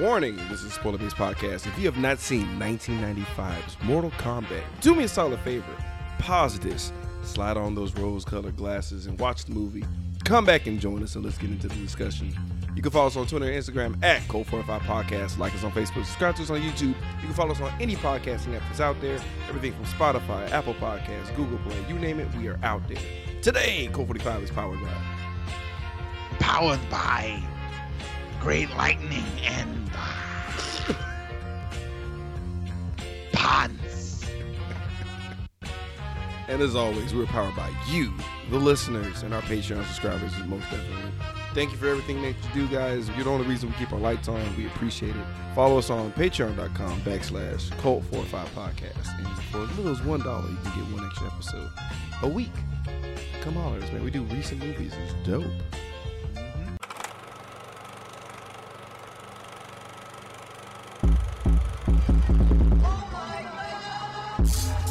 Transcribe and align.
Warning, 0.00 0.36
this 0.50 0.62
is 0.62 0.74
Spoiler 0.74 0.98
Based 0.98 1.16
Podcast. 1.16 1.66
If 1.66 1.78
you 1.78 1.86
have 1.86 1.96
not 1.96 2.18
seen 2.18 2.44
1995's 2.58 3.82
Mortal 3.82 4.10
Kombat, 4.10 4.62
do 4.82 4.94
me 4.94 5.04
a 5.04 5.08
solid 5.08 5.40
favor. 5.40 5.74
Pause 6.18 6.58
this, 6.58 6.92
slide 7.22 7.56
on 7.56 7.74
those 7.74 7.94
rose 7.94 8.22
colored 8.22 8.58
glasses, 8.58 9.06
and 9.06 9.18
watch 9.18 9.46
the 9.46 9.52
movie. 9.52 9.86
Come 10.22 10.44
back 10.44 10.66
and 10.66 10.78
join 10.78 11.02
us 11.02 11.14
and 11.14 11.24
let's 11.24 11.38
get 11.38 11.48
into 11.48 11.68
the 11.68 11.76
discussion. 11.76 12.30
You 12.74 12.82
can 12.82 12.92
follow 12.92 13.06
us 13.06 13.16
on 13.16 13.26
Twitter 13.26 13.46
and 13.46 13.54
Instagram 13.54 14.04
at 14.04 14.20
Cult45 14.28 14.80
Podcast. 14.80 15.38
Like 15.38 15.54
us 15.54 15.64
on 15.64 15.72
Facebook. 15.72 16.04
Subscribe 16.04 16.36
to 16.36 16.42
us 16.42 16.50
on 16.50 16.60
YouTube. 16.60 16.88
You 16.88 17.22
can 17.22 17.32
follow 17.32 17.52
us 17.52 17.60
on 17.62 17.72
any 17.80 17.96
podcasting 17.96 18.54
app 18.54 18.64
that's 18.66 18.80
out 18.80 19.00
there. 19.00 19.18
Everything 19.48 19.72
from 19.72 19.86
Spotify, 19.86 20.50
Apple 20.50 20.74
Podcasts, 20.74 21.34
Google 21.34 21.56
Play, 21.58 21.82
you 21.88 21.98
name 21.98 22.20
it, 22.20 22.28
we 22.34 22.48
are 22.48 22.60
out 22.62 22.86
there. 22.86 23.00
Today, 23.40 23.88
Cult45 23.92 24.42
is 24.42 24.50
powered 24.50 24.82
by 24.82 24.92
powered 26.38 26.90
by 26.90 27.42
great 28.40 28.70
lightning 28.76 29.24
and 29.44 29.90
uh, 29.96 30.92
ponds. 33.32 34.24
And 36.48 36.62
as 36.62 36.76
always, 36.76 37.12
we're 37.12 37.26
powered 37.26 37.56
by 37.56 37.72
you, 37.88 38.12
the 38.50 38.58
listeners, 38.58 39.22
and 39.22 39.34
our 39.34 39.42
Patreon 39.42 39.84
subscribers, 39.86 40.32
most 40.46 40.62
definitely. 40.70 41.10
Thank 41.54 41.72
you 41.72 41.78
for 41.78 41.88
everything 41.88 42.22
that 42.22 42.34
you 42.54 42.66
do, 42.66 42.68
guys. 42.68 43.08
You're 43.10 43.24
the 43.24 43.30
only 43.30 43.46
reason 43.46 43.70
we 43.70 43.74
keep 43.76 43.92
our 43.92 43.98
lights 43.98 44.28
on. 44.28 44.56
We 44.56 44.66
appreciate 44.66 45.16
it. 45.16 45.24
Follow 45.54 45.78
us 45.78 45.90
on 45.90 46.12
patreon.com 46.12 47.00
backslash 47.00 47.70
cult45 47.80 48.46
podcast. 48.48 49.18
And 49.18 49.26
for 49.44 49.62
as 49.62 49.76
little 49.76 49.92
as 49.92 50.00
$1, 50.00 50.18
you 50.50 50.56
can 50.58 50.82
get 50.82 50.94
one 50.94 51.06
extra 51.06 51.26
episode 51.28 51.70
a 52.22 52.28
week. 52.28 52.52
Come 53.40 53.56
on, 53.56 53.80
man. 53.80 54.04
We 54.04 54.10
do 54.10 54.22
recent 54.24 54.60
movies. 54.60 54.92
It's 55.04 55.14
dope. 55.26 55.44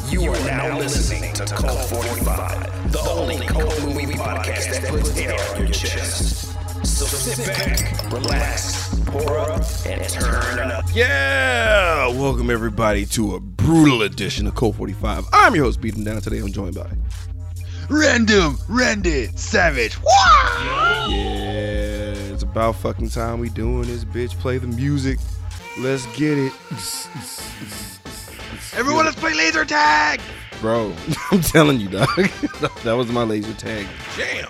You 0.08 0.32
are 0.32 0.44
now 0.46 0.78
listening 0.78 1.34
to 1.34 1.44
Cult 1.44 1.84
45, 1.90 2.92
the 2.92 3.00
only 3.10 3.36
cult 3.46 3.78
movie 3.82 4.14
podcast 4.14 4.80
that 4.80 4.88
puts 4.88 5.14
air 5.18 5.38
on 5.54 5.58
your 5.58 5.68
chest. 5.68 6.54
So 6.86 7.04
sit 7.04 7.46
back, 7.46 8.10
relax, 8.10 8.98
pour 9.04 9.38
up, 9.38 9.62
and 9.84 10.08
turn 10.08 10.70
up. 10.70 10.86
Yeah! 10.94 12.08
Welcome, 12.08 12.48
everybody, 12.48 13.04
to 13.06 13.34
a 13.34 13.40
brutal 13.40 14.00
edition 14.00 14.46
of 14.46 14.54
Cult 14.54 14.76
45. 14.76 15.26
I'm 15.34 15.54
your 15.54 15.64
host, 15.64 15.82
Beating 15.82 16.04
Down. 16.04 16.22
Today 16.22 16.38
I'm 16.38 16.52
joined 16.52 16.76
by. 16.76 16.90
Random, 17.90 18.58
Randy, 18.66 19.26
Savage. 19.36 19.98
Yeah, 21.10 22.14
it's 22.32 22.44
about 22.44 22.76
fucking 22.76 23.10
time 23.10 23.40
we 23.40 23.50
doing 23.50 23.82
this, 23.82 24.06
bitch. 24.06 24.38
Play 24.38 24.56
the 24.56 24.68
music. 24.68 25.18
Let's 25.78 26.06
get 26.16 26.38
it. 26.38 26.52
Everyone, 28.74 29.04
let's 29.04 29.20
play 29.20 29.34
laser 29.34 29.66
tag. 29.66 30.22
Bro, 30.62 30.94
I'm 31.30 31.42
telling 31.42 31.80
you, 31.80 31.88
dog. 31.88 32.08
that 32.16 32.94
was 32.96 33.12
my 33.12 33.24
laser 33.24 33.52
tag. 33.52 33.86
Jam. 34.16 34.48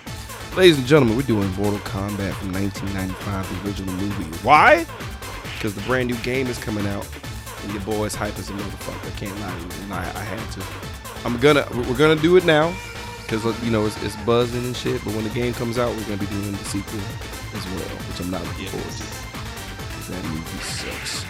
Ladies 0.55 0.77
and 0.77 0.87
gentlemen, 0.87 1.17
we're 1.17 1.23
doing 1.23 1.49
Mortal 1.55 1.79
Kombat 1.79 2.33
from 2.35 2.53
1995, 2.53 3.63
the 3.63 3.67
original 3.67 3.93
movie. 3.95 4.37
Why? 4.37 4.85
Because 5.55 5.75
the 5.75 5.81
brand 5.81 6.07
new 6.07 6.15
game 6.17 6.47
is 6.47 6.57
coming 6.59 6.87
out, 6.87 7.05
and 7.63 7.73
your 7.73 7.81
boy's 7.81 8.15
hype 8.15 8.37
as 8.39 8.49
a 8.49 8.53
motherfucker. 8.53 9.13
I 9.13 9.19
can't 9.19 9.37
lie 9.41 9.53
to 9.53 9.75
you, 9.75 9.83
and 9.83 9.93
I, 9.93 10.03
I 10.03 10.23
had 10.23 10.51
to. 10.53 10.63
I'm 11.25 11.37
gonna, 11.39 11.67
we're 11.89 11.97
gonna 11.97 12.15
do 12.15 12.37
it 12.37 12.45
now, 12.45 12.73
because 13.23 13.45
uh, 13.45 13.53
you 13.63 13.71
know 13.71 13.85
it's, 13.85 14.01
it's 14.01 14.15
buzzing 14.23 14.63
and 14.63 14.75
shit. 14.77 15.03
But 15.03 15.13
when 15.13 15.25
the 15.25 15.29
game 15.31 15.53
comes 15.53 15.77
out, 15.77 15.93
we're 15.93 16.03
gonna 16.03 16.17
be 16.17 16.27
doing 16.27 16.53
the 16.53 16.57
sequel 16.65 16.99
as 17.53 17.65
well, 17.65 17.97
which 18.07 18.21
I'm 18.21 18.31
not 18.31 18.41
looking 18.45 18.67
forward 18.67 18.91
to. 18.93 19.26
That 20.07 20.23
movie 20.25 20.57
sucks. 20.59 21.25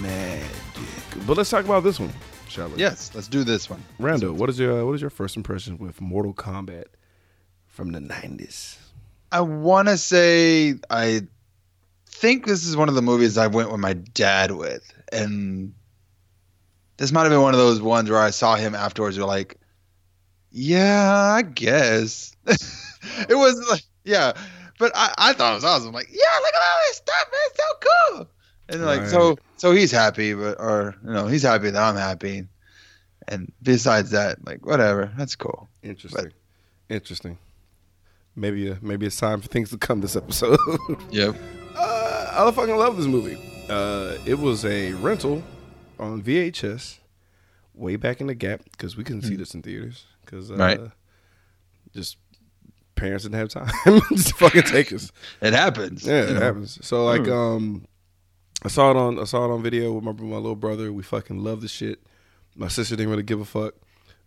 Mad 0.00 0.46
dick. 0.74 1.26
But 1.26 1.36
let's 1.36 1.50
talk 1.50 1.64
about 1.64 1.82
this 1.82 1.98
one, 1.98 2.12
shall 2.48 2.68
we? 2.68 2.78
Yes, 2.78 3.10
let's 3.14 3.26
do 3.26 3.42
this 3.44 3.68
one. 3.68 3.82
Rando, 4.00 4.32
what 4.32 4.48
is 4.48 4.58
your 4.58 4.84
what 4.86 4.94
is 4.94 5.00
your 5.00 5.10
first 5.10 5.36
impression 5.36 5.78
with 5.78 6.00
Mortal 6.00 6.32
Kombat 6.32 6.84
from 7.66 7.92
the 7.92 8.00
nineties? 8.00 8.78
I 9.32 9.40
want 9.40 9.88
to 9.88 9.96
say 9.96 10.74
I 10.88 11.22
think 12.06 12.46
this 12.46 12.64
is 12.64 12.76
one 12.76 12.88
of 12.88 12.94
the 12.94 13.02
movies 13.02 13.38
I 13.38 13.48
went 13.48 13.70
with 13.70 13.80
my 13.80 13.94
dad 13.94 14.52
with, 14.52 14.92
and 15.12 15.74
this 16.96 17.12
might 17.12 17.22
have 17.22 17.30
been 17.30 17.42
one 17.42 17.54
of 17.54 17.60
those 17.60 17.80
ones 17.80 18.10
where 18.10 18.20
I 18.20 18.30
saw 18.30 18.56
him 18.56 18.74
afterwards. 18.74 19.16
You're 19.16 19.26
like, 19.26 19.56
yeah, 20.52 21.32
I 21.36 21.42
guess 21.42 22.36
it 22.46 23.36
was 23.36 23.68
like, 23.68 23.82
yeah, 24.04 24.34
but 24.80 24.90
I, 24.96 25.14
I 25.16 25.32
thought 25.32 25.52
it 25.52 25.54
was 25.56 25.64
awesome. 25.64 25.92
Like, 25.92 26.08
yeah, 26.10 26.38
look 26.40 26.54
at 26.54 26.60
all 26.60 26.78
this 26.88 26.96
stuff, 26.96 27.26
man, 27.30 27.40
it's 27.46 27.58
so 27.58 28.14
cool. 28.16 28.28
And 28.70 28.84
like, 28.86 29.06
so 29.06 29.36
so 29.56 29.72
he's 29.72 29.92
happy, 29.92 30.34
but 30.34 30.58
or 30.58 30.96
you 31.04 31.12
know, 31.12 31.26
he's 31.28 31.42
happy 31.44 31.70
that 31.70 31.80
I'm 31.80 31.96
happy. 31.96 32.46
And 33.28 33.52
besides 33.62 34.10
that, 34.10 34.44
like, 34.44 34.64
whatever, 34.66 35.12
that's 35.16 35.36
cool. 35.36 35.68
Interesting. 35.84 36.32
Interesting. 36.88 37.38
Maybe 38.34 38.70
uh, 38.70 38.76
maybe 38.80 39.06
it's 39.06 39.16
time 39.16 39.40
for 39.40 39.48
things 39.48 39.70
to 39.70 39.78
come 39.78 40.00
this 40.00 40.16
episode. 40.16 40.58
Yep. 41.10 41.36
uh, 41.76 42.46
I 42.46 42.50
fucking 42.52 42.76
love 42.76 42.96
this 42.96 43.06
movie. 43.06 43.38
Uh, 43.68 44.16
it 44.26 44.38
was 44.38 44.64
a 44.64 44.92
rental 44.94 45.42
on 45.98 46.22
VHS 46.22 46.98
way 47.74 47.96
back 47.96 48.20
in 48.20 48.26
the 48.28 48.34
gap 48.34 48.62
because 48.72 48.96
we 48.96 49.04
couldn't 49.04 49.22
see 49.22 49.36
this 49.36 49.54
in 49.54 49.62
theaters 49.62 50.06
because 50.24 50.50
uh, 50.50 50.56
Right. 50.56 50.80
just 51.94 52.16
parents 53.00 53.24
didn't 53.24 53.38
have 53.38 53.48
time 53.48 53.70
to 54.08 54.34
fucking 54.34 54.62
take 54.62 54.92
us. 54.92 55.10
It 55.40 55.52
happens. 55.52 56.06
Yeah, 56.06 56.22
it 56.22 56.34
know. 56.34 56.40
happens. 56.40 56.78
So 56.86 57.04
like, 57.04 57.26
um, 57.28 57.86
I 58.64 58.68
saw 58.68 58.90
it 58.90 58.96
on 58.96 59.18
I 59.18 59.24
saw 59.24 59.44
it 59.46 59.52
on 59.52 59.62
video 59.62 59.92
with 59.92 60.04
my 60.04 60.12
my 60.12 60.36
little 60.36 60.54
brother. 60.56 60.92
We 60.92 61.02
fucking 61.02 61.42
love 61.42 61.60
the 61.60 61.68
shit. 61.68 62.00
My 62.54 62.68
sister 62.68 62.96
didn't 62.96 63.10
really 63.10 63.22
give 63.22 63.40
a 63.40 63.44
fuck, 63.44 63.74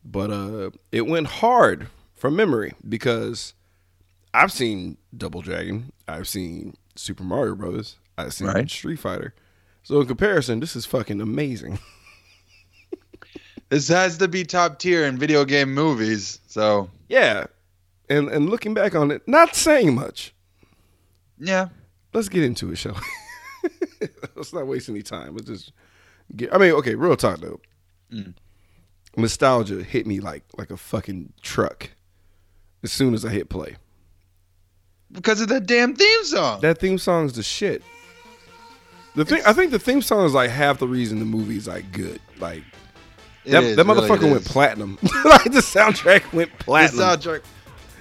but 0.03 0.31
uh, 0.31 0.71
it 0.91 1.05
went 1.07 1.27
hard 1.27 1.87
from 2.15 2.35
memory 2.35 2.73
because 2.87 3.53
I've 4.33 4.51
seen 4.51 4.97
Double 5.15 5.41
Dragon, 5.41 5.91
I've 6.07 6.27
seen 6.27 6.73
Super 6.95 7.23
Mario 7.23 7.55
Brothers, 7.55 7.97
I've 8.17 8.33
seen 8.33 8.47
Right. 8.47 8.69
Street 8.69 8.99
Fighter. 8.99 9.33
So 9.83 9.99
in 10.01 10.07
comparison, 10.07 10.59
this 10.61 10.75
is 10.75 10.85
fucking 10.85 11.21
amazing. 11.21 11.79
This 13.69 13.87
has 13.87 14.19
to 14.19 14.27
be 14.27 14.43
top 14.43 14.77
tier 14.77 15.03
in 15.05 15.17
video 15.17 15.45
game 15.45 15.73
movies. 15.73 16.39
So 16.45 16.91
yeah, 17.09 17.47
and 18.09 18.29
and 18.29 18.49
looking 18.49 18.73
back 18.73 18.95
on 18.95 19.11
it, 19.11 19.21
not 19.27 19.55
saying 19.55 19.95
much. 19.95 20.33
yeah, 21.39 21.69
let's 22.13 22.29
get 22.29 22.43
into 22.43 22.71
it, 22.71 22.77
shall 22.77 22.97
we? 23.61 24.07
let's 24.35 24.53
not 24.53 24.67
waste 24.67 24.89
any 24.89 25.01
time. 25.01 25.35
Let's 25.35 25.47
just 25.47 25.71
get. 26.35 26.53
I 26.53 26.57
mean, 26.57 26.71
okay, 26.73 26.95
real 26.95 27.15
talk 27.15 27.39
though. 27.39 27.59
Mm. 28.11 28.33
Nostalgia 29.15 29.83
hit 29.83 30.07
me 30.07 30.19
like 30.19 30.43
like 30.57 30.71
a 30.71 30.77
fucking 30.77 31.33
truck 31.41 31.91
as 32.83 32.91
soon 32.91 33.13
as 33.13 33.23
I 33.23 33.29
hit 33.29 33.49
play. 33.49 33.77
because 35.11 35.41
of 35.41 35.47
that 35.49 35.65
damn 35.65 35.95
theme 35.95 36.23
song. 36.25 36.61
That 36.61 36.79
theme 36.79 36.97
song's 36.97 37.33
the 37.33 37.43
shit. 37.43 37.83
The 39.15 39.25
thing, 39.25 39.43
I 39.45 39.53
think 39.53 39.71
the 39.71 39.79
theme 39.79 40.01
song 40.01 40.25
is 40.25 40.33
like 40.33 40.49
half 40.49 40.79
the 40.79 40.87
reason 40.87 41.19
the 41.19 41.25
movie's 41.25 41.67
like 41.67 41.91
good. 41.91 42.19
Like 42.39 42.63
that, 43.45 43.63
is, 43.63 43.75
that 43.75 43.85
really, 43.85 44.01
motherfucker 44.01 44.23
went 44.23 44.41
is. 44.41 44.47
platinum. 44.47 44.97
like 45.25 45.43
the 45.43 45.61
soundtrack 45.61 46.33
went 46.33 46.51
platinum. 46.59 46.97
The 46.97 47.03
soundtrack. 47.17 47.43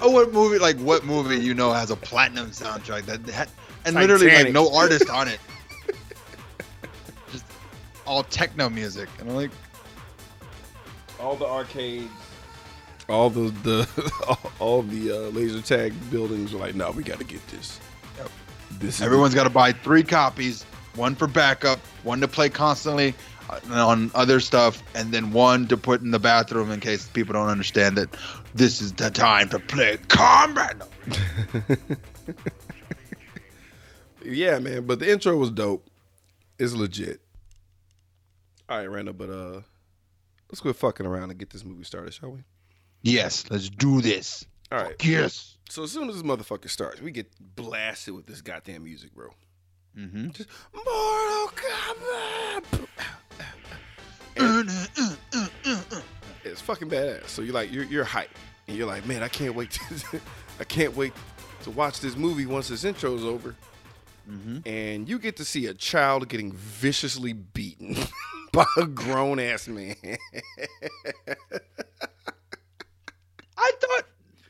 Oh, 0.03 0.11
what 0.11 0.33
movie? 0.33 0.59
Like 0.59 0.77
what 0.79 1.05
movie 1.05 1.39
you 1.39 1.55
know 1.55 1.73
has 1.73 1.93
a 1.93 1.97
platinum 1.97 2.51
soundtrack 2.51 3.05
that 3.05 3.25
had, 3.31 3.49
and 3.85 3.95
literally 3.95 4.31
like 4.33 4.53
no 4.53 4.75
artist 4.75 5.09
on 5.09 5.29
it. 5.29 5.39
Just 7.33 7.45
all 8.05 8.25
techno 8.25 8.69
music, 8.69 9.09
and 9.21 9.31
I'm 9.31 9.37
like, 9.37 9.53
all 11.21 11.37
the 11.37 11.47
arcades, 11.47 12.11
all 13.09 13.31
the 13.31 13.51
the 13.63 14.13
all, 14.27 14.53
all 14.59 14.83
the 14.83 15.13
uh, 15.13 15.17
laser 15.31 15.63
tag 15.63 15.95
buildings 16.11 16.53
were 16.53 16.59
like, 16.59 16.75
no, 16.75 16.91
we 16.91 17.05
got 17.05 17.21
to 17.21 17.25
get 17.25 17.47
this. 17.47 17.79
Yep. 18.19 18.31
This 18.73 19.01
everyone's 19.01 19.37
got 19.37 19.45
to 19.45 19.51
buy 19.51 19.71
three 19.71 20.03
copies, 20.03 20.65
one 20.97 21.15
for 21.15 21.29
backup, 21.29 21.79
one 22.03 22.21
to 22.21 22.29
play 22.29 22.49
constantly 22.49 23.15
on 23.71 24.11
other 24.15 24.41
stuff, 24.41 24.83
and 24.95 25.13
then 25.13 25.33
one 25.33 25.69
to 25.69 25.77
put 25.77 26.01
in 26.01 26.11
the 26.11 26.19
bathroom 26.19 26.71
in 26.71 26.81
case 26.81 27.09
people 27.09 27.35
don't 27.35 27.49
understand 27.49 27.97
that 27.99 28.09
this 28.55 28.81
is 28.81 28.93
the 28.93 29.11
time 29.11 29.49
to 29.51 29.59
play 29.59 29.99
combat. 30.09 30.77
yeah, 34.25 34.59
man. 34.59 34.87
But 34.87 34.99
the 34.99 35.11
intro 35.11 35.37
was 35.37 35.51
dope. 35.51 35.89
It's 36.59 36.75
legit. 36.75 37.21
All 38.69 38.79
right, 38.79 38.91
Randall. 38.91 39.15
But 39.15 39.31
uh, 39.31 39.61
let's 40.51 40.61
quit 40.61 40.77
fucking 40.77 41.07
around 41.07 41.31
and 41.31 41.39
get 41.39 41.51
this 41.51 41.65
movie 41.65 41.85
started, 41.85 42.15
shall 42.15 42.31
we? 42.31 42.45
Yes, 43.03 43.45
let's 43.51 43.69
do 43.69 44.01
this. 44.01 44.47
All 44.71 44.79
right. 44.79 45.05
Yes. 45.05 45.57
So 45.69 45.83
as 45.83 45.93
soon 45.93 46.09
as 46.09 46.15
this 46.15 46.25
motherfucker 46.25 46.71
starts, 46.71 47.01
we 47.01 47.11
get 47.11 47.31
blasted 47.41 48.15
with 48.15 48.27
this 48.27 48.41
goddamn 48.41 48.85
music, 48.85 49.15
bro. 49.15 49.31
Mm-hmm. 49.99 50.31
Just 50.31 50.49
Mortal 50.73 51.53
Kombat. 51.55 52.87
It's 56.45 56.61
fucking 56.61 56.89
badass. 56.89 57.29
So 57.29 57.43
you're 57.43 57.55
like, 57.55 57.73
you're 57.73 57.85
you're 57.85 58.05
hyped, 58.05 58.29
and 58.67 58.77
you're 58.77 58.87
like, 58.87 59.07
man, 59.07 59.23
I 59.23 59.29
can't 59.29 59.55
wait 59.55 59.71
to, 59.73 60.21
I 60.61 60.65
can't 60.65 60.97
wait 60.97 61.13
to 61.63 61.71
watch 61.71 62.01
this 62.01 62.17
movie 62.17 62.47
once 62.47 62.69
this 62.69 62.85
intro's 62.85 63.25
over. 63.25 63.55
Mm-hmm. 64.31 64.59
and 64.67 65.09
you 65.09 65.19
get 65.19 65.37
to 65.39 65.45
see 65.45 65.67
a 65.67 65.75
child 65.75 66.29
getting 66.29 66.53
viciously 66.53 67.33
beaten 67.33 67.97
by 68.53 68.65
a 68.77 68.87
grown 68.87 69.41
ass 69.41 69.67
man. 69.67 69.97
I 73.59 73.73
thought 73.81 74.05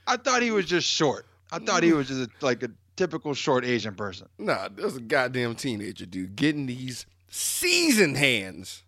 I 0.07 0.17
thought 0.19 0.43
he 0.43 0.51
was 0.51 0.67
just 0.67 0.87
short. 0.87 1.25
I 1.51 1.59
thought 1.59 1.83
he 1.83 1.93
was 1.95 2.09
just 2.09 2.21
a, 2.21 2.29
like 2.45 2.63
a 2.63 2.69
typical 2.97 3.33
short 3.33 3.65
Asian 3.65 3.95
person. 3.95 4.29
nah, 4.39 4.69
there's 4.69 4.97
a 4.97 5.01
goddamn 5.01 5.55
teenager, 5.55 6.05
dude, 6.05 6.37
getting 6.37 6.67
these 6.67 7.07
seasoned 7.33 8.17
hands. 8.19 8.83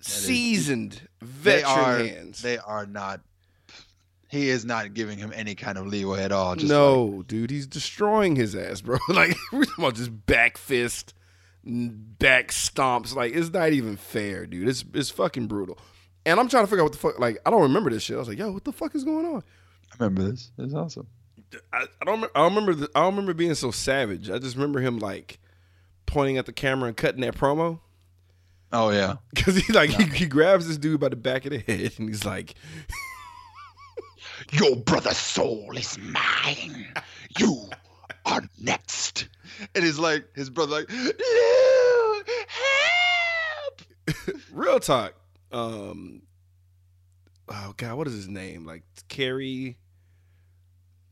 Seasoned 0.00 1.08
They 1.20 1.62
veteran 1.62 1.78
are 1.78 1.98
hands. 1.98 2.42
they 2.42 2.58
are 2.58 2.86
not. 2.86 3.20
He 4.28 4.48
is 4.48 4.64
not 4.64 4.94
giving 4.94 5.18
him 5.18 5.32
any 5.34 5.54
kind 5.54 5.78
of 5.78 5.86
leeway 5.86 6.22
at 6.22 6.32
all. 6.32 6.54
Just 6.54 6.68
no, 6.68 7.24
dude, 7.26 7.50
he's 7.50 7.66
destroying 7.66 8.36
his 8.36 8.54
ass, 8.54 8.80
bro. 8.80 8.98
Like 9.08 9.36
we're 9.52 9.64
talking 9.64 9.84
about 9.84 9.94
just 9.96 10.26
back 10.26 10.56
fist, 10.58 11.14
back 11.64 12.48
stomps. 12.48 13.14
Like 13.14 13.34
it's 13.34 13.52
not 13.52 13.72
even 13.72 13.96
fair, 13.96 14.46
dude. 14.46 14.68
It's 14.68 14.84
it's 14.94 15.10
fucking 15.10 15.48
brutal. 15.48 15.78
And 16.24 16.38
I'm 16.40 16.48
trying 16.48 16.64
to 16.64 16.66
figure 16.68 16.82
out 16.82 16.86
what 16.86 16.92
the 16.92 16.98
fuck. 16.98 17.18
Like 17.18 17.38
I 17.44 17.50
don't 17.50 17.62
remember 17.62 17.90
this 17.90 18.02
shit. 18.04 18.16
I 18.16 18.20
was 18.20 18.28
like, 18.28 18.38
yo, 18.38 18.52
what 18.52 18.64
the 18.64 18.72
fuck 18.72 18.94
is 18.94 19.04
going 19.04 19.26
on? 19.26 19.42
I 19.92 20.04
remember 20.04 20.30
this. 20.30 20.50
It's 20.58 20.74
awesome. 20.74 21.08
I, 21.72 21.86
I 22.00 22.04
don't. 22.04 22.24
I 22.34 22.40
don't 22.40 22.54
remember. 22.54 22.74
The, 22.74 22.90
I 22.94 23.00
don't 23.00 23.14
remember 23.14 23.34
being 23.34 23.54
so 23.54 23.70
savage. 23.72 24.30
I 24.30 24.38
just 24.38 24.56
remember 24.56 24.80
him 24.80 24.98
like 24.98 25.38
pointing 26.06 26.38
at 26.38 26.46
the 26.46 26.52
camera 26.52 26.88
and 26.88 26.96
cutting 26.96 27.20
that 27.20 27.34
promo 27.34 27.80
Oh 28.72 28.90
yeah. 28.90 29.16
because 29.34 29.56
he 29.56 29.72
like 29.72 29.90
he, 29.90 30.04
he 30.04 30.26
grabs 30.26 30.68
this 30.68 30.76
dude 30.76 31.00
by 31.00 31.08
the 31.08 31.16
back 31.16 31.44
of 31.46 31.52
the 31.52 31.58
head 31.58 31.92
and 31.98 32.08
he's 32.08 32.24
like, 32.24 32.54
Your 34.52 34.76
brother's 34.76 35.16
soul 35.16 35.76
is 35.76 35.98
mine. 35.98 36.86
You 37.38 37.70
are 38.24 38.42
next. 38.60 39.28
And 39.74 39.84
he's 39.84 39.98
like, 39.98 40.26
his 40.34 40.50
brother 40.50 40.72
like, 40.72 40.90
help! 42.48 43.80
real 44.52 44.80
talk. 44.80 45.14
Um, 45.52 46.22
oh 47.48 47.72
god, 47.76 47.96
what 47.96 48.06
is 48.06 48.14
his 48.14 48.28
name? 48.28 48.66
Like 48.66 48.82
Cary. 49.08 49.78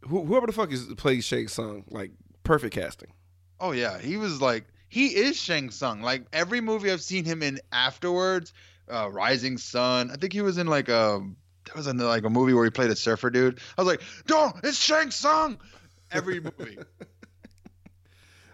Whoever 0.06 0.47
the 0.47 0.52
fuck 0.52 0.70
is 0.70 0.85
plays 0.99 1.25
Shang 1.25 1.49
Tsung, 1.49 1.85
like 1.88 2.11
perfect 2.43 2.75
casting. 2.75 3.12
Oh 3.58 3.73
yeah, 3.73 3.99
he 3.99 4.19
was 4.19 4.43
like, 4.43 4.67
he 4.94 5.08
is 5.08 5.37
Shang 5.37 5.70
Tsung. 5.73 6.02
Like 6.02 6.23
every 6.32 6.61
movie 6.61 6.93
I've 6.93 7.02
seen 7.02 7.25
him 7.25 7.43
in 7.43 7.58
afterwards, 7.73 8.52
uh, 8.88 9.11
Rising 9.11 9.58
Sun. 9.58 10.12
I 10.12 10.14
think 10.14 10.32
he 10.32 10.41
was 10.41 10.56
in 10.56 10.69
like 10.69 10.88
a, 10.88 11.20
there 11.64 11.75
was 11.75 11.88
in 11.88 11.99
like 11.99 12.23
a 12.23 12.31
movie 12.31 12.55
where 12.55 12.62
he 12.64 12.70
played 12.70 12.91
a 12.91 12.94
surfer 12.96 13.29
dude. 13.29 13.58
I 13.76 13.82
was 13.82 13.88
like, 13.88 14.02
no, 14.31 14.52
it's 14.62 14.79
Shang 14.79 15.11
Tsung. 15.11 15.58
Every 16.12 16.38
movie. 16.41 16.79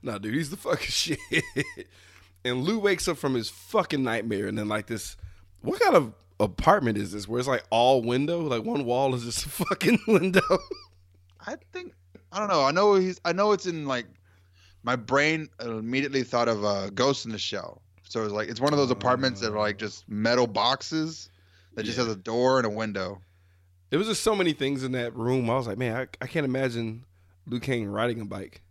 No, 0.03 0.19
dude, 0.19 0.33
he's 0.33 0.49
the 0.49 0.57
fucking 0.57 0.87
shit. 0.89 1.19
and 2.43 2.63
Lou 2.65 2.79
wakes 2.79 3.07
up 3.07 3.19
from 3.19 3.35
his 3.35 3.51
fucking 3.51 4.03
nightmare, 4.03 4.47
and 4.47 4.57
then 4.57 4.67
like 4.67 4.87
this, 4.87 5.15
what 5.61 5.79
kind 5.79 5.95
of 5.95 6.15
apartment 6.41 6.97
is 6.97 7.13
this? 7.13 7.29
Where 7.29 7.39
it's 7.39 7.47
like 7.47 7.65
all 7.69 8.01
window, 8.01 8.41
like 8.41 8.65
one 8.65 8.87
wall 8.87 9.15
is 9.15 9.25
just 9.25 9.45
a 9.45 9.49
fucking 9.67 9.99
window. 10.07 10.41
I 11.47 11.57
think 11.75 11.93
I 12.33 12.39
don't 12.39 12.49
know. 12.49 12.65
I 12.65 12.71
know 12.71 12.95
he's. 12.95 13.21
I 13.27 13.35
know 13.35 13.53
it's 13.53 13.67
in 13.67 13.85
like 13.87 14.07
my 14.83 14.97
brain 14.97 15.49
immediately 15.61 16.23
thought 16.23 16.49
of 16.49 16.65
uh, 16.65 16.91
Ghost 16.91 17.27
in 17.27 17.33
the 17.33 17.39
Shell. 17.39 17.83
So 18.09 18.25
it's 18.25 18.33
like 18.33 18.49
it's 18.49 18.61
one 18.61 18.73
of 18.73 18.79
those 18.79 18.91
apartments 18.91 19.41
that 19.41 19.53
are 19.53 19.59
like 19.59 19.79
just 19.79 20.09
metal 20.09 20.47
boxes 20.47 21.31
that 21.75 21.85
just 21.85 21.97
Yeah. 21.99 22.05
has 22.05 22.13
a 22.13 22.17
door 22.17 22.59
and 22.59 22.67
a 22.67 22.71
window. 22.71 23.21
there 23.91 23.99
was 23.99 24.09
just 24.09 24.23
so 24.23 24.35
many 24.35 24.53
things 24.53 24.83
in 24.85 24.93
that 24.93 25.15
room. 25.17 25.49
I 25.51 25.57
was 25.57 25.67
like, 25.67 25.79
man, 25.79 25.97
I, 25.97 26.07
I 26.25 26.27
can't 26.27 26.45
imagine 26.45 27.05
Liu 27.47 27.61
Kang 27.61 27.87
riding 27.87 28.21
a 28.21 28.25
bike. 28.25 28.63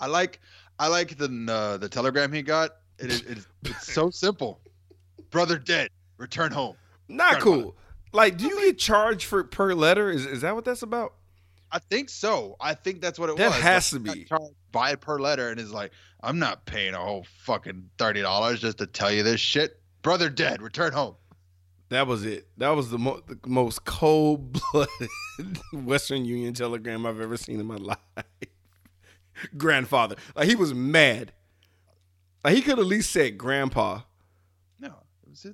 I 0.00 0.06
like 0.06 0.40
I 0.78 0.88
like 0.88 1.16
the 1.16 1.46
uh, 1.48 1.76
the 1.76 1.88
telegram 1.88 2.32
he 2.32 2.42
got. 2.42 2.70
It 2.98 3.10
is 3.10 3.20
it's, 3.22 3.46
it's 3.64 3.92
so 3.92 4.10
simple. 4.24 4.60
Brother 5.30 5.58
dead. 5.58 5.88
Return 6.18 6.52
home. 6.52 6.76
Not 7.08 7.40
Grandfather. 7.40 7.62
cool. 7.62 7.76
Like, 8.12 8.36
do 8.38 8.46
you 8.46 8.60
get 8.60 8.78
charged 8.78 9.24
for 9.26 9.42
per 9.44 9.74
letter? 9.74 10.10
Is 10.10 10.24
is 10.26 10.40
that 10.42 10.54
what 10.54 10.64
that's 10.64 10.82
about? 10.82 11.14
I 11.74 11.80
think 11.80 12.08
so. 12.08 12.54
I 12.60 12.72
think 12.74 13.00
that's 13.02 13.18
what 13.18 13.28
it 13.30 13.36
That 13.36 13.46
was. 13.48 13.54
That 13.56 13.62
has 13.62 13.92
Like, 13.92 14.04
to 14.04 14.12
be. 14.14 14.24
charged 14.26 14.54
By 14.70 14.94
per 14.94 15.18
letter, 15.18 15.50
and 15.50 15.58
is 15.58 15.72
like, 15.72 15.90
I'm 16.22 16.38
not 16.38 16.64
paying 16.66 16.94
a 16.94 16.98
whole 16.98 17.26
fucking 17.40 17.90
thirty 17.98 18.22
dollars 18.22 18.60
just 18.60 18.78
to 18.78 18.86
tell 18.86 19.10
you 19.12 19.22
this 19.24 19.40
shit. 19.40 19.80
Brother 20.02 20.30
dead. 20.30 20.62
Return 20.62 20.92
home. 20.92 21.16
That 21.88 22.06
was 22.06 22.24
it. 22.24 22.46
That 22.58 22.70
was 22.70 22.90
the, 22.90 22.98
mo- 22.98 23.20
the 23.26 23.38
most 23.46 23.84
cold 23.84 24.52
blooded 24.72 25.08
Western 25.72 26.24
Union 26.24 26.54
telegram 26.54 27.04
I've 27.06 27.20
ever 27.20 27.36
seen 27.36 27.58
in 27.60 27.66
my 27.66 27.76
life. 27.80 27.98
Grandfather, 29.56 30.16
like 30.36 30.48
he 30.48 30.54
was 30.54 30.72
mad. 30.72 31.32
Like 32.44 32.54
he 32.54 32.62
could 32.62 32.78
at 32.78 32.86
least 32.86 33.10
said 33.10 33.36
grandpa 33.36 34.00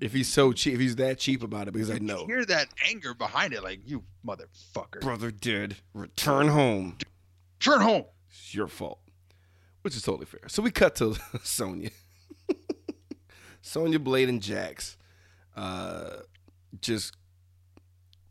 If 0.01 0.13
he's 0.13 0.29
so 0.29 0.53
cheap. 0.53 0.75
If 0.75 0.81
he's 0.81 0.97
that 0.97 1.19
cheap 1.19 1.43
about 1.43 1.69
it, 1.69 1.73
because 1.73 1.91
I 1.91 1.99
know 1.99 2.27
hear 2.27 2.45
that 2.45 2.69
anger 2.89 3.15
behind 3.15 3.53
it, 3.53 3.63
like 3.63 3.81
you 3.85 4.05
motherfucker. 4.27 5.01
brother 5.01 5.31
did 5.31 5.77
return 5.95 6.49
home. 6.49 6.99
Turn 7.61 7.81
home. 7.81 8.05
It's 8.31 8.55
your 8.55 8.69
fault, 8.69 9.01
which 9.83 9.97
is 9.97 10.03
totally 10.03 10.27
fair. 10.27 10.49
So 10.49 10.63
we 10.63 10.71
cut 10.71 10.95
to 10.97 11.17
Sonya, 11.43 11.91
Sonya 13.63 13.99
Blade 13.99 14.29
and 14.29 14.41
Jax, 14.41 14.97
uh, 15.57 16.11
just 16.81 17.15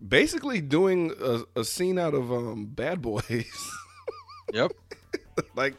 basically 0.05 0.61
doing 0.61 1.11
a, 1.21 1.41
a 1.59 1.63
scene 1.63 1.99
out 1.99 2.13
of 2.13 2.31
um, 2.31 2.65
Bad 2.67 3.01
Boys. 3.01 3.45
Yep. 4.51 4.71
like 5.53 5.75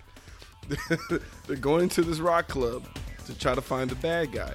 they're 1.49 1.57
going 1.57 1.89
to 1.89 2.03
this 2.03 2.21
rock 2.21 2.47
club 2.47 2.85
to 3.27 3.37
try 3.37 3.53
to 3.53 3.61
find 3.61 3.91
the 3.91 3.97
bad 3.97 4.31
guy, 4.31 4.55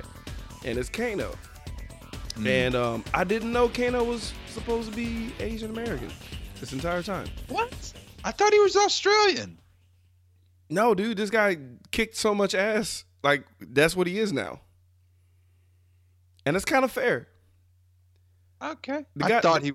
and 0.65 0.77
it's 0.77 0.89
Kano. 0.89 1.31
And 2.45 2.75
um, 2.75 3.05
I 3.13 3.23
didn't 3.23 3.53
know 3.53 3.69
Kano 3.69 4.03
was 4.03 4.33
supposed 4.49 4.89
to 4.89 4.95
be 4.95 5.31
Asian 5.39 5.69
American 5.71 6.11
this 6.59 6.73
entire 6.73 7.01
time. 7.01 7.27
What? 7.47 7.71
I 8.25 8.31
thought 8.31 8.51
he 8.51 8.59
was 8.59 8.75
Australian. 8.75 9.57
No, 10.69 10.93
dude, 10.95 11.15
this 11.17 11.29
guy 11.29 11.57
kicked 11.91 12.17
so 12.17 12.35
much 12.35 12.53
ass. 12.53 13.05
Like 13.23 13.45
that's 13.61 13.95
what 13.95 14.05
he 14.07 14.19
is 14.19 14.33
now, 14.33 14.59
and 16.45 16.55
it's 16.55 16.65
kind 16.65 16.83
of 16.83 16.91
fair. 16.91 17.27
Okay. 18.61 19.05
The 19.15 19.25
I 19.25 19.29
guy- 19.29 19.39
thought 19.41 19.63
he. 19.63 19.73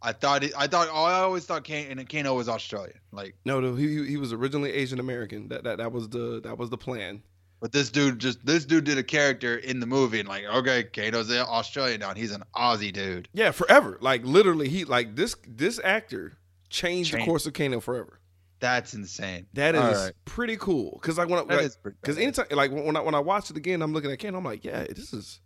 I 0.00 0.12
thought 0.12 0.42
he, 0.44 0.52
I 0.56 0.68
thought. 0.68 0.88
I 0.88 1.20
always 1.20 1.44
thought 1.44 1.64
Kano, 1.64 2.04
Kano 2.04 2.34
was 2.34 2.48
Australian. 2.48 2.98
Like, 3.10 3.34
No, 3.44 3.58
no, 3.60 3.74
he 3.74 4.06
he 4.06 4.16
was 4.16 4.32
originally 4.32 4.72
Asian 4.72 5.00
American. 5.00 5.48
That 5.48 5.64
that 5.64 5.78
that 5.78 5.90
was 5.90 6.08
the 6.08 6.40
that 6.44 6.56
was 6.58 6.70
the 6.70 6.78
plan. 6.78 7.22
But 7.60 7.72
this 7.72 7.90
dude 7.90 8.18
just 8.18 8.44
this 8.44 8.64
dude 8.64 8.84
did 8.84 8.98
a 8.98 9.02
character 9.02 9.56
in 9.56 9.80
the 9.80 9.86
movie 9.86 10.20
and 10.20 10.28
like, 10.28 10.44
okay, 10.44 10.84
Kano's 10.84 11.30
Australian 11.30 12.00
now. 12.00 12.14
He's 12.14 12.32
an 12.32 12.44
Aussie 12.54 12.92
dude. 12.92 13.28
Yeah, 13.32 13.50
forever. 13.50 13.98
Like 14.00 14.24
literally, 14.24 14.68
he 14.68 14.84
like 14.84 15.16
this 15.16 15.34
this 15.46 15.80
actor 15.82 16.38
changed 16.68 17.14
the 17.14 17.24
course 17.24 17.46
of 17.46 17.54
Kano 17.54 17.80
forever. 17.80 18.20
That's 18.60 18.94
insane. 18.94 19.46
That 19.54 19.74
is 19.74 19.80
right. 19.80 20.12
pretty 20.24 20.56
cool. 20.56 20.98
Cause 21.00 21.18
like 21.18 21.28
when 21.28 21.38
I, 21.38 21.42
because 21.44 21.76
badass. 22.16 22.20
anytime 22.20 22.46
like 22.50 22.72
when 22.72 22.96
I 22.96 23.00
when 23.00 23.14
I 23.14 23.20
watch 23.20 23.50
it 23.50 23.56
again, 23.56 23.82
I'm 23.82 23.92
looking 23.92 24.10
at 24.10 24.18
Kano. 24.18 24.38
I'm 24.38 24.44
like, 24.44 24.64
yeah, 24.64 24.84
this 24.84 25.12
is 25.12 25.40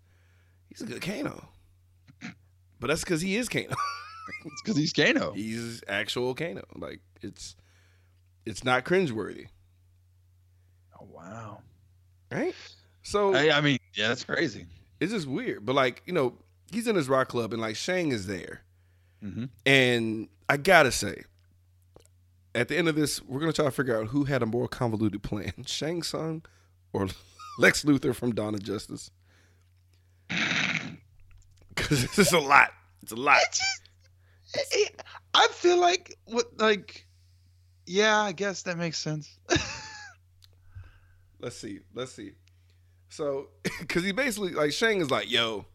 he's 0.69 0.83
a 0.83 0.87
good 0.87 1.03
Kano. 1.03 1.49
But 2.81 2.89
that's 2.89 3.05
because 3.05 3.21
he 3.21 3.37
is 3.37 3.49
Kano. 3.49 3.75
It's 4.45 4.63
because 4.63 4.77
he's 4.77 4.93
Kano. 4.93 5.33
he's 5.33 5.83
actual 5.89 6.35
Kano. 6.35 6.63
Like 6.77 7.01
it's 7.23 7.57
it's 8.47 8.63
not 8.63 8.85
cringeworthy, 8.85 9.47
Oh 10.99 11.09
wow. 11.11 11.63
Right? 12.33 12.55
So 13.03 13.35
I, 13.35 13.57
I 13.59 13.61
mean, 13.61 13.79
yeah, 13.95 14.09
that's 14.09 14.25
crazy. 14.25 14.67
it's 15.01 15.13
just 15.13 15.27
weird. 15.27 15.65
But 15.67 15.75
like 15.75 16.03
you 16.07 16.13
know, 16.13 16.35
he's 16.71 16.87
in 16.87 16.97
his 16.97 17.09
rock 17.09 17.29
club 17.29 17.53
and 17.53 17.61
like 17.63 17.77
Shang 17.77 18.13
is 18.13 18.27
there, 18.27 18.63
Mhm. 19.23 19.49
and 19.67 20.29
I 20.49 20.57
gotta 20.57 20.93
say, 20.93 21.25
at 22.55 22.69
the 22.69 22.77
end 22.77 22.89
of 22.89 22.95
this, 22.95 23.23
we're 23.23 23.41
gonna 23.41 23.53
try 23.53 23.65
to 23.65 23.71
figure 23.71 23.99
out 23.99 24.09
who 24.09 24.25
had 24.25 24.43
a 24.43 24.47
more 24.47 24.69
convoluted 24.69 25.23
plan: 25.23 25.53
Shang 25.67 26.03
Tsung 26.03 26.43
or 26.93 27.09
Lex 27.59 27.85
Luthor 27.85 28.15
from 28.15 28.35
Dawn 28.35 28.55
of 28.55 28.63
Justice. 28.63 29.11
Because 31.75 32.03
this 32.03 32.19
is 32.19 32.33
a 32.33 32.39
lot. 32.39 32.71
It's 33.03 33.13
a 33.13 33.17
lot. 33.17 33.39
I 35.35 35.49
feel 35.53 35.81
like 35.81 36.17
what 36.27 36.47
like. 36.59 37.07
Yeah, 37.87 38.21
I 38.21 38.33
guess 38.33 38.63
that 38.63 38.77
makes 38.79 38.99
sense. 38.99 39.39
Let's 41.43 41.57
see. 41.57 41.81
Let's 41.93 42.13
see. 42.13 42.33
So, 43.09 43.49
because 43.81 44.05
he 44.05 44.13
basically 44.13 44.53
like 44.53 44.73
Shang 44.73 45.01
is 45.01 45.11
like, 45.11 45.31
"Yo, 45.31 45.67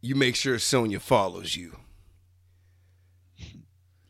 you 0.00 0.14
make 0.14 0.36
sure 0.36 0.58
Sonya 0.58 1.00
follows 1.00 1.56
you." 1.56 1.76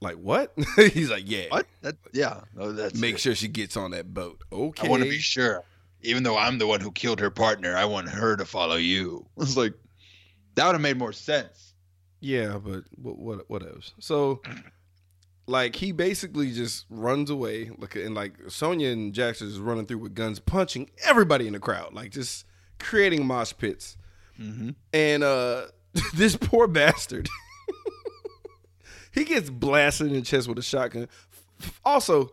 Like 0.01 0.17
what? 0.17 0.53
He's 0.77 1.11
like, 1.11 1.23
"Yeah, 1.27 1.47
what? 1.51 1.67
That 1.83 1.97
yeah. 2.13 2.41
No, 2.57 2.73
that's 2.73 2.97
make 3.01 3.15
it. 3.15 3.21
sure 3.21 3.37
she 3.37 3.47
gets 3.49 3.77
on 3.77 3.93
that 3.93 4.13
boat." 4.13 4.43
Okay. 4.53 4.87
I 4.87 4.91
want 4.91 5.05
to 5.05 5.09
be 5.09 5.19
sure. 5.19 5.63
Even 6.03 6.25
though 6.25 6.37
I'm 6.37 6.59
the 6.59 6.67
one 6.67 6.81
who 6.81 6.91
killed 6.91 7.21
her 7.21 7.31
partner, 7.31 7.77
I 7.77 7.85
want 7.85 8.09
her 8.09 8.37
to 8.37 8.45
follow 8.45 8.75
you. 8.75 9.27
It's 9.39 9.57
like 9.57 9.75
that 10.57 10.67
would 10.67 10.73
have 10.73 10.83
made 10.83 10.99
more 10.99 11.13
sense. 11.13 11.75
Yeah, 12.21 12.59
but 12.59 12.83
what 12.97 13.19
what 13.19 13.51
what 13.51 13.63
else? 13.63 13.95
So 14.01 14.43
like 15.47 15.77
he 15.77 15.93
basically 15.93 16.53
just 16.53 16.87
runs 16.89 17.31
away, 17.31 17.71
like 17.79 17.97
and 17.97 18.15
like 18.15 18.35
Sonya 18.49 18.91
and 18.91 19.13
Jax 19.13 19.43
is 19.43 19.59
running 19.59 19.87
through 19.87 19.99
with 19.99 20.15
guns, 20.15 20.39
punching 20.39 20.91
everybody 21.05 21.47
in 21.47 21.53
the 21.53 21.59
crowd, 21.61 21.93
like 21.95 22.11
just 22.11 22.47
creating 22.79 23.27
mosh 23.27 23.53
pits. 23.57 23.97
And 24.93 25.23
uh 25.23 25.67
this 26.15 26.37
poor 26.37 26.67
bastard, 26.67 27.29
he 29.13 29.25
gets 29.25 29.51
blasted 29.51 30.09
in 30.09 30.15
the 30.15 30.23
chest 30.23 30.49
with 30.49 30.59
a 30.59 30.63
shotgun. 30.63 31.09
Also, 31.85 32.33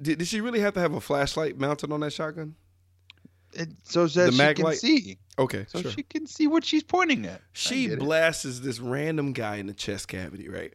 did, 0.00 0.18
did 0.18 0.28
she 0.28 0.40
really 0.40 0.60
have 0.60 0.74
to 0.74 0.80
have 0.80 0.92
a 0.94 1.00
flashlight 1.00 1.58
mounted 1.58 1.90
on 1.92 2.00
that 2.00 2.12
shotgun? 2.12 2.54
It, 3.52 3.70
so 3.84 4.06
that 4.06 4.26
The 4.26 4.32
she 4.32 4.54
can 4.54 4.64
light? 4.64 4.76
see. 4.78 5.18
Okay, 5.38 5.64
So 5.68 5.80
sure. 5.82 5.90
she 5.90 6.02
can 6.02 6.26
see 6.26 6.46
what 6.46 6.64
she's 6.64 6.82
pointing 6.82 7.26
at. 7.26 7.40
She 7.52 7.86
it. 7.86 7.98
blasts 7.98 8.60
this 8.60 8.78
random 8.80 9.32
guy 9.32 9.56
in 9.56 9.66
the 9.66 9.72
chest 9.72 10.08
cavity, 10.08 10.48
right? 10.48 10.74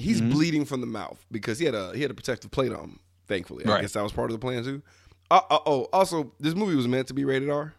He's 0.00 0.20
Mm-hmm. 0.20 0.30
bleeding 0.30 0.64
from 0.64 0.80
the 0.80 0.86
mouth 0.86 1.24
because 1.30 1.58
he 1.58 1.64
had 1.66 1.74
a 1.74 1.92
he 1.94 2.02
had 2.02 2.10
a 2.10 2.14
protective 2.14 2.50
plate 2.50 2.72
on 2.72 2.80
him. 2.80 3.00
Thankfully, 3.26 3.64
I 3.64 3.68
Right. 3.70 3.80
guess 3.82 3.92
that 3.92 4.02
was 4.02 4.12
part 4.12 4.30
of 4.30 4.34
the 4.34 4.40
plan 4.44 4.64
too. 4.64 4.82
Uh, 5.30 5.40
uh, 5.50 5.58
oh, 5.66 5.82
also, 5.92 6.32
this 6.40 6.54
movie 6.56 6.74
was 6.74 6.88
meant 6.88 7.06
to 7.08 7.14
be 7.14 7.24
rated 7.24 7.48
R 7.50 7.74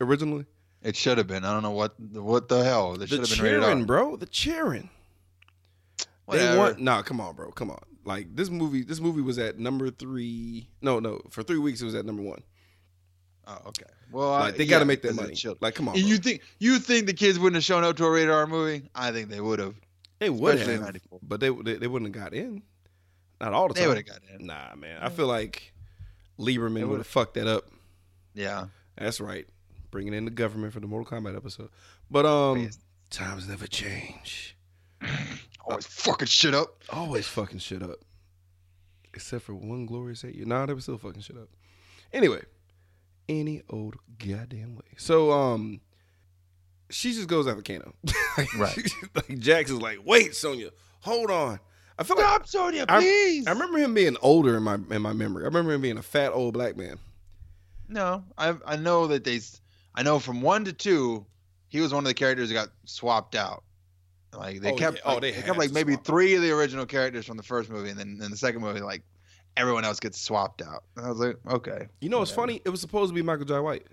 originally. 0.00 0.46
It 0.82 0.96
should 0.96 1.18
have 1.18 1.26
been. 1.26 1.44
I 1.44 1.52
don't 1.52 1.62
know 1.62 1.70
what 1.72 1.98
what 2.00 2.48
the 2.48 2.62
hell. 2.64 2.94
It 2.94 2.98
The 3.00 3.06
should 3.06 3.20
have 3.20 3.28
been 3.30 3.40
rated 3.42 3.60
cheering, 3.62 3.80
R. 3.80 3.86
bro. 3.86 4.16
The 4.16 4.26
cheering. 4.26 4.90
They 5.98 6.04
Whatever. 6.38 6.58
want 6.58 6.78
nah. 6.80 7.02
Come 7.02 7.20
on, 7.20 7.34
bro. 7.34 7.50
Come 7.52 7.70
on. 7.70 7.82
Like 8.06 8.34
this 8.34 8.48
movie. 8.50 8.82
This 8.82 9.00
movie 9.00 9.20
was 9.22 9.38
at 9.38 9.58
number 9.58 9.90
three. 9.90 10.68
No, 10.80 11.00
no. 11.00 11.20
For 11.30 11.42
three 11.42 11.58
weeks, 11.58 11.80
it 11.82 11.84
was 11.84 11.94
at 11.94 12.04
number 12.06 12.22
one. 12.22 12.42
Oh, 13.46 13.58
okay. 13.66 13.84
Well, 14.10 14.30
Like 14.30 14.54
I- 14.54 14.56
they 14.56 14.66
got 14.66 14.78
to 14.78 14.84
make 14.86 15.02
that 15.02 15.14
money. 15.14 15.34
Like, 15.60 15.74
come 15.74 15.88
on. 15.88 15.96
And 15.96 16.04
you 16.04 16.16
think 16.16 16.40
you 16.58 16.78
think 16.78 17.06
the 17.06 17.12
kids 17.12 17.38
wouldn't 17.38 17.56
have 17.56 17.64
shown 17.64 17.84
up 17.84 17.96
to 17.96 18.04
a 18.06 18.10
rated 18.10 18.30
R 18.30 18.46
movie? 18.46 18.88
I 18.94 19.10
think 19.12 19.28
they 19.28 19.40
would 19.40 19.58
have. 19.58 19.74
They 20.24 20.30
would 20.30 20.54
Especially 20.54 20.82
have, 20.84 20.96
but 21.22 21.40
they, 21.40 21.50
they, 21.50 21.74
they 21.74 21.86
wouldn't 21.86 22.14
have 22.14 22.24
got 22.24 22.32
in. 22.32 22.62
Not 23.42 23.52
all 23.52 23.68
the 23.68 23.74
They 23.74 23.80
time. 23.80 23.88
would 23.90 23.96
have 23.98 24.06
got 24.06 24.20
in. 24.40 24.46
Nah, 24.46 24.74
man. 24.74 24.98
I 25.02 25.10
feel 25.10 25.26
like 25.26 25.74
Lieberman 26.38 26.88
would 26.88 26.96
have 26.98 27.06
fucked 27.06 27.34
that 27.34 27.46
up. 27.46 27.64
Yeah. 28.34 28.66
That's 28.96 29.20
right. 29.20 29.46
Bringing 29.90 30.14
in 30.14 30.24
the 30.24 30.30
government 30.30 30.72
for 30.72 30.80
the 30.80 30.86
Mortal 30.86 31.18
Kombat 31.20 31.36
episode. 31.36 31.68
But 32.10 32.24
um, 32.24 32.62
Yes. 32.62 32.78
times 33.10 33.46
never 33.48 33.66
change. 33.66 34.56
Always 35.66 35.86
fucking 35.86 36.26
shit 36.28 36.54
up. 36.54 36.82
Always 36.90 37.26
fucking 37.26 37.58
shit 37.58 37.82
up. 37.82 37.98
Except 39.12 39.44
for 39.44 39.54
one 39.54 39.84
glorious 39.86 40.24
eight 40.24 40.34
year. 40.36 40.46
Nah, 40.46 40.64
they 40.66 40.72
were 40.74 40.80
still 40.80 40.96
fucking 40.98 41.20
shit 41.22 41.36
up. 41.36 41.48
Anyway, 42.12 42.42
any 43.28 43.62
old 43.68 43.96
goddamn 44.18 44.76
way. 44.76 44.94
So 44.96 45.30
um, 45.32 45.80
she 46.94 47.12
just 47.12 47.28
goes 47.28 47.46
after 47.46 47.62
Kano. 47.62 47.94
Right. 48.58 48.90
like 49.14 49.38
Jax 49.38 49.70
is 49.70 49.80
like, 49.80 49.98
wait, 50.04 50.34
Sonya, 50.34 50.70
hold 51.00 51.30
on. 51.30 51.60
I 51.98 52.02
feel 52.02 52.16
like 52.16 52.26
Stop, 52.26 52.46
Sonya, 52.48 52.84
I- 52.88 52.98
please. 53.00 53.46
I 53.46 53.52
remember 53.52 53.78
him 53.78 53.94
being 53.94 54.16
older 54.22 54.56
in 54.56 54.62
my 54.64 54.74
in 54.90 55.02
my 55.02 55.12
memory. 55.12 55.44
I 55.44 55.46
remember 55.46 55.72
him 55.72 55.80
being 55.80 55.98
a 55.98 56.02
fat 56.02 56.32
old 56.32 56.54
black 56.54 56.76
man. 56.76 56.98
No, 57.88 58.24
I 58.38 58.54
I 58.66 58.76
know 58.76 59.06
that 59.08 59.24
they. 59.24 59.40
I 59.94 60.02
know 60.02 60.18
from 60.18 60.40
one 60.40 60.64
to 60.64 60.72
two, 60.72 61.24
he 61.68 61.80
was 61.80 61.92
one 61.94 62.02
of 62.04 62.08
the 62.08 62.14
characters 62.14 62.48
that 62.48 62.54
got 62.54 62.68
swapped 62.84 63.34
out. 63.36 63.62
Like 64.36 64.60
they 64.60 64.72
Oh, 64.72 64.76
kept, 64.76 64.96
yeah. 64.96 65.02
Oh, 65.04 65.12
like, 65.12 65.20
they 65.22 65.30
they, 65.30 65.42
kept 65.42 65.58
like 65.58 65.70
maybe 65.70 65.92
swap 65.92 66.00
'em. 66.00 66.04
three 66.04 66.34
of 66.34 66.42
the 66.42 66.50
original 66.50 66.86
characters 66.86 67.26
from 67.26 67.36
the 67.36 67.42
first 67.44 67.70
movie, 67.70 67.90
and 67.90 67.98
then 67.98 68.18
in 68.22 68.30
the 68.30 68.36
second 68.36 68.62
movie, 68.62 68.80
like 68.80 69.02
everyone 69.56 69.84
else 69.84 70.00
gets 70.00 70.20
swapped 70.20 70.62
out. 70.62 70.82
And 70.96 71.06
I 71.06 71.08
was 71.10 71.18
like, 71.18 71.36
okay, 71.48 71.86
You 72.00 72.08
know 72.08 72.18
what's 72.18 72.32
Whatever. 72.32 72.52
funny? 72.54 72.62
It 72.64 72.70
was 72.70 72.80
supposed 72.80 73.10
to 73.10 73.14
be 73.14 73.22
Michael 73.22 73.44
Jai 73.44 73.60
White. 73.60 73.86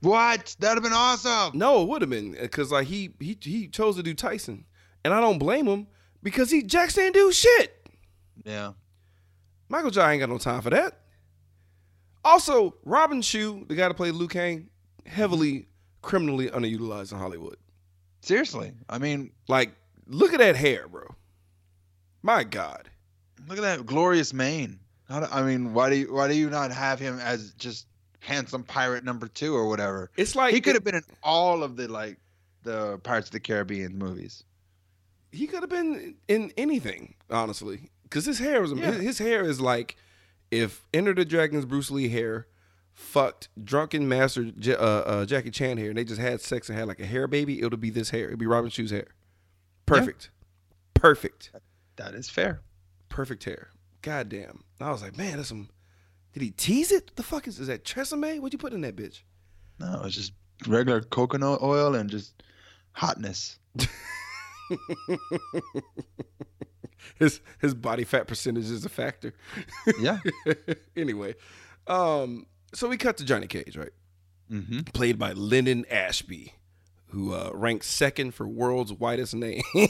What? 0.00 0.54
That'd 0.60 0.76
have 0.76 0.82
been 0.82 0.92
awesome. 0.92 1.58
No, 1.58 1.82
it 1.82 1.88
would 1.88 2.02
have 2.02 2.10
been 2.10 2.32
because 2.32 2.70
like 2.70 2.86
he 2.86 3.10
he 3.20 3.36
he 3.40 3.68
chose 3.68 3.96
to 3.96 4.02
do 4.02 4.14
Tyson, 4.14 4.64
and 5.04 5.12
I 5.12 5.20
don't 5.20 5.38
blame 5.38 5.66
him 5.66 5.86
because 6.22 6.50
he 6.50 6.62
Jax 6.62 6.94
didn't 6.94 7.14
do 7.14 7.32
shit. 7.32 7.88
Yeah, 8.44 8.72
Michael 9.68 9.90
Jai 9.90 10.12
ain't 10.12 10.20
got 10.20 10.28
no 10.28 10.38
time 10.38 10.62
for 10.62 10.70
that. 10.70 11.00
Also, 12.24 12.74
Robin 12.84 13.22
Shou, 13.22 13.64
the 13.68 13.74
guy 13.74 13.88
that 13.88 13.94
played 13.94 14.14
Liu 14.14 14.28
Kang, 14.28 14.68
heavily 15.06 15.66
criminally 16.02 16.48
underutilized 16.48 17.12
in 17.12 17.18
Hollywood. 17.18 17.56
seriously. 18.20 18.72
I 18.88 18.98
mean, 18.98 19.32
Like, 19.48 19.72
look 20.06 20.32
at 20.32 20.38
that 20.38 20.56
hair, 20.56 20.86
bro. 20.88 21.14
My 22.22 22.44
God. 22.44 22.90
look 23.48 23.58
at 23.58 23.62
that 23.62 23.86
glorious 23.86 24.32
mane. 24.32 24.78
How 25.08 25.20
do, 25.20 25.26
I 25.30 25.42
mean, 25.42 25.72
why 25.72 25.88
do 25.90 25.96
you 25.96 26.12
why 26.12 26.28
do 26.28 26.34
you 26.34 26.50
not 26.50 26.70
have 26.70 26.98
him 26.98 27.18
as 27.18 27.52
just 27.54 27.86
handsome 28.20 28.62
pirate 28.64 29.04
number 29.04 29.28
two 29.28 29.54
or 29.54 29.68
whatever? 29.68 30.10
It's 30.16 30.34
like 30.36 30.54
He 30.54 30.60
could 30.60 30.74
have 30.74 30.84
been 30.84 30.94
in 30.96 31.02
all 31.22 31.62
of 31.62 31.76
the 31.76 31.88
like 31.88 32.18
the 32.62 32.98
Pirates 32.98 33.28
of 33.28 33.32
the 33.32 33.40
Caribbean 33.40 33.96
movies. 33.98 34.44
he 35.32 35.46
could 35.46 35.60
have 35.62 35.70
been 35.70 36.16
in 36.26 36.52
anything, 36.56 37.14
honestly, 37.30 37.90
because 38.04 38.24
his 38.26 38.38
hair 38.38 38.60
was 38.60 38.72
Yeah. 38.72 38.92
his, 38.92 39.02
his 39.02 39.18
hair 39.18 39.44
is 39.44 39.60
like 39.60 39.96
if 40.50 40.86
Enter 40.94 41.12
the 41.14 41.24
Dragon's 41.24 41.64
Bruce 41.66 41.90
Lee 41.90 42.08
hair 42.08 42.46
fucked 42.94 43.48
drunken 43.62 44.08
master 44.08 44.42
Ja- 44.58 44.74
uh, 44.74 45.04
uh, 45.06 45.24
Jackie 45.26 45.50
Chan 45.50 45.76
hair, 45.78 45.90
and 45.90 45.98
they 45.98 46.04
just 46.04 46.20
had 46.20 46.40
sex 46.40 46.68
and 46.68 46.76
had 46.78 46.88
like 46.88 46.98
a 47.00 47.06
hair 47.06 47.26
baby. 47.28 47.60
It 47.60 47.70
would 47.70 47.80
be 47.80 47.90
this 47.90 48.10
hair. 48.10 48.26
It'd 48.26 48.38
be 48.38 48.46
Robin 48.46 48.70
Shou's 48.70 48.90
hair. 48.90 49.06
Perfect, 49.86 50.30
perfect, 50.94 51.50
That 51.96 52.14
is 52.14 52.28
fair. 52.28 52.60
perfect 53.08 53.44
hair. 53.44 53.68
God 54.02 54.28
damn. 54.28 54.62
I 54.80 54.90
was 54.90 55.02
like, 55.02 55.16
man, 55.16 55.36
that's 55.36 55.48
some. 55.48 55.68
Did 56.38 56.44
he 56.44 56.50
tease 56.52 56.92
it? 56.92 57.16
The 57.16 57.24
fuck 57.24 57.48
is 57.48 57.58
is 57.58 57.66
that 57.66 57.84
Tresemme? 57.84 58.38
What'd 58.38 58.52
you 58.52 58.60
put 58.60 58.72
in 58.72 58.82
that 58.82 58.94
bitch? 58.94 59.22
No, 59.80 60.02
it's 60.04 60.14
just 60.14 60.32
regular 60.68 61.00
coconut 61.00 61.62
oil 61.62 61.96
and 61.96 62.08
just 62.08 62.44
hotness. 62.92 63.58
His 67.18 67.40
his 67.60 67.74
body 67.74 68.04
fat 68.04 68.28
percentage 68.28 68.66
is 68.66 68.84
a 68.84 68.88
factor. 68.88 69.34
Yeah. 69.98 70.18
anyway, 70.96 71.34
um, 71.88 72.46
so 72.72 72.86
we 72.86 72.96
cut 72.96 73.16
to 73.16 73.24
Johnny 73.24 73.48
Cage, 73.48 73.76
right? 73.76 73.90
mm-hmm. 74.48 74.80
Played 74.92 75.18
by 75.18 75.32
Linden 75.32 75.86
Ashby, 75.90 76.52
who 77.08 77.34
uh, 77.34 77.50
ranks 77.52 77.88
second 77.88 78.34
for 78.34 78.46
world's 78.46 78.92
whitest 78.92 79.34
name. 79.34 79.62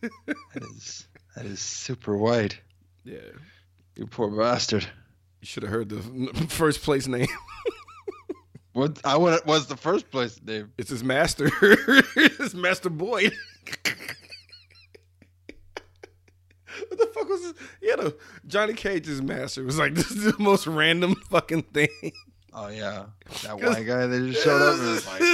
That 0.00 0.62
is 0.74 1.06
that 1.36 1.46
is 1.46 1.60
super 1.60 2.16
white. 2.16 2.58
yeah, 3.04 3.18
You 3.96 4.06
poor 4.06 4.28
bastard. 4.30 4.84
you 5.40 5.46
should 5.46 5.62
have 5.62 5.72
heard 5.72 5.88
the 5.88 6.00
first 6.48 6.82
place 6.82 7.06
name. 7.06 7.28
What 8.72 9.00
I 9.04 9.16
want 9.16 9.44
was 9.46 9.66
the 9.66 9.76
first 9.76 10.10
place 10.10 10.40
name. 10.44 10.72
It's 10.78 10.90
his 10.90 11.02
master, 11.02 11.50
his 12.38 12.54
master 12.54 12.88
Boyd. 12.88 13.32
what 16.88 16.98
the 16.98 17.06
fuck 17.12 17.28
was 17.28 17.42
this? 17.42 17.54
Yeah, 17.82 17.96
no, 17.96 18.12
Johnny 18.46 18.74
Cage's 18.74 19.20
master 19.22 19.64
was 19.64 19.78
like 19.78 19.94
this 19.94 20.10
is 20.16 20.24
the 20.24 20.36
most 20.38 20.66
random 20.66 21.14
fucking 21.30 21.62
thing. 21.64 21.88
Oh 22.52 22.68
yeah, 22.68 23.06
that 23.42 23.60
white 23.60 23.86
guy 23.86 24.06
that 24.06 24.30
just 24.30 24.44
showed 24.44 24.62
up. 24.62 24.78
Was 24.80 25.06
like, 25.06 25.20
I 25.22 25.30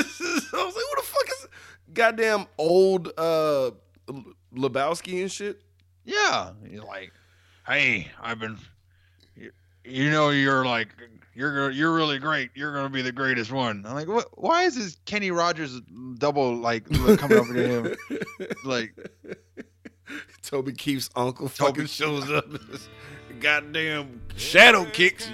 was 0.65 0.75
like, 0.75 0.75
what 0.75 0.97
the 0.99 1.03
fuck 1.05 1.29
is 1.29 1.49
goddamn 1.93 2.47
old 2.59 3.13
uh 3.19 3.71
Lebowski 4.57 5.21
and 5.21 5.31
shit? 5.31 5.63
yeah, 6.05 6.53
you're 6.65 6.85
like, 6.85 7.13
hey, 7.67 8.09
I've 8.23 8.39
been, 8.39 8.57
you, 9.37 9.51
you 9.85 10.11
know, 10.11 10.31
you're 10.31 10.65
like, 10.65 10.89
you're 11.35 11.55
gonna, 11.55 11.75
you're 11.75 11.93
really 11.93 12.19
great. 12.19 12.51
You're 12.55 12.73
gonna 12.73 12.89
be 12.89 13.03
the 13.03 13.13
greatest 13.13 13.53
one. 13.53 13.85
I'm 13.87 13.95
like, 13.95 14.09
what? 14.09 14.27
Why 14.39 14.63
is 14.63 14.77
this 14.77 14.97
Kenny 15.05 15.31
Rogers 15.31 15.81
double 16.17 16.55
like 16.55 16.87
coming 17.19 17.39
over 17.39 17.53
to 17.53 17.69
him? 17.69 17.97
Like, 18.65 18.95
Toby 20.43 20.73
Keith's 20.73 21.11
uncle 21.15 21.49
Toby 21.49 21.73
fucking 21.83 21.87
shows 21.87 22.31
up. 22.31 22.47
Goddamn 23.41 24.23
shadow 24.37 24.85
kicks. 24.87 25.31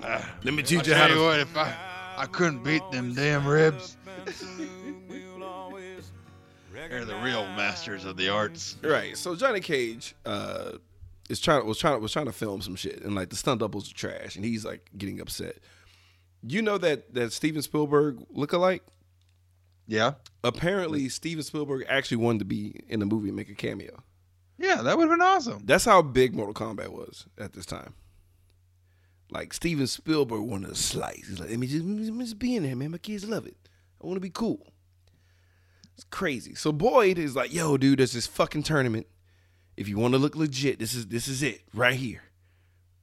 Let 0.00 0.54
me 0.54 0.62
teach 0.62 0.86
you 0.86 0.92
I'll 0.94 0.98
how 1.00 1.06
tell 1.08 1.16
you 1.16 1.22
to. 1.22 1.22
what, 1.22 1.40
if 1.40 1.56
I, 1.56 1.74
I 2.18 2.26
couldn't 2.26 2.62
beat 2.62 2.82
them 2.92 3.14
damn 3.14 3.46
ribs. 3.46 3.96
They're 6.92 7.06
the 7.06 7.16
real 7.16 7.46
masters 7.46 8.04
of 8.04 8.18
the 8.18 8.28
arts. 8.28 8.76
Right. 8.82 9.16
So 9.16 9.34
Johnny 9.34 9.60
Cage 9.60 10.14
uh, 10.26 10.72
is 11.30 11.40
trying 11.40 11.66
was 11.66 11.78
trying 11.78 11.98
was 12.02 12.12
trying 12.12 12.26
to 12.26 12.32
film 12.32 12.60
some 12.60 12.76
shit, 12.76 13.00
and 13.00 13.14
like 13.14 13.30
the 13.30 13.36
stunt 13.36 13.60
doubles 13.60 13.90
are 13.90 13.94
trash, 13.94 14.36
and 14.36 14.44
he's 14.44 14.66
like 14.66 14.90
getting 14.98 15.18
upset. 15.18 15.56
You 16.46 16.60
know 16.60 16.76
that 16.76 17.14
that 17.14 17.32
Steven 17.32 17.62
Spielberg 17.62 18.18
lookalike. 18.36 18.80
Yeah, 19.86 20.12
Apparently, 20.44 21.08
Steven 21.08 21.42
Spielberg 21.42 21.86
actually 21.88 22.18
wanted 22.18 22.40
to 22.40 22.44
be 22.44 22.82
in 22.88 23.00
the 23.00 23.06
movie 23.06 23.28
and 23.28 23.36
make 23.36 23.48
a 23.48 23.54
cameo. 23.54 24.02
yeah, 24.58 24.82
that 24.82 24.98
would 24.98 25.08
have 25.08 25.18
been 25.18 25.26
awesome. 25.26 25.62
That's 25.64 25.86
how 25.86 26.02
big 26.02 26.34
Mortal 26.34 26.52
Kombat 26.52 26.90
was 26.90 27.24
at 27.38 27.54
this 27.54 27.64
time. 27.64 27.94
Like 29.30 29.54
Steven 29.54 29.86
Spielberg 29.86 30.42
wanted 30.42 30.70
a 30.70 30.74
slice. 30.74 31.26
He's 31.26 31.40
like, 31.40 31.48
let 31.48 31.58
me 31.58 31.66
just, 31.66 31.84
let 31.86 32.14
me 32.14 32.24
just 32.24 32.38
be 32.38 32.54
in 32.54 32.64
there, 32.64 32.76
man. 32.76 32.90
My 32.90 32.98
kids 32.98 33.26
love 33.26 33.46
it. 33.46 33.56
I 34.02 34.06
want 34.06 34.16
to 34.16 34.20
be 34.20 34.28
cool. 34.30 34.71
It's 35.94 36.04
crazy. 36.10 36.54
So 36.54 36.72
Boyd 36.72 37.18
is 37.18 37.36
like, 37.36 37.52
yo, 37.52 37.76
dude, 37.76 37.98
there's 37.98 38.12
this 38.12 38.26
fucking 38.26 38.62
tournament. 38.62 39.06
If 39.76 39.88
you 39.88 39.98
want 39.98 40.14
to 40.14 40.18
look 40.18 40.36
legit, 40.36 40.78
this 40.78 40.94
is 40.94 41.06
this 41.06 41.28
is 41.28 41.42
it 41.42 41.62
right 41.74 41.94
here. 41.94 42.22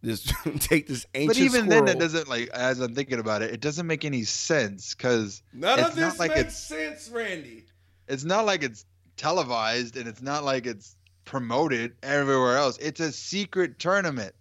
Just 0.03 0.29
take 0.59 0.87
this 0.87 1.05
ancient. 1.13 1.29
But 1.29 1.37
even 1.43 1.65
squirrel. 1.65 1.85
then, 1.85 1.95
it 1.97 1.99
doesn't 1.99 2.27
like. 2.27 2.49
As 2.49 2.79
I'm 2.79 2.95
thinking 2.95 3.19
about 3.19 3.41
it, 3.41 3.51
it 3.51 3.59
doesn't 3.59 3.85
make 3.87 4.05
any 4.05 4.23
sense 4.23 4.93
because 4.93 5.41
None 5.53 5.79
it's 5.79 5.89
of 5.89 5.97
not 5.97 6.09
this 6.11 6.19
like 6.19 6.29
makes 6.31 6.39
it's- 6.41 6.63
sense, 6.63 7.09
Randy. 7.09 7.65
it's 8.07 8.23
not 8.23 8.45
like 8.45 8.63
it's 8.63 8.85
televised 9.17 9.97
and 9.97 10.07
it's 10.07 10.21
not 10.21 10.43
like 10.43 10.65
it's 10.65 10.95
promoted 11.25 11.95
everywhere 12.01 12.57
else. 12.57 12.77
It's 12.77 12.99
a 13.01 13.11
secret 13.11 13.77
tournament 13.79 14.33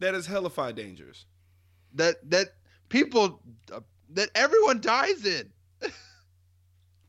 That 0.00 0.14
is 0.14 0.26
hellified 0.26 0.74
dangerous. 0.76 1.24
that 1.94 2.16
that 2.30 2.48
people 2.88 3.40
uh, 3.72 3.80
that 4.14 4.30
everyone 4.34 4.80
dies 4.80 5.24
in. 5.24 5.50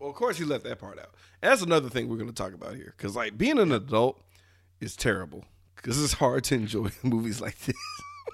Well, 0.02 0.10
of 0.10 0.16
course, 0.16 0.40
he 0.40 0.46
left 0.46 0.64
that 0.64 0.80
part 0.80 0.98
out. 0.98 1.14
And 1.44 1.52
that's 1.52 1.62
another 1.62 1.88
thing 1.88 2.10
we're 2.10 2.18
going 2.18 2.28
to 2.28 2.34
talk 2.36 2.56
about 2.56 2.74
here. 2.76 2.96
Because, 2.98 3.16
like, 3.16 3.38
being 3.38 3.60
an 3.60 3.72
adult 3.72 4.20
is 4.80 4.96
terrible. 4.96 5.46
Because 5.76 6.04
it's 6.04 6.14
hard 6.14 6.44
to 6.46 6.56
enjoy 6.56 6.90
movies 7.04 7.40
like 7.40 7.58
this. 7.60 7.76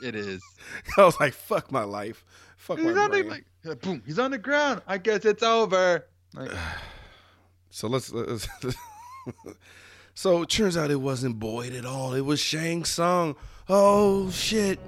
It 0.01 0.15
is. 0.15 0.41
I 0.97 1.03
was 1.03 1.19
like, 1.19 1.33
fuck 1.33 1.69
my 1.69 1.83
life. 1.83 2.23
Fuck 2.55 2.79
He's 2.79 2.95
my 2.95 3.09
brain. 3.09 3.27
like 3.27 3.45
uh, 3.69 3.75
boom. 3.75 4.01
He's 4.05 4.17
on 4.17 4.31
the 4.31 4.37
ground. 4.37 4.81
I 4.87 4.97
guess 4.97 5.25
it's 5.25 5.43
over. 5.43 6.07
Like, 6.33 6.51
So 7.69 7.87
let's. 7.89 8.13
let's 8.13 8.47
so 10.13 10.43
it 10.43 10.49
turns 10.49 10.77
out 10.77 10.89
it 10.89 11.01
wasn't 11.01 11.37
Boyd 11.37 11.73
at 11.73 11.85
all. 11.85 12.13
It 12.13 12.21
was 12.21 12.39
Shang 12.39 12.85
Tsung. 12.85 13.35
Oh 13.67 14.31
shit! 14.31 14.79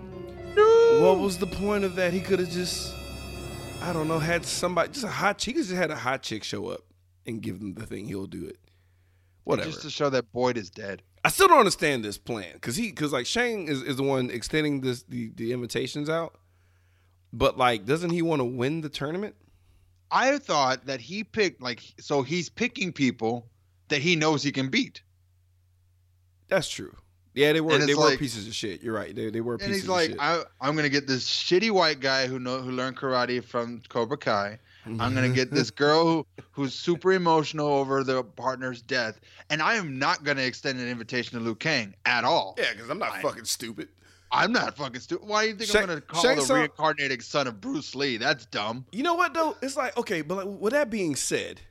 What 0.56 1.20
was 1.20 1.38
the 1.38 1.46
point 1.46 1.84
of 1.84 1.96
that? 1.96 2.14
He 2.14 2.22
could 2.22 2.40
have 2.40 2.50
just, 2.50 2.96
I 3.82 3.94
don't 3.94 4.08
know, 4.08 4.20
had 4.20 4.46
somebody 4.46 4.92
just 4.92 5.06
a 5.06 5.10
hot 5.10 5.38
chick. 5.38 5.56
Just 5.56 5.72
had 5.72 5.92
a 5.92 5.96
hot 5.96 6.22
chick 6.22 6.44
show 6.44 6.68
up 6.68 6.82
and 7.26 7.42
give 7.42 7.58
him 7.58 7.74
the 7.74 7.86
thing. 7.86 8.08
He'll 8.08 8.28
do 8.28 8.46
it. 8.46 8.58
Whatever. 9.46 9.70
just 9.70 9.82
to 9.82 9.90
show 9.90 10.10
that 10.10 10.32
Boyd 10.32 10.58
is 10.58 10.70
dead. 10.70 11.02
I 11.24 11.30
still 11.30 11.48
don't 11.48 11.60
understand 11.60 12.04
this 12.04 12.18
plan 12.18 12.54
because 12.54 12.76
he 12.76 12.90
because 12.90 13.12
like 13.12 13.26
Shang 13.26 13.68
is, 13.68 13.82
is 13.82 13.98
the 13.98 14.04
one 14.04 14.30
extending 14.30 14.82
this 14.82 15.04
the, 15.04 15.32
the 15.36 15.52
invitations 15.52 16.10
out, 16.10 16.36
but 17.34 17.58
like 17.58 17.86
doesn't 17.86 18.12
he 18.12 18.22
want 18.22 18.42
to 18.42 18.46
win 18.46 18.82
the 18.82 18.90
tournament? 18.90 19.36
I 20.12 20.38
thought 20.38 20.86
that 20.86 21.02
he 21.02 21.24
picked 21.24 21.62
like 21.62 21.82
so 22.00 22.22
he's 22.22 22.50
picking 22.50 22.94
people 22.94 23.48
that 23.90 24.02
he 24.02 24.16
knows 24.16 24.44
he 24.44 24.52
can 24.52 24.70
beat. 24.70 25.02
That's 26.48 26.70
true. 26.70 26.96
Yeah, 27.34 27.54
they 27.54 27.62
were 27.62 27.78
they 27.78 27.86
it's 27.86 27.96
were 27.96 28.06
like- 28.06 28.20
pieces 28.20 28.48
of 28.48 28.54
shit. 28.56 28.82
You're 28.82 28.94
right. 28.94 29.16
They 29.16 29.30
they 29.30 29.42
were 29.42 29.54
And 29.54 29.62
pieces 29.62 29.82
he's 29.84 29.90
like, 29.90 30.10
of 30.10 30.12
shit. 30.14 30.20
I, 30.20 30.44
I'm 30.62 30.76
gonna 30.76 30.90
get 30.90 31.08
this 31.08 31.30
shitty 31.30 31.72
white 31.72 32.00
guy 32.00 32.28
who 32.28 32.40
know 32.40 32.60
who 32.60 32.72
learned 32.72 32.98
karate 32.98 33.44
from 33.44 33.82
Cobra 33.90 34.18
Kai. 34.18 34.60
I'm 34.86 35.14
gonna 35.14 35.30
get 35.30 35.52
this 35.52 35.70
mm-hmm. 35.70 35.84
girl 35.84 36.04
who, 36.06 36.26
who's 36.52 36.74
super 36.74 37.14
emotional 37.14 37.68
over 37.68 38.04
the 38.04 38.24
partner's 38.24 38.82
death, 38.82 39.20
and 39.52 39.62
I 39.62 39.76
am 39.76 40.00
not 40.00 40.24
gonna 40.24 40.42
extend 40.42 40.80
an 40.80 40.88
invitation 40.88 41.38
to 41.38 41.44
Liu 41.46 41.54
Kang 41.54 41.94
at 42.06 42.24
all. 42.24 42.56
yeah, 42.58 42.72
because 42.74 42.90
I'm 42.90 42.98
not 42.98 43.12
I- 43.14 43.22
fucking 43.22 43.46
stupid. 43.46 43.90
I'm 44.32 44.52
not 44.52 44.78
fucking 44.78 45.02
stupid. 45.02 45.28
Why 45.28 45.44
do 45.44 45.50
you 45.50 45.56
think 45.56 45.70
Shang- 45.72 45.82
I'm 45.84 45.88
gonna 45.90 46.02
call 46.02 46.22
Shang 46.22 46.36
the 46.38 46.44
Tsung- 46.44 46.58
reincarnated 46.58 47.24
son 47.24 47.48
of 47.48 47.60
Bruce 47.62 47.96
Lee? 47.96 48.18
That's 48.18 48.46
dumb. 48.48 48.86
You 48.92 49.04
know 49.04 49.16
what 49.16 49.34
though? 49.34 49.56
It's 49.62 49.78
like 49.78 49.96
okay, 49.98 50.22
but 50.22 50.46
like, 50.46 50.60
with 50.60 50.74
that 50.74 50.90
being 50.90 51.16
said, 51.16 51.62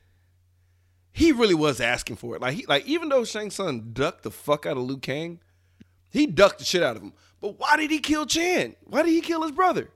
he 1.11 1.31
really 1.31 1.55
was 1.55 1.79
asking 1.81 2.17
for 2.17 2.35
it. 2.35 2.41
Like 2.41 2.55
he 2.55 2.65
like 2.65 2.85
even 2.85 3.09
though 3.09 3.23
Shang 3.23 3.49
Tsung 3.49 3.91
ducked 3.93 4.23
the 4.23 4.31
fuck 4.31 4.65
out 4.65 4.77
of 4.77 4.83
Liu 4.83 4.97
Kang, 4.97 5.39
he 6.09 6.25
ducked 6.27 6.59
the 6.59 6.65
shit 6.65 6.83
out 6.83 6.95
of 6.95 7.03
him. 7.03 7.13
But 7.41 7.59
why 7.59 7.77
did 7.77 7.91
he 7.91 7.99
kill 7.99 8.25
Chan? 8.25 8.75
Why 8.85 9.03
did 9.03 9.11
he 9.11 9.21
kill 9.21 9.43
his 9.43 9.51
brother? 9.51 9.89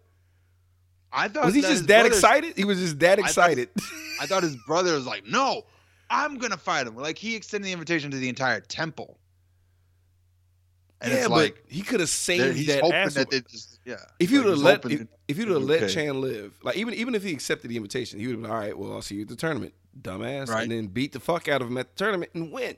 I 1.12 1.28
thought 1.28 1.46
Was 1.46 1.54
he 1.54 1.62
that 1.62 1.70
just 1.70 1.88
that 1.88 2.06
excited? 2.06 2.54
He 2.56 2.64
was 2.66 2.80
just 2.80 3.00
that 3.00 3.20
excited. 3.20 3.70
I 4.20 4.26
thought 4.26 4.44
his 4.44 4.56
brother 4.66 4.94
was 4.94 5.06
like, 5.06 5.26
"No, 5.28 5.64
I'm 6.10 6.38
gonna 6.40 6.58
fight 6.58 6.88
him." 6.88 6.96
Like 6.96 7.18
he 7.18 7.36
extended 7.36 7.68
the 7.68 7.72
invitation 7.72 8.10
to 8.12 8.18
the 8.18 8.30
entire 8.30 8.62
temple, 8.62 9.20
and 11.02 11.12
yeah, 11.12 11.20
it's 11.20 11.28
but 11.28 11.36
like 11.36 11.64
he 11.68 11.82
could 11.82 12.00
have 12.00 12.10
saved 12.10 12.68
that 12.68 12.84
ass. 12.92 13.14
that 13.14 13.30
just 13.48 13.80
yeah. 13.86 13.98
if 14.20 14.32
you'd 14.32 14.46
have 14.46 14.58
let 14.58 14.84
if, 14.86 15.06
if 15.28 15.38
you'd 15.38 15.50
have 15.50 15.62
let 15.62 15.84
okay. 15.84 15.94
Chan 15.94 16.20
live, 16.20 16.58
like 16.64 16.78
even 16.78 16.94
even 16.96 17.14
if 17.14 17.22
he 17.24 17.32
accepted 17.32 17.70
the 17.70 17.78
invitation, 17.78 18.20
he 18.20 18.28
would 18.28 18.34
have 18.34 18.42
been 18.42 18.52
all 18.52 18.58
right. 18.58 18.78
Well, 18.78 18.94
I'll 18.94 19.02
see 19.04 19.16
you 19.16 19.22
at 19.24 19.28
the 19.28 19.36
tournament, 19.36 19.74
dumbass, 20.02 20.50
Right. 20.50 20.64
and 20.64 20.72
then 20.72 20.88
beat 20.88 21.12
the 21.12 21.20
fuck 21.20 21.48
out 21.48 21.62
of 21.62 21.68
him 21.68 21.78
at 21.78 21.96
the 21.96 22.04
tournament 22.04 22.32
and 22.34 22.52
win. 22.52 22.76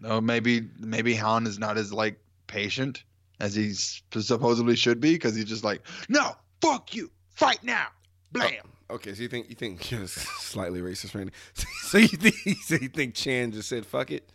No, 0.00 0.20
maybe 0.20 0.68
maybe 0.80 1.14
Han 1.14 1.46
is 1.46 1.60
not 1.60 1.78
as 1.78 1.92
like 1.92 2.18
patient 2.52 3.04
as 3.40 3.54
he 3.54 3.72
supposedly 3.72 4.76
should 4.76 5.00
be 5.00 5.14
because 5.14 5.34
he's 5.34 5.46
just 5.46 5.64
like, 5.64 5.80
no, 6.08 6.32
fuck 6.60 6.94
you, 6.94 7.10
fight 7.34 7.64
now, 7.64 7.86
oh, 7.88 7.96
blam. 8.32 8.52
Okay, 8.90 9.14
so 9.14 9.22
you 9.22 9.28
think 9.28 9.48
you 9.48 9.54
think 9.54 9.90
you're 9.90 10.06
slightly 10.06 10.80
racist, 10.82 11.14
Randy? 11.14 11.32
So 11.84 11.98
you 11.98 12.08
think 12.08 12.58
so 12.66 12.74
you 12.76 12.88
think 12.88 13.14
Chan 13.14 13.52
just 13.52 13.68
said 13.68 13.84
fuck 13.86 14.10
it 14.10 14.30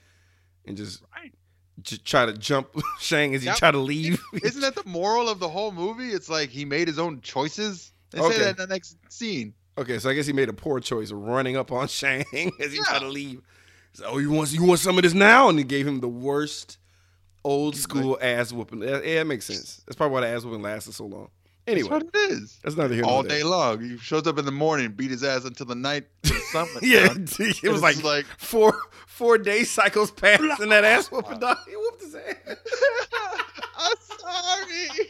and 0.66 0.76
just 0.76 1.04
Right. 1.16 1.32
j- 1.82 1.98
try 2.04 2.26
to 2.26 2.34
jump 2.34 2.70
Shang 3.00 3.36
as 3.36 3.44
he 3.44 3.52
try 3.52 3.70
to 3.72 3.78
leave? 3.78 4.20
Isn't 4.44 4.62
that 4.62 4.76
the 4.76 4.84
moral 4.86 5.30
of 5.30 5.40
the 5.40 5.48
whole 5.50 5.72
movie? 5.72 6.10
It's 6.10 6.28
like 6.30 6.50
he 6.50 6.66
made 6.66 6.88
his 6.88 6.98
own 7.00 7.22
choices. 7.22 7.92
They 8.12 8.20
Okay. 8.20 8.36
say 8.36 8.44
that 8.46 8.50
in 8.52 8.56
the 8.58 8.68
next 8.68 8.98
scene. 9.10 9.54
okay, 9.78 10.00
so 10.00 10.10
I 10.10 10.14
guess 10.16 10.26
he 10.26 10.34
made 10.34 10.50
a 10.50 10.54
poor 10.54 10.80
choice 10.80 11.12
of 11.12 11.20
running 11.20 11.56
up 11.56 11.72
on 11.72 11.88
Shang 11.88 12.26
as 12.60 12.72
he 12.72 12.78
Yeah. 12.78 12.84
tried 12.88 13.00
to 13.00 13.08
leave. 13.10 13.42
So, 13.94 14.06
oh, 14.06 14.18
you 14.18 14.30
want 14.32 14.52
you 14.52 14.64
want 14.64 14.80
some 14.80 14.98
of 14.98 15.04
this 15.04 15.14
now? 15.14 15.50
And 15.50 15.58
he 15.58 15.64
gave 15.64 15.88
him 15.88 16.00
the 16.02 16.08
worst 16.10 16.78
old 17.48 17.76
school 17.76 18.18
ass 18.22 18.52
whooping. 18.52 18.82
Yeah, 18.82 19.00
yeah, 19.04 19.22
it 19.22 19.28
makes 19.28 19.46
sense. 19.46 19.82
That's 19.86 19.96
probably 19.96 20.14
why 20.16 20.22
the 20.22 20.28
ass 20.28 20.44
whooping 20.44 20.62
lasted 20.62 20.94
so 20.94 21.06
long. 21.06 21.30
Anyway, 21.66 21.90
That's 21.90 22.04
what 22.06 22.16
it 22.16 22.32
is. 22.32 22.60
that's 22.64 22.78
neither 22.78 22.96
here 22.96 23.04
All 23.04 23.24
day 23.24 23.44
long. 23.44 23.82
He 23.82 23.98
shows 23.98 24.26
up 24.26 24.38
in 24.40 24.46
the 24.46 24.52
morning, 24.54 24.92
beat 24.94 25.12
his 25.12 25.22
ass 25.22 25.44
until 25.44 25.66
the 25.66 25.76
night 25.76 26.06
the 26.24 26.80
Yeah, 26.82 27.14
it 27.64 27.70
was 27.70 27.82
like, 27.82 28.02
like- 28.04 28.26
four 28.38 28.74
four 29.06 29.38
day 29.38 29.66
cycles 29.66 30.10
passed 30.12 30.62
and 30.62 30.72
that 30.72 30.86
ass 30.86 31.12
whooping 31.12 31.40
dog. 31.40 31.58
He 31.68 31.76
whooped 31.76 32.02
his 32.04 32.16
ass. 32.16 32.36
I'm 33.80 33.96
sorry. 34.00 35.08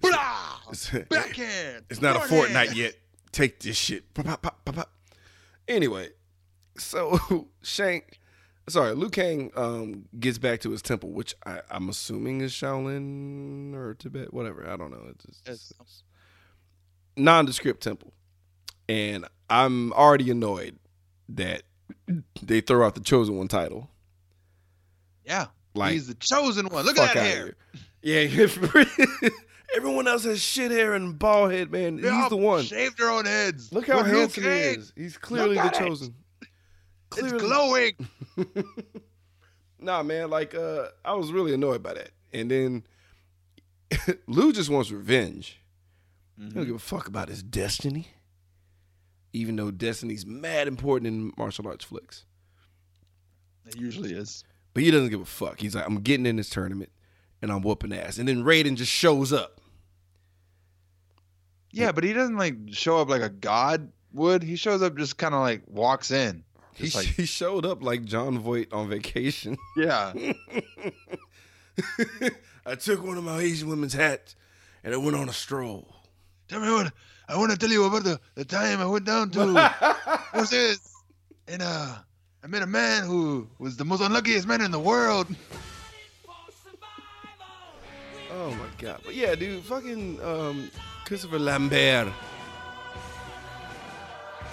Blah! 0.00 0.56
It's, 0.70 0.90
Backhand. 0.90 1.84
it's 1.90 2.02
not 2.02 2.16
a 2.16 2.20
fortnight 2.20 2.74
yet. 2.74 2.94
Take 3.30 3.60
this 3.60 3.76
shit. 3.76 4.12
Pop, 4.14 4.42
pop, 4.42 4.64
pop. 4.64 4.90
Anyway, 5.68 6.08
so 6.76 7.46
Shank, 7.62 8.17
sorry, 8.68 8.94
Liu 8.94 9.08
Kang 9.10 9.50
um, 9.56 10.04
gets 10.18 10.38
back 10.38 10.60
to 10.60 10.70
his 10.70 10.82
temple, 10.82 11.10
which 11.10 11.34
I, 11.46 11.60
I'm 11.70 11.88
assuming 11.88 12.40
is 12.40 12.52
Shaolin 12.52 13.74
or 13.74 13.94
Tibet, 13.94 14.32
whatever. 14.32 14.68
I 14.68 14.76
don't 14.76 14.90
know. 14.90 15.06
It's, 15.10 15.24
just, 15.24 15.42
Yes. 15.46 15.72
it's 15.80 16.02
nondescript 17.16 17.82
temple, 17.82 18.12
and 18.88 19.26
I'm 19.50 19.92
already 19.92 20.30
annoyed 20.30 20.78
that 21.30 21.62
they 22.42 22.60
throw 22.60 22.86
out 22.86 22.94
the 22.94 23.00
chosen 23.00 23.36
one 23.36 23.48
title. 23.48 23.90
Yeah. 25.24 25.46
Like, 25.74 25.92
He's 25.92 26.08
the 26.08 26.14
chosen 26.14 26.66
one. 26.68 26.84
Look 26.84 26.98
at 26.98 27.14
that 27.14 27.22
hair. 27.22 27.54
Yeah, 28.02 28.20
everyone 29.76 30.08
else 30.08 30.24
has 30.24 30.40
shit 30.40 30.70
hair 30.70 30.94
and 30.94 31.18
bald 31.18 31.52
head, 31.52 31.70
man. 31.70 32.00
They 32.00 32.10
He's 32.10 32.28
the 32.28 32.36
one. 32.36 32.62
Shaved 32.64 32.98
their 32.98 33.10
own 33.10 33.26
heads. 33.26 33.72
Look 33.72 33.86
how 33.86 33.98
We're 33.98 34.06
handsome 34.06 34.44
he 34.44 34.48
is. 34.48 34.92
He's 34.96 35.18
clearly 35.18 35.56
the 35.56 35.68
chosen. 35.68 36.08
it. 36.08 36.14
Chosen. 37.14 37.34
It's 37.34 37.42
glowing. 37.44 37.94
Nah, 39.80 40.02
man, 40.02 40.28
like 40.28 40.56
uh 40.56 40.88
I 41.04 41.14
was 41.14 41.30
really 41.30 41.54
annoyed 41.54 41.84
by 41.84 41.94
that. 41.94 42.10
And 42.32 42.50
then 42.50 42.84
Lou 44.26 44.52
just 44.52 44.70
wants 44.70 44.90
revenge. 44.90 45.60
He 46.36 46.42
Mm-hmm. 46.44 46.54
don't 46.58 46.66
give 46.66 46.74
a 46.74 46.80
fuck 46.80 47.06
about 47.06 47.28
his 47.28 47.42
destiny. 47.44 48.08
Even 49.32 49.54
though 49.54 49.70
destiny's 49.70 50.26
mad 50.26 50.66
important 50.66 51.06
in 51.06 51.32
martial 51.38 51.68
arts 51.68 51.84
flicks. 51.84 52.24
It 53.66 53.76
usually 53.76 54.14
is. 54.14 54.42
But 54.74 54.82
he 54.82 54.90
doesn't 54.90 55.10
give 55.10 55.20
a 55.20 55.24
fuck. 55.24 55.60
He's 55.60 55.74
like, 55.76 55.86
I'm 55.86 56.00
getting 56.00 56.26
in 56.26 56.34
this 56.36 56.50
tournament 56.50 56.90
and 57.40 57.52
I'm 57.52 57.62
whooping 57.62 57.92
ass. 57.92 58.18
And 58.18 58.28
then 58.28 58.42
Raiden 58.42 58.74
just 58.74 58.90
shows 58.90 59.32
up. 59.32 59.60
Yeah, 61.72 61.92
but 61.92 62.02
he 62.02 62.12
doesn't 62.12 62.36
like 62.36 62.56
show 62.70 62.98
up 62.98 63.08
like 63.08 63.22
a 63.22 63.28
god 63.28 63.92
would. 64.12 64.42
He 64.42 64.56
shows 64.56 64.82
up 64.82 64.96
just 64.96 65.18
kind 65.18 65.34
of 65.34 65.40
like 65.40 65.62
walks 65.68 66.10
in. 66.10 66.42
He, 66.78 66.90
like, 66.90 67.06
he 67.06 67.26
showed 67.26 67.66
up 67.66 67.82
like 67.82 68.04
Jon 68.04 68.38
Voight 68.38 68.72
on 68.72 68.88
vacation. 68.88 69.58
yeah. 69.76 70.12
I 72.66 72.76
took 72.76 73.04
one 73.04 73.18
of 73.18 73.24
my 73.24 73.40
Asian 73.40 73.68
women's 73.68 73.94
hats 73.94 74.36
and 74.84 74.94
I 74.94 74.96
went 74.96 75.16
on 75.16 75.28
a 75.28 75.32
stroll. 75.32 75.92
Tell 76.48 76.60
me 76.60 76.70
what 76.70 76.92
I 77.28 77.36
want 77.36 77.50
to 77.50 77.58
tell 77.58 77.70
you 77.70 77.84
about 77.84 78.04
the, 78.04 78.20
the 78.36 78.44
time 78.44 78.80
I 78.80 78.86
went 78.86 79.04
down 79.04 79.30
to 79.30 79.52
what's 80.32 80.50
this? 80.50 80.78
And 81.48 81.62
uh 81.62 81.96
I 82.42 82.46
met 82.46 82.62
a 82.62 82.66
man 82.66 83.04
who 83.04 83.48
was 83.58 83.76
the 83.76 83.84
most 83.84 84.00
unluckiest 84.00 84.46
man 84.46 84.60
in 84.60 84.70
the 84.70 84.78
world. 84.78 85.26
Oh 88.30 88.50
my 88.50 88.68
god. 88.78 89.00
But 89.04 89.14
yeah, 89.16 89.34
dude, 89.34 89.64
fucking 89.64 90.22
um 90.22 90.70
Christopher 91.04 91.38
Lambert. 91.38 92.12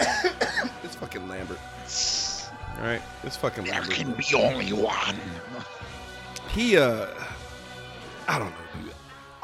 it's 0.82 0.96
fucking 0.96 1.28
Lambert. 1.28 1.58
Alright? 2.78 3.02
It's 3.22 3.36
fucking 3.36 3.64
There 3.64 3.74
Lambert. 3.74 3.94
Can 3.94 4.12
be 4.12 4.34
only 4.34 4.72
one. 4.72 5.16
He 6.50 6.76
uh 6.76 7.08
I 8.28 8.38
don't 8.38 8.50
know, 8.50 8.82
dude. 8.82 8.92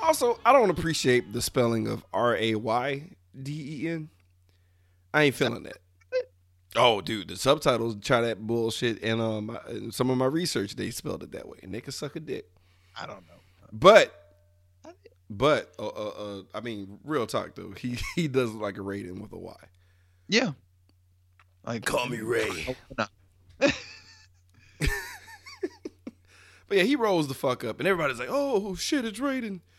Also, 0.00 0.38
I 0.44 0.52
don't 0.52 0.70
appreciate 0.70 1.32
the 1.32 1.40
spelling 1.40 1.86
of 1.86 2.04
R 2.12 2.36
A 2.36 2.54
Y 2.56 3.10
D 3.40 3.84
E 3.84 3.88
N. 3.88 4.08
I 5.14 5.24
ain't 5.24 5.34
feeling 5.34 5.62
that. 5.64 5.78
Oh, 6.74 7.02
dude, 7.02 7.28
the 7.28 7.36
subtitles 7.36 7.96
try 8.00 8.22
that 8.22 8.46
bullshit, 8.46 9.02
and 9.02 9.20
um, 9.20 9.58
in 9.68 9.92
some 9.92 10.08
of 10.08 10.16
my 10.16 10.24
research 10.24 10.74
they 10.74 10.90
spelled 10.90 11.22
it 11.22 11.32
that 11.32 11.46
way, 11.46 11.58
and 11.62 11.74
they 11.74 11.82
can 11.82 11.92
suck 11.92 12.16
a 12.16 12.20
dick. 12.20 12.46
I 12.98 13.04
don't 13.06 13.26
know. 13.26 13.34
But 13.72 14.22
but 15.28 15.72
uh, 15.78 15.86
uh, 15.86 16.08
uh, 16.08 16.42
I 16.54 16.60
mean, 16.60 16.98
real 17.04 17.26
talk 17.26 17.54
though, 17.54 17.72
he 17.72 17.98
he 18.14 18.28
does 18.28 18.52
like 18.52 18.78
a 18.78 18.82
rating 18.82 19.20
with 19.20 19.32
a 19.32 19.38
Y. 19.38 19.56
Yeah. 20.28 20.52
Like 21.64 21.84
Call 21.84 22.08
me 22.08 22.20
Ray. 22.20 22.76
Oh, 22.98 23.06
but 26.68 26.78
yeah, 26.78 26.82
he 26.82 26.96
rolls 26.96 27.28
the 27.28 27.34
fuck 27.34 27.62
up, 27.64 27.78
and 27.78 27.86
everybody's 27.88 28.18
like, 28.18 28.28
"Oh 28.30 28.74
shit, 28.74 29.04
it's 29.04 29.20
Raiden." 29.20 29.60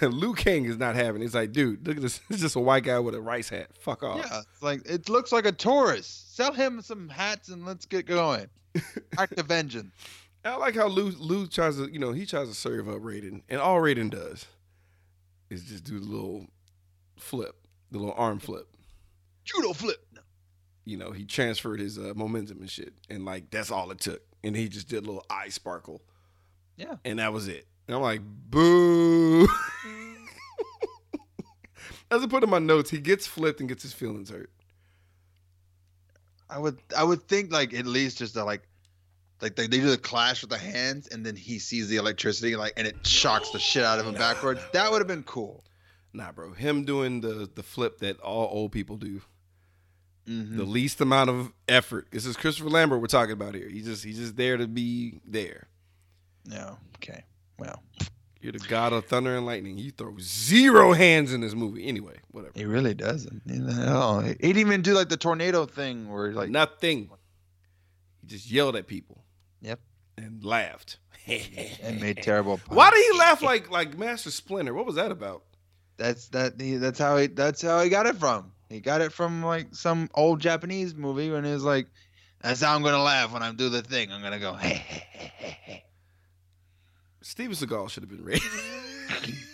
And 0.00 0.14
Liu 0.14 0.34
Kang 0.34 0.64
is 0.64 0.78
not 0.78 0.96
having. 0.96 1.22
it. 1.22 1.26
He's 1.26 1.34
like, 1.34 1.52
"Dude, 1.52 1.86
look 1.86 1.96
at 1.96 2.02
this. 2.02 2.20
It's 2.28 2.40
just 2.40 2.56
a 2.56 2.60
white 2.60 2.82
guy 2.84 2.98
with 2.98 3.14
a 3.14 3.20
rice 3.20 3.48
hat. 3.48 3.68
Fuck 3.78 4.02
off." 4.02 4.18
Yeah, 4.18 4.40
it's 4.40 4.62
like 4.62 4.82
it 4.84 5.08
looks 5.08 5.30
like 5.32 5.46
a 5.46 5.52
tourist. 5.52 6.36
Sell 6.36 6.52
him 6.52 6.82
some 6.82 7.08
hats 7.08 7.48
and 7.48 7.64
let's 7.64 7.86
get 7.86 8.04
going. 8.06 8.46
Act 9.18 9.38
of 9.38 9.46
vengeance. 9.46 9.92
I 10.44 10.56
like 10.56 10.74
how 10.74 10.86
Lou 10.88 11.10
Lou 11.10 11.46
tries 11.46 11.76
to, 11.76 11.92
you 11.92 11.98
know, 12.00 12.12
he 12.12 12.26
tries 12.26 12.48
to 12.48 12.54
serve 12.54 12.88
up 12.88 12.96
Raiden, 13.00 13.42
and 13.48 13.60
all 13.60 13.78
Raiden 13.80 14.10
does 14.10 14.46
is 15.50 15.64
just 15.64 15.84
do 15.84 15.98
the 16.00 16.06
little 16.06 16.46
flip, 17.18 17.54
the 17.92 17.98
little 17.98 18.14
arm 18.16 18.38
flip. 18.40 18.66
Judo 19.44 19.72
flip. 19.72 19.98
No. 20.14 20.20
You 20.84 20.96
know, 20.96 21.10
he 21.12 21.24
transferred 21.24 21.78
his 21.80 21.98
uh, 21.98 22.12
momentum 22.16 22.60
and 22.60 22.70
shit, 22.70 22.94
and 23.08 23.24
like 23.24 23.50
that's 23.50 23.70
all 23.70 23.90
it 23.90 24.00
took. 24.00 24.22
And 24.42 24.56
he 24.56 24.68
just 24.68 24.88
did 24.88 25.04
a 25.04 25.06
little 25.06 25.24
eye 25.28 25.50
sparkle, 25.50 26.00
Yeah. 26.76 26.96
and 27.04 27.18
that 27.18 27.32
was 27.32 27.46
it. 27.48 27.66
And 27.86 27.96
I'm 27.96 28.02
like, 28.02 28.20
boo. 28.22 29.46
As 32.10 32.22
I 32.22 32.26
put 32.26 32.42
in 32.42 32.50
my 32.50 32.58
notes, 32.58 32.90
he 32.90 32.98
gets 32.98 33.26
flipped 33.26 33.60
and 33.60 33.68
gets 33.68 33.82
his 33.82 33.92
feelings 33.92 34.30
hurt. 34.30 34.50
I 36.48 36.58
would 36.58 36.78
I 36.96 37.04
would 37.04 37.22
think 37.28 37.52
like 37.52 37.72
at 37.74 37.86
least 37.86 38.18
just 38.18 38.34
to 38.34 38.42
like 38.44 38.62
like 39.40 39.54
they, 39.54 39.68
they 39.68 39.78
do 39.78 39.90
the 39.90 39.96
clash 39.98 40.40
with 40.40 40.50
the 40.50 40.58
hands 40.58 41.06
and 41.06 41.24
then 41.24 41.36
he 41.36 41.60
sees 41.60 41.88
the 41.88 41.96
electricity 41.96 42.56
like 42.56 42.72
and 42.76 42.86
it 42.88 43.06
shocks 43.06 43.50
the 43.50 43.60
shit 43.60 43.84
out 43.84 44.00
of 44.00 44.06
him 44.06 44.14
backwards. 44.14 44.60
That 44.72 44.90
would 44.90 44.98
have 45.00 45.06
been 45.06 45.22
cool. 45.22 45.64
Nah, 46.12 46.32
bro, 46.32 46.52
him 46.52 46.84
doing 46.84 47.20
the 47.20 47.48
the 47.54 47.62
flip 47.62 47.98
that 48.00 48.18
all 48.20 48.48
old 48.50 48.72
people 48.72 48.96
do. 48.96 49.20
Mhm. 50.30 50.56
the 50.56 50.64
least 50.64 51.00
amount 51.00 51.28
of 51.30 51.52
effort. 51.68 52.06
This 52.12 52.24
is 52.24 52.36
Christopher 52.36 52.70
Lambert 52.70 53.00
we're 53.00 53.06
talking 53.08 53.32
about 53.32 53.54
here. 53.54 53.68
He's 53.68 53.84
just 53.86 54.04
he's 54.04 54.18
just 54.18 54.36
there 54.36 54.56
to 54.56 54.68
be 54.68 55.20
there. 55.26 55.66
No. 56.46 56.78
Okay. 56.96 57.24
Well, 57.58 57.82
You're 58.40 58.52
the 58.52 58.58
god 58.60 58.92
of 58.92 59.04
thunder 59.06 59.36
and 59.36 59.44
lightning. 59.44 59.76
You 59.76 59.90
throw 59.90 60.16
zero 60.20 60.92
hands 60.92 61.32
in 61.34 61.40
this 61.42 61.54
movie. 61.54 61.86
Anyway, 61.86 62.16
whatever. 62.30 62.52
he 62.54 62.64
really 62.64 62.94
doesn't. 62.94 63.44
Know, 63.46 64.20
he 64.20 64.34
didn't 64.34 64.58
even 64.58 64.82
do 64.82 64.94
like 64.94 65.08
the 65.10 65.16
tornado 65.18 65.66
thing 65.66 66.08
where 66.10 66.32
like 66.32 66.48
Nothing. 66.48 67.10
He 68.22 68.26
just 68.28 68.50
yelled 68.50 68.76
at 68.76 68.86
people 68.86 69.24
Yep. 69.62 69.80
and 70.16 70.44
laughed. 70.44 70.98
and 71.26 72.00
made 72.00 72.22
terrible. 72.22 72.60
Why 72.68 72.90
did 72.90 73.04
he 73.12 73.18
laugh 73.18 73.42
like 73.50 73.70
like 73.70 73.98
Master 73.98 74.30
Splinter? 74.30 74.72
What 74.74 74.86
was 74.86 74.94
that 74.94 75.10
about? 75.10 75.42
That's 75.98 76.28
that. 76.28 76.58
He, 76.58 76.76
that's 76.76 76.98
how 76.98 77.18
he. 77.18 77.26
That's 77.26 77.60
how 77.60 77.82
he 77.82 77.90
got 77.90 78.06
it 78.06 78.16
from. 78.16 78.52
He 78.70 78.78
got 78.80 79.00
it 79.00 79.12
from 79.12 79.42
like 79.42 79.74
some 79.74 80.08
old 80.14 80.40
Japanese 80.40 80.94
movie 80.94 81.28
when 81.30 81.44
he 81.44 81.50
was 81.52 81.64
like, 81.64 81.88
"That's 82.40 82.62
how 82.62 82.76
I'm 82.76 82.84
gonna 82.84 83.02
laugh 83.02 83.32
when 83.32 83.42
I 83.42 83.52
do 83.52 83.68
the 83.68 83.82
thing. 83.82 84.12
I'm 84.12 84.22
gonna 84.22 84.38
go." 84.38 84.54
Hey, 84.54 84.74
hey, 84.74 85.06
hey, 85.10 85.32
hey, 85.36 85.58
hey. 85.64 85.84
Steven 87.20 87.56
Seagal 87.56 87.90
should 87.90 88.04
have 88.04 88.10
been 88.10 88.24
raised. 88.24 88.44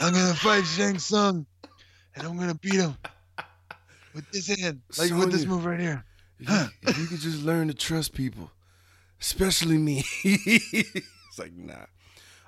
I'm 0.00 0.12
gonna 0.12 0.34
fight 0.34 0.64
Shang 0.64 0.98
Tsung, 0.98 1.46
and 2.16 2.26
I'm 2.26 2.36
gonna 2.36 2.56
beat 2.56 2.74
him 2.74 2.96
with 4.12 4.28
this 4.32 4.48
hand, 4.48 4.82
like 4.98 5.12
with 5.12 5.30
this 5.30 5.46
move 5.46 5.64
right 5.64 5.78
here. 5.78 6.04
If 6.40 6.48
you, 6.50 6.66
if 6.82 6.98
you 6.98 7.06
could 7.06 7.20
just 7.20 7.44
learn 7.44 7.68
to 7.68 7.74
trust 7.74 8.14
people, 8.14 8.50
especially 9.20 9.78
me. 9.78 10.04
it's 10.24 11.38
like, 11.38 11.54
nah. 11.54 11.86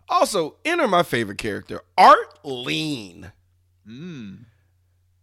Also, 0.08 0.56
enter 0.64 0.88
my 0.88 1.04
favorite 1.04 1.38
character, 1.38 1.80
Art 1.96 2.44
Lean. 2.44 3.30
Mm. 3.88 4.44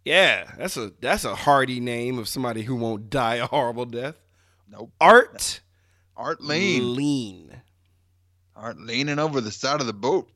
Yeah, 0.06 0.48
that's 0.56 0.76
a 0.76 0.92
that's 1.00 1.24
a 1.24 1.34
hearty 1.34 1.80
name 1.80 2.20
of 2.20 2.28
somebody 2.28 2.62
who 2.62 2.76
won't 2.76 3.10
die 3.10 3.34
a 3.36 3.46
horrible 3.46 3.86
death. 3.86 4.14
Nope. 4.70 4.92
Art 5.00 5.60
Art 6.16 6.40
lean. 6.40 6.94
Lean. 6.94 7.62
Art 8.54 8.78
leaning 8.78 9.18
over 9.18 9.40
the 9.40 9.50
side 9.50 9.80
of 9.80 9.86
the 9.88 9.92
boat. 9.92 10.30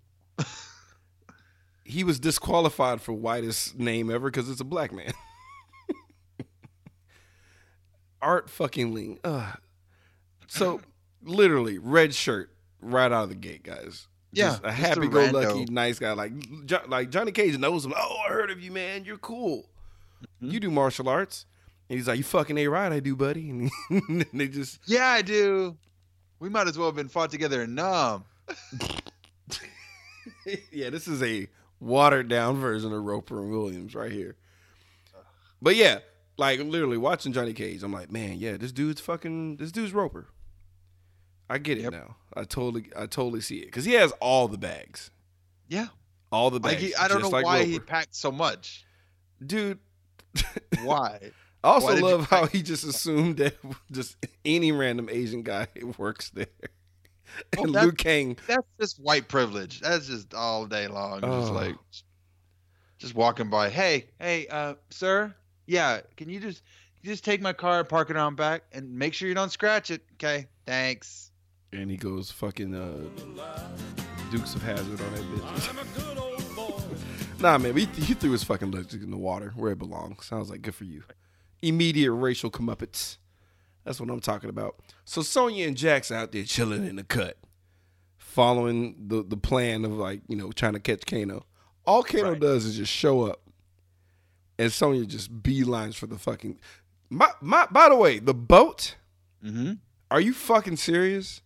He 1.85 2.05
was 2.05 2.21
disqualified 2.21 3.01
for 3.01 3.13
whitest 3.13 3.79
name 3.79 4.11
ever 4.11 4.31
because 4.31 4.49
it's 4.49 4.61
a 4.61 4.65
black 4.65 4.93
man. 4.93 5.13
Art 8.23 8.51
fucking 8.51 8.93
Lean. 8.93 9.19
Ugh. 9.25 9.59
So 10.47 10.81
literally 11.23 11.79
red 11.79 12.15
shirt 12.15 12.55
right 12.81 13.11
out 13.11 13.25
of 13.25 13.29
the 13.31 13.35
gate, 13.35 13.65
guys. 13.65 14.07
Yeah, 14.33 14.51
Just 14.51 14.65
a 14.65 14.71
happy-go-lucky, 14.71 15.67
nice 15.67 15.99
guy. 15.99 16.13
Like, 16.13 16.33
like 16.87 17.11
Johnny 17.11 17.33
Cage 17.33 17.59
knows 17.59 17.85
him. 17.85 17.93
Oh, 17.97 18.17
I 18.27 18.33
heard 18.33 18.51
of 18.51 18.61
you, 18.61 18.71
man. 18.71 19.05
You're 19.05 19.19
cool. 19.19 19.69
Mm-hmm. 20.43 20.53
You 20.53 20.61
do 20.61 20.71
martial 20.71 21.09
arts. 21.09 21.47
And 21.89 21.99
he's 21.99 22.07
like, 22.07 22.19
you 22.19 22.23
fucking 22.25 22.57
a 22.57 22.69
right, 22.69 22.93
I 22.93 23.01
do, 23.01 23.17
buddy. 23.17 23.51
And 23.91 24.25
they 24.33 24.47
just 24.47 24.79
Yeah, 24.87 25.09
I 25.09 25.23
do. 25.23 25.77
We 26.39 26.49
might 26.49 26.69
as 26.69 26.79
well 26.79 26.89
have 26.89 26.95
been 26.97 27.09
fought 27.09 27.31
together 27.31 27.63
in 27.63 27.75
Nam. 27.75 28.25
yeah, 30.73 30.91
this 30.91 31.09
is 31.09 31.23
a 31.23 31.49
watered 31.81 32.29
down 32.29 32.57
version 32.61 32.93
of 32.93 33.03
Roper 33.03 33.41
and 33.41 33.51
Williams 33.51 33.95
right 33.95 34.13
here. 34.13 34.37
But 35.61 35.77
yeah, 35.77 35.99
like 36.37 36.61
literally 36.61 36.97
watching 36.97 37.33
Johnny 37.33 37.53
Cage, 37.53 37.83
I'm 37.83 37.93
like, 37.93 38.11
man, 38.11 38.39
yeah, 38.39 38.57
this 38.57 38.73
dude's 38.73 39.01
fucking 39.01 39.57
this 39.57 39.73
dude's 39.73 39.93
Roper. 39.93 40.29
I 41.51 41.59
get 41.59 41.79
it 41.79 41.83
Yep. 41.83 41.93
now. 41.93 42.17
I 42.35 42.45
totally 42.45 42.87
I 42.97 43.07
totally 43.07 43.41
see 43.41 43.59
it 43.59 43.67
because 43.67 43.85
he 43.85 43.93
has 43.95 44.13
all 44.21 44.47
the 44.49 44.57
bags, 44.59 45.11
Yeah. 45.69 45.89
all 46.31 46.51
the 46.51 46.59
Like 46.61 46.79
bags. 46.79 46.83
he, 46.83 46.95
I 46.95 47.09
don't 47.09 47.21
know 47.23 47.29
like 47.29 47.45
why 47.45 47.65
he 47.65 47.79
packed 47.81 48.15
so 48.15 48.31
much. 48.33 48.85
dude. 49.45 49.79
Why? 50.85 51.19
I 51.65 51.69
also 51.69 51.89
Why 51.95 52.01
love 52.01 52.31
how 52.31 52.47
he 52.47 52.63
just 52.63 52.85
assumed 52.85 53.39
that 53.39 53.57
just 53.91 54.17
any 54.45 54.71
random 54.71 55.09
Asian 55.11 55.43
guy 55.43 55.67
works 55.99 56.31
there. 56.31 56.47
Well, 57.57 57.67
and 57.67 57.75
that- 57.75 57.83
Liu 57.83 57.93
Kang, 57.93 58.37
That's 58.47 58.67
just 58.81 59.01
white 59.01 59.27
privilege. 59.29 59.81
That's 59.81 60.07
just 60.07 60.33
all 60.33 60.67
day 60.67 60.87
long. 60.87 61.21
Just 61.23 61.51
Oh. 61.51 61.53
like, 61.53 61.77
just 62.99 63.15
walking 63.17 63.51
by. 63.51 63.71
Hey, 63.71 64.07
hey, 64.21 64.47
uh, 64.47 64.75
sir. 64.91 65.35
Yeah, 65.67 66.01
can 66.17 66.29
you 66.29 66.39
just 66.39 66.63
you 67.03 67.11
just 67.11 67.25
take 67.25 67.41
my 67.41 67.53
car, 67.53 67.83
park 67.83 68.11
it 68.11 68.17
on 68.17 68.37
back, 68.37 68.63
and 68.73 68.93
make 68.95 69.15
sure 69.15 69.27
you 69.29 69.35
don't 69.35 69.51
scratch 69.53 69.91
it. 69.91 70.03
Okay, 70.15 70.47
thanks. 70.67 71.30
And 71.73 71.89
he 71.91 71.97
goes 71.97 72.31
fucking 72.33 72.75
uh, 72.75 73.05
Dukes 74.31 74.55
of 74.57 74.63
Hazzard 74.63 75.01
on 75.01 75.15
that 75.15 75.23
bitch. 75.23 77.39
nah, 77.41 77.57
man, 77.59 77.77
he, 77.77 77.85
he 77.87 78.15
threw 78.15 78.33
his 78.33 78.43
fucking 78.45 78.71
legs 78.73 78.93
in 78.95 79.11
the 79.11 79.17
water 79.17 79.53
where 79.55 79.73
it 79.73 79.79
belongs. 79.79 80.27
Sounds 80.27 80.51
like 80.51 80.63
good 80.63 80.75
for 80.75 80.85
you. 80.85 81.05
Immediate 81.63 82.13
racial 82.13 82.51
comeuppance. 82.51 83.19
That's 83.85 84.01
what 84.01 84.11
I'm 84.11 84.21
talking 84.21 84.51
about. 84.51 84.77
So 85.05 85.23
Sonya 85.23 85.67
and 85.69 85.77
Jax 85.77 86.11
out 86.11 86.33
there 86.33 86.43
chilling 86.45 86.85
in 86.87 86.97
the 86.97 87.05
cut, 87.05 87.37
following 88.19 88.97
the 89.09 89.23
the 89.23 89.37
plan 89.37 89.85
of 89.85 89.93
like 89.93 90.23
you 90.29 90.37
know 90.37 90.51
trying 90.53 90.75
to 90.75 90.81
catch 90.81 91.07
Kano. 91.07 91.45
All 91.87 92.03
Kano 92.03 92.31
Right. 92.33 92.41
does 92.41 92.65
is 92.67 92.77
just 92.77 92.93
show 92.93 93.23
up, 93.23 93.41
and 94.59 94.71
Sonya 94.73 95.07
just 95.07 95.43
beelines 95.43 95.95
for 95.95 96.07
the 96.07 96.19
fucking. 96.19 96.59
My 97.09 97.31
my. 97.41 97.67
By 97.71 97.89
the 97.89 97.97
way, 97.97 98.19
the 98.19 98.35
boat. 98.35 98.97
Mm-hmm. 99.45 99.75
Are 100.11 100.21
you 100.21 100.35
fucking 100.35 100.77
serious? 100.77 101.41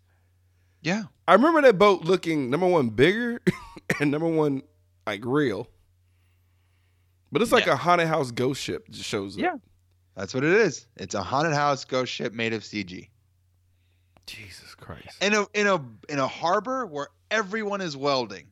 Yeah. 0.84 1.04
I 1.26 1.32
remember 1.32 1.62
that 1.62 1.78
boat 1.78 2.02
looking 2.04 2.50
number 2.50 2.66
one 2.68 2.90
bigger 2.90 3.40
and 4.00 4.10
number 4.12 4.28
one 4.28 4.62
like 5.06 5.24
real. 5.24 5.66
But 7.32 7.42
it's 7.42 7.50
like 7.50 7.66
Yeah. 7.66 7.72
a 7.72 7.76
haunted 7.76 8.06
house 8.06 8.30
ghost 8.30 8.62
ship 8.62 8.86
just 8.90 9.08
shows 9.08 9.34
up. 9.36 9.42
Yeah. 9.42 9.56
That's 10.14 10.32
what 10.34 10.44
it 10.44 10.52
is. 10.52 10.86
It's 10.96 11.14
a 11.16 11.22
haunted 11.22 11.54
house 11.54 11.84
ghost 11.84 12.12
ship 12.12 12.32
made 12.32 12.52
of 12.52 12.62
CG. 12.62 13.08
Jesus 14.26 14.74
Christ. 14.74 15.22
In 15.22 15.34
a 15.34 15.46
in 15.54 15.66
a 15.66 15.82
in 16.08 16.18
a 16.18 16.26
harbor 16.28 16.86
where 16.86 17.08
everyone 17.30 17.80
is 17.80 17.96
welding. 17.96 18.46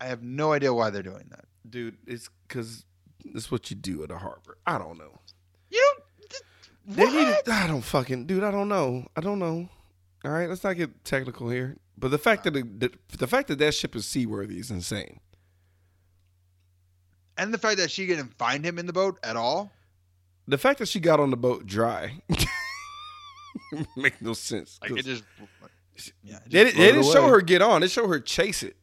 I 0.00 0.06
have 0.06 0.22
no 0.22 0.52
idea 0.52 0.74
why 0.74 0.90
they're 0.90 1.02
doing 1.02 1.26
that. 1.30 1.44
Dude, 1.68 1.96
it's 2.06 2.28
cause 2.48 2.84
it's 3.24 3.50
what 3.50 3.70
you 3.70 3.76
do 3.76 4.02
at 4.04 4.10
a 4.10 4.18
harbor. 4.18 4.58
I 4.66 4.78
don't 4.78 4.98
know. 4.98 5.18
You 5.70 5.94
don't. 6.30 6.42
They 6.96 7.04
need 7.06 7.28
What? 7.28 7.48
I 7.48 7.66
don't 7.66 7.80
fucking 7.82 8.26
dude, 8.26 8.42
I 8.44 8.50
don't 8.50 8.68
know. 8.68 9.06
I 9.16 9.20
don't 9.20 9.38
know. 9.38 9.68
All 10.24 10.30
right, 10.30 10.48
let's 10.48 10.64
not 10.64 10.76
get 10.76 11.04
technical 11.04 11.50
here. 11.50 11.76
But 11.98 12.10
the 12.10 12.18
fact 12.18 12.44
that 12.44 12.56
it, 12.56 12.80
the, 12.80 12.90
the 13.18 13.26
fact 13.26 13.48
that 13.48 13.58
that 13.58 13.74
ship 13.74 13.94
is 13.94 14.06
seaworthy 14.06 14.58
is 14.58 14.70
insane. 14.70 15.20
And 17.36 17.52
the 17.52 17.58
fact 17.58 17.78
that 17.78 17.90
she 17.90 18.06
didn't 18.06 18.32
find 18.38 18.64
him 18.64 18.78
in 18.78 18.86
the 18.86 18.92
boat 18.92 19.18
at 19.22 19.36
all. 19.36 19.72
The 20.46 20.58
fact 20.58 20.78
that 20.78 20.86
she 20.88 21.00
got 21.00 21.20
on 21.20 21.30
the 21.30 21.36
boat 21.36 21.66
dry 21.66 22.20
makes 23.96 24.20
no 24.20 24.32
sense. 24.32 24.78
Like 24.82 24.92
it 24.92 25.04
just. 25.04 25.24
Yeah, 26.22 26.38
it 26.44 26.50
They, 26.50 26.64
just 26.64 26.76
they 26.76 26.92
floated 26.92 26.92
didn't 26.92 27.12
show 27.12 27.28
her 27.28 27.40
get 27.40 27.62
on. 27.62 27.80
They 27.80 27.88
show 27.88 28.08
her 28.08 28.20
chase 28.20 28.62
it. 28.62 28.76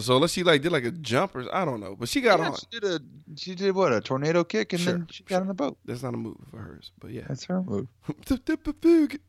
So 0.00 0.16
unless 0.16 0.32
she 0.32 0.42
like 0.42 0.62
did 0.62 0.72
like 0.72 0.84
a 0.84 0.90
jump 0.90 1.36
or 1.36 1.44
I 1.54 1.64
don't 1.66 1.78
know, 1.80 1.94
but 1.94 2.08
she 2.08 2.20
got 2.22 2.38
Yeah, 2.38 2.48
on. 2.48 2.56
She 2.56 2.66
did 2.70 2.84
a. 2.84 3.00
She 3.36 3.54
did 3.54 3.74
what? 3.74 3.92
A 3.92 4.00
tornado 4.00 4.42
kick, 4.42 4.72
and 4.72 4.80
Sure, 4.80 4.92
then 4.94 5.06
she 5.10 5.22
got 5.24 5.42
on 5.42 5.48
the 5.48 5.54
boat. 5.54 5.76
That's 5.84 6.02
not 6.02 6.14
a 6.14 6.16
move 6.16 6.36
for 6.50 6.58
hers, 6.58 6.92
but 6.98 7.10
yeah. 7.10 7.24
That's 7.28 7.44
her 7.44 7.62
move. 7.62 7.88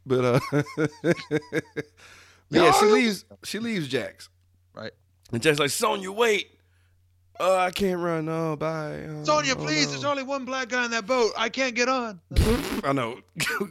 but 0.06 0.26
uh, 0.26 0.40
Yeah, 2.50 2.72
she 2.74 2.86
leaves. 2.86 3.26
She 3.44 3.60
leaves 3.60 3.88
Jax, 3.88 4.30
Right. 4.74 4.92
and 5.32 5.42
Jax 5.42 5.60
like 5.60 5.70
Sonya, 5.72 6.12
wait. 6.12 6.50
Uh, 7.40 7.56
I 7.58 7.72
can't 7.72 8.00
run. 8.00 8.30
Oh, 8.30 8.56
bye. 8.56 9.06
Oh, 9.10 9.24
Sonya, 9.24 9.54
oh, 9.58 9.64
please. 9.64 9.86
no." 9.88 9.92
There's 9.92 10.06
only 10.06 10.24
one 10.24 10.46
black 10.46 10.70
guy 10.70 10.86
in 10.86 10.92
that 10.92 11.08
boat. 11.08 11.32
I 11.36 11.50
can't 11.50 11.74
get 11.76 11.90
on. 11.90 12.22
I 12.84 12.94
know. 12.94 13.20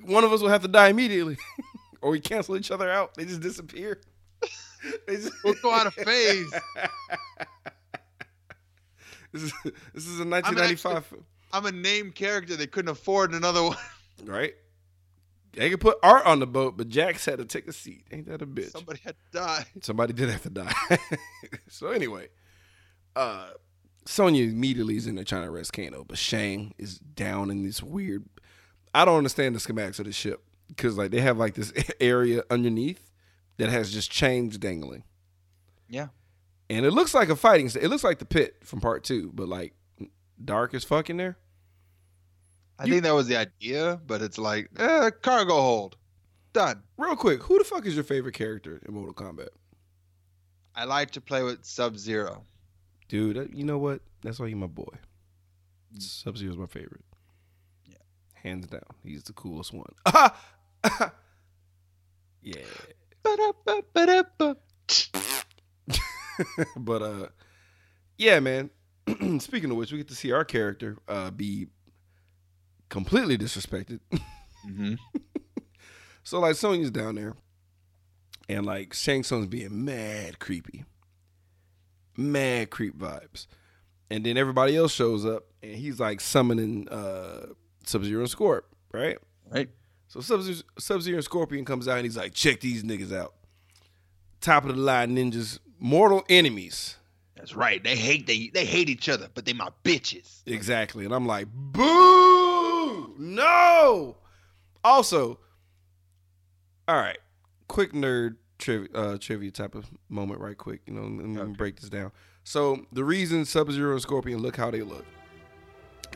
One 0.05 0.25
of 0.25 0.33
us 0.33 0.41
will 0.43 0.49
have 0.49 0.63
to 0.63 0.69
die 0.69 0.89
immediately, 0.89 1.37
or 2.01 2.11
we 2.11 2.19
cancel 2.21 2.57
each 2.57 2.71
other 2.73 2.91
out. 2.91 3.15
They 3.15 3.25
just 3.25 3.41
disappear. 3.41 4.01
They 5.07 5.17
just- 5.17 5.33
We'll 5.45 5.55
go 5.63 5.73
out 5.73 5.87
of 5.87 5.95
phase. 5.95 6.51
this, 9.33 9.43
is, 9.43 9.53
this 9.95 10.07
is 10.07 10.21
a 10.21 10.27
1995, 10.27 11.15
I'm 11.53 11.67
a 11.67 11.73
named 11.73 12.15
character. 12.15 12.57
They 12.57 12.67
couldn't 12.67 12.91
afford 12.91 13.35
another 13.35 13.63
one. 13.63 13.77
right? 14.25 14.55
They 15.53 15.69
could 15.69 15.81
put 15.81 15.99
Art 16.03 16.25
on 16.25 16.41
the 16.41 16.47
boat, 16.47 16.79
but 16.79 16.89
Jax 16.89 17.27
had 17.27 17.39
to 17.39 17.45
take 17.45 17.69
a 17.69 17.73
seat. 17.73 18.07
Ain't 18.11 18.27
that 18.27 18.41
a 18.41 18.47
bitch? 18.47 18.71
Somebody 18.71 19.01
had 19.05 19.15
to 19.33 19.39
die. 19.39 19.67
Somebody 19.83 20.15
did 20.15 20.31
have 20.31 20.43
to 20.45 20.51
die. 20.51 20.73
so 21.69 21.89
anyway, 21.89 22.29
uh 23.15 23.51
Sonya 24.07 24.45
immediately 24.45 24.97
is 24.97 25.07
in 25.07 25.15
there 25.15 25.25
trying 25.25 25.43
to 25.43 25.49
arrest 25.49 25.75
Kano, 25.75 26.05
but 26.05 26.19
Shang 26.19 26.75
is 26.79 26.99
down 26.99 27.51
in 27.51 27.63
this 27.63 27.83
weird. 27.83 28.25
I 28.95 29.05
don't 29.05 29.19
understand 29.19 29.55
the 29.55 29.61
schematics 29.61 29.99
of 29.99 30.07
the 30.07 30.13
ship 30.13 30.43
because 30.69 30.97
like 30.97 31.11
they 31.11 31.21
have 31.21 31.37
like 31.37 31.55
this 31.55 31.73
area 32.01 32.43
underneath 32.51 33.12
that 33.59 33.69
has 33.71 33.93
just 33.93 34.11
chains 34.11 34.59
dangling, 34.59 35.05
Yeah. 35.89 36.09
and 36.71 36.85
it 36.87 36.93
looks 36.93 37.15
like 37.15 37.29
a 37.29 37.37
fighting. 37.37 37.67
It 37.81 37.89
looks 37.89 38.05
like 38.05 38.19
the 38.19 38.25
pit 38.25 38.57
from 38.65 38.81
part 38.81 39.05
two, 39.05 39.31
but 39.35 39.49
like 39.49 39.75
dark 40.45 40.75
as 40.75 40.85
fuck 40.85 41.11
in 41.11 41.17
there. 41.17 41.37
I 42.79 42.85
You- 42.87 42.93
think 42.93 43.03
that 43.05 43.13
was 43.15 43.29
the 43.29 43.37
idea, 43.37 44.01
but 44.07 44.23
it's 44.23 44.39
like, 44.39 44.69
eh, 44.77 45.11
cargo 45.23 45.55
hold. 45.61 45.97
Done. 46.53 46.83
Real 46.99 47.17
quick, 47.17 47.43
who 47.45 47.59
the 47.59 47.65
fuck 47.65 47.87
is 47.87 47.95
your 47.95 48.05
favorite 48.05 48.35
character 48.35 48.81
in 48.87 48.93
Mortal 48.95 49.15
Kombat? 49.15 49.49
I 50.75 50.85
like 50.85 51.11
to 51.13 51.21
play 51.21 51.43
with 51.43 51.65
Sub 51.65 51.97
Zero. 51.97 52.45
Dude, 53.09 53.51
you 53.55 53.65
know 53.65 53.79
what? 53.79 54.01
That's 54.23 54.39
why 54.41 54.47
you 54.47 54.57
my 54.57 54.67
boy. 54.67 54.95
Sub 55.99 56.37
Zero's 56.39 56.57
my 56.57 56.67
favorite. 56.67 57.05
Yeah. 57.87 57.99
Hands 58.35 58.67
down. 58.67 58.81
He's 59.05 59.23
the 59.25 59.35
coolest 59.35 59.73
one. 59.75 59.93
yeah. 62.43 62.63
but 66.77 67.03
uh 67.03 67.27
yeah, 68.19 68.41
man. 68.41 68.71
Speaking 69.41 69.71
of 69.71 69.77
which, 69.77 69.93
we 69.93 69.99
get 69.99 70.09
to 70.09 70.15
see 70.15 70.33
our 70.33 70.45
character 70.45 70.99
uh 71.09 71.31
be 71.31 71.69
completely 72.89 73.39
disrespected. 73.39 74.01
hmm 74.65 74.95
So 76.25 76.39
like 76.39 76.55
Sonya's 76.55 76.93
down 76.93 77.17
there, 77.17 77.35
and 78.49 78.65
like 78.65 78.95
Shang 78.95 79.25
Tsung's 79.25 79.49
being 79.49 79.85
mad 79.85 80.39
creepy, 80.39 80.85
mad 82.17 82.71
creep 82.71 82.97
vibes, 82.97 83.49
and 84.09 84.25
then 84.25 84.37
everybody 84.37 84.77
else 84.77 84.93
shows 84.93 85.27
up, 85.27 85.47
and 85.65 85.75
he's 85.75 85.99
like 85.99 86.21
summoning 86.21 86.89
uh 86.89 87.47
Sub 87.85 88.05
Zero 88.05 88.21
and 88.21 88.31
Scorp, 88.31 88.61
right? 88.93 89.19
Right. 89.51 89.69
So 90.21 90.63
Sub 90.79 91.01
Zero 91.03 91.17
and 91.17 91.25
Scorpion 91.25 91.65
comes 91.65 91.89
out, 91.89 91.97
and 91.97 92.05
he's 92.05 92.17
like, 92.19 92.35
check 92.35 92.61
these 92.61 92.83
niggas 92.85 93.17
out, 93.17 93.33
top 94.43 94.65
of 94.67 94.77
the 94.77 94.81
line 94.83 95.17
ninjas, 95.17 95.59
mortal 95.79 96.23
enemies. 96.29 96.97
That's 97.35 97.55
right. 97.57 97.83
They 97.83 97.97
hate 97.97 98.27
they 98.27 98.51
they 98.53 98.67
hate 98.67 98.91
each 98.91 99.09
other, 99.09 99.29
but 99.35 99.47
they 99.47 99.55
my 99.55 99.71
bitches. 99.85 100.43
Exactly. 100.47 101.07
And 101.07 101.15
I'm 101.15 101.27
like, 101.27 101.49
boo! 101.51 103.15
No! 103.19 104.17
Also, 104.85 105.39
all 106.87 106.97
right, 106.97 107.19
quick 107.69 107.93
nerd 107.95 108.37
trivia, 108.59 108.89
uh, 108.95 109.17
trivia 109.19 109.51
type 109.51 109.75
of 109.75 109.87
moment, 110.11 110.41
right 110.41 110.59
quick. 110.59 110.83
You 110.87 110.93
know, 110.93 111.03
let 111.03 111.11
me 111.11 111.41
Okay. 111.41 111.53
break 111.53 111.81
this 111.81 111.89
down. 111.89 112.13
So, 112.45 112.85
the 112.93 113.03
reason 113.05 113.45
Sub 113.47 113.71
Zero 113.73 113.93
and 113.93 114.03
Scorpion 114.03 114.41
look 114.43 114.57
how 114.57 114.71
they 114.71 114.83
look 114.83 115.07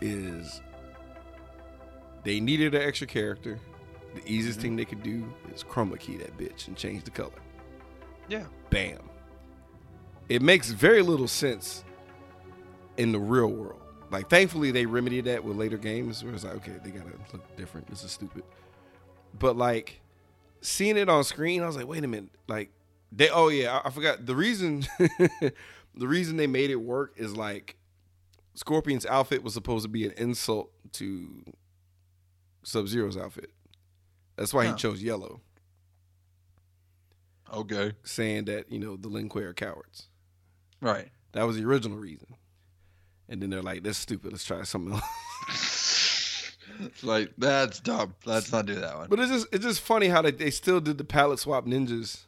is 0.02 0.61
they 2.24 2.40
needed 2.40 2.74
an 2.74 2.82
extra 2.82 3.06
character. 3.06 3.59
The 4.16 4.33
easiest 4.33 4.61
thing 4.61 4.76
they 4.76 4.87
could 4.87 5.02
do 5.02 5.31
is 5.55 5.62
chroma 5.62 6.00
key 6.00 6.16
that 6.16 6.37
bitch 6.38 6.68
and 6.68 6.76
change 6.76 7.05
the 7.05 7.11
color. 7.11 7.31
Yeah. 8.29 8.46
Bam. 8.70 8.98
It 10.31 10.40
makes 10.40 10.70
very 10.70 11.02
little 11.02 11.29
sense 11.29 11.85
in 12.96 13.12
the 13.12 13.20
real 13.20 13.48
world. 13.48 13.83
Like, 14.11 14.31
thankfully, 14.31 14.70
they 14.70 14.87
remedied 14.87 15.26
that 15.26 15.44
with 15.44 15.57
later 15.57 15.76
games 15.76 16.24
where 16.24 16.33
it's 16.33 16.44
like, 16.44 16.55
okay, 16.55 16.79
they 16.83 16.90
gotta 16.90 17.11
look 17.33 17.57
different. 17.57 17.88
This 17.88 18.02
is 18.05 18.11
stupid. 18.11 18.42
But 19.38 19.59
like, 19.59 20.00
seeing 20.62 20.96
it 20.96 21.11
on 21.11 21.22
screen, 21.22 21.62
I 21.62 21.66
was 21.66 21.76
like, 21.76 21.87
wait 21.87 22.02
a 22.02 22.09
minute. 22.09 22.31
Like, 22.48 22.70
they, 23.12 23.29
oh 23.29 23.48
yeah, 23.48 23.81
I, 23.85 23.88
I 23.88 23.90
forgot 23.90 24.24
the 24.24 24.35
reason. 24.35 24.87
the 24.98 25.52
reason 26.09 26.38
they 26.38 26.46
made 26.46 26.70
it 26.70 26.76
work 26.76 27.12
is 27.16 27.37
like, 27.37 27.76
Scorpion's 28.55 29.05
outfit 29.05 29.42
was 29.42 29.52
supposed 29.52 29.83
to 29.83 29.90
be 29.90 30.07
an 30.07 30.12
insult 30.16 30.70
to 30.92 31.44
Sub 32.62 32.88
Zero's 32.88 33.16
outfit. 33.16 33.50
That's 34.37 34.53
why 34.55 34.66
he 34.66 34.75
chose 34.75 35.03
yellow, 35.03 35.40
Okay. 37.53 37.92
saying 38.05 38.46
that 38.46 38.70
you 38.70 38.79
know 38.79 38.96
the 38.96 39.09
Lin 39.09 39.29
Kuei 39.29 39.44
are 39.44 39.55
cowards. 39.55 40.09
Right. 40.81 41.09
That 41.33 41.44
was 41.46 41.57
the 41.57 41.64
original 41.64 41.99
reason. 41.99 42.35
And 43.29 43.42
then 43.42 43.51
they're 43.51 43.62
like, 43.62 43.83
"That's 43.83 43.99
stupid. 43.99 44.33
Let's 44.33 44.44
try 44.44 44.62
something 44.62 44.92
else." 44.94 46.53
It's 46.81 47.03
like 47.03 47.33
that's 47.38 47.81
dumb. 47.81 48.14
Let's 48.25 48.53
not 48.53 48.66
do 48.66 48.75
that 48.77 48.96
one. 48.96 49.09
but 49.09 49.18
it's 49.20 49.31
just 49.31 49.46
it's 49.53 49.64
just 49.64 49.81
funny 49.81 50.09
how 50.09 50.22
they, 50.22 50.31
they 50.33 50.51
still 50.51 50.81
did 50.81 50.99
the 50.99 51.05
palette 51.05 51.38
swap 51.38 51.66
ninjas 51.66 52.22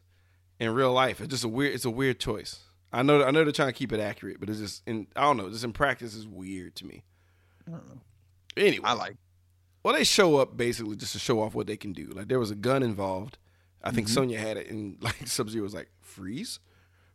in 0.58 0.70
real 0.72 0.92
life. 0.92 1.20
It's 1.20 1.30
just 1.30 1.44
a 1.44 1.48
weird 1.48 1.74
it's 1.74 1.84
a 1.84 1.90
weird 1.90 2.18
choice. 2.20 2.60
I 2.92 3.02
know 3.02 3.22
I 3.22 3.30
know 3.30 3.44
they're 3.44 3.52
trying 3.52 3.68
to 3.68 3.74
keep 3.74 3.92
it 3.92 4.00
accurate, 4.00 4.40
but 4.40 4.48
it's 4.48 4.58
just 4.60 4.82
in 4.86 5.06
I 5.14 5.22
don't 5.22 5.36
know, 5.36 5.48
just 5.50 5.64
in 5.64 5.72
practice 5.72 6.14
is 6.14 6.26
weird 6.26 6.74
to 6.76 6.86
me. 6.86 7.04
I 7.66 7.72
don't 7.72 7.86
know. 7.88 8.00
Anyway, 8.56 8.84
I 8.84 8.94
like. 8.94 9.16
Well 9.82 9.94
they 9.94 10.04
show 10.04 10.36
up 10.36 10.56
basically 10.56 10.96
just 10.96 11.12
to 11.12 11.18
show 11.18 11.40
off 11.40 11.54
what 11.54 11.66
they 11.66 11.76
can 11.76 11.92
do. 11.92 12.06
Like 12.06 12.28
there 12.28 12.38
was 12.38 12.50
a 12.50 12.56
gun 12.56 12.82
involved. 12.82 13.38
I 13.82 13.90
think 13.90 14.08
mm-hmm. 14.08 14.14
Sonya 14.14 14.38
had 14.38 14.56
it, 14.56 14.70
and 14.70 14.96
like 15.02 15.26
Sub 15.26 15.48
Zero 15.48 15.64
was 15.64 15.74
like 15.74 15.88
freeze, 16.00 16.60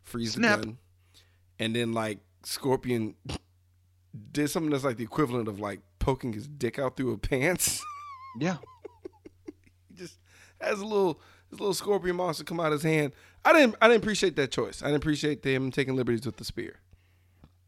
freeze 0.02 0.32
Snap. 0.32 0.60
the 0.60 0.66
gun, 0.66 0.78
and 1.58 1.76
then 1.76 1.92
like 1.92 2.18
Scorpion 2.42 3.14
did 4.32 4.48
something 4.48 4.70
that's 4.70 4.84
like 4.84 4.96
the 4.96 5.04
equivalent 5.04 5.48
of 5.48 5.60
like 5.60 5.80
poking 5.98 6.32
his 6.32 6.46
dick 6.46 6.78
out 6.78 6.96
through 6.96 7.12
a 7.12 7.18
pants. 7.18 7.82
Yeah. 8.38 8.56
he 9.88 9.94
just 9.94 10.18
has 10.60 10.80
a 10.80 10.86
little 10.86 11.20
this 11.50 11.60
little 11.60 11.74
scorpion 11.74 12.16
monster 12.16 12.44
come 12.44 12.60
out 12.60 12.66
of 12.66 12.72
his 12.72 12.82
hand. 12.82 13.12
I 13.44 13.52
didn't 13.52 13.76
I 13.80 13.88
didn't 13.88 14.02
appreciate 14.02 14.36
that 14.36 14.50
choice. 14.50 14.82
I 14.82 14.86
didn't 14.86 15.02
appreciate 15.02 15.42
them 15.42 15.70
taking 15.70 15.96
liberties 15.96 16.26
with 16.26 16.36
the 16.36 16.44
spear. 16.44 16.80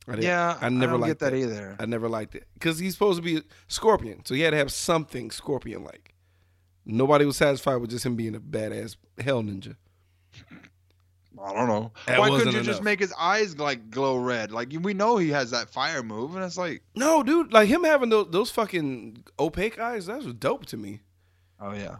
I 0.08 0.16
Yeah. 0.16 0.56
I 0.60 0.68
never 0.68 0.96
liked 0.96 1.10
get 1.10 1.18
that, 1.20 1.34
either. 1.34 1.76
I 1.78 1.86
never 1.86 2.08
liked 2.08 2.34
it 2.34 2.46
because 2.54 2.78
he's 2.78 2.92
supposed 2.92 3.16
to 3.18 3.22
be 3.22 3.38
a 3.38 3.42
scorpion, 3.68 4.24
so 4.24 4.34
he 4.34 4.42
had 4.42 4.50
to 4.50 4.56
have 4.56 4.72
something 4.72 5.30
scorpion 5.30 5.84
like. 5.84 6.14
Nobody 6.84 7.24
was 7.24 7.36
satisfied 7.36 7.76
with 7.76 7.90
just 7.90 8.06
him 8.06 8.14
being 8.14 8.34
a 8.36 8.40
badass 8.40 8.96
hell 9.18 9.42
ninja. 9.42 9.76
I 11.42 11.52
don't 11.52 11.68
know. 11.68 11.92
That 12.06 12.18
Why 12.18 12.30
couldn't 12.30 12.54
you 12.54 12.62
just 12.62 12.82
make 12.82 12.98
his 12.98 13.12
eyes 13.18 13.58
like 13.58 13.90
glow 13.90 14.16
red? 14.16 14.52
Like 14.52 14.72
we 14.80 14.94
know 14.94 15.16
he 15.16 15.30
has 15.30 15.50
that 15.50 15.68
fire 15.68 16.02
move, 16.02 16.34
and 16.34 16.44
it's 16.44 16.56
like, 16.56 16.82
No, 16.94 17.22
dude, 17.22 17.52
like 17.52 17.68
him 17.68 17.84
having 17.84 18.08
those, 18.08 18.28
those 18.30 18.50
fucking 18.50 19.24
opaque 19.38 19.78
eyes, 19.78 20.06
that 20.06 20.22
was 20.22 20.32
dope 20.34 20.66
to 20.66 20.76
me. 20.76 21.00
oh 21.60 21.72
yeah. 21.72 21.96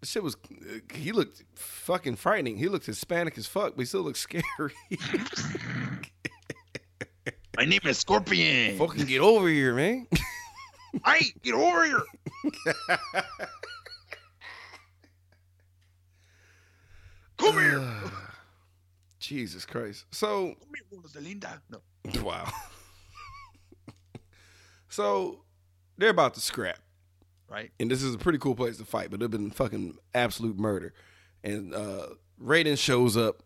This 0.00 0.10
shit 0.10 0.22
was. 0.22 0.34
Uh, 0.34 0.78
he 0.94 1.12
looked 1.12 1.44
fucking 1.54 2.16
frightening. 2.16 2.56
He 2.56 2.68
looked 2.68 2.86
Hispanic 2.86 3.36
as 3.36 3.46
fuck, 3.46 3.74
but 3.76 3.82
he 3.82 3.84
still 3.84 4.00
looked 4.00 4.16
scary. 4.18 4.42
My 7.56 7.64
name 7.64 7.80
is 7.84 7.98
Scorpion. 7.98 8.78
fucking 8.78 9.06
get 9.06 9.20
over 9.20 9.48
here, 9.48 9.74
man. 9.74 10.06
Hey, 11.06 11.26
get 11.44 11.54
over 11.54 11.84
here. 11.84 12.02
Come 17.38 17.54
here. 17.54 17.88
Jesus 19.20 19.64
Christ. 19.64 20.06
So 20.10 20.54
Come 20.60 20.72
here, 20.74 21.00
Rosalinda. 21.00 21.60
No. 21.70 21.80
wow. 22.24 22.50
so 24.88 25.44
they're 25.96 26.10
about 26.10 26.34
to 26.34 26.40
scrap. 26.40 26.80
Right. 27.48 27.70
and 27.80 27.88
this 27.90 28.02
is 28.02 28.14
a 28.14 28.18
pretty 28.18 28.38
cool 28.38 28.54
place 28.56 28.76
to 28.78 28.84
fight, 28.84 29.10
but 29.10 29.20
it'd 29.20 29.30
been 29.30 29.50
fucking 29.52 29.96
absolute 30.12 30.58
murder. 30.58 30.92
And 31.44 31.72
uh 31.72 32.06
Raiden 32.42 32.76
shows 32.78 33.16
up 33.16 33.44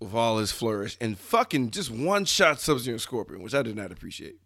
with 0.00 0.14
all 0.14 0.38
his 0.38 0.52
flourish 0.52 0.96
and 1.00 1.18
fucking 1.18 1.70
just 1.70 1.90
one 1.90 2.24
shot 2.24 2.60
Sub 2.60 2.78
Zero 2.78 2.98
Scorpion, 2.98 3.42
which 3.42 3.54
I 3.54 3.62
did 3.62 3.76
not 3.76 3.92
appreciate. 3.92 4.36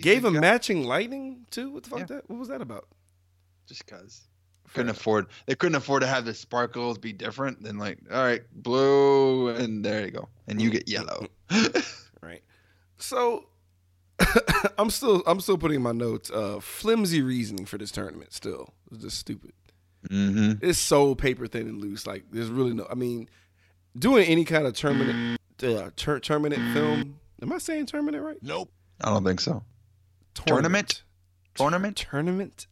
Gave 0.00 0.24
him 0.24 0.34
matching 0.34 0.84
lightning 0.84 1.46
too. 1.50 1.70
What 1.70 1.82
the 1.84 1.90
fuck 1.90 1.98
Yeah. 2.00 2.04
that? 2.06 2.30
What 2.30 2.38
was 2.38 2.48
that 2.48 2.60
about? 2.60 2.86
just 3.66 3.84
cause 3.86 4.22
couldn't 4.74 4.90
afford. 4.90 5.26
They 5.46 5.56
couldn't 5.56 5.74
afford 5.74 6.02
to 6.02 6.06
have 6.06 6.24
the 6.24 6.34
sparkles 6.34 6.98
be 6.98 7.12
different. 7.12 7.62
than 7.62 7.78
like, 7.78 7.98
all 8.12 8.22
right, 8.22 8.42
blue, 8.52 9.48
and 9.48 9.84
there 9.84 10.04
you 10.04 10.10
go, 10.12 10.28
and 10.46 10.60
you 10.62 10.70
get 10.70 10.88
yellow. 10.88 11.26
Right. 12.22 12.42
So 12.98 13.48
I'm 14.78 14.90
still 14.90 15.22
I'm 15.26 15.40
still 15.40 15.58
putting 15.58 15.82
my 15.82 15.92
notes. 15.92 16.30
Uh, 16.30 16.60
flimsy 16.60 17.22
reasoning 17.22 17.66
for 17.66 17.76
this 17.78 17.90
tournament. 17.90 18.32
Still, 18.32 18.72
it's 18.92 19.02
just 19.02 19.18
stupid. 19.18 19.52
Mm-hmm. 20.08 20.64
It's 20.64 20.78
so 20.78 21.14
paper 21.16 21.46
thin 21.48 21.62
and 21.68 21.80
loose. 21.80 22.06
Like 22.06 22.24
there's 22.30 22.50
really 22.50 22.72
no. 22.72 22.86
I 22.88 22.94
mean, 22.94 23.28
doing 23.98 24.26
any 24.26 24.44
kind 24.44 24.66
of 24.66 24.74
terminate 24.74 25.38
uh, 25.62 25.90
ter- 25.96 26.20
terminate 26.20 26.60
film. 26.72 27.18
Am 27.42 27.52
I 27.52 27.58
saying 27.58 27.86
terminate 27.86 28.22
right? 28.22 28.38
Nope. 28.42 28.70
I 29.00 29.10
don't 29.10 29.24
think 29.24 29.40
so. 29.40 29.62
Tournament? 30.34 31.02
Tournament? 31.54 31.96
Tournament. 31.96 32.66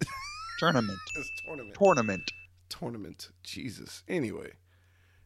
Tournament. 0.59 0.99
it's 1.17 1.31
tournament. 1.47 1.75
Tournament. 1.79 2.31
tournament. 2.69 3.31
Jesus. 3.43 4.03
Anyway, 4.09 4.53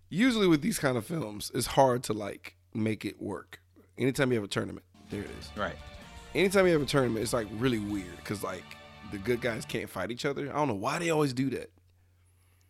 usually 0.09 0.47
with 0.47 0.63
these 0.63 0.79
kind 0.79 0.97
of 0.97 1.07
films, 1.07 1.51
it's 1.55 1.67
hard 1.67 2.03
to 2.05 2.13
like 2.13 2.57
make 2.75 3.05
it 3.05 3.21
work. 3.21 3.61
Anytime 3.97 4.31
you 4.31 4.37
have 4.37 4.45
a 4.45 4.49
tournament, 4.49 4.85
there 5.11 5.21
it 5.21 5.31
is. 5.41 5.51
Right. 5.57 5.77
Anytime 6.35 6.67
you 6.67 6.73
have 6.73 6.83
a 6.83 6.87
tournament, 6.87 7.23
it's 7.23 7.33
like 7.33 7.49
really 7.53 7.79
weird 7.79 8.17
because 8.17 8.43
like 8.43 8.65
the 9.11 9.19
good 9.19 9.41
guys 9.41 9.65
can't 9.65 9.89
fight 9.89 10.11
each 10.11 10.25
other. 10.25 10.51
I 10.51 10.55
don't 10.55 10.69
know 10.69 10.75
why 10.75 10.99
they 10.99 11.11
always 11.11 11.33
do 11.33 11.51
that. 11.51 11.71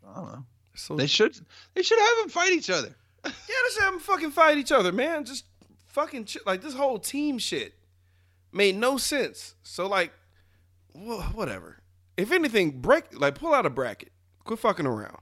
I 0.07 0.15
don't 0.15 0.33
know. 0.33 0.45
So 0.75 0.97
They 0.97 1.07
should. 1.07 1.37
They 1.75 1.83
should 1.83 1.99
have 1.99 2.19
them 2.21 2.29
fight 2.31 2.53
each 2.53 2.71
other. 2.71 2.95
Yeah, 3.29 3.55
should 3.73 3.83
have 3.83 3.93
them 3.95 4.01
fucking 4.01 4.31
fight 4.31 4.59
each 4.59 4.73
other, 4.73 4.93
man. 4.93 5.25
Just 5.25 5.45
fucking 5.89 6.25
ch- 6.27 6.39
like 6.47 6.63
this 6.63 6.75
whole 6.75 6.99
team 6.99 7.39
shit 7.39 7.75
made 8.53 8.77
no 8.77 8.97
sense. 8.97 9.55
So 9.63 9.87
like, 9.87 10.13
wha- 10.95 11.23
whatever. 11.35 11.79
If 12.17 12.33
anything, 12.33 12.81
break 12.81 13.19
like 13.19 13.35
pull 13.37 13.55
out 13.55 13.67
a 13.67 13.71
bracket. 13.71 14.13
Quit 14.45 14.59
fucking 14.59 14.87
around. 14.87 15.19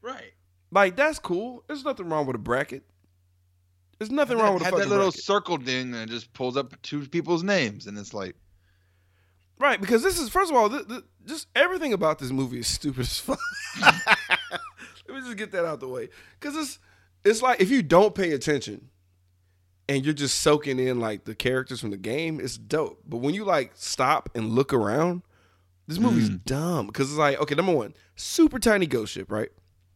Right. 0.00 0.32
Like 0.70 0.96
that's 0.96 1.18
cool. 1.18 1.62
There's 1.68 1.84
nothing 1.84 2.08
wrong 2.08 2.26
with 2.26 2.36
a 2.36 2.40
bracket. 2.40 2.84
There's 3.98 4.10
nothing 4.10 4.38
wrong 4.38 4.54
with 4.54 4.62
a 4.62 4.64
have 4.64 4.72
fucking 4.74 4.88
that 4.88 4.90
little 4.90 5.10
bracket. 5.10 5.22
circle 5.22 5.58
thing 5.58 5.92
that 5.92 6.08
just 6.08 6.32
pulls 6.32 6.56
up 6.56 6.80
two 6.82 7.06
people's 7.06 7.44
names, 7.44 7.86
and 7.86 7.96
it's 7.98 8.12
like, 8.12 8.34
Right, 9.60 9.80
because 9.80 10.02
this 10.02 10.18
is 10.18 10.28
first 10.28 10.50
of 10.50 10.56
all, 10.56 10.68
th- 10.68 10.88
th- 10.88 11.04
just 11.24 11.46
everything 11.54 11.92
about 11.92 12.18
this 12.18 12.30
movie 12.32 12.58
is 12.58 12.66
stupid 12.66 13.02
as 13.02 13.18
fuck. 13.20 13.38
Let 13.80 15.08
me 15.08 15.20
just 15.20 15.36
get 15.36 15.52
that 15.52 15.64
out 15.64 15.78
the 15.78 15.86
way, 15.88 16.08
because 16.40 16.56
it's 16.56 16.78
it's 17.24 17.42
like 17.42 17.60
if 17.60 17.70
you 17.70 17.82
don't 17.82 18.14
pay 18.14 18.32
attention 18.32 18.88
and 19.88 20.04
you're 20.04 20.14
just 20.14 20.40
soaking 20.40 20.78
in 20.78 21.00
like 21.00 21.24
the 21.24 21.34
characters 21.34 21.80
from 21.80 21.90
the 21.90 21.96
game, 21.96 22.40
it's 22.40 22.56
dope. 22.56 23.02
But 23.06 23.18
when 23.18 23.34
you 23.34 23.44
like 23.44 23.72
stop 23.74 24.30
and 24.34 24.50
look 24.50 24.72
around, 24.72 25.22
this 25.86 25.98
movie's 25.98 26.30
mm. 26.30 26.44
dumb 26.44 26.86
because 26.86 27.10
it's 27.10 27.18
like 27.18 27.40
okay, 27.40 27.54
number 27.54 27.72
one, 27.72 27.94
super 28.16 28.58
tiny 28.58 28.86
ghost 28.86 29.12
ship, 29.12 29.30
right? 29.30 29.50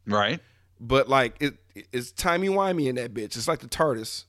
right. 0.07 0.41
But 0.81 1.09
like 1.09 1.37
it, 1.41 1.55
it's 1.93 2.13
timey 2.13 2.49
wimey 2.49 2.89
in 2.89 2.97
that 2.97 3.15
bitch. 3.15 3.37
It's 3.37 3.49
like 3.49 3.61
the 3.61 3.69
TARDIS, 3.69 4.25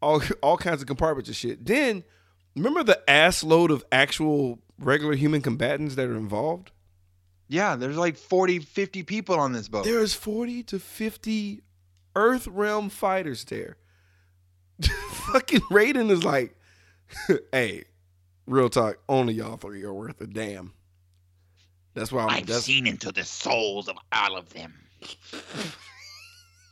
all 0.00 0.22
all 0.42 0.56
kinds 0.56 0.80
of 0.80 0.86
compartments 0.86 1.28
and 1.28 1.36
shit. 1.36 1.64
Then 1.64 2.04
remember 2.56 2.82
the 2.82 3.08
ass 3.08 3.44
load 3.44 3.70
of 3.70 3.84
actual 3.92 4.58
regular 4.78 5.14
human 5.14 5.42
combatants 5.42 5.94
that 5.94 6.08
are 6.08 6.16
involved. 6.16 6.70
Yeah, 7.46 7.76
there's 7.76 7.98
like 7.98 8.16
40, 8.16 8.60
50 8.60 9.02
people 9.02 9.38
on 9.38 9.52
this 9.52 9.68
boat. 9.68 9.84
There 9.84 10.00
is 10.00 10.14
forty 10.14 10.62
to 10.64 10.78
fifty 10.78 11.62
Earth 12.16 12.46
realm 12.46 12.90
fighters 12.90 13.44
there. 13.44 13.76
Fucking 14.82 15.60
Raiden 15.62 16.10
is 16.10 16.24
like, 16.24 16.56
hey, 17.52 17.84
real 18.46 18.68
talk. 18.68 18.98
Only 19.08 19.34
y'all 19.34 19.56
three 19.56 19.82
are 19.84 19.92
worth 19.92 20.20
a 20.20 20.26
damn. 20.26 20.72
That's 21.94 22.10
why 22.10 22.24
I'm. 22.24 22.30
I've 22.30 22.46
That's, 22.46 22.64
seen 22.64 22.86
into 22.86 23.12
the 23.12 23.24
souls 23.24 23.88
of 23.88 23.96
all 24.12 24.36
of 24.36 24.52
them. 24.52 24.74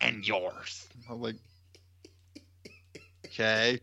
and 0.00 0.26
yours. 0.26 0.86
I'm 1.08 1.20
like, 1.20 1.36
okay. 3.26 3.78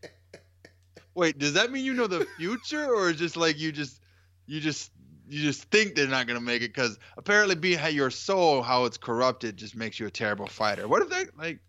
Wait, 1.15 1.37
does 1.37 1.53
that 1.53 1.71
mean 1.71 1.85
you 1.85 1.93
know 1.93 2.07
the 2.07 2.27
future, 2.37 2.93
or 2.93 3.09
is 3.09 3.17
just 3.17 3.37
like 3.37 3.57
you 3.57 3.71
just, 3.71 4.01
you 4.45 4.59
just, 4.59 4.91
you 5.29 5.41
just 5.41 5.63
think 5.71 5.95
they're 5.95 6.07
not 6.07 6.27
gonna 6.27 6.39
make 6.41 6.61
it? 6.61 6.73
Because 6.73 6.97
apparently, 7.17 7.55
being 7.55 7.77
how 7.77 7.87
your 7.87 8.09
soul, 8.11 8.61
how 8.61 8.85
it's 8.85 8.97
corrupted, 8.97 9.57
just 9.57 9.75
makes 9.75 9.99
you 9.99 10.07
a 10.07 10.11
terrible 10.11 10.47
fighter. 10.47 10.87
What 10.87 11.01
if 11.01 11.09
they 11.09 11.25
like? 11.37 11.59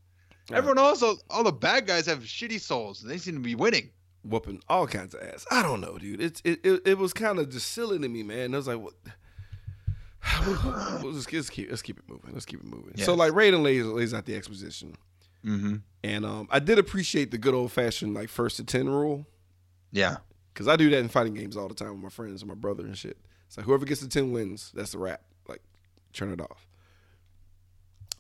Yeah. 0.51 0.57
Everyone 0.57 0.79
also, 0.79 1.17
all 1.31 1.45
the 1.45 1.53
bad 1.53 1.87
guys 1.87 2.07
have 2.07 2.21
shitty 2.21 2.61
souls, 2.61 3.03
and 3.03 3.11
they 3.11 3.19
seem 3.19 3.35
to 3.35 3.41
be 3.41 3.55
winning. 3.55 3.91
whooping 4.25 4.63
all 4.69 4.87
kinds 4.87 5.15
of 5.15 5.23
ass. 5.23 5.47
I 5.51 5.63
don't 5.63 5.81
know, 5.81 5.97
dude. 5.99 6.21
It's 6.21 6.41
it 6.45 6.61
it, 6.65 6.83
it 6.87 6.99
was 6.99 7.13
kind 7.13 7.39
of 7.39 7.51
just 7.51 7.73
silly 7.73 7.99
to 7.99 8.09
me, 8.09 8.23
man. 8.23 8.53
I 8.55 8.57
was 8.57 8.67
like, 8.67 8.81
what? 8.81 8.95
We'll 11.03 11.13
just, 11.13 11.33
let's 11.33 11.51
keep 11.51 11.71
let's 11.71 11.83
keep 11.83 11.99
it 11.99 12.05
moving. 12.09 12.33
Let's 12.33 12.45
keep 12.47 12.61
it 12.61 12.67
moving. 12.67 12.97
So 12.99 13.15
like 13.15 13.33
Raiden 13.33 13.63
lays 13.63 13.85
lays 13.85 14.13
out 14.15 14.27
the 14.27 14.35
exposition, 14.35 14.95
Mm-hmm. 15.45 15.77
and 16.05 16.27
um, 16.27 16.49
I 16.51 16.59
did 16.59 16.79
appreciate 16.79 17.31
the 17.31 17.39
good 17.39 17.55
old 17.55 17.73
fashioned 17.73 18.13
like 18.15 18.29
first 18.29 18.57
to 18.59 18.65
ten 18.65 18.89
rule 18.91 19.27
Yeah. 19.91 20.19
because 20.53 20.69
I 20.69 20.77
do 20.77 20.91
that 20.91 20.99
in 20.99 21.09
fighting 21.09 21.33
games 21.33 21.57
all 21.57 21.67
the 21.69 21.75
time 21.75 21.93
with 21.93 22.03
my 22.03 22.11
friends 22.11 22.43
and 22.43 22.49
my 22.51 22.55
brother 22.55 22.85
and 22.85 22.97
shit. 22.97 23.17
It's 23.51 23.57
like 23.57 23.67
whoever 23.67 23.85
gets 23.85 24.01
the 24.01 24.07
ten 24.09 24.31
wins, 24.31 24.71
that's 24.73 24.93
the 24.93 24.99
wrap. 24.99 25.23
Like 25.49 25.61
turn 26.13 26.33
it 26.33 26.41
off. 26.41 26.69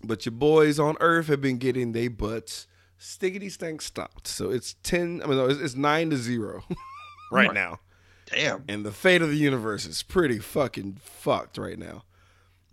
But 0.02 0.26
your 0.26 0.32
boys 0.32 0.80
on 0.80 0.96
Earth 0.98 1.28
have 1.28 1.40
been 1.40 1.58
getting 1.58 1.92
their 1.92 2.10
butts 2.10 2.66
stickety 2.98 3.48
stank 3.48 3.80
stopped. 3.80 4.26
So 4.26 4.50
it's 4.50 4.74
ten. 4.82 5.22
I 5.22 5.28
mean, 5.28 5.36
no, 5.36 5.46
it's, 5.46 5.60
it's 5.60 5.76
nine 5.76 6.10
to 6.10 6.16
zero 6.16 6.64
right 7.30 7.46
Right. 7.46 7.54
now. 7.54 7.78
Damn. 8.26 8.64
And 8.68 8.84
the 8.84 8.90
fate 8.90 9.22
of 9.22 9.28
the 9.28 9.36
universe 9.36 9.86
is 9.86 10.02
pretty 10.02 10.40
fucking 10.40 10.98
fucked 11.00 11.58
right 11.58 11.78
now. 11.78 12.02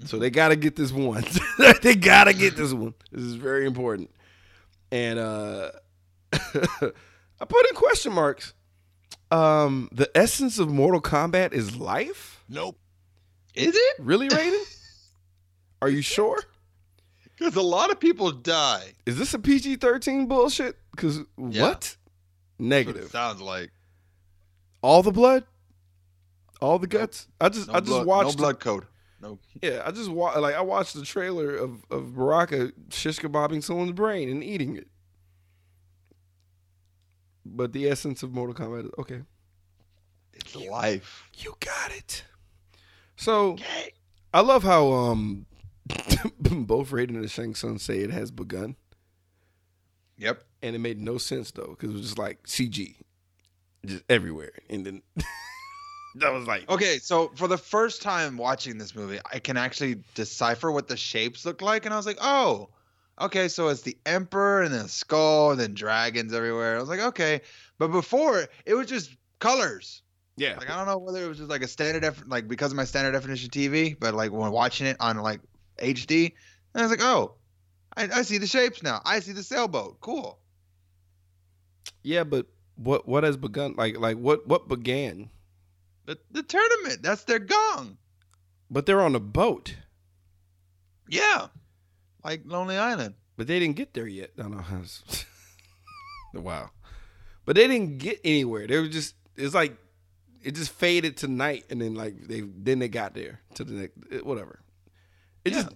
So 0.05 0.17
they 0.17 0.31
got 0.31 0.49
to 0.49 0.55
get 0.55 0.75
this 0.75 0.91
one. 0.91 1.25
they 1.83 1.93
got 1.95 2.23
to 2.23 2.33
get 2.33 2.55
this 2.55 2.73
one. 2.73 2.95
This 3.11 3.23
is 3.23 3.35
very 3.35 3.67
important. 3.67 4.09
And 4.91 5.19
uh 5.19 5.71
I 6.33 7.45
put 7.47 7.69
in 7.69 7.75
question 7.75 8.13
marks. 8.13 8.53
Um 9.31 9.89
the 9.91 10.09
essence 10.15 10.57
of 10.59 10.69
Mortal 10.69 11.01
Kombat 11.01 11.53
is 11.53 11.75
life? 11.75 12.36
Nope. 12.49 12.77
Is 13.55 13.75
it? 13.75 13.95
Really, 13.99 14.29
Raiden? 14.29 14.63
Are 15.81 15.89
you 15.89 16.01
sure? 16.01 16.39
Because 17.37 17.55
a 17.55 17.61
lot 17.61 17.91
of 17.91 17.99
people 17.99 18.31
die. 18.31 18.93
Is 19.05 19.17
this 19.17 19.33
a 19.33 19.39
PG-13 19.39 20.27
bullshit? 20.27 20.75
Cuz 20.95 21.19
Yeah. 21.37 21.61
what? 21.61 21.81
That's 21.81 21.97
what 22.59 22.65
it 22.65 22.69
Negative. 22.69 23.11
sounds 23.11 23.41
like. 23.41 23.71
All 24.81 25.03
the 25.03 25.11
blood? 25.11 25.43
All 26.61 26.79
the 26.79 26.87
guts? 26.87 27.27
I 27.39 27.49
just 27.49 27.67
No 27.67 27.73
I 27.75 27.79
just 27.79 27.89
blood, 27.91 28.07
watched 28.07 28.37
no 28.37 28.41
blood 28.43 28.59
code. 28.59 28.85
No. 29.21 29.37
Yeah, 29.61 29.83
I 29.85 29.91
just 29.91 30.09
wa- 30.09 30.37
like 30.39 30.55
I 30.55 30.61
watched 30.61 30.93
the 30.95 31.03
trailer 31.03 31.55
of 31.55 31.83
of 31.91 32.15
Baraka 32.15 32.71
shish 32.89 33.19
kebabbing 33.19 33.63
someone's 33.63 33.91
brain 33.91 34.29
and 34.29 34.43
eating 34.43 34.75
it. 34.75 34.87
But 37.45 37.73
the 37.73 37.87
essence 37.87 38.23
of 38.23 38.31
Mortal 38.33 38.55
Kombat 38.55 38.89
okay. 38.99 39.21
It's 40.33 40.55
life. 40.55 41.29
You 41.37 41.55
got 41.59 41.91
it. 41.91 42.23
So 43.17 43.57
I 44.33 44.41
love 44.41 44.63
how 44.63 44.91
um 44.93 45.45
both 46.39 46.91
Raiden 46.91 47.09
and 47.15 47.23
the 47.23 47.27
Shang 47.27 47.55
Tsung 47.55 47.77
say 47.79 47.99
it 47.99 48.11
has 48.11 48.31
begun, 48.31 48.75
Yep. 50.17 50.43
and 50.61 50.75
it 50.75 50.79
made 50.79 50.99
no 50.99 51.17
sense 51.17 51.51
though 51.51 51.75
because 51.77 51.89
it 51.89 51.93
was 51.93 52.01
just 52.03 52.17
like 52.19 52.43
CG, 52.43 52.95
just 53.85 54.03
everywhere, 54.09 54.51
and 54.69 54.85
then 54.85 55.01
that 56.15 56.31
was 56.33 56.45
like 56.47 56.69
Okay, 56.69 56.99
so 56.99 57.31
for 57.35 57.47
the 57.47 57.57
first 57.57 58.01
time 58.01 58.37
watching 58.37 58.77
this 58.77 58.95
movie, 58.95 59.19
I 59.31 59.39
can 59.39 59.57
actually 59.57 60.03
decipher 60.15 60.71
what 60.71 60.87
the 60.87 60.97
shapes 60.97 61.45
look 61.45 61.61
like, 61.61 61.85
and 61.85 61.93
I 61.93 61.97
was 61.97 62.05
like, 62.05 62.19
oh, 62.21 62.69
okay, 63.19 63.47
so 63.47 63.69
it's 63.69 63.81
the 63.81 63.97
emperor 64.05 64.61
and 64.63 64.73
then 64.73 64.87
skull 64.87 65.51
and 65.51 65.59
then 65.59 65.73
dragons 65.73 66.33
everywhere. 66.33 66.75
I 66.77 66.79
was 66.79 66.89
like, 66.89 66.99
okay, 66.99 67.41
but 67.79 67.87
before 67.89 68.45
it 68.65 68.73
was 68.73 68.87
just 68.87 69.15
colors. 69.39 70.01
Yeah, 70.37 70.55
Like 70.57 70.69
I 70.69 70.77
don't 70.77 70.85
know 70.85 70.99
whether 70.99 71.23
it 71.23 71.27
was 71.27 71.39
just 71.39 71.49
like 71.49 71.63
a 71.63 71.67
standard 71.67 72.01
def- 72.01 72.23
like 72.27 72.47
because 72.47 72.71
of 72.71 72.77
my 72.77 72.85
standard 72.85 73.11
definition 73.11 73.49
TV, 73.49 73.97
but 73.99 74.13
like 74.13 74.31
when 74.31 74.51
watching 74.51 74.85
it 74.87 74.97
on 74.99 75.17
like 75.17 75.41
HD, 75.79 76.33
I 76.75 76.81
was 76.83 76.91
like, 76.91 77.01
oh, 77.01 77.33
I, 77.95 78.03
I 78.03 78.21
see 78.21 78.37
the 78.37 78.47
shapes 78.47 78.83
now. 78.83 79.01
I 79.03 79.19
see 79.19 79.31
the 79.31 79.41
sailboat. 79.43 79.99
Cool. 79.99 80.37
yeah, 82.03 82.23
but 82.23 82.45
what 82.75 83.07
what 83.07 83.23
has 83.23 83.35
begun? 83.35 83.73
Like 83.75 83.97
like 83.97 84.17
what 84.17 84.47
what 84.47 84.67
began? 84.67 85.29
The 86.05 86.17
the 86.31 86.43
tournament. 86.43 87.01
That's 87.01 87.23
their 87.23 87.39
gong. 87.39 87.97
But 88.69 88.85
they're 88.85 89.01
on 89.01 89.15
a 89.15 89.19
boat. 89.19 89.75
Yeah. 91.09 91.47
Like 92.23 92.41
Lonely 92.45 92.77
Island. 92.77 93.15
But 93.37 93.47
they 93.47 93.59
didn't 93.59 93.75
get 93.75 93.93
there 93.93 94.07
yet. 94.07 94.31
No, 94.37 94.47
no. 94.47 94.61
wow. 96.41 96.69
But 97.45 97.55
they 97.55 97.67
didn't 97.67 97.97
get 97.97 98.19
anywhere. 98.23 98.67
They 98.67 98.77
were 98.79 98.87
just. 98.87 99.15
It's 99.35 99.53
like 99.53 99.77
it 100.43 100.55
just 100.55 100.71
faded 100.71 101.17
to 101.17 101.27
night, 101.27 101.65
and 101.69 101.81
then 101.81 101.95
like 101.95 102.27
they 102.27 102.41
then 102.41 102.79
they 102.79 102.87
got 102.87 103.13
there 103.13 103.41
to 103.55 103.63
the 103.63 103.73
next 103.73 104.25
whatever. 104.25 104.59
It 105.45 105.51
just 105.53 105.69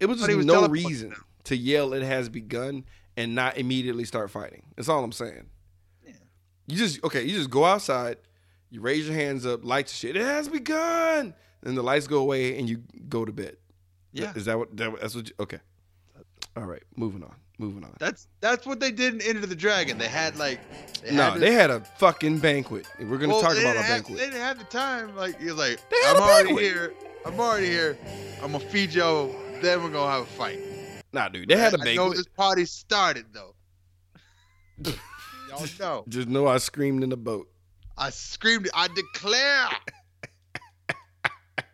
it 0.00 0.06
was 0.06 0.20
But 0.20 0.26
just 0.26 0.36
was 0.36 0.46
no 0.46 0.66
reason 0.68 1.10
them. 1.10 1.24
to 1.44 1.56
yell 1.56 1.92
it 1.92 2.02
has 2.02 2.28
begun 2.28 2.84
and 3.16 3.34
not 3.34 3.56
immediately 3.58 4.04
start 4.04 4.30
fighting. 4.30 4.62
That's 4.76 4.88
all 4.88 5.04
I'm 5.04 5.12
saying. 5.12 5.46
Yeah. 6.04 6.12
You 6.66 6.76
just 6.76 7.02
okay. 7.04 7.22
You 7.22 7.36
just 7.36 7.50
go 7.50 7.64
outside. 7.64 8.16
You 8.70 8.80
raise 8.80 9.06
your 9.06 9.14
hands 9.14 9.44
up, 9.44 9.64
lights 9.64 9.92
shit. 9.92 10.16
It 10.16 10.24
has 10.24 10.48
begun. 10.48 11.34
And 11.64 11.76
the 11.76 11.82
lights 11.82 12.06
go 12.08 12.18
away, 12.18 12.58
and 12.58 12.68
you 12.68 12.82
go 13.08 13.24
to 13.24 13.32
bed. 13.32 13.56
Yeah. 14.12 14.32
Is 14.34 14.46
that 14.46 14.58
what? 14.58 14.76
That, 14.76 15.00
that's 15.00 15.14
what. 15.14 15.28
You, 15.28 15.34
okay. 15.40 15.58
All 16.56 16.64
right. 16.64 16.82
Moving 16.96 17.22
on. 17.22 17.34
Moving 17.62 17.84
on. 17.84 17.94
That's 18.00 18.26
that's 18.40 18.66
what 18.66 18.80
they 18.80 18.90
did 18.90 19.14
in 19.14 19.20
Enter 19.22 19.46
the 19.46 19.54
Dragon. 19.54 19.96
They 19.96 20.08
had 20.08 20.34
like 20.34 20.58
they 21.00 21.14
No, 21.14 21.30
had 21.30 21.40
they 21.40 21.52
had 21.52 21.70
a 21.70 21.78
fucking 21.78 22.40
banquet. 22.40 22.88
We're 22.98 23.18
gonna 23.18 23.28
well, 23.34 23.40
talk 23.40 23.56
about 23.56 23.76
a 23.76 23.80
banquet. 23.80 24.18
They 24.18 24.24
didn't 24.24 24.40
have 24.40 24.58
the 24.58 24.64
time. 24.64 25.14
Like 25.14 25.38
he 25.38 25.46
was 25.46 25.58
like, 25.58 25.78
I'm 26.06 26.16
already 26.16 26.48
banquet. 26.48 26.64
here. 26.64 26.94
I'm 27.24 27.38
already 27.38 27.68
here. 27.68 27.96
I'm 28.42 28.50
gonna 28.50 28.64
feed 28.64 28.92
y'all. 28.92 29.32
Then 29.60 29.84
we're 29.84 29.90
gonna 29.90 30.10
have 30.10 30.22
a 30.22 30.26
fight. 30.26 30.58
Nah, 31.12 31.28
dude, 31.28 31.48
they 31.48 31.56
had 31.56 31.72
a 31.74 31.76
I 31.80 31.94
know 31.94 32.06
banquet. 32.10 32.16
this 32.16 32.26
party 32.36 32.64
started 32.64 33.26
though. 33.32 33.54
y'all 35.48 35.64
know. 35.78 36.04
Just 36.08 36.26
know 36.26 36.48
I 36.48 36.58
screamed 36.58 37.04
in 37.04 37.10
the 37.10 37.16
boat. 37.16 37.48
I 37.96 38.10
screamed. 38.10 38.70
I 38.74 38.88
declare. 38.88 39.68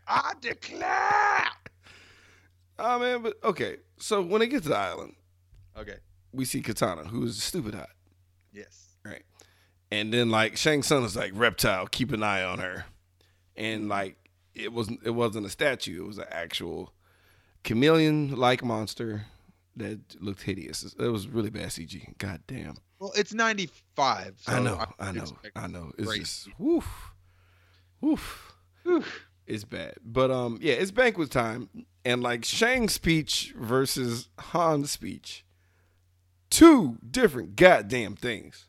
I 0.06 0.34
declare. 0.42 1.44
Oh 2.78 2.98
man, 2.98 3.22
but 3.22 3.38
okay. 3.42 3.78
So 3.96 4.20
when 4.20 4.40
they 4.40 4.48
get 4.48 4.64
to 4.64 4.68
the 4.68 4.76
island, 4.76 5.14
Okay. 5.78 5.96
we 6.32 6.44
see 6.44 6.60
Katana, 6.60 7.04
who 7.04 7.24
is 7.24 7.42
stupid 7.42 7.74
hot, 7.74 7.90
Yes. 8.52 8.96
right? 9.04 9.22
And 9.90 10.12
then 10.12 10.28
like 10.30 10.56
Shang 10.56 10.82
Tsung 10.82 11.04
is 11.04 11.16
like 11.16 11.32
reptile, 11.34 11.86
keep 11.86 12.12
an 12.12 12.22
eye 12.22 12.42
on 12.42 12.58
her, 12.58 12.84
and 13.56 13.88
like 13.88 14.16
it 14.54 14.72
wasn't 14.72 15.00
it 15.04 15.10
wasn't 15.10 15.46
a 15.46 15.50
statue, 15.50 16.04
it 16.04 16.06
was 16.06 16.18
an 16.18 16.26
actual 16.30 16.92
chameleon 17.64 18.36
like 18.36 18.62
monster 18.64 19.26
that 19.76 20.00
looked 20.20 20.42
hideous. 20.42 20.82
It 20.98 21.08
was 21.08 21.28
really 21.28 21.50
bad 21.50 21.68
CG. 21.68 22.16
God 22.18 22.42
damn. 22.46 22.76
Well, 22.98 23.12
it's 23.16 23.32
95. 23.32 24.34
So 24.40 24.52
I 24.52 24.58
know, 24.60 24.74
I 24.98 25.08
I 25.08 25.12
know, 25.12 25.24
I 25.54 25.66
know. 25.68 25.92
It's 25.96 26.06
great. 26.08 26.20
just 26.20 26.48
woof, 26.58 27.12
woof. 28.00 28.54
It's 29.46 29.64
bad, 29.64 29.94
but 30.04 30.30
um, 30.30 30.58
yeah, 30.60 30.74
it's 30.74 30.90
banquet 30.90 31.30
time, 31.30 31.70
and 32.04 32.22
like 32.22 32.44
Shang's 32.44 32.92
speech 32.92 33.54
versus 33.56 34.28
Han's 34.38 34.90
speech, 34.90 35.44
two 36.50 36.98
different 37.08 37.56
goddamn 37.56 38.16
things. 38.16 38.66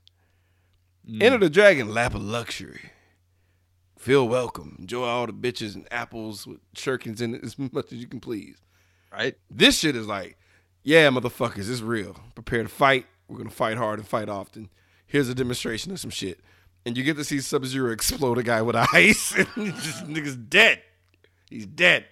Mm. 1.09 1.23
Enter 1.23 1.37
the 1.39 1.49
dragon, 1.49 1.93
lap 1.93 2.13
of 2.13 2.23
luxury. 2.23 2.91
Feel 3.97 4.27
welcome. 4.27 4.77
Enjoy 4.79 5.05
all 5.05 5.25
the 5.25 5.33
bitches 5.33 5.75
and 5.75 5.87
apples 5.91 6.47
with 6.47 6.59
shirkins 6.73 7.21
in 7.21 7.35
it 7.35 7.43
as 7.43 7.59
much 7.59 7.91
as 7.91 7.99
you 7.99 8.07
can 8.07 8.19
please. 8.19 8.57
Right. 9.11 9.35
This 9.49 9.79
shit 9.79 9.95
is 9.95 10.07
like, 10.07 10.37
yeah, 10.83 11.09
motherfuckers, 11.09 11.69
it's 11.69 11.81
real. 11.81 12.15
Prepare 12.35 12.63
to 12.63 12.69
fight. 12.69 13.05
We're 13.27 13.37
gonna 13.37 13.49
fight 13.49 13.77
hard 13.77 13.99
and 13.99 14.07
fight 14.07 14.29
often. 14.29 14.69
Here's 15.05 15.29
a 15.29 15.35
demonstration 15.35 15.91
of 15.91 15.99
some 15.99 16.11
shit. 16.11 16.39
And 16.85 16.97
you 16.97 17.03
get 17.03 17.17
to 17.17 17.23
see 17.23 17.39
Sub 17.39 17.65
Zero 17.65 17.91
explode 17.91 18.37
a 18.37 18.43
guy 18.43 18.61
with 18.61 18.75
ice, 18.93 19.31
and 19.55 19.73
just 19.75 20.07
nigga's 20.07 20.35
dead. 20.35 20.81
He's 21.49 21.65
dead. 21.65 22.05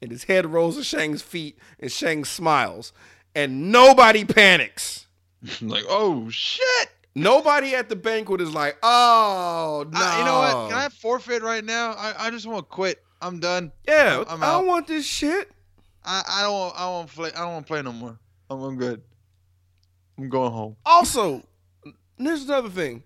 And 0.00 0.10
his 0.10 0.24
head 0.24 0.46
rolls 0.46 0.76
to 0.76 0.84
Shang's 0.84 1.22
feet, 1.22 1.58
and 1.80 1.90
Shang 1.90 2.24
smiles. 2.24 2.92
And 3.36 3.70
nobody 3.70 4.24
panics. 4.24 5.06
like, 5.60 5.84
oh 5.88 6.28
shit. 6.30 6.88
Nobody 7.14 7.74
at 7.74 7.88
the 7.88 7.96
banquet 7.96 8.40
is 8.40 8.52
like, 8.52 8.76
oh 8.82 9.84
no. 9.90 9.98
I- 10.00 10.18
you 10.18 10.24
know 10.24 10.38
what? 10.38 10.70
Can 10.70 10.78
I 10.78 10.88
forfeit 10.88 11.42
right 11.42 11.64
now? 11.64 11.92
I, 11.92 12.14
I 12.26 12.30
just 12.30 12.46
want 12.46 12.68
to 12.68 12.74
quit. 12.74 13.02
I'm 13.20 13.38
done. 13.38 13.72
yeah, 13.86 14.24
I'm 14.28 14.42
I 14.42 14.46
don't 14.52 14.66
want 14.66 14.86
this 14.86 15.06
shit. 15.06 15.50
I, 16.04 16.22
I 16.28 16.42
don't 16.42 16.52
want. 16.52 16.74
I 16.76 16.80
don't 16.80 16.92
want 16.92 17.08
to 17.08 17.14
play. 17.14 17.32
I 17.32 17.40
don't 17.40 17.52
want 17.52 17.66
to 17.66 17.72
play 17.72 17.82
no 17.82 17.92
more. 17.92 18.18
I'm, 18.50 18.62
I'm 18.62 18.76
good. 18.76 19.02
I'm 20.18 20.28
going 20.28 20.52
home. 20.52 20.76
Also, 20.84 21.42
there's 22.18 22.44
another 22.44 22.68
thing. 22.68 23.02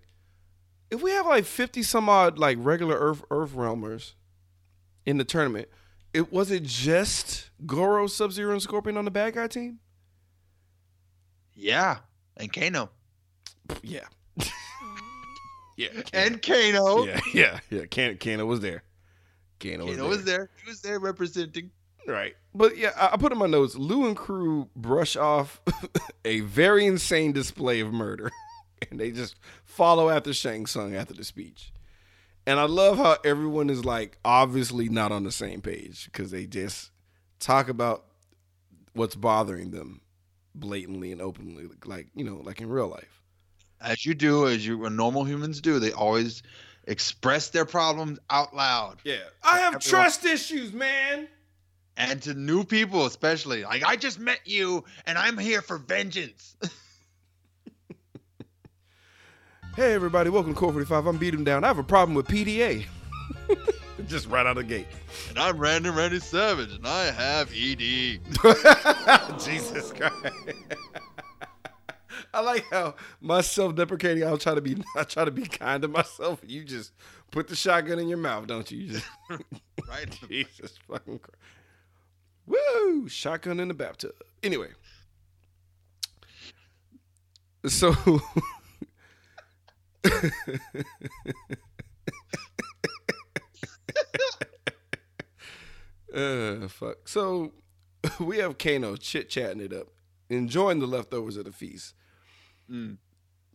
If 0.90 1.02
we 1.02 1.10
have 1.12 1.26
like 1.26 1.44
fifty 1.44 1.82
some 1.82 2.08
odd 2.08 2.38
like 2.38 2.58
regular 2.60 2.96
Earth 2.98 3.24
Earth 3.30 3.52
realmers 3.54 4.14
in 5.06 5.16
the 5.18 5.24
tournament, 5.24 5.68
it 6.12 6.32
was 6.32 6.50
it 6.50 6.64
just 6.64 7.50
Goro, 7.66 8.06
Sub 8.08 8.32
Zero, 8.32 8.52
and 8.52 8.60
Scorpion 8.62 8.96
on 8.96 9.04
the 9.04 9.10
bad 9.10 9.34
guy 9.34 9.46
team? 9.46 9.78
Yeah. 11.60 11.98
And 12.38 12.52
Kano. 12.52 12.90
Yeah. 13.82 14.06
yeah. 15.76 15.88
And 16.12 16.40
Kano. 16.40 17.04
yeah, 17.04 17.20
yeah, 17.34 17.60
yeah. 17.70 17.84
Can 17.86 18.16
Kano 18.16 18.46
was 18.46 18.60
there. 18.60 18.82
Kano, 19.60 19.86
Kano 19.86 20.08
was 20.08 20.24
there. 20.24 20.48
He 20.62 20.68
was 20.68 20.80
there 20.80 20.98
representing. 20.98 21.70
Right. 22.06 22.34
But 22.54 22.78
yeah, 22.78 22.92
I 22.96 23.10
I 23.12 23.16
put 23.18 23.30
in 23.30 23.38
my 23.38 23.46
notes, 23.46 23.76
Lou 23.76 24.06
and 24.06 24.16
crew 24.16 24.68
brush 24.74 25.16
off 25.16 25.60
a 26.24 26.40
very 26.40 26.86
insane 26.86 27.32
display 27.32 27.80
of 27.80 27.92
murder. 27.92 28.30
and 28.90 28.98
they 28.98 29.10
just 29.10 29.36
follow 29.64 30.08
after 30.08 30.32
Shang 30.32 30.66
Tsung 30.66 30.94
after 30.94 31.12
the 31.12 31.24
speech. 31.24 31.72
And 32.46 32.58
I 32.58 32.64
love 32.64 32.96
how 32.96 33.18
everyone 33.22 33.68
is 33.68 33.84
like 33.84 34.16
obviously 34.24 34.88
not 34.88 35.12
on 35.12 35.24
the 35.24 35.30
same 35.30 35.60
page 35.60 36.06
because 36.06 36.30
they 36.30 36.46
just 36.46 36.90
talk 37.38 37.68
about 37.68 38.06
what's 38.94 39.14
bothering 39.14 39.72
them 39.72 40.00
blatantly 40.60 41.10
and 41.12 41.20
openly, 41.20 41.68
like, 41.84 42.08
you 42.14 42.24
know, 42.24 42.36
like 42.44 42.60
in 42.60 42.68
real 42.68 42.88
life. 42.88 43.22
As 43.80 44.04
you 44.04 44.14
do, 44.14 44.46
as 44.46 44.66
you 44.66 44.78
what 44.78 44.92
normal 44.92 45.24
humans 45.24 45.60
do, 45.60 45.78
they 45.78 45.92
always 45.92 46.42
express 46.86 47.48
their 47.48 47.64
problems 47.64 48.18
out 48.28 48.54
loud. 48.54 48.98
Yeah. 49.04 49.16
I 49.42 49.60
have 49.60 49.74
Everyone- 49.74 49.80
trust 49.80 50.24
issues, 50.24 50.72
man. 50.72 51.28
And 51.96 52.22
to 52.22 52.34
new 52.34 52.64
people, 52.64 53.04
especially. 53.06 53.64
Like, 53.64 53.84
I 53.84 53.96
just 53.96 54.18
met 54.18 54.40
you 54.44 54.84
and 55.06 55.18
I'm 55.18 55.36
here 55.38 55.62
for 55.62 55.78
vengeance. 55.78 56.56
Hey 59.76 59.94
everybody, 59.94 60.30
welcome 60.30 60.52
to 60.52 60.58
Cult 60.58 60.72
45. 60.72 61.06
I'm 61.06 61.16
beat 61.16 61.32
him 61.32 61.44
down. 61.44 61.62
I 61.62 61.68
have 61.68 61.78
a 61.78 61.84
problem 61.84 62.14
with 62.16 62.26
PDA. 62.26 62.86
just 64.08 64.28
right 64.28 64.46
out 64.46 64.56
of 64.58 64.68
the 64.68 64.74
gate. 64.74 64.86
and 65.28 65.38
I'm 65.38 65.58
Randy 65.58 65.90
Randy 65.90 66.20
Savage 66.20 66.72
and 66.72 66.86
I 66.86 67.10
have 67.10 67.50
ED. 67.52 68.20
Jesus 69.40 69.92
Christ. 69.92 70.14
I 72.32 72.40
like 72.40 72.64
how 72.70 72.94
my 73.20 73.40
self-deprecating. 73.40 74.24
I'll 74.24 74.38
try 74.38 74.54
to 74.54 74.60
be. 74.60 74.76
I 74.96 75.02
try 75.02 75.24
to 75.24 75.30
be 75.32 75.42
kind 75.42 75.82
to 75.82 75.88
myself. 75.88 76.40
You 76.46 76.62
just 76.64 76.92
put 77.32 77.48
the 77.48 77.56
shotgun 77.56 77.98
in 77.98 78.08
your 78.08 78.18
mouth, 78.18 78.46
don't 78.46 78.70
you? 78.70 78.78
You 78.78 78.92
just 78.92 79.06
Right? 79.88 80.18
Jesus 80.28 80.78
fucking 80.88 81.18
Christ. 81.18 81.42
Woo! 82.46 83.08
Shotgun 83.08 83.58
in 83.58 83.68
the 83.68 83.74
bathtub. 83.74 84.12
Anyway, 84.42 84.68
so 87.66 87.94
uh, 96.14 96.68
fuck. 96.68 97.08
So 97.08 97.52
we 98.20 98.38
have 98.38 98.58
Kano 98.58 98.96
chit 98.96 99.30
chatting 99.30 99.60
it 99.60 99.72
up, 99.72 99.88
enjoying 100.28 100.80
the 100.80 100.86
leftovers 100.86 101.36
of 101.36 101.44
the 101.44 101.52
feast. 101.52 101.94
Mm. 102.70 102.98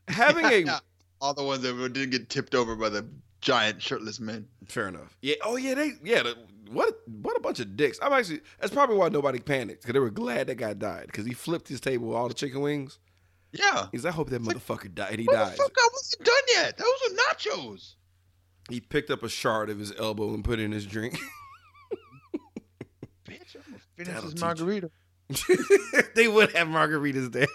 Having 0.08 0.46
a 0.70 0.82
All 1.22 1.34
the 1.34 1.44
ones 1.44 1.62
that 1.62 1.74
didn't 1.94 2.10
get 2.10 2.30
tipped 2.30 2.54
over 2.54 2.76
by 2.76 2.90
the 2.90 3.06
giant 3.42 3.82
shirtless 3.82 4.20
men. 4.20 4.48
Fair 4.68 4.90
enough. 4.90 5.18
Yeah. 5.22 5.36
Oh 5.44 5.56
yeah. 5.56 5.74
They 5.74 5.94
yeah. 6.04 6.24
The, 6.24 6.36
what 6.70 7.00
what 7.08 7.38
a 7.38 7.40
bunch 7.40 7.60
of 7.60 7.78
dicks. 7.78 7.98
I'm 8.02 8.12
actually 8.12 8.42
that's 8.60 8.74
probably 8.74 8.98
why 8.98 9.10
nobody 9.10 9.40
panicked 9.40 9.82
because 9.82 9.94
they 9.94 10.00
were 10.00 10.10
glad 10.12 10.48
that 10.48 10.56
guy 10.56 10.74
died 10.74 11.08
because 11.08 11.26
he 11.26 11.34
flipped 11.34 11.68
his 11.68 11.80
table 11.80 12.08
with 12.08 12.18
all 12.18 12.28
the 12.28 12.34
chicken 12.34 12.62
wings. 12.62 13.00
Yeah. 13.54 13.88
He's 13.92 14.06
I 14.06 14.12
hope 14.12 14.30
that 14.32 14.42
motherfucker 14.42 14.94
died. 14.94 15.20
He 15.20 15.26
died. 15.26 15.56
fuck? 15.56 15.72
I 15.78 15.90
wasn't 15.94 16.26
done 16.26 16.36
yet. 16.50 16.78
Those 16.78 16.88
were 17.10 17.16
nachos. 17.16 17.96
He 18.70 18.80
picked 18.80 19.12
up 19.12 19.24
a 19.24 19.30
shard 19.30 19.70
of 19.70 19.80
his 19.80 19.94
elbow 19.98 20.34
and 20.34 20.44
put 20.44 20.60
it 20.60 20.64
in 20.64 20.72
his 20.72 20.86
drink. 20.86 21.14
Bitch, 23.28 23.56
I'm 23.56 23.62
gonna 23.68 23.80
finish 23.96 24.14
That'll 24.14 24.24
this 24.24 24.34
teach 24.34 24.42
margarita. 24.42 24.92
they 26.16 26.28
would 26.28 26.52
have 26.56 26.68
margaritas 26.68 27.32
there. 27.32 27.48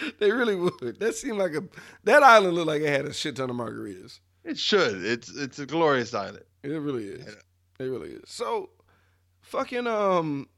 they 0.18 0.30
really 0.30 0.54
would. 0.56 0.98
That 1.00 1.14
seemed 1.14 1.38
like 1.38 1.54
a 1.54 1.64
that 2.04 2.22
island 2.22 2.54
looked 2.54 2.68
like 2.68 2.82
it 2.82 2.88
had 2.88 3.06
a 3.06 3.12
shit 3.12 3.36
ton 3.36 3.50
of 3.50 3.56
margaritas. 3.56 4.20
It 4.44 4.58
should. 4.58 5.04
It's 5.04 5.34
it's 5.34 5.58
a 5.58 5.66
glorious 5.66 6.14
island. 6.14 6.44
It 6.62 6.68
really 6.68 7.06
is. 7.06 7.26
It 7.78 7.84
really 7.84 8.10
is. 8.10 8.22
So, 8.26 8.70
fucking 9.42 9.86
um, 9.86 10.48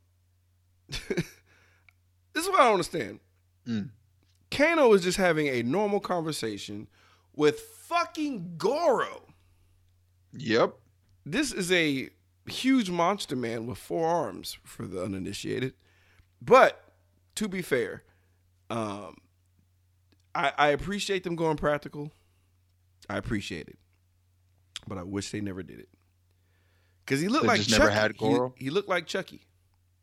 this 0.88 1.09
is 2.36 2.49
what 2.49 2.61
I 2.61 2.64
don't 2.64 2.72
understand. 2.72 3.20
Mm. 3.66 3.91
Kano 4.51 4.93
is 4.95 5.03
just 5.03 5.18
having 5.18 5.47
a 5.47 5.62
normal 5.62 6.01
conversation 6.01 6.88
with 7.34 7.61
fucking 7.91 8.55
Goro. 8.57 9.22
Yep. 10.32 10.74
This 11.26 11.53
is 11.53 11.70
a 11.72 12.09
huge 12.47 12.88
monster 12.88 13.34
man 13.36 13.66
with 13.66 13.78
four 13.78 14.07
arms 14.07 14.57
for 14.64 14.86
the 14.86 15.03
uninitiated. 15.03 15.74
But 16.41 16.82
to 17.34 17.49
be 17.49 17.62
fair, 17.62 18.05
um, 18.70 19.16
I, 20.34 20.53
I 20.57 20.68
appreciate 20.68 21.24
them 21.24 21.34
going 21.36 21.57
practical. 21.57 22.12
I 23.09 23.16
appreciate 23.16 23.66
it, 23.68 23.78
but 24.86 24.97
I 24.97 25.03
wish 25.03 25.30
they 25.32 25.41
never 25.41 25.62
did 25.64 25.80
it. 25.80 25.88
Cause 27.07 27.20
he 27.20 27.26
looked 27.26 27.43
They 27.43 27.49
like 27.49 27.59
just 27.59 27.70
Chucky. 27.70 27.80
never 27.82 27.91
had 27.91 28.12
He- 28.12 28.18
Goro? 28.18 28.55
He, 28.57 28.70
looked 28.70 28.88
like 28.88 29.07
Chucky. 29.07 29.43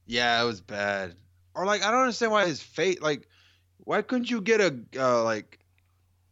Yeah, 0.05 0.41
it 0.41 0.45
was 0.45 0.59
bad. 0.59 1.15
Or 1.55 1.65
like, 1.65 1.81
I 1.83 1.89
don't 1.89 2.01
understand 2.01 2.33
why 2.33 2.45
his 2.45 2.61
fate. 2.61 3.01
Like, 3.01 3.29
why 3.77 4.01
couldn't 4.01 4.29
you 4.29 4.41
get 4.41 4.59
a 4.59 4.77
uh, 5.01 5.23
like, 5.23 5.59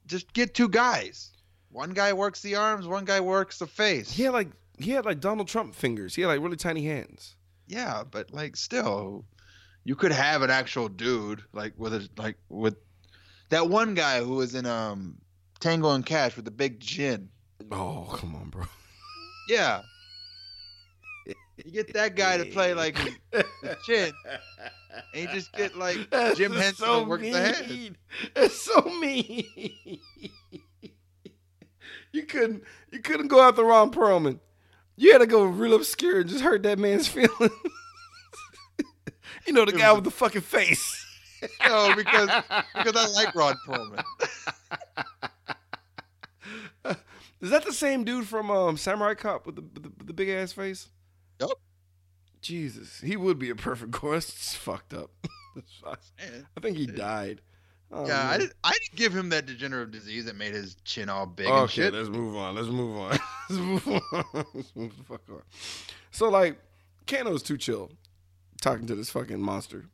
just 0.05 0.33
get 0.33 0.53
two 0.53 0.67
guys? 0.67 1.31
One 1.76 1.89
guy 1.89 2.13
works 2.13 2.41
the 2.41 2.55
arms, 2.55 2.88
one 2.88 3.03
guy 3.03 3.19
works 3.19 3.59
the 3.59 3.67
face. 3.67 4.09
He 4.09 4.23
had 4.23 4.32
like 4.32 4.47
he 4.80 4.91
had 4.91 5.03
like 5.03 5.19
Donald 5.19 5.49
Trump 5.49 5.76
fingers. 5.76 6.15
He 6.15 6.21
had 6.21 6.30
like 6.30 6.39
really 6.39 6.55
tiny 6.55 6.86
hands. 6.86 7.36
Yeah, 7.67 8.03
but 8.09 8.32
like, 8.34 8.55
still, 8.55 9.26
you 9.84 9.93
could 9.97 10.13
have 10.13 10.41
an 10.41 10.49
actual 10.49 10.88
dude 10.88 11.43
like 11.51 11.73
with 11.76 11.93
a 11.93 12.07
like 12.15 12.38
with 12.47 12.78
that 13.49 13.67
one 13.67 13.93
guy 13.93 14.23
who 14.23 14.36
was 14.36 14.55
in 14.55 14.65
um 14.65 15.17
Tango 15.59 15.91
and 15.91 16.05
Cash 16.05 16.38
with 16.38 16.45
the 16.45 16.51
big 16.51 16.80
chin. 16.80 17.28
Oh 17.69 18.07
come 18.15 18.36
on, 18.36 18.51
bro. 18.51 18.63
Yeah. 19.49 19.82
You 21.57 21.71
get 21.73 21.93
that 21.93 22.15
guy 22.15 22.38
to 22.38 22.45
play 22.45 22.73
like 22.73 22.97
chin, 23.86 24.13
and 25.13 25.21
you 25.21 25.28
just 25.28 25.51
get 25.51 25.78
like 25.78 26.09
That's 26.09 26.38
Jim 26.38 26.53
Henson 26.53 26.86
so 26.86 27.03
work 27.03 27.19
the 27.19 27.32
head. 27.32 27.97
That's 28.34 28.61
so 28.61 28.80
mean. 28.82 29.45
you 32.16 32.24
couldn't 32.24 32.63
you 32.91 32.99
couldn't 32.99 33.28
go 33.28 33.41
after 33.41 33.63
Ron 33.63 33.91
Perlman. 33.91 34.39
You 34.95 35.11
had 35.11 35.20
to 35.20 35.28
go 35.28 35.43
real 35.43 35.74
obscure 35.74 36.22
and 36.22 36.30
just 36.30 36.41
hurt 36.41 36.63
that 36.63 36.80
man's 36.80 37.07
feelings. 37.09 37.51
you 39.45 39.53
know 39.53 39.66
the 39.66 39.74
guy 39.74 39.91
with 39.91 40.05
the 40.05 40.11
fucking 40.11 40.41
face. 40.41 41.01
No, 41.63 41.93
because 41.95 42.30
because 42.76 42.95
I 42.95 43.07
like 43.24 43.36
Ron 43.36 43.55
Perlman. 43.68 44.03
Is 47.41 47.51
that 47.51 47.63
the 47.66 47.74
same 47.74 48.03
dude 48.03 48.26
from 48.26 48.49
um, 48.49 48.78
Samurai 48.78 49.13
Cop 49.13 49.45
with 49.45 49.57
the, 49.57 49.61
with 49.61 49.84
the, 49.84 49.89
with 49.95 50.07
the 50.07 50.13
big 50.13 50.30
ass 50.30 50.53
face? 50.53 50.89
Yup. 51.39 51.59
Jesus, 52.41 52.99
he 53.01 53.16
would 53.16 53.38
be 53.38 53.51
a 53.51 53.55
perfect 53.55 53.91
course. 53.91 54.30
It's 54.30 54.55
fucked 54.55 54.93
up. 54.93 55.11
It's 55.55 55.74
fine. 55.74 55.97
Man. 56.20 56.47
I 56.57 56.61
think 56.61 56.78
he 56.78 56.88
died. 56.88 57.41
Oh, 57.97 58.05
Yeah, 58.05 58.29
I 58.29 58.37
didn't. 58.37 58.53
I 58.63 58.71
didn't 58.71 58.95
give 58.95 59.15
him 59.15 59.29
that 59.29 59.45
degenerative 59.45 59.91
disease 59.91 60.25
that 60.25 60.35
made 60.35 60.53
his 60.53 60.75
chin 60.83 61.07
all 61.07 61.25
big 61.25 61.45
and 61.47 61.55
Okay, 61.61 61.73
shit. 61.73 61.93
let's 61.93 62.09
move 62.09 62.35
on. 62.35 62.55
Let's 62.55 62.67
move 62.67 62.97
on. 62.97 63.11
let's 63.49 63.61
move 63.61 63.87
on. 63.87 64.23
let's 64.53 64.75
move 64.75 64.97
the 64.97 65.03
fuck 65.03 65.21
on. 65.29 65.41
So 66.11 66.29
like, 66.29 66.57
Kano's 67.07 67.41
too 67.43 67.57
chill, 67.57 67.91
talking 68.61 68.85
to 68.87 68.95
this 68.95 69.09
fucking 69.09 69.39
monster, 69.41 69.85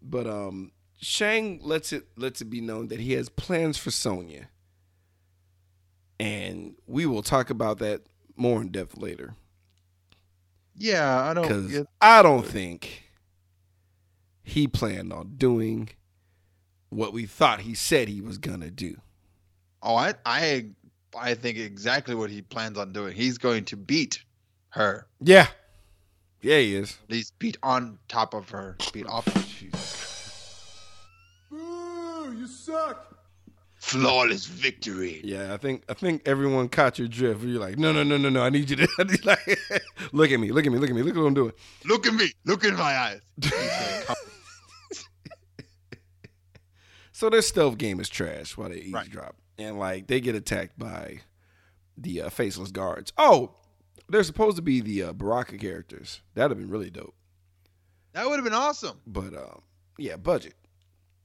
but 0.00 0.26
um, 0.26 0.72
Shang 0.98 1.60
lets 1.62 1.92
it 1.92 2.04
lets 2.16 2.40
it 2.40 2.46
be 2.46 2.60
known 2.60 2.88
that 2.88 3.00
he 3.00 3.12
has 3.12 3.28
plans 3.28 3.76
for 3.76 3.90
Sonya, 3.90 4.48
and 6.18 6.74
we 6.86 7.04
will 7.06 7.22
talk 7.22 7.50
about 7.50 7.78
that 7.78 8.02
more 8.36 8.62
in 8.62 8.68
depth 8.70 8.96
later. 8.96 9.34
Yeah, 10.74 11.22
I 11.22 11.34
don't. 11.34 11.42
Because 11.66 11.86
I 12.00 12.22
don't 12.22 12.46
think 12.46 13.04
he 14.42 14.66
planned 14.68 15.12
on 15.12 15.34
doing 15.36 15.88
what 16.96 17.12
we 17.12 17.26
thought 17.26 17.60
he 17.60 17.74
said 17.74 18.08
he 18.08 18.20
was 18.20 18.38
gonna 18.38 18.70
do. 18.70 18.96
oh, 19.82 19.94
I, 19.96 20.14
I, 20.24 20.66
I 21.18 21.34
think 21.34 21.58
exactly 21.58 22.14
what 22.14 22.30
he 22.30 22.42
plans 22.42 22.78
on 22.78 22.92
doing. 22.92 23.14
He's 23.14 23.38
going 23.38 23.64
to 23.66 23.76
beat 23.76 24.22
her. 24.70 25.06
Yeah, 25.20 25.46
yeah, 26.40 26.58
he 26.58 26.74
is. 26.76 26.98
At 27.04 27.10
least 27.10 27.38
beat 27.38 27.56
on 27.62 27.98
top 28.08 28.34
of 28.34 28.48
her. 28.50 28.76
Beat 28.92 29.06
off. 29.06 29.26
you 31.50 32.46
suck. 32.46 33.12
Flawless 33.76 34.46
victory. 34.46 35.20
Yeah, 35.22 35.54
I 35.54 35.58
think 35.58 35.84
I 35.88 35.94
think 35.94 36.22
everyone 36.26 36.68
caught 36.68 36.98
your 36.98 37.06
drift. 37.08 37.44
You're 37.44 37.60
like, 37.60 37.78
no, 37.78 37.92
no, 37.92 38.02
no, 38.02 38.16
no, 38.16 38.28
no. 38.30 38.42
I 38.42 38.50
need 38.50 38.68
you 38.68 38.76
to 38.76 38.88
I 38.98 39.04
need, 39.04 39.24
like, 39.24 39.60
look 40.12 40.30
at 40.30 40.40
me, 40.40 40.50
look 40.50 40.66
at 40.66 40.72
me, 40.72 40.78
look 40.78 40.90
at 40.90 40.96
me, 40.96 41.02
look 41.02 41.14
at 41.14 41.20
what 41.20 41.26
I'm 41.26 41.34
doing. 41.34 41.52
Look 41.84 42.06
at 42.06 42.14
me. 42.14 42.32
Look 42.44 42.64
in 42.64 42.74
my 42.74 42.82
eyes. 42.82 43.20
So 47.16 47.30
their 47.30 47.40
stealth 47.40 47.78
game 47.78 47.98
is 47.98 48.10
trash 48.10 48.58
while 48.58 48.68
they 48.68 48.90
Right. 48.92 49.06
eavesdrop, 49.06 49.36
and 49.56 49.78
like 49.78 50.06
they 50.06 50.20
get 50.20 50.34
attacked 50.34 50.78
by 50.78 51.20
the 51.96 52.20
uh, 52.20 52.28
faceless 52.28 52.70
guards. 52.70 53.10
Oh, 53.16 53.54
they're 54.06 54.22
supposed 54.22 54.56
to 54.56 54.62
be 54.62 54.82
the 54.82 55.02
uh, 55.04 55.12
Baraka 55.14 55.56
characters. 55.56 56.20
That'd 56.34 56.50
have 56.50 56.58
been 56.58 56.68
really 56.68 56.90
dope. 56.90 57.14
that 58.12 58.26
would 58.28 58.36
have 58.36 58.44
been 58.44 58.52
awesome. 58.52 59.00
But 59.06 59.32
um, 59.34 59.62
yeah, 59.96 60.16
budget. 60.18 60.56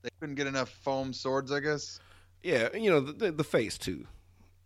They 0.02 0.10
couldn't 0.22 0.36
get 0.36 0.48
enough 0.48 0.70
foam 0.70 1.12
swords, 1.12 1.52
I 1.52 1.60
guess. 1.60 2.00
Yeah, 2.42 2.74
you 2.74 2.90
know 2.90 3.02
the 3.02 3.12
the, 3.12 3.32
the 3.34 3.44
face 3.44 3.78
too. 3.78 4.08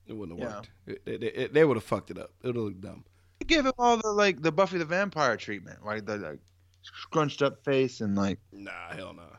It 0.05 0.13
wouldn't 0.13 0.39
have 0.39 0.47
Yeah. 0.47 0.55
worked. 0.57 0.69
It- 0.85 1.01
it- 1.23 1.23
it- 1.37 1.53
they 1.55 1.65
would 1.65 1.77
have 1.77 1.83
fucked 1.83 2.11
it 2.11 2.19
up. 2.19 2.33
It 2.43 2.47
would 2.49 2.55
have 2.55 2.65
looked 2.65 2.81
dumb. 2.81 3.03
Give 3.47 3.65
him 3.65 3.73
all 3.79 3.97
the 3.97 4.11
like 4.11 4.43
the 4.43 4.51
Buffy 4.51 4.77
the 4.77 4.85
Vampire 4.85 5.37
treatment, 5.37 5.79
right? 5.81 6.05
The 6.05 6.17
like 6.17 6.39
scrunched 6.83 7.41
up 7.41 7.63
face 7.65 7.99
and 8.01 8.15
like 8.15 8.37
Nah, 8.51 8.93
hell 8.93 9.15
no. 9.15 9.35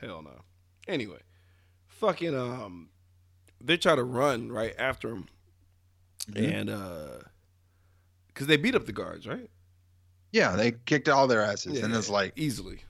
Hell 0.00 0.22
no. 0.22 0.40
Anyway, 0.88 1.20
fucking 1.98 2.34
um 2.36 2.88
they 3.60 3.76
try 3.76 3.94
to 3.96 4.04
run 4.04 4.50
right 4.52 4.74
after 4.78 5.08
him. 5.10 5.26
Mhm. 6.30 6.52
And 6.60 6.70
uh 6.70 7.18
cuz 8.34 8.46
they 8.46 8.56
beat 8.56 8.74
up 8.74 8.86
the 8.86 8.92
guards, 8.92 9.26
right? 9.26 9.50
yeah, 10.30 10.54
they 10.56 10.72
kicked 10.72 11.08
all 11.08 11.26
their 11.26 11.40
asses, 11.40 11.82
and 11.82 11.94
it's 11.94 12.10
like, 12.10 12.34
easily. 12.36 12.82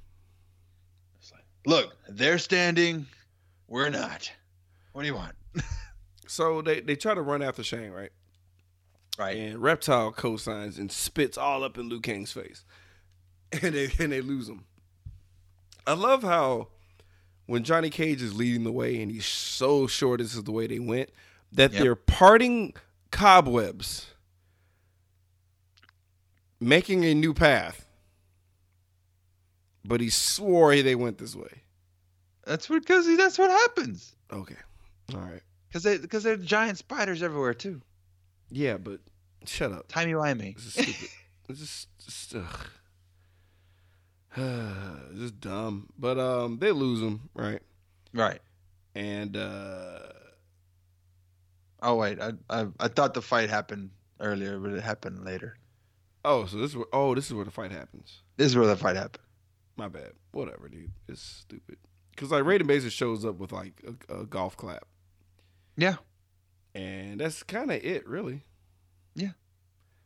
It's 1.21 1.31
like, 1.31 1.45
look, 1.67 1.97
they're 2.09 2.37
standing, 2.39 3.07
we're 3.69 3.91
not. 3.91 4.29
What 4.93 5.03
do 5.03 5.09
you 5.09 5.15
want? 5.15 5.35
So 6.31 6.61
they 6.61 6.81
they 6.81 6.95
try 6.95 7.15
to 7.15 7.23
run 7.23 7.41
after 7.43 7.63
Shang, 7.63 7.91
right? 7.91 8.13
Right. 9.19 9.37
And 9.37 9.63
Reptile 9.63 10.13
co-signs 10.13 10.79
and 10.79 10.93
spits 10.93 11.39
all 11.39 11.65
up 11.65 11.79
in 11.79 11.89
Liu 11.89 12.01
Kang's 12.01 12.33
face. 12.33 12.65
And 13.63 13.75
they 13.75 13.91
and 13.99 14.13
they 14.13 14.21
lose 14.21 14.47
him. 14.47 14.67
I 15.87 15.95
love 15.95 16.23
how 16.23 16.69
when 17.49 17.65
Johnny 17.65 17.89
Cage 17.91 18.21
is 18.23 18.35
leading 18.37 18.63
the 18.63 18.71
way 18.71 19.01
and 19.01 19.11
he's 19.11 19.25
so 19.27 19.87
sure 19.87 20.19
this 20.19 20.35
is 20.35 20.45
the 20.45 20.53
way 20.53 20.67
they 20.67 20.79
went, 20.79 21.09
that 21.53 21.73
Yep. 21.73 21.83
they're 21.83 21.97
parting 21.97 22.75
cobwebs, 23.11 24.07
making 26.61 27.05
a 27.05 27.15
new 27.15 27.33
path. 27.35 27.87
But 29.85 30.01
he 30.03 30.11
swore 30.11 30.77
they 30.77 30.95
went 30.95 31.17
this 31.19 31.35
way. 31.35 31.63
That's 32.45 32.69
what 32.69 32.83
because 32.83 33.07
that's 33.17 33.39
what 33.39 33.51
happens. 33.51 34.15
Okay. 34.31 34.57
All 35.15 35.21
right. 35.21 35.41
Because 35.69 35.83
they 35.85 35.97
because 35.97 36.23
there's 36.25 36.45
giant 36.45 36.77
spiders 36.79 37.23
everywhere 37.23 37.55
too. 37.55 37.81
Yeah, 38.51 38.77
but 38.77 39.01
shut 39.47 39.73
up. 39.73 39.89
Timey 39.89 40.13
wimey. 40.13 40.55
This 40.57 40.67
is 40.67 40.73
stupid. 40.75 41.09
this 41.49 41.61
is 41.61 41.87
just, 42.05 42.35
ugh. 42.37 42.67
is 45.15 45.31
dumb. 45.33 45.89
But 45.99 46.19
um, 46.19 46.59
they 46.59 46.73
lose 46.73 47.01
him, 47.01 47.29
right? 47.35 47.61
Right. 48.13 48.41
And 48.95 49.37
uh, 49.37 49.99
Oh 51.81 51.95
wait, 51.97 52.21
I, 52.21 52.33
I 52.51 52.67
I 52.81 52.89
thought 52.89 53.15
the 53.15 53.23
fight 53.23 53.51
happened 53.51 53.91
earlier, 54.21 54.59
but 54.59 54.73
it 54.73 54.83
happened 54.83 55.25
later. 55.25 55.57
oh, 56.25 56.45
so 56.47 56.57
this 56.57 56.71
is 56.73 56.77
where, 56.77 56.87
oh, 56.93 57.15
this 57.15 57.27
is 57.27 57.35
where 57.35 57.45
the 57.45 57.51
fight 57.53 57.71
happens. 57.71 58.23
This 58.37 58.49
is 58.49 58.57
where 58.57 58.67
the 58.67 58.77
fight 58.77 58.97
happened. 58.97 59.25
My 59.77 59.87
bad. 59.89 60.13
Whatever, 60.33 60.69
dude. 60.69 60.91
It's 61.09 61.23
stupid. 61.23 61.79
Cause 62.17 62.33
like 62.33 62.43
Raiden 62.43 62.67
Basis 62.67 62.93
shows 62.93 63.25
up 63.25 63.39
with 63.39 63.53
like 63.53 63.81
a, 64.11 64.23
a 64.23 64.27
golf 64.27 64.57
clap, 64.57 64.87
Yeah. 65.77 65.97
and 66.75 67.21
that's 67.21 67.45
kind 67.45 67.71
of 67.71 67.83
it, 67.85 68.09
really. 68.09 68.43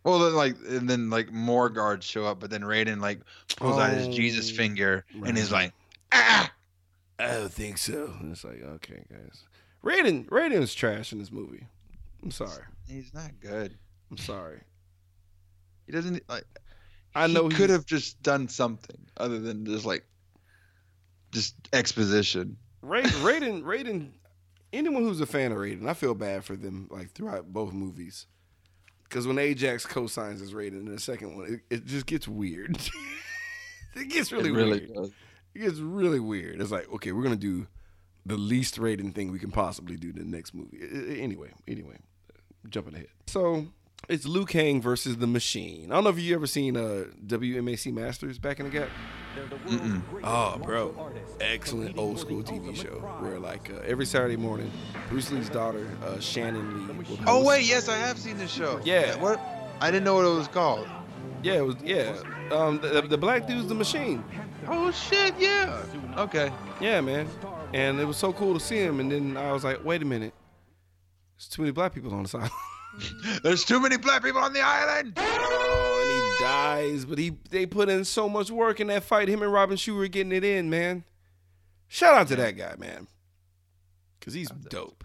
Well, 0.05 0.19
then 0.19 0.35
like 0.35 0.57
and 0.69 0.89
then 0.91 1.11
like 1.11 1.33
more 1.33 1.69
guards 1.69 2.05
show 2.07 2.25
up, 2.27 2.41
but 2.41 2.51
then 2.51 2.63
Raiden 2.63 3.01
like 3.01 3.21
pulls 3.57 3.79
out 3.79 3.93
his 3.93 4.09
Jesus 4.09 4.51
Oh, 4.53 4.57
finger 4.57 5.05
and 5.25 5.37
he's 5.37 5.53
like, 5.53 5.73
ah. 6.13 6.51
I 7.19 7.27
don't 7.35 7.53
think 7.53 7.79
so. 7.79 8.13
And 8.21 8.33
it's 8.33 8.43
like, 8.43 8.63
okay, 8.63 9.05
guys. 9.09 9.45
Raiden, 9.85 10.27
Raiden's 10.29 10.75
trash 10.75 11.13
in 11.13 11.19
this 11.19 11.31
movie. 11.31 11.67
I'm 12.23 12.31
sorry. 12.33 12.65
He's 12.89 13.15
not 13.15 13.31
good. 13.41 13.77
I'm 14.11 14.17
sorry. 14.17 14.61
He 15.87 15.93
doesn't 15.93 16.23
like. 16.29 16.45
I 17.15 17.27
know 17.27 17.49
he 17.49 17.55
could 17.55 17.71
have 17.71 17.85
just 17.87 18.21
done 18.23 18.49
something 18.49 18.97
other 19.17 19.39
than 19.39 19.67
just 19.67 19.85
like 19.85 20.05
just 21.31 21.55
exposition. 21.73 22.57
Ra- 22.81 23.03
Raiden, 23.03 23.63
Raiden, 23.63 24.11
anyone 24.73 25.03
who's 25.03 25.21
a 25.21 25.27
fan 25.27 25.53
of 25.53 25.59
Raiden, 25.59 25.89
I 25.89 25.95
feel 25.95 26.15
bad 26.15 26.45
for 26.45 26.57
them 26.57 26.89
like 26.91 27.13
throughout 27.13 27.53
both 27.53 27.73
movies. 27.73 28.27
Because 29.13 29.27
when 29.27 29.39
Ajax 29.39 29.85
co-signs 29.85 30.41
his 30.41 30.55
rating 30.55 30.87
in 30.87 30.95
the 30.95 30.99
second 30.99 31.37
one, 31.37 31.61
it, 31.69 31.75
it 31.75 31.85
just 31.85 32.07
gets 32.07 32.27
weird. 32.27 32.79
it 33.95 34.09
gets 34.09 34.33
really, 34.33 34.49
it 34.49 34.55
really 34.55 34.79
weird. 34.87 34.95
does. 34.95 35.11
It 35.55 35.59
gets 35.59 35.79
really 35.81 36.19
weird. 36.19 36.63
It's 36.63 36.71
like, 36.71 36.91
okay, 36.95 37.13
we're 37.13 37.23
gonna 37.23 37.37
do 37.37 37.67
the 38.25 38.39
least 38.39 38.81
Raiden 38.81 39.15
thing 39.15 39.31
we 39.31 39.39
can 39.39 39.51
possibly 39.51 39.97
do 39.97 40.09
in 40.09 40.17
the 40.17 40.25
next 40.25 40.55
movie. 40.55 40.79
Anyway, 41.21 41.51
anyway, 41.69 41.99
jumping 42.71 42.95
ahead. 42.95 43.09
So 43.27 43.67
it's 44.09 44.25
Liu 44.25 44.47
Kang 44.47 44.81
versus 44.81 45.19
the 45.19 45.27
Machine. 45.27 45.93
I 45.93 45.97
don't 45.97 46.05
know 46.05 46.11
if 46.11 46.19
you 46.19 46.35
ever 46.35 46.47
seen 46.47 46.79
uh, 46.79 47.05
WMAC 47.27 47.93
Masters 47.93 48.39
back 48.39 48.61
in 48.61 48.65
the 48.65 48.73
gap. 48.73 48.89
Oh, 50.25 50.59
bro, 50.63 51.13
excellent 51.41 51.99
old 51.99 52.19
school 52.19 52.43
TV 52.43 52.75
show 52.77 52.99
where 53.21 53.39
like 53.39 53.71
uh, 53.71 53.79
every 53.87 54.07
Saturday 54.07 54.37
morning, 54.37 54.71
Bruce 55.09 55.31
Lee's 55.31 55.49
daughter 55.49 55.89
uh, 56.05 56.21
Shannon 56.21 56.89
Lee. 56.89 56.95
Would 56.95 57.07
Oh 57.27 57.45
wait, 57.45 57.65
yes, 57.67 57.89
I 57.89 57.97
have 57.97 58.19
seen 58.19 58.37
this 58.39 58.51
show. 58.51 58.81
Yeah. 58.85 59.17
What? 59.17 59.41
I 59.81 59.91
didn't 59.91 60.05
know 60.05 60.15
what 60.15 60.25
it 60.25 60.35
was 60.37 60.49
called. 60.49 60.87
yeah, 61.43 61.55
it 61.55 61.67
was 61.67 61.77
yeah. 61.83 62.17
Um, 62.51 62.81
the, 62.81 63.03
the 63.03 63.19
black 63.19 63.47
dude's 63.47 63.67
the 63.69 63.75
Machine. 63.75 64.23
Oh 64.69 64.91
shit, 64.91 65.35
yeah. 65.39 65.83
Okay. 66.19 66.53
Yeah, 66.81 67.01
man. 67.01 67.27
And 67.73 67.99
it 67.99 68.05
was 68.05 68.17
so 68.17 68.33
cool 68.33 68.55
to 68.55 68.61
see 68.61 68.77
him. 68.79 69.01
And 69.01 69.11
then 69.11 69.37
I 69.37 69.51
was 69.53 69.65
like, 69.65 69.83
wait 69.85 70.03
a 70.03 70.05
minute. 70.05 70.35
There's 71.37 71.49
too 71.49 71.63
many 71.63 71.73
black 71.73 71.95
people 71.95 72.13
on 72.13 72.23
the 72.25 72.29
side. 72.29 72.51
There's 73.43 73.65
too 73.65 73.81
many 73.81 73.97
black 73.97 74.23
people 74.23 74.43
on 74.43 74.53
the 74.53 74.61
island. 74.61 75.15
Dies. 76.43 77.05
But 77.05 77.19
he 77.19 77.37
they 77.51 77.67
put 77.67 77.89
in 77.89 78.05
so 78.05 78.29
much 78.29 78.51
work 78.51 78.81
in 78.81 78.89
that 78.89 79.05
fight. 79.05 79.29
Him 79.29 79.43
and 79.43 79.53
Robin 79.53 79.77
Shou 79.77 80.07
getting 80.09 80.33
it 80.33 80.45
in, 80.45 80.69
man. 80.69 81.05
Shout 81.89 82.15
out 82.15 82.29
to 82.29 82.37
that 82.37 82.57
guy, 82.57 82.75
man. 82.79 83.07
Because 84.19 84.35
he's 84.35 84.49
dope. 84.51 85.05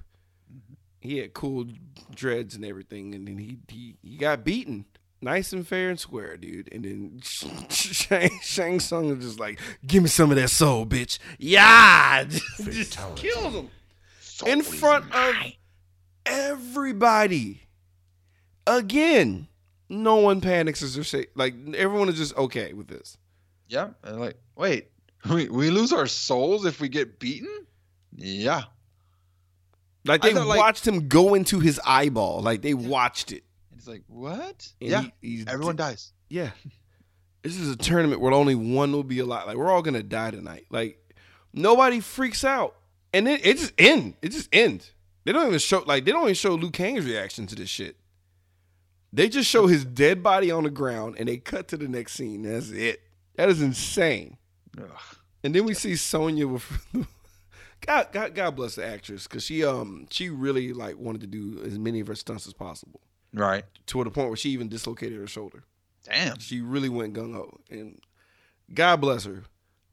He 1.00 1.18
had 1.18 1.34
cool 1.34 1.66
dreads 2.14 2.56
and 2.56 2.66
everything. 2.66 3.14
And 3.14 3.28
then 3.28 3.38
he, 3.38 3.58
he, 3.68 3.96
he 4.02 4.18
got 4.18 4.44
beaten. 4.44 4.86
nice 5.22 5.54
and 5.54 5.68
fair 5.68 5.90
and 5.90 6.00
square, 6.00 6.38
dude. 6.38 6.70
And 6.72 6.86
then 6.86 7.20
Shang, 7.70 8.32
Shang 8.42 8.80
Tsung 8.80 9.18
is 9.18 9.24
just 9.24 9.40
like, 9.40 9.60
give 9.86 10.04
me 10.04 10.10
some 10.10 10.32
of 10.32 10.38
that 10.38 10.50
soul, 10.50 10.86
bitch. 10.86 11.20
Yeah, 11.38 12.24
just, 12.28 12.66
just 12.66 13.00
kills 13.16 13.54
him 13.54 13.70
in 14.46 14.62
front 14.62 15.14
of 15.14 15.36
everybody. 16.26 17.64
Again, 18.66 19.48
no 19.90 20.18
one 20.18 20.42
panics 20.42 20.82
as 20.84 20.96
they're 20.96 21.04
say 21.04 21.28
like 21.36 21.54
everyone 21.76 22.10
is 22.10 22.16
just 22.18 22.36
okay 22.38 22.74
with 22.74 22.88
this. 22.88 23.18
Yeah. 23.68 23.90
And 24.04 24.20
like, 24.20 24.38
wait, 24.56 24.88
we, 25.30 25.50
we 25.50 25.70
lose 25.70 25.92
our 25.94 26.08
souls 26.08 26.66
if 26.66 26.80
we 26.80 26.90
get 26.90 27.20
beaten? 27.20 27.66
Yeah. 28.16 28.64
Like 30.06 30.22
they 30.22 30.34
thought, 30.34 30.48
like- 30.48 30.60
watched 30.60 30.88
him 30.88 31.08
go 31.08 31.34
into 31.34 31.60
his 31.60 31.80
eyeball. 31.86 32.42
Like 32.42 32.62
they 32.62 32.74
watched 32.74 33.32
it. 33.32 33.44
And 33.72 33.80
It's 33.80 33.88
like, 33.88 34.04
what? 34.08 34.68
And 34.82 34.90
yeah. 34.90 35.04
he- 35.22 35.44
Everyone 35.48 35.76
dies. 35.76 36.14
Yeah. 36.30 36.52
This 37.44 37.60
is 37.60 37.70
a 37.72 37.78
tournament 37.78 38.20
where 38.20 38.34
only 38.34 38.56
one 38.56 38.92
will 38.92 39.06
be 39.06 39.20
alive. 39.20 39.48
Like 39.48 39.56
we're 39.56 39.72
all 39.72 39.82
gonna 39.82 40.04
die 40.04 40.32
tonight. 40.32 40.66
Like 40.70 41.00
nobody 41.54 42.02
freaks 42.02 42.44
out. 42.44 42.76
And 43.14 43.26
then 43.26 43.40
it 43.42 43.58
just 43.58 43.74
end. 43.78 44.16
It 44.22 44.30
just 44.30 44.50
ends. 44.52 44.92
They 45.24 45.32
don't 45.32 45.48
even 45.48 45.60
show 45.60 45.82
like 45.86 46.04
they 46.04 46.12
don't 46.12 46.24
even 46.24 46.34
show 46.36 46.56
Liu 46.56 46.72
Kang's 46.72 47.06
reaction 47.06 47.48
to 47.48 47.56
this 47.56 47.70
shit. 47.70 47.96
They 49.18 49.30
just 49.30 49.49
show 49.49 49.65
his 49.68 49.84
dead 49.84 50.22
body 50.22 50.51
on 50.51 50.63
the 50.63 50.70
ground 50.70 51.15
and 51.18 51.28
they 51.28 51.38
cut 51.38 51.68
to 51.70 51.78
the 51.78 51.88
next 51.88 52.13
scene. 52.13 52.43
That's 52.43 52.70
it. 52.70 53.01
That 53.36 53.49
is 53.49 53.61
insane. 53.61 54.38
Ugh. 54.80 54.88
And 55.43 55.53
then 55.55 55.65
we 55.65 55.74
see 55.74 55.95
Sonya 55.95 56.47
with 56.47 56.88
God, 57.82 58.07
God, 58.11 58.36
God 58.36 58.55
bless 58.55 58.76
the 58.76 58.86
actress 58.86 59.24
because 59.28 59.43
she 59.43 59.63
um 59.65 60.07
she 60.11 60.30
really 60.30 60.72
like 60.74 60.97
wanted 60.97 61.22
to 61.22 61.28
do 61.28 61.61
as 61.65 61.78
many 61.80 61.99
of 61.99 62.07
her 62.07 62.15
stunts 62.15 62.45
as 62.47 62.53
possible 62.53 63.01
Right. 63.34 63.63
to 63.88 64.03
the 64.03 64.11
point 64.11 64.30
where 64.30 64.38
she 64.38 64.49
even 64.51 64.70
dislocated 64.70 65.20
her 65.20 65.28
shoulder. 65.28 65.63
Damn. 66.03 66.39
She 66.39 66.61
really 66.61 66.89
went 66.89 67.13
gung 67.13 67.34
ho, 67.34 67.59
and 67.70 67.99
God 68.74 69.01
bless 69.01 69.26
her. 69.26 69.43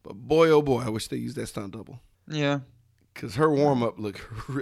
But 0.02 0.14
boy, 0.14 0.50
oh 0.50 0.62
boy, 0.62 0.82
I 0.82 0.88
wish 0.90 1.08
they 1.08 1.16
used 1.16 1.36
that 1.36 1.46
stunt 1.46 1.72
double 1.72 2.00
Yeah. 2.28 2.60
because 3.12 3.36
her 3.36 3.50
warm 3.50 3.82
up 3.82 3.98
looked. 3.98 4.20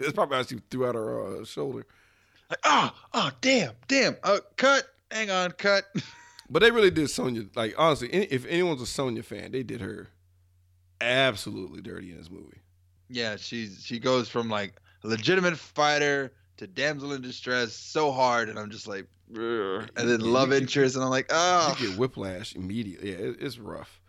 That's 0.00 0.12
probably 0.14 0.36
how 0.38 0.42
she 0.44 0.58
threw 0.70 0.86
out 0.86 0.94
her 0.94 1.40
uh, 1.40 1.44
shoulder. 1.44 1.86
Like, 2.52 2.60
oh, 2.64 2.90
oh, 3.14 3.30
damn, 3.40 3.72
damn. 3.88 4.16
Uh, 4.22 4.38
cut. 4.56 4.84
Hang 5.10 5.30
on, 5.30 5.50
cut. 5.52 5.84
But 6.50 6.60
they 6.60 6.70
really 6.70 6.90
did 6.90 7.08
Sonya. 7.08 7.44
Like 7.56 7.74
honestly, 7.78 8.12
any- 8.12 8.26
if 8.26 8.44
anyone's 8.44 8.82
a 8.82 8.86
Sonya 8.86 9.22
fan, 9.22 9.52
they 9.52 9.62
did 9.62 9.80
her 9.80 10.10
absolutely 11.00 11.80
dirty 11.80 12.10
in 12.12 12.18
this 12.18 12.30
movie. 12.30 12.60
yeah, 13.08 13.36
she's 13.36 13.82
she 13.84 13.98
goes 13.98 14.28
from 14.28 14.48
like 14.48 14.74
a 15.04 15.08
legitimate 15.08 15.56
fighter 15.56 16.32
to 16.58 16.66
damsel 16.66 17.12
in 17.14 17.22
distress 17.22 17.72
so 17.72 18.12
hard, 18.12 18.48
and 18.50 18.58
I'm 18.58 18.70
just 18.70 18.86
like, 18.86 19.06
"Ugh." 19.34 19.88
and 19.96 20.08
then 20.08 20.20
love 20.20 20.50
get- 20.50 20.60
interest, 20.62 20.94
and 20.94 21.02
I'm 21.04 21.10
like, 21.10 21.26
oh, 21.30 21.74
You 21.80 21.88
get 21.88 21.98
whiplash 21.98 22.54
immediately. 22.54 23.10
Yeah, 23.12 23.16
it, 23.30 23.36
it's 23.40 23.58
rough. 23.58 24.00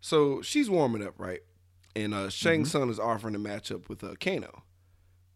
So 0.00 0.42
she's 0.42 0.68
warming 0.68 1.06
up, 1.06 1.14
right? 1.18 1.40
And 1.96 2.12
uh, 2.12 2.28
Shang 2.28 2.64
Tsung 2.64 2.90
is 2.90 2.98
offering 2.98 3.36
a 3.36 3.38
matchup 3.38 3.88
with 3.88 4.02
uh, 4.02 4.14
Kano. 4.20 4.64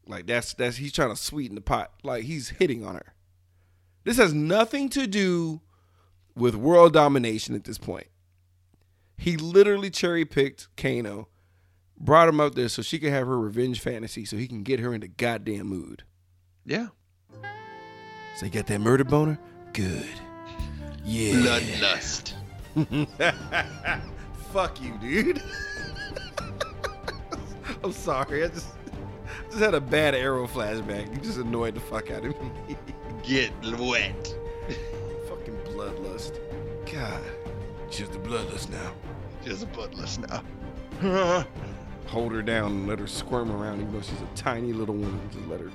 Like 0.09 0.27
that's 0.27 0.55
that's 0.55 0.79
he's 0.79 0.93
trying 0.93 1.11
to 1.11 1.17
sweeten 1.17 1.55
the 1.55 1.61
pot. 1.61 1.93
Like 2.03 2.25
he's 2.25 2.49
hitting 2.49 2.85
on 2.85 2.95
her. 2.97 3.15
This 4.05 4.17
has 4.17 4.33
nothing 4.35 4.89
to 4.91 5.07
do 5.07 5.61
with 6.35 6.55
world 6.55 6.93
domination 6.95 7.55
at 7.55 7.65
this 7.65 7.79
point. 7.79 8.07
He 9.17 9.37
literally 9.37 9.91
cherry 9.91 10.25
picked 10.25 10.69
Kano, 10.77 11.29
brought 11.99 12.29
him 12.29 12.41
out 12.41 12.55
there 12.55 12.69
so 12.69 12.81
she 12.83 12.99
could 12.99 13.11
have 13.11 13.27
her 13.27 13.39
revenge 13.39 13.81
fantasy, 13.81 14.25
so 14.25 14.37
he 14.37 14.47
can 14.49 14.63
get 14.63 14.81
her 14.81 14.95
into 14.95 15.09
goddamn 15.09 15.67
mood. 15.67 16.05
yeah, 16.65 16.87
So 18.37 18.47
you 18.47 18.53
got 18.53 18.67
that 18.69 18.81
murder 18.81 19.05
boner? 19.05 19.39
Good. 19.73 20.07
Yeah. 21.05 21.35
bloodlust. 21.35 22.35
Fuck 24.53 24.81
you, 24.81 24.97
dude. 25.01 25.43
I'm 27.85 27.93
sorry. 27.93 28.45
I 28.45 28.49
just 28.49 28.69
just 29.59 29.73
had 29.73 29.75
a 29.75 29.81
bad 29.81 30.15
arrow 30.15 30.47
flashback. 30.47 31.13
You 31.13 31.21
just 31.21 31.39
annoyed 31.39 31.75
the 31.75 31.81
fuck 31.81 32.13
out 32.13 32.25
of 32.25 32.41
me. 32.41 32.77
Get 33.25 33.51
wet. 33.77 34.35
Fucking 35.29 35.57
bloodlust. 35.65 36.39
God. 36.91 37.21
She's 37.91 38.09
the 38.09 38.19
bloodlust 38.19 38.71
now. 38.71 38.93
Just 39.45 39.67
bloodlust 39.73 40.29
now. 41.03 41.45
Hold 42.07 42.33
her 42.33 42.43
down 42.43 42.71
and 42.71 42.87
let 42.89 43.01
her 43.01 43.09
squirm 43.09 43.51
around, 43.51 43.81
even 43.81 43.93
though 43.93 44.01
she's 44.01 44.21
a 44.21 44.37
tiny 44.37 44.73
little 44.73 44.95
woman. 44.95 45.21
Just 45.33 45.47
let 45.49 45.61
her. 45.61 45.73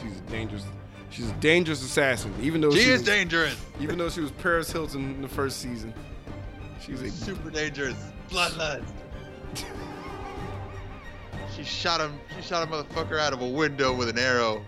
She's 0.00 0.18
a 0.18 0.30
dangerous. 0.30 0.66
She's 1.08 1.30
a 1.30 1.34
dangerous 1.34 1.82
assassin. 1.82 2.34
Even 2.42 2.60
though 2.60 2.72
she 2.72 2.82
she 2.82 2.90
is 2.90 3.00
was, 3.00 3.08
dangerous. 3.08 3.56
even 3.80 3.96
though 3.96 4.10
she 4.10 4.20
was 4.20 4.32
Paris 4.32 4.70
Hilton 4.70 5.14
in 5.14 5.22
the 5.22 5.28
first 5.28 5.60
season, 5.60 5.94
she's 6.78 7.00
a 7.00 7.10
Super 7.10 7.50
dangerous. 7.50 7.96
Bloodlust. 8.28 8.84
she 11.54 11.64
shot 11.64 12.00
him. 12.00 12.18
She 12.36 12.42
shot 12.42 12.66
a 12.66 12.70
motherfucker 12.70 13.18
out 13.18 13.32
of 13.32 13.40
a 13.42 13.48
window 13.48 13.94
with 13.94 14.08
an 14.08 14.18
arrow. 14.18 14.64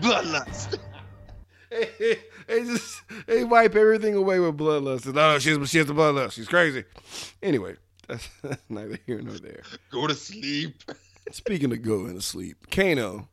Bloodlust. 0.00 0.78
they, 1.70 2.18
they 2.46 2.64
just 2.64 3.02
they 3.26 3.44
wipe 3.44 3.74
everything 3.74 4.14
away 4.14 4.40
with 4.40 4.56
bloodlust. 4.56 5.12
No, 5.12 5.34
oh, 5.34 5.38
she's 5.38 5.70
she 5.70 5.78
has 5.78 5.86
the 5.86 5.94
bloodlust. 5.94 6.32
She's 6.32 6.48
crazy. 6.48 6.84
Anyway, 7.42 7.76
that's, 8.08 8.28
that's 8.42 8.62
neither 8.68 8.98
here 9.06 9.20
nor 9.20 9.38
there. 9.38 9.62
Go 9.90 10.06
to 10.06 10.14
sleep. 10.14 10.82
Speaking 11.30 11.72
of 11.72 11.82
going 11.82 12.14
to 12.14 12.22
sleep, 12.22 12.70
Kano 12.70 13.28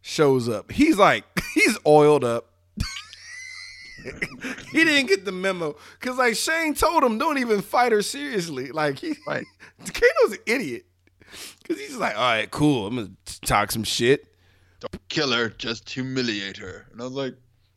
shows 0.00 0.48
up. 0.48 0.70
He's 0.70 0.96
like 0.96 1.24
he's 1.54 1.78
oiled 1.86 2.24
up. 2.24 2.51
he 4.72 4.84
didn't 4.84 5.06
get 5.08 5.24
the 5.24 5.32
memo 5.32 5.76
because 6.00 6.16
like 6.18 6.34
Shang 6.36 6.74
told 6.74 7.02
him, 7.04 7.18
don't 7.18 7.38
even 7.38 7.60
fight 7.62 7.92
her 7.92 8.02
seriously. 8.02 8.70
Like 8.70 8.98
he, 8.98 9.14
Right. 9.26 9.44
Kano's 9.78 10.32
an 10.32 10.38
idiot 10.46 10.84
because 11.62 11.80
he's 11.80 11.96
like, 11.96 12.14
all 12.16 12.22
right, 12.22 12.50
cool. 12.50 12.86
I'm 12.86 12.96
gonna 12.96 13.10
talk 13.44 13.70
some 13.72 13.84
shit. 13.84 14.26
Don't 14.80 15.08
kill 15.08 15.32
her, 15.32 15.48
just 15.48 15.88
humiliate 15.88 16.56
her. 16.56 16.86
And 16.92 17.00
I 17.00 17.04
was 17.04 17.12
like, 17.14 17.34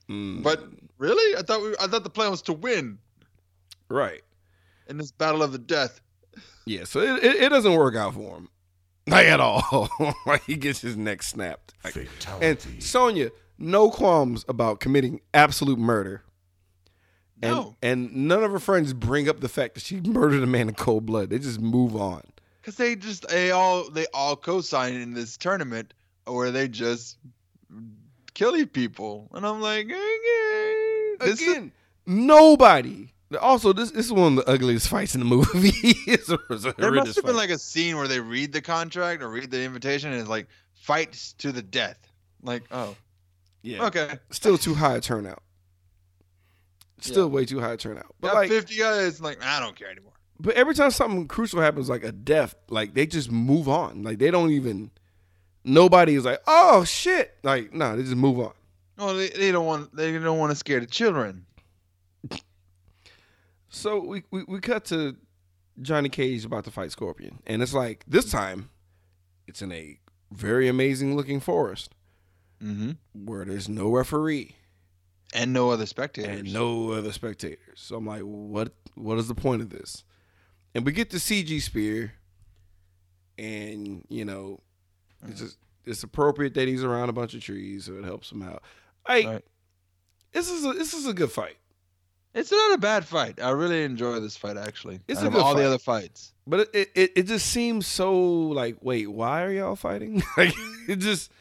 Mm, 0.09 0.43
but 0.43 0.63
really? 0.99 1.35
I 1.35 1.41
thought 1.41 1.61
we, 1.61 1.73
I 1.81 1.87
thought 1.87 2.03
the 2.03 2.09
plan 2.11 2.29
was 2.29 2.43
to 2.43 2.53
win 2.53 2.99
right. 3.89 4.21
in 4.87 4.97
this 4.97 5.11
battle 5.11 5.41
of 5.41 5.51
the 5.51 5.57
death. 5.57 5.99
Yeah, 6.67 6.83
so 6.83 6.99
it, 6.99 7.23
it, 7.23 7.35
it 7.43 7.49
doesn't 7.49 7.73
work 7.73 7.95
out 7.95 8.13
for 8.13 8.37
him. 8.37 8.49
Like 9.07 9.27
at 9.27 9.39
all. 9.39 9.87
like 10.25 10.43
he 10.45 10.55
gets 10.55 10.81
his 10.81 10.97
neck 10.97 11.21
snapped. 11.21 11.75
Like- 11.83 12.07
and 12.41 12.59
Sonya, 12.79 13.29
no 13.57 13.89
qualms 13.89 14.45
about 14.47 14.79
committing 14.79 15.21
absolute 15.33 15.79
murder. 15.79 16.23
And, 17.41 17.51
No. 17.55 17.75
and 17.81 18.15
none 18.15 18.43
of 18.43 18.51
her 18.51 18.59
friends 18.59 18.93
bring 18.93 19.27
up 19.27 19.39
the 19.41 19.49
fact 19.49 19.73
that 19.75 19.83
she 19.83 19.99
murdered 20.05 20.41
a 20.43 20.47
man 20.47 20.69
in 20.69 20.75
cold 20.75 21.05
blood. 21.05 21.29
They 21.29 21.39
just 21.39 21.59
move 21.59 21.95
on. 21.95 22.23
Cause 22.63 22.75
they 22.77 22.95
just 22.95 23.27
they 23.27 23.51
all 23.51 23.89
they 23.91 24.07
all 24.13 24.35
co-sign 24.35 24.95
in 24.95 25.13
this 25.13 25.37
tournament 25.37 25.93
where 26.25 26.49
they 26.49 26.67
just 26.67 27.17
killing 28.33 28.65
people, 28.67 29.29
and 29.33 29.45
I'm 29.45 29.61
like, 29.61 29.85
okay, 29.85 31.15
this 31.19 31.41
is- 31.41 31.47
Again, 31.47 31.71
nobody. 32.07 33.09
Also, 33.39 33.73
this, 33.73 33.91
this 33.91 34.05
is 34.05 34.13
one 34.13 34.37
of 34.37 34.45
the 34.45 34.51
ugliest 34.51 34.87
fights 34.87 35.13
in 35.15 35.19
the 35.19 35.25
movie. 35.25 35.71
it's 36.07 36.29
a, 36.29 36.37
it's 36.49 36.65
a 36.65 36.73
there 36.77 36.91
must 36.91 37.15
have 37.15 37.25
been 37.25 37.35
like 37.35 37.49
a 37.49 37.57
scene 37.57 37.97
where 37.97 38.07
they 38.07 38.19
read 38.19 38.51
the 38.53 38.61
contract 38.61 39.21
or 39.21 39.29
read 39.29 39.51
the 39.51 39.61
invitation, 39.63 40.11
and 40.11 40.19
it's 40.19 40.29
like 40.29 40.47
fights 40.73 41.33
to 41.33 41.51
the 41.51 41.61
death. 41.61 41.97
Like, 42.41 42.63
oh, 42.71 42.95
yeah. 43.65 43.85
okay, 43.85 44.19
Still 44.29 44.57
too 44.57 44.73
high 44.73 44.95
a 44.95 45.01
turnout. 45.01 45.41
Still 46.99 47.27
Yeah. 47.27 47.33
way 47.33 47.45
too 47.45 47.59
high 47.59 47.73
a 47.73 47.77
turnout. 47.77 48.15
But 48.19 48.29
got 48.29 48.35
like, 48.35 48.49
50 48.49 48.77
guys. 48.77 49.21
Like, 49.21 49.43
I 49.43 49.59
don't 49.59 49.75
care 49.75 49.89
anymore. 49.89 50.13
But 50.39 50.55
every 50.55 50.73
time 50.73 50.91
something 50.91 51.27
crucial 51.27 51.61
happens, 51.61 51.89
like 51.89 52.03
a 52.03 52.11
death, 52.11 52.55
like 52.69 52.93
they 52.93 53.05
just 53.05 53.31
move 53.31 53.67
on. 53.69 54.03
Like 54.03 54.19
they 54.19 54.31
don't 54.31 54.51
even. 54.51 54.91
Nobody 55.63 56.15
is 56.15 56.25
like, 56.25 56.41
oh 56.45 56.83
shit. 56.83 57.33
Like 57.43 57.73
no, 57.73 57.89
nah, 57.89 57.95
they 57.95 58.03
just 58.03 58.15
move 58.15 58.39
on. 58.39 58.53
No, 58.97 59.15
they, 59.17 59.29
they 59.29 59.51
don't 59.51 59.65
want 59.65 59.95
they 59.95 60.11
don't 60.17 60.37
want 60.37 60.51
to 60.51 60.55
scare 60.55 60.79
the 60.79 60.85
children. 60.85 61.45
So 63.69 63.99
we, 63.99 64.23
we 64.31 64.43
we 64.47 64.59
cut 64.59 64.85
to 64.85 65.15
Johnny 65.81 66.09
Cage 66.09 66.45
about 66.45 66.65
to 66.65 66.71
fight 66.71 66.91
Scorpion, 66.91 67.39
and 67.45 67.61
it's 67.61 67.73
like 67.73 68.03
this 68.07 68.29
time, 68.29 68.69
it's 69.47 69.61
in 69.61 69.71
a 69.71 69.99
very 70.31 70.67
amazing 70.67 71.15
looking 71.15 71.39
forest 71.39 71.94
Mm-hmm. 72.63 72.91
where 73.25 73.43
there's 73.45 73.67
no 73.69 73.89
referee 73.91 74.55
And 75.33 75.51
no 75.53 75.69
other 75.71 75.85
spectators. 75.85 76.39
and 76.39 76.53
no 76.53 76.91
other 76.91 77.11
spectators. 77.11 77.79
So 77.81 77.95
I'm 77.97 78.05
like, 78.05 78.21
what 78.21 78.71
what 78.95 79.17
is 79.17 79.27
the 79.27 79.35
point 79.35 79.61
of 79.61 79.69
this? 79.69 80.03
And 80.73 80.85
we 80.85 80.91
get 80.91 81.09
the 81.09 81.17
CG 81.17 81.61
spear, 81.61 82.13
and 83.37 84.03
you 84.09 84.25
know, 84.25 84.59
it's 85.27 85.39
just 85.41 85.57
it's 85.85 86.03
appropriate 86.03 86.53
that 86.55 86.67
he's 86.67 86.83
around 86.83 87.09
a 87.09 87.13
bunch 87.13 87.33
of 87.33 87.41
trees, 87.41 87.85
so 87.85 87.93
it 87.93 88.05
helps 88.05 88.31
him 88.31 88.41
out. 88.41 88.63
Like 89.07 89.25
Right. 89.25 89.45
this 90.31 90.49
is 90.49 90.65
a 90.65 90.73
this 90.73 90.93
is 90.93 91.05
a 91.07 91.13
good 91.13 91.31
fight, 91.31 91.57
It's 92.33 92.51
not 92.51 92.73
a 92.73 92.77
bad 92.77 93.05
fight. 93.05 93.41
I 93.41 93.49
really 93.51 93.83
enjoy 93.83 94.19
this 94.19 94.35
fight 94.37 94.57
actually. 94.57 94.99
It's 95.07 95.19
Out 95.21 95.27
a 95.27 95.29
good 95.29 95.41
all 95.41 95.53
fight. 95.53 95.59
the 95.61 95.67
other 95.67 95.77
fights. 95.77 96.33
but 96.47 96.69
it, 96.73 96.89
it 96.95 97.11
it 97.15 97.23
just 97.23 97.47
seems 97.47 97.85
so 97.87 98.17
like, 98.21 98.77
wait, 98.81 99.07
why 99.11 99.43
are 99.43 99.51
y'all 99.51 99.75
fighting? 99.75 100.23
like 100.37 100.53
it 100.87 100.97
just 100.97 101.31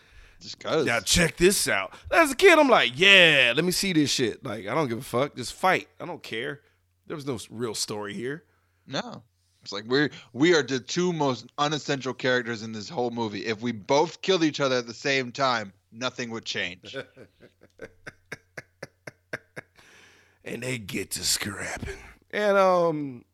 Just 0.44 0.60
cause. 0.60 0.84
Now 0.84 1.00
check 1.00 1.38
this 1.38 1.66
out. 1.68 1.94
As 2.10 2.30
a 2.30 2.36
kid, 2.36 2.58
I'm 2.58 2.68
like, 2.68 2.92
yeah, 2.96 3.54
let 3.56 3.64
me 3.64 3.72
see 3.72 3.94
this 3.94 4.10
shit. 4.10 4.44
Like, 4.44 4.66
I 4.66 4.74
don't 4.74 4.88
give 4.88 4.98
a 4.98 5.02
fuck. 5.02 5.34
Just 5.34 5.54
fight. 5.54 5.88
I 5.98 6.04
don't 6.04 6.22
care. 6.22 6.60
There 7.06 7.16
was 7.16 7.26
no 7.26 7.38
real 7.48 7.74
story 7.74 8.12
here. 8.12 8.44
No. 8.86 9.22
It's 9.62 9.72
like 9.72 9.84
we're 9.84 10.10
we 10.34 10.54
are 10.54 10.62
the 10.62 10.80
two 10.80 11.14
most 11.14 11.46
unessential 11.56 12.12
characters 12.12 12.62
in 12.62 12.72
this 12.72 12.90
whole 12.90 13.10
movie. 13.10 13.46
If 13.46 13.62
we 13.62 13.72
both 13.72 14.20
killed 14.20 14.44
each 14.44 14.60
other 14.60 14.76
at 14.76 14.86
the 14.86 14.92
same 14.92 15.32
time, 15.32 15.72
nothing 15.90 16.28
would 16.28 16.44
change. 16.44 16.94
and 20.44 20.62
they 20.62 20.76
get 20.76 21.12
to 21.12 21.24
scrapping. 21.24 21.96
And 22.32 22.58
um, 22.58 23.24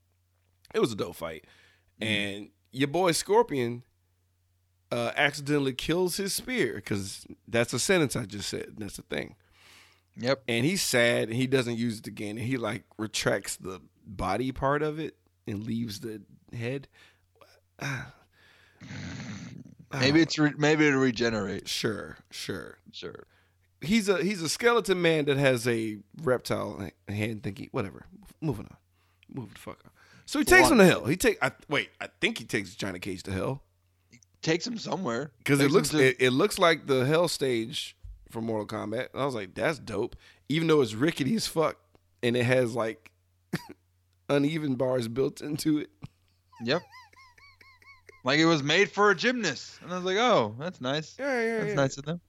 it 0.72 0.78
was 0.78 0.92
a 0.92 0.96
dope 0.96 1.16
fight. 1.16 1.44
And 2.00 2.50
your 2.70 2.86
boy 2.86 3.10
Scorpion 3.10 3.82
uh, 4.92 5.12
accidentally 5.16 5.72
kills 5.72 6.16
his 6.16 6.34
spear 6.34 6.74
because 6.74 7.26
that's 7.46 7.72
a 7.72 7.78
sentence 7.78 8.16
I 8.16 8.24
just 8.24 8.48
said. 8.48 8.74
That's 8.78 8.96
the 8.96 9.02
thing. 9.02 9.36
Yep. 10.16 10.42
And 10.48 10.64
he's 10.64 10.82
sad 10.82 11.28
and 11.28 11.36
he 11.36 11.46
doesn't 11.46 11.76
use 11.78 12.00
it 12.00 12.06
again. 12.06 12.36
And 12.38 12.46
he 12.46 12.56
like 12.56 12.84
retracts 12.98 13.56
the 13.56 13.80
body 14.04 14.52
part 14.52 14.82
of 14.82 14.98
it 14.98 15.16
and 15.46 15.64
leaves 15.64 16.00
the 16.00 16.22
head. 16.56 16.88
Maybe 19.92 20.20
it's 20.20 20.38
re- 20.38 20.54
maybe 20.56 20.86
it'll 20.86 21.00
regenerate. 21.00 21.66
Sure, 21.66 22.18
sure. 22.30 22.78
Sure. 22.92 23.24
He's 23.80 24.08
a 24.08 24.22
he's 24.22 24.40
a 24.40 24.48
skeleton 24.48 25.02
man 25.02 25.24
that 25.24 25.36
has 25.36 25.66
a 25.66 25.98
reptile 26.22 26.90
hand 27.08 27.42
thingy. 27.42 27.70
Whatever. 27.72 28.06
Moving 28.40 28.66
on. 28.70 28.76
Move 29.34 29.52
the 29.54 29.58
fuck 29.58 29.80
on. 29.84 29.90
So 30.26 30.38
he 30.38 30.44
takes 30.44 30.70
him 30.70 30.78
to 30.78 30.84
hell. 30.84 31.06
He 31.06 31.16
take. 31.16 31.42
I, 31.42 31.50
wait, 31.68 31.90
I 32.00 32.08
think 32.20 32.38
he 32.38 32.44
takes 32.44 32.76
Johnny 32.76 33.00
Cage 33.00 33.24
to 33.24 33.32
hell 33.32 33.64
Takes 34.42 34.66
him 34.66 34.78
somewhere. 34.78 35.32
because 35.38 35.60
it 35.60 35.70
looks 35.70 35.90
to- 35.90 35.98
it, 36.08 36.16
it 36.18 36.30
looks 36.30 36.58
like 36.58 36.86
the 36.86 37.04
hell 37.04 37.28
stage 37.28 37.96
from 38.30 38.44
Mortal 38.46 38.66
Kombat. 38.66 39.08
I 39.14 39.24
was 39.24 39.34
like, 39.34 39.54
that's 39.54 39.78
dope. 39.78 40.16
Even 40.48 40.66
though 40.68 40.80
it's 40.80 40.94
rickety 40.94 41.34
as 41.36 41.46
fuck 41.46 41.76
and 42.22 42.36
it 42.36 42.44
has 42.44 42.74
like 42.74 43.10
uneven 44.28 44.74
bars 44.76 45.08
built 45.08 45.40
into 45.40 45.78
it. 45.78 45.90
Yep. 46.64 46.82
like 48.24 48.38
it 48.38 48.44
was 48.46 48.62
made 48.62 48.90
for 48.90 49.10
a 49.10 49.16
gymnast, 49.16 49.78
and 49.82 49.92
I 49.92 49.96
was 49.96 50.04
like, 50.04 50.16
oh, 50.18 50.54
that's 50.58 50.80
nice. 50.80 51.16
Yeah, 51.18 51.40
yeah, 51.42 51.56
That's 51.58 51.68
yeah. 51.68 51.74
nice 51.74 51.98
of 51.98 52.04
them. 52.04 52.20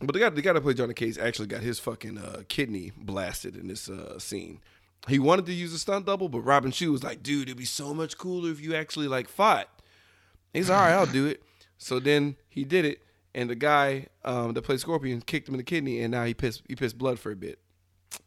But 0.00 0.12
the 0.12 0.18
guy, 0.20 0.28
the 0.28 0.42
guy 0.42 0.52
that 0.52 0.60
played 0.60 0.76
Johnny 0.76 0.94
Cage 0.94 1.18
actually 1.18 1.48
got 1.48 1.62
his 1.62 1.78
fucking 1.80 2.18
uh, 2.18 2.42
kidney 2.48 2.92
blasted 2.96 3.56
in 3.56 3.66
this 3.68 3.88
uh, 3.88 4.18
scene. 4.18 4.60
He 5.08 5.18
wanted 5.18 5.46
to 5.46 5.52
use 5.52 5.72
a 5.72 5.78
stunt 5.78 6.06
double, 6.06 6.28
but 6.28 6.40
Robin 6.40 6.70
Shou 6.70 6.92
was 6.92 7.02
like, 7.02 7.22
"Dude, 7.22 7.48
it'd 7.48 7.56
be 7.56 7.64
so 7.64 7.94
much 7.94 8.18
cooler 8.18 8.50
if 8.50 8.60
you 8.60 8.74
actually 8.74 9.08
like 9.08 9.28
fought." 9.28 9.68
He's 10.56 10.70
all 10.70 10.80
right, 10.80 10.92
I'll 10.92 11.04
do 11.06 11.26
it. 11.26 11.42
So 11.76 12.00
then 12.00 12.36
he 12.48 12.64
did 12.64 12.86
it, 12.86 13.02
and 13.34 13.50
the 13.50 13.54
guy 13.54 14.06
um, 14.24 14.54
that 14.54 14.62
played 14.62 14.80
Scorpion 14.80 15.20
kicked 15.20 15.48
him 15.48 15.54
in 15.54 15.58
the 15.58 15.64
kidney, 15.64 16.00
and 16.00 16.10
now 16.10 16.24
he 16.24 16.32
pissed 16.32 16.62
he 16.66 16.74
pissed 16.74 16.96
blood 16.96 17.18
for 17.18 17.30
a 17.30 17.36
bit. 17.36 17.58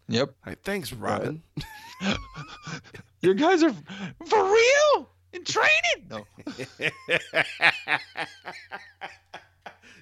Yep. 0.08 0.36
Like, 0.46 0.62
thanks, 0.62 0.94
Robin. 0.94 1.42
Your 3.22 3.34
guys 3.34 3.64
are 3.64 3.74
for 4.26 4.44
real 4.44 5.10
in 5.34 5.44
training. 5.44 6.08
No. 6.10 6.26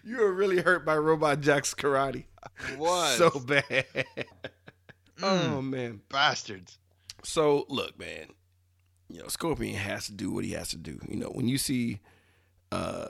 you 0.03 0.17
were 0.17 0.34
really 0.34 0.61
hurt 0.61 0.86
by 0.86 0.97
Robot 0.97 1.39
Jack's 1.39 1.73
karate. 1.73 2.25
Was 2.78 3.17
So 3.17 3.30
bad. 3.39 3.86
oh 5.23 5.61
man. 5.61 6.01
bastards. 6.09 6.78
So 7.23 7.65
look, 7.69 7.97
man, 7.97 8.28
you 9.09 9.21
know, 9.21 9.28
Scorpion 9.28 9.75
has 9.75 10.07
to 10.07 10.11
do 10.11 10.30
what 10.32 10.43
he 10.43 10.51
has 10.51 10.69
to 10.69 10.78
do. 10.78 10.99
You 11.07 11.15
know, 11.15 11.30
when 11.30 11.47
you 11.47 11.57
see 11.57 12.01
uh 12.72 13.07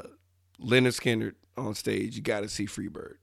Lynyrd 0.60 0.99
Skynyrd 0.99 1.36
on 1.55 1.74
stage, 1.76 2.16
you 2.16 2.22
gotta 2.22 2.49
see 2.49 2.66
Freebird. 2.66 3.16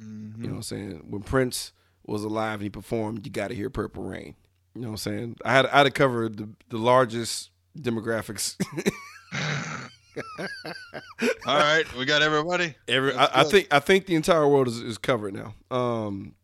Mhm. 0.00 0.38
You 0.38 0.42
know 0.44 0.48
what 0.50 0.56
I'm 0.56 0.62
saying? 0.62 1.06
When 1.08 1.22
Prince 1.22 1.72
was 2.06 2.24
alive 2.24 2.54
and 2.54 2.62
he 2.62 2.70
performed, 2.70 3.26
you 3.26 3.32
gotta 3.32 3.54
hear 3.54 3.70
Purple 3.70 4.04
Rain. 4.04 4.34
You 4.74 4.82
know 4.82 4.88
what 4.88 4.92
I'm 4.92 4.96
saying? 4.98 5.36
I 5.44 5.52
had 5.52 5.66
I 5.66 5.78
had 5.78 5.84
to 5.84 5.90
cover 5.90 6.28
the 6.28 6.48
the 6.68 6.78
largest 6.78 7.50
demographics. 7.78 8.56
All 11.46 11.56
right, 11.56 11.84
we 11.96 12.04
got 12.04 12.22
everybody. 12.22 12.74
Every 12.86 13.14
I, 13.14 13.40
I 13.40 13.44
think 13.44 13.68
I 13.70 13.78
think 13.78 14.06
the 14.06 14.14
entire 14.14 14.46
world 14.48 14.68
is, 14.68 14.80
is 14.80 14.98
covered 14.98 15.34
now. 15.34 15.54
Um 15.70 16.34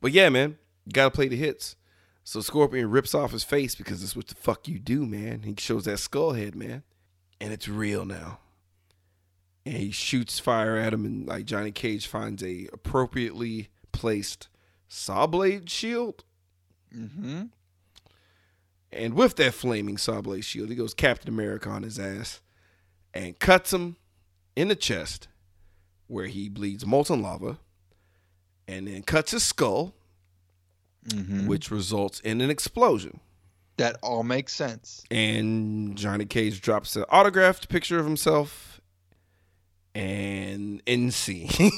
but 0.00 0.12
yeah, 0.12 0.28
man, 0.28 0.58
you 0.84 0.92
gotta 0.92 1.10
play 1.10 1.28
the 1.28 1.36
hits. 1.36 1.76
So 2.24 2.40
Scorpion 2.40 2.90
rips 2.90 3.14
off 3.14 3.30
his 3.30 3.44
face 3.44 3.74
because 3.76 4.00
that's 4.00 4.16
what 4.16 4.26
the 4.26 4.34
fuck 4.34 4.66
you 4.66 4.78
do, 4.80 5.06
man. 5.06 5.42
He 5.42 5.54
shows 5.58 5.84
that 5.84 5.98
skull 5.98 6.32
head, 6.32 6.56
man. 6.56 6.82
And 7.40 7.52
it's 7.52 7.68
real 7.68 8.04
now. 8.04 8.38
And 9.64 9.76
he 9.76 9.90
shoots 9.90 10.38
fire 10.38 10.76
at 10.76 10.92
him 10.94 11.04
and 11.04 11.26
like 11.26 11.44
Johnny 11.44 11.72
Cage 11.72 12.06
finds 12.06 12.42
a 12.42 12.68
appropriately 12.72 13.68
placed 13.92 14.48
saw 14.88 15.26
blade 15.26 15.68
shield. 15.68 16.24
Mm-hmm. 16.96 17.44
And 18.92 19.14
with 19.14 19.36
that 19.36 19.54
flaming 19.54 19.98
saw 19.98 20.20
blade 20.20 20.44
shield, 20.44 20.70
he 20.70 20.76
goes 20.76 20.94
Captain 20.94 21.28
America 21.28 21.68
on 21.68 21.82
his 21.82 21.98
ass 21.98 22.40
and 23.12 23.38
cuts 23.38 23.72
him 23.72 23.96
in 24.54 24.68
the 24.68 24.76
chest 24.76 25.28
where 26.06 26.26
he 26.26 26.48
bleeds 26.48 26.86
molten 26.86 27.20
lava 27.20 27.58
and 28.68 28.86
then 28.86 29.02
cuts 29.02 29.32
his 29.32 29.42
skull, 29.44 29.94
Mm-hmm. 31.08 31.46
which 31.46 31.70
results 31.70 32.18
in 32.18 32.40
an 32.40 32.50
explosion. 32.50 33.20
That 33.76 33.96
all 34.02 34.22
makes 34.22 34.54
sense. 34.54 35.04
And 35.10 35.96
Johnny 35.96 36.24
Cage 36.24 36.60
drops 36.60 36.96
an 36.96 37.04
autographed 37.10 37.68
picture 37.68 37.98
of 37.98 38.06
himself 38.06 38.80
and 39.94 40.82
end 40.86 41.14
scene. 41.14 41.50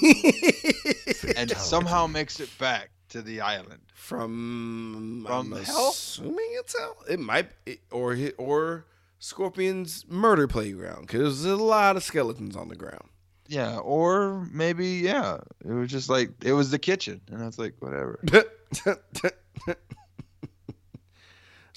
And 1.37 1.51
somehow 1.51 2.07
makes 2.07 2.41
it 2.41 2.49
back 2.59 2.91
to 3.11 3.23
the 3.23 3.41
island. 3.41 3.81
from 3.93 5.25
From 5.27 5.53
I'm 5.53 5.63
hell? 5.63 5.91
Assuming 5.91 6.49
it's 6.53 6.77
hell. 6.79 6.97
It 7.09 7.19
might 7.21 7.51
it, 7.67 7.81
or 7.91 8.15
hit 8.15 8.35
or 8.39 8.87
Scorpion's 9.19 10.05
murder 10.09 10.47
playground 10.47 11.03
because 11.03 11.43
there's 11.43 11.59
a 11.59 11.63
lot 11.63 11.97
of 11.97 12.03
skeletons 12.03 12.57
on 12.57 12.69
the 12.69 12.77
ground. 12.77 13.09
Yeah, 13.47 13.79
or 13.79 14.47
maybe 14.53 14.87
yeah, 14.87 15.39
it 15.65 15.73
was 15.73 15.91
just 15.91 16.09
like 16.09 16.31
it 16.45 16.53
was 16.53 16.71
the 16.71 16.79
kitchen, 16.79 17.21
and 17.31 17.43
I 17.43 17.47
was 17.47 17.59
like, 17.59 17.75
whatever. 17.81 18.21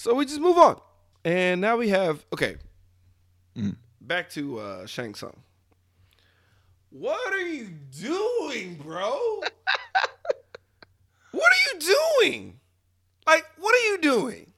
so 0.02 0.16
we 0.16 0.26
just 0.26 0.42
move 0.42 0.58
on, 0.58 0.82
and 1.24 1.62
now 1.62 1.78
we 1.78 1.90
have 1.90 2.26
okay. 2.34 2.56
Mm. 3.56 3.76
Back 4.02 4.32
to 4.32 4.60
uh, 4.60 4.86
Shang 4.88 5.14
Tsung. 5.14 5.38
What 6.90 7.32
are 7.34 7.48
you 7.48 7.70
doing, 8.00 8.82
bro? 8.84 9.12
what 11.32 11.52
are 11.54 11.74
you 11.74 11.80
doing? 12.20 12.60
Like, 13.28 13.46
what 13.60 13.76
are 13.76 13.92
you 13.92 14.00
doing? 14.00 14.52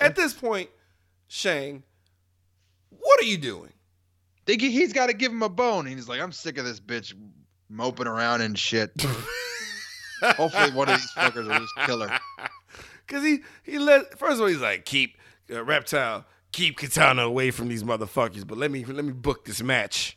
At 0.00 0.14
this 0.14 0.32
point, 0.32 0.70
Shang, 1.26 1.82
what 2.90 3.20
are 3.20 3.26
you 3.26 3.38
doing? 3.38 3.72
Think 4.46 4.62
he- 4.62 4.70
he's 4.70 4.92
got 4.92 5.08
to 5.08 5.12
give 5.12 5.32
him 5.32 5.42
a 5.42 5.48
bone. 5.48 5.86
And 5.86 5.96
He's 5.96 6.08
like, 6.08 6.20
I'm 6.20 6.32
sick 6.32 6.56
of 6.56 6.64
this 6.64 6.78
bitch 6.78 7.14
moping 7.68 8.06
around 8.06 8.42
and 8.42 8.56
shit. 8.56 8.92
Hopefully, 10.22 10.70
one 10.70 10.88
of 10.88 11.00
these 11.00 11.10
fuckers 11.10 11.48
will 11.48 11.58
just 11.58 11.74
kill 11.84 12.00
her. 12.00 12.20
Cause 13.06 13.22
he 13.22 13.40
he 13.62 13.78
let 13.78 14.18
first 14.18 14.34
of 14.34 14.40
all 14.40 14.46
he's 14.46 14.60
like 14.60 14.84
keep 14.84 15.16
uh, 15.50 15.62
reptile 15.64 16.24
keep 16.52 16.76
Katana 16.76 17.22
away 17.22 17.50
from 17.50 17.68
these 17.68 17.82
motherfuckers, 17.82 18.46
but 18.46 18.58
let 18.58 18.70
me 18.70 18.84
let 18.84 19.04
me 19.04 19.12
book 19.12 19.44
this 19.44 19.62
match 19.62 20.16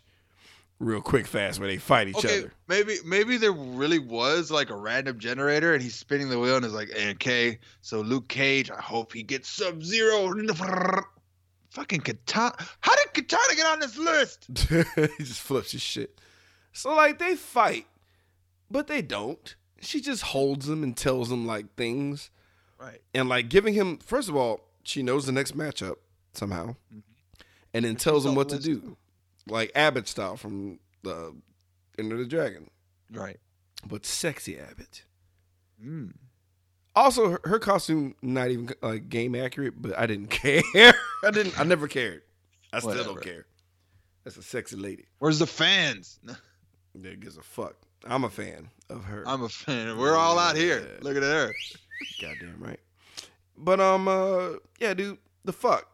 real 0.80 1.02
quick 1.02 1.26
fast 1.26 1.60
where 1.60 1.70
they 1.70 1.78
fight 1.78 2.10
each 2.10 2.18
Okay, 2.18 2.40
other. 2.40 2.54
maybe 2.68 2.98
maybe 3.06 3.38
there 3.38 3.52
really 3.54 4.00
was 4.00 4.52
like 4.52 4.70
a 4.70 4.76
random 4.76 5.18
generator, 5.20 5.74
and 5.74 5.82
he's 5.82 5.96
spinning 5.96 6.30
the 6.30 6.40
wheel, 6.40 6.58
and 6.58 6.66
is 6.66 6.74
like, 6.74 6.90
okay, 7.12 7.60
so 7.82 8.02
Luke 8.02 8.28
Cage, 8.28 8.70
I 8.70 8.82
hope 8.82 9.14
he 9.14 9.24
gets 9.24 9.50
Sub 9.50 9.82
Zero. 9.82 10.34
Fucking 11.72 12.02
Katana. 12.02 12.56
How 12.80 12.96
did 12.96 13.14
Katana 13.14 13.56
get 13.56 13.66
on 13.66 13.80
this 13.80 13.98
list? 13.98 14.48
he 15.18 15.24
just 15.24 15.42
flips 15.42 15.72
his 15.74 15.82
shit. 15.82 16.20
So 16.72 16.94
like 16.94 17.20
they 17.20 17.36
fight, 17.36 17.88
but 18.70 18.88
they 18.88 19.02
don't. 19.02 19.56
She 19.82 20.00
just 20.02 20.24
holds 20.24 20.70
him 20.70 20.84
and 20.84 20.96
tells 20.96 21.32
him 21.32 21.46
like 21.46 21.76
things. 21.76 22.30
Right. 22.80 23.02
and 23.14 23.30
like 23.30 23.50
giving 23.50 23.74
him 23.74 23.98
first 24.00 24.28
of 24.30 24.36
all 24.36 24.62
she 24.84 25.02
knows 25.02 25.26
the 25.26 25.32
next 25.32 25.58
matchup 25.58 25.96
somehow 26.34 26.76
and 27.74 27.86
then 27.86 27.96
tells 27.96 28.26
him 28.26 28.36
what 28.36 28.50
to 28.50 28.60
do 28.60 28.98
like 29.48 29.72
abbott 29.76 30.08
style 30.08 30.36
from 30.38 30.80
the 31.04 31.34
Enter 31.98 32.18
the 32.18 32.26
Dragon 32.26 32.70
Right. 33.12 33.40
but 33.88 34.06
sexy 34.06 34.60
abbott 34.60 35.04
Mm. 35.84 36.14
also 36.96 37.30
her, 37.32 37.40
her 37.46 37.60
costume 37.60 38.16
not 38.22 38.50
even 38.50 38.70
like 38.82 39.10
game 39.10 39.36
accurate 39.36 39.74
but 39.82 39.98
i 39.98 40.06
didn't 40.06 40.28
care 40.30 40.62
i 41.24 41.32
didn't 41.32 41.60
i 41.60 41.64
never 41.64 41.88
cared 41.88 42.22
i 42.72 42.80
still 42.80 42.90
Whatever. 42.92 43.10
don't 43.10 43.22
care 43.24 43.46
that's 44.24 44.38
a 44.38 44.44
sexy 44.44 44.76
lady 44.76 45.06
Where's 45.20 45.40
the 45.40 45.48
fans? 45.48 46.20
that 46.96 47.20
gives 47.20 47.38
a 47.38 47.42
fuck 47.44 47.76
i'm 48.06 48.24
a 48.24 48.30
fan 48.30 48.70
of 48.90 49.04
her 49.06 49.24
I'm 49.28 49.42
a 49.44 49.50
fan. 49.50 49.98
We're 49.98 50.16
all 50.16 50.38
out 50.38 50.56
here. 50.56 50.80
Yeah. 50.80 50.98
Look 51.02 51.18
at 51.18 51.24
her. 51.24 51.52
Goddamn 52.22 52.56
right 52.60 52.80
but 53.58 53.80
um 53.80 54.08
uh 54.08 54.50
yeah 54.80 54.94
dude 54.94 55.18
the 55.44 55.54
fuck 55.54 55.88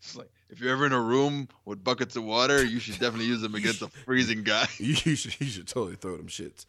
It's 0.00 0.16
like 0.16 0.30
if 0.50 0.60
you're 0.60 0.72
ever 0.72 0.86
in 0.86 0.92
a 0.92 1.00
room 1.00 1.48
with 1.64 1.82
buckets 1.82 2.14
of 2.16 2.22
water, 2.24 2.62
you 2.64 2.78
should 2.78 2.94
definitely 3.00 3.26
use 3.26 3.40
them 3.40 3.54
against 3.56 3.82
a 3.82 3.88
freezing 4.04 4.44
guy. 4.44 4.66
You, 4.78 4.94
should 4.94 5.40
you 5.40 5.46
should 5.46 5.66
totally 5.66 5.96
throw 5.96 6.16
them 6.16 6.28
shits, 6.28 6.64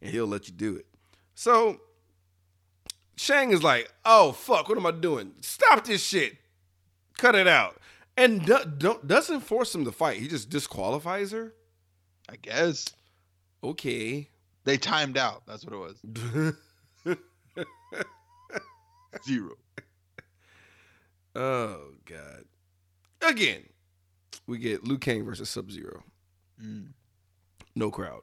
and 0.00 0.10
he'll 0.10 0.26
let 0.26 0.48
you 0.48 0.54
do 0.54 0.74
it. 0.76 0.86
So 1.34 1.80
Shang 3.16 3.50
is 3.52 3.62
like, 3.62 3.92
"Oh 4.04 4.32
fuck, 4.32 4.68
what 4.68 4.76
am 4.78 4.86
I 4.86 4.90
doing? 4.90 5.32
Stop 5.40 5.84
this 5.84 6.02
shit, 6.02 6.36
cut 7.18 7.34
it 7.34 7.46
out." 7.46 7.76
And 8.16 8.44
do, 8.44 8.58
don't 8.78 9.06
doesn't 9.06 9.40
force 9.40 9.74
him 9.74 9.84
to 9.84 9.92
fight. 9.92 10.18
He 10.18 10.26
just 10.26 10.50
disqualifies 10.50 11.30
her. 11.32 11.54
I 12.28 12.36
guess 12.36 12.86
Okay. 13.62 14.28
they 14.64 14.76
timed 14.78 15.16
out. 15.18 15.42
That's 15.46 15.64
what 15.64 15.74
it 15.74 15.78
was. 15.78 16.54
Zero. 19.26 19.54
oh 21.34 21.92
god. 22.04 22.44
Again, 23.20 23.64
we 24.46 24.58
get 24.58 24.84
Liu 24.84 24.98
Kang 24.98 25.24
versus 25.24 25.48
Sub 25.48 25.70
Zero. 25.70 26.02
Mm. 26.62 26.88
No 27.74 27.90
crowd. 27.90 28.22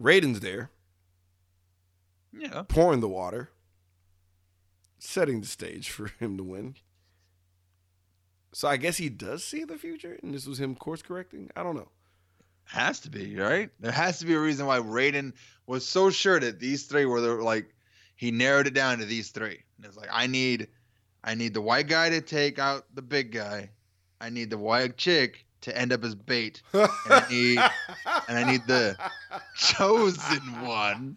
Raiden's 0.00 0.40
there, 0.40 0.70
Yeah. 2.32 2.62
pouring 2.68 3.00
the 3.00 3.08
water, 3.08 3.50
setting 4.98 5.40
the 5.42 5.46
stage 5.46 5.90
for 5.90 6.08
him 6.18 6.36
to 6.38 6.42
win. 6.44 6.76
So 8.52 8.66
I 8.66 8.78
guess 8.78 8.96
he 8.96 9.08
does 9.08 9.44
see 9.44 9.62
the 9.64 9.78
future, 9.78 10.18
and 10.22 10.34
this 10.34 10.46
was 10.46 10.58
him 10.58 10.74
course 10.74 11.02
correcting. 11.02 11.50
I 11.54 11.62
don't 11.62 11.76
know. 11.76 11.88
Has 12.64 13.00
to 13.00 13.10
be, 13.10 13.36
right? 13.36 13.70
There 13.78 13.92
has 13.92 14.18
to 14.20 14.26
be 14.26 14.34
a 14.34 14.40
reason 14.40 14.66
why 14.66 14.78
Raiden 14.80 15.34
was 15.66 15.86
so 15.86 16.10
sure 16.10 16.40
that 16.40 16.58
these 16.58 16.84
three 16.86 17.04
were 17.04 17.20
the, 17.20 17.34
like 17.34 17.72
he 18.20 18.30
narrowed 18.30 18.66
it 18.66 18.74
down 18.74 18.98
to 18.98 19.06
these 19.06 19.30
three. 19.30 19.62
And 19.78 19.86
it's 19.86 19.96
like 19.96 20.10
I 20.12 20.26
need 20.26 20.68
I 21.24 21.34
need 21.34 21.54
the 21.54 21.62
white 21.62 21.88
guy 21.88 22.10
to 22.10 22.20
take 22.20 22.58
out 22.58 22.84
the 22.94 23.00
big 23.00 23.32
guy. 23.32 23.70
I 24.20 24.28
need 24.28 24.50
the 24.50 24.58
white 24.58 24.98
chick 24.98 25.46
to 25.62 25.74
end 25.76 25.90
up 25.90 26.04
as 26.04 26.14
bait. 26.14 26.60
And 26.74 26.88
I 27.08 27.26
need 27.30 27.58
and 28.28 28.38
I 28.38 28.44
need 28.50 28.66
the 28.66 28.94
chosen 29.56 30.62
one. 30.66 31.16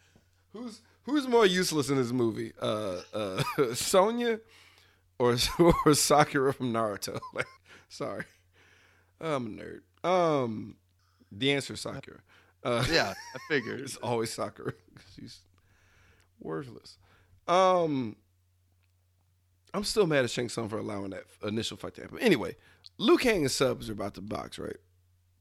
Who's 0.53 0.81
who's 1.03 1.27
more 1.27 1.45
useless 1.45 1.89
in 1.89 1.97
this 1.97 2.11
movie? 2.11 2.53
Uh, 2.61 3.01
uh, 3.13 3.43
Sonya 3.73 4.39
or 5.19 5.35
or 5.85 5.93
Sakura 5.93 6.53
from 6.53 6.71
Naruto? 6.73 7.19
Like, 7.33 7.47
sorry, 7.89 8.23
I'm 9.19 9.47
a 9.47 9.49
nerd. 9.49 9.81
Um, 10.09 10.75
the 11.31 11.51
answer 11.53 11.73
is 11.73 11.81
Sakura. 11.81 12.19
Uh, 12.63 12.85
Yeah, 12.89 13.13
I 13.35 13.39
figured. 13.49 13.81
it's 13.81 13.97
always 13.97 14.31
Sakura. 14.31 14.73
She's 15.15 15.39
worthless. 16.43 16.97
Um, 17.47 18.15
I'm 19.73 19.83
still 19.83 20.07
mad 20.07 20.23
at 20.23 20.29
Shang 20.31 20.49
Tsung 20.49 20.69
for 20.69 20.77
allowing 20.77 21.11
that 21.11 21.23
initial 21.43 21.77
fight 21.77 21.95
to 21.95 22.01
happen. 22.01 22.19
Anyway, 22.19 22.55
Liu 22.97 23.17
Kang 23.17 23.41
and 23.41 23.51
Subs 23.51 23.89
are 23.89 23.93
about 23.93 24.13
to 24.15 24.21
box, 24.21 24.59
right? 24.59 24.77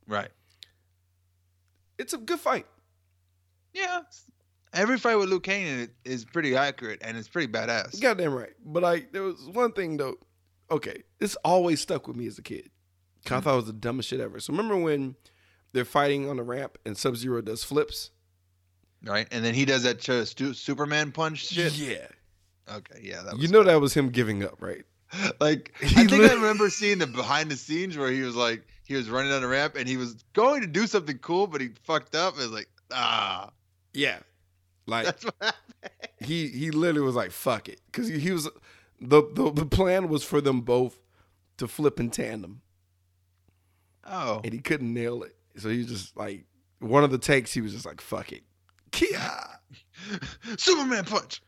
Right. 0.06 0.30
It's 1.98 2.12
a 2.12 2.18
good 2.18 2.40
fight. 2.40 2.66
Yeah. 3.72 4.00
Every 4.72 4.98
fight 4.98 5.16
with 5.16 5.28
Liu 5.28 5.38
Kang 5.40 5.66
in 5.66 5.80
it 5.80 5.90
is 6.04 6.24
pretty 6.24 6.56
accurate 6.56 7.00
and 7.04 7.16
it's 7.16 7.28
pretty 7.28 7.52
badass. 7.52 8.00
Goddamn 8.00 8.34
right. 8.34 8.54
But 8.64 8.82
like, 8.82 9.12
there 9.12 9.22
was 9.22 9.40
one 9.52 9.72
thing 9.72 9.98
though. 9.98 10.14
Okay, 10.70 11.02
this 11.18 11.36
always 11.44 11.80
stuck 11.82 12.08
with 12.08 12.16
me 12.16 12.26
as 12.26 12.38
a 12.38 12.42
kid. 12.42 12.70
'Cause 13.24 13.38
I 13.38 13.40
thought 13.40 13.52
it 13.52 13.56
was 13.56 13.66
the 13.66 13.72
dumbest 13.74 14.08
shit 14.08 14.18
ever. 14.20 14.40
So 14.40 14.52
remember 14.52 14.76
when 14.76 15.14
they're 15.72 15.84
fighting 15.84 16.28
on 16.28 16.38
the 16.38 16.42
ramp 16.42 16.78
and 16.86 16.96
Sub 16.96 17.16
Zero 17.16 17.40
does 17.42 17.62
flips? 17.62 18.10
Right? 19.04 19.26
And 19.32 19.44
then 19.44 19.54
he 19.54 19.64
does 19.64 19.82
that 19.82 19.98
ch- 20.00 20.28
stu- 20.28 20.54
Superman 20.54 21.10
punch 21.12 21.46
shit. 21.48 21.72
Yeah. 21.74 22.06
Okay, 22.72 23.00
yeah, 23.02 23.22
that 23.22 23.34
was 23.34 23.42
You 23.42 23.48
know 23.48 23.62
that 23.64 23.80
was 23.80 23.92
him 23.94 24.10
giving 24.10 24.44
up, 24.44 24.60
right? 24.60 24.84
like 25.40 25.74
He 25.80 25.86
I 25.86 26.06
think 26.06 26.10
lit- 26.12 26.30
I 26.30 26.34
remember 26.34 26.70
seeing 26.70 26.98
the 26.98 27.06
behind 27.06 27.50
the 27.50 27.56
scenes 27.56 27.96
where 27.98 28.10
he 28.10 28.22
was 28.22 28.36
like 28.36 28.64
he 28.84 28.94
was 28.94 29.10
running 29.10 29.30
down 29.30 29.42
the 29.42 29.48
ramp 29.48 29.74
and 29.76 29.88
he 29.88 29.96
was 29.96 30.22
going 30.32 30.60
to 30.60 30.66
do 30.66 30.86
something 30.86 31.18
cool, 31.18 31.46
but 31.46 31.60
he 31.60 31.70
fucked 31.82 32.14
up. 32.14 32.34
It 32.34 32.38
was 32.38 32.50
like 32.52 32.68
ah, 32.92 33.50
Yeah. 33.92 34.18
Like 34.86 35.06
that's 35.06 35.24
what 35.24 35.34
happened. 35.40 35.92
he 36.20 36.48
he 36.48 36.70
literally 36.70 37.00
was 37.06 37.14
like, 37.14 37.30
"Fuck 37.30 37.68
it," 37.68 37.80
because 37.86 38.08
he, 38.08 38.18
he 38.18 38.32
was 38.32 38.44
the, 39.00 39.22
the 39.32 39.52
the 39.52 39.64
plan 39.66 40.08
was 40.08 40.24
for 40.24 40.40
them 40.40 40.60
both 40.62 40.98
to 41.58 41.68
flip 41.68 42.00
in 42.00 42.10
tandem, 42.10 42.62
Oh, 44.04 44.40
and 44.42 44.52
he 44.52 44.58
couldn't 44.58 44.92
nail 44.92 45.22
it. 45.22 45.36
So 45.56 45.68
he 45.68 45.78
was 45.78 45.86
just 45.86 46.16
like 46.16 46.46
one 46.80 47.04
of 47.04 47.12
the 47.12 47.18
takes. 47.18 47.52
He 47.52 47.60
was 47.60 47.72
just 47.72 47.86
like, 47.86 48.00
"Fuck 48.00 48.32
it." 48.32 48.42
Yeah. 49.00 49.44
Superman 50.58 51.04
punch. 51.04 51.42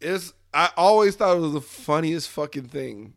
It's 0.00 0.32
I 0.54 0.70
always 0.76 1.16
thought 1.16 1.36
it 1.36 1.40
was 1.40 1.52
the 1.52 1.60
funniest 1.60 2.28
fucking 2.30 2.68
thing. 2.68 3.14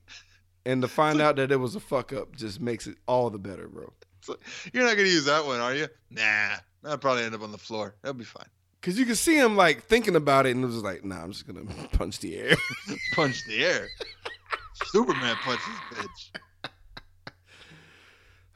And 0.66 0.82
to 0.82 0.88
find 0.88 1.20
out 1.22 1.36
that 1.38 1.52
it 1.52 1.58
was 1.58 1.76
a 1.76 1.80
fuck 1.80 2.14
up 2.14 2.36
just 2.36 2.62
makes 2.62 2.88
it 2.88 2.98
all 3.08 3.30
the 3.30 3.40
better, 3.40 3.68
bro. 3.68 3.92
Like, 4.28 4.40
You're 4.72 4.84
not 4.86 4.96
gonna 4.96 5.10
use 5.10 5.26
that 5.26 5.46
one, 5.46 5.60
are 5.60 5.76
you? 5.76 5.88
Nah, 6.10 6.56
I'll 6.86 6.98
probably 6.98 7.24
end 7.24 7.36
up 7.36 7.42
on 7.42 7.52
the 7.52 7.58
floor. 7.58 7.96
That'll 8.02 8.14
be 8.18 8.24
fine. 8.24 8.46
Cause 8.82 8.98
you 8.98 9.06
can 9.06 9.16
see 9.16 9.38
him 9.38 9.56
like 9.56 9.84
thinking 9.84 10.16
about 10.16 10.46
it 10.46 10.56
and 10.56 10.64
it 10.64 10.68
was 10.68 10.84
like, 10.84 11.06
nah, 11.06 11.24
I'm 11.24 11.32
just 11.32 11.48
gonna 11.48 11.64
punch 11.94 12.20
the 12.20 12.36
air. 12.38 12.56
Punch 13.14 13.46
the 13.46 13.64
air. 13.64 13.88
Superman 14.86 15.36
punches 15.38 15.66
bitch. 15.92 16.40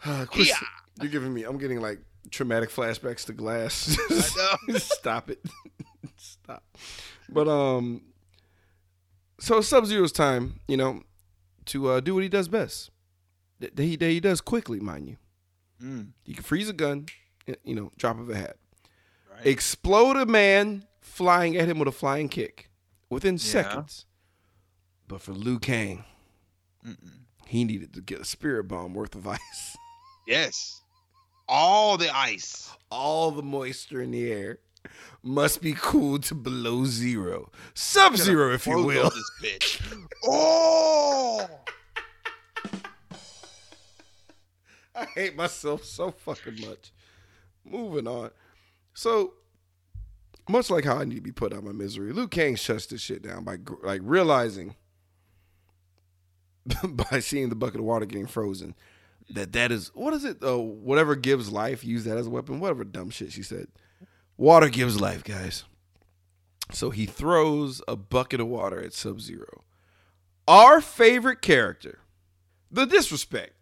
Uh, 0.06 0.26
Chris, 0.30 0.54
you're 1.02 1.12
giving 1.12 1.34
me 1.34 1.44
I'm 1.44 1.58
getting 1.58 1.80
like 1.80 2.00
traumatic 2.32 2.70
flashbacks 2.70 3.26
to 3.26 3.34
glass. 3.34 3.98
I 4.10 4.56
know. 4.72 4.78
Stop 4.78 5.30
it. 5.30 5.40
Stop. 6.18 6.64
But 7.30 7.48
um 7.48 8.02
so 9.40 9.62
Sub 9.62 9.86
Zero's 9.86 10.12
time, 10.12 10.60
you 10.68 10.78
know, 10.78 11.04
to 11.66 11.90
uh, 11.90 12.00
do 12.00 12.14
what 12.16 12.24
he 12.24 12.30
does 12.30 12.48
best. 12.48 12.90
That 13.60 13.78
he, 13.78 13.96
that 13.96 14.10
he 14.10 14.20
does 14.20 14.40
quickly, 14.42 14.80
mind 14.80 15.08
you. 15.08 15.18
Mm, 15.84 16.08
You 16.26 16.34
can 16.36 16.44
freeze 16.44 16.70
a 16.70 16.74
gun, 16.74 17.06
you 17.64 17.76
know, 17.76 17.92
drop 17.98 18.20
of 18.20 18.30
a 18.30 18.36
hat. 18.36 18.58
right. 19.32 19.46
explode 19.46 20.16
a 20.18 20.26
man 20.26 20.86
flying 21.02 21.56
at 21.58 21.68
him 21.68 21.78
with 21.80 21.88
a 21.88 21.92
flying 21.92 22.30
kick 22.30 22.70
within 23.10 23.38
seconds. 23.38 24.06
But 25.08 25.22
for 25.22 25.32
Liu 25.34 25.60
Kang, 25.60 26.04
Mm-mm. 26.86 27.22
he 27.48 27.64
needed 27.64 27.94
to 27.94 28.02
get 28.02 28.20
a 28.22 28.26
spirit 28.26 28.68
bomb 28.68 28.94
worth 28.94 29.16
of 29.16 29.28
ice. 29.28 29.78
Yes. 30.28 30.82
All 31.48 31.98
the 31.98 32.16
ice. 32.16 32.72
All 32.90 33.32
the 33.32 33.44
moisture 33.44 34.02
in 34.02 34.12
the 34.12 34.32
air 34.32 34.60
must 35.24 35.62
be 35.62 35.74
cooled 35.74 36.24
to 36.24 36.36
below 36.36 36.86
zero. 36.86 37.52
Sub 37.74 38.16
zero, 38.18 38.54
if 38.54 38.66
you 38.68 38.84
will. 38.84 39.10
This 39.10 39.32
bitch. 39.42 39.82
Oh. 40.26 41.50
I 44.96 45.06
hate 45.06 45.36
myself 45.36 45.84
so 45.84 46.12
fucking 46.12 46.62
much. 46.62 46.92
Moving 47.64 48.08
on. 48.08 48.32
So, 48.94 49.34
much 50.50 50.70
like 50.70 50.86
how 50.86 50.98
I 50.98 51.04
need 51.06 51.16
to 51.16 51.22
be 51.22 51.32
put 51.32 51.54
out 51.54 51.60
of 51.60 51.66
my 51.66 51.72
misery, 51.72 52.14
Liu 52.14 52.28
Kang 52.28 52.56
shuts 52.56 52.88
this 52.88 53.02
shit 53.02 53.22
down 53.22 53.44
by 53.44 53.58
like 53.84 54.02
realizing 54.04 54.76
by 56.84 57.20
seeing 57.20 57.50
the 57.50 57.56
bucket 57.56 57.80
of 57.80 57.86
water 57.86 58.06
getting 58.06 58.28
frozen 58.28 58.74
that 59.30 59.54
that 59.54 59.72
is 59.72 59.92
what 59.94 60.14
is 60.14 60.24
it? 60.26 60.38
Oh, 60.42 60.60
whatever 60.60 61.16
gives 61.16 61.52
life, 61.52 61.84
use 61.84 62.04
that 62.06 62.18
as 62.18 62.28
a 62.28 62.30
weapon. 62.30 62.60
Whatever 62.60 62.84
dumb 62.84 63.10
shit 63.10 63.32
she 63.32 63.44
said. 63.44 63.68
Water 64.38 64.70
gives 64.70 65.02
life, 65.02 65.24
guys. 65.24 65.64
So 66.72 66.90
he 66.90 67.06
throws 67.06 67.82
a 67.88 67.96
bucket 67.96 68.40
of 68.40 68.48
water 68.48 68.80
at 68.82 68.94
Sub 68.94 69.20
Zero. 69.22 69.64
Our 70.48 70.80
favorite 70.82 71.42
character, 71.42 72.00
the 72.72 72.86
disrespect, 72.86 73.54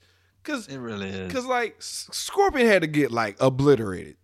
because 0.43 0.67
It 0.67 0.77
really 0.77 1.09
is. 1.09 1.27
because 1.27 1.45
like 1.45 1.75
Scorpion 1.79 2.67
had 2.67 2.81
to 2.81 2.87
get 2.87 3.11
like 3.11 3.37
obliterated, 3.39 4.17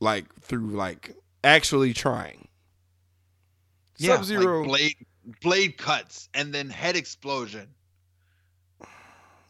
like 0.00 0.26
through 0.40 0.70
like 0.70 1.14
actually 1.42 1.92
trying. 1.92 2.48
Yeah, 3.98 4.16
Sub 4.16 4.24
Zero, 4.24 4.60
like 4.62 4.68
blade 4.68 4.96
blade 5.40 5.78
cuts 5.78 6.28
and 6.34 6.52
then 6.52 6.68
head 6.70 6.96
explosion. 6.96 7.68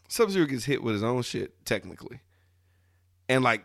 Sub 0.07 0.29
Zero 0.29 0.45
gets 0.45 0.65
hit 0.65 0.83
with 0.83 0.93
his 0.93 1.03
own 1.03 1.21
shit 1.21 1.65
technically, 1.65 2.19
and 3.29 3.43
like 3.43 3.63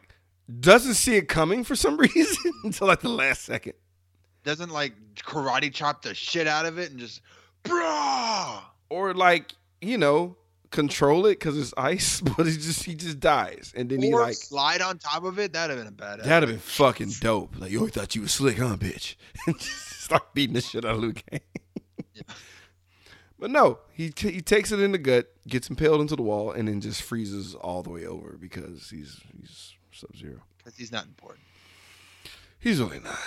doesn't 0.61 0.95
see 0.95 1.16
it 1.16 1.28
coming 1.28 1.64
for 1.64 1.76
some 1.76 1.97
reason 2.16 2.53
until 2.64 2.86
like 2.86 3.01
the 3.01 3.09
last 3.09 3.43
second. 3.45 3.74
Doesn't 4.45 4.70
like 4.70 4.95
karate 5.16 5.72
chop 5.72 6.03
the 6.03 6.14
shit 6.14 6.47
out 6.47 6.64
of 6.66 6.78
it 6.78 6.91
and 6.91 6.99
just 6.99 7.20
brah. 7.64 8.62
or 8.88 9.12
like 9.14 9.53
you 9.82 9.99
know 9.99 10.36
control 10.70 11.26
it 11.26 11.32
because 11.38 11.59
it's 11.59 11.74
ice, 11.76 12.20
but 12.36 12.47
he 12.47 12.53
just 12.53 12.84
he 12.84 12.95
just 12.95 13.20
dies, 13.20 13.72
and 13.76 13.91
then 13.91 14.01
he 14.01 14.14
like 14.14 14.34
slide 14.34 14.80
on 14.80 14.99
top 14.99 15.24
of 15.24 15.38
it. 15.38 15.53
That'd 15.53 15.76
have 15.76 15.84
been 15.86 15.93
a 15.93 15.97
badass. 15.97 16.24
that'd 16.24 16.49
have 16.49 16.57
been 16.57 16.59
fucking 16.59 17.12
dope. 17.20 17.59
Like 17.59 17.70
you 17.70 17.78
always 17.78 17.93
thought 17.95 18.14
you 18.14 18.22
was 18.22 18.32
slick, 18.32 18.59
huh, 18.59 18.76
bitch? 18.76 19.16
And 19.47 19.59
just 19.59 19.91
Start 20.01 20.34
beating 20.34 20.55
the 20.55 20.61
shit 20.61 20.84
out 20.84 20.97
of 20.97 21.01
Liu 21.03 21.12
Kang. 21.12 21.41
But 23.41 23.51
no, 23.51 23.78
he 23.91 24.11
t- 24.11 24.30
he 24.32 24.43
takes 24.43 24.70
it 24.70 24.80
in 24.80 24.93
the 24.93 24.99
gut, 24.99 25.26
gets 25.49 25.70
impaled 25.70 26.03
into 26.03 26.14
the 26.14 26.22
wall, 26.22 26.53
and 26.53 26.68
then 26.68 26.80
just 26.82 27.01
freezes 27.03 27.55
all 27.55 27.82
the 27.82 27.88
way 27.91 28.05
over 28.07 28.36
because 28.38 28.91
he's 28.91 29.18
he's 29.41 29.74
Sub 29.93 30.14
Zero. 30.16 30.43
because 30.59 30.76
he's 30.76 30.93
not 30.93 31.07
important. 31.07 31.41
He's 32.59 32.78
really 32.80 33.01
not. 33.01 33.18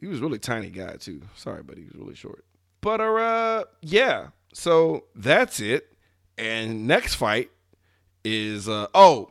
He 0.00 0.06
was 0.06 0.20
a 0.20 0.22
really 0.22 0.38
tiny 0.38 0.70
guy 0.70 0.96
too. 0.96 1.20
Sorry, 1.36 1.62
but 1.62 1.76
he 1.76 1.84
was 1.84 1.94
really 1.94 2.14
short. 2.14 2.44
But 2.80 3.00
uh, 3.02 3.64
yeah. 3.82 4.28
So 4.54 5.04
that's 5.14 5.60
it. 5.60 5.92
And 6.38 6.86
next 6.86 7.16
fight 7.16 7.50
is 8.24 8.68
uh 8.68 8.86
oh, 8.94 9.30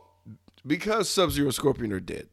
because 0.64 1.08
Sub 1.08 1.32
Zero 1.32 1.50
Scorpion 1.50 1.92
are 1.92 2.00
dead. 2.00 2.28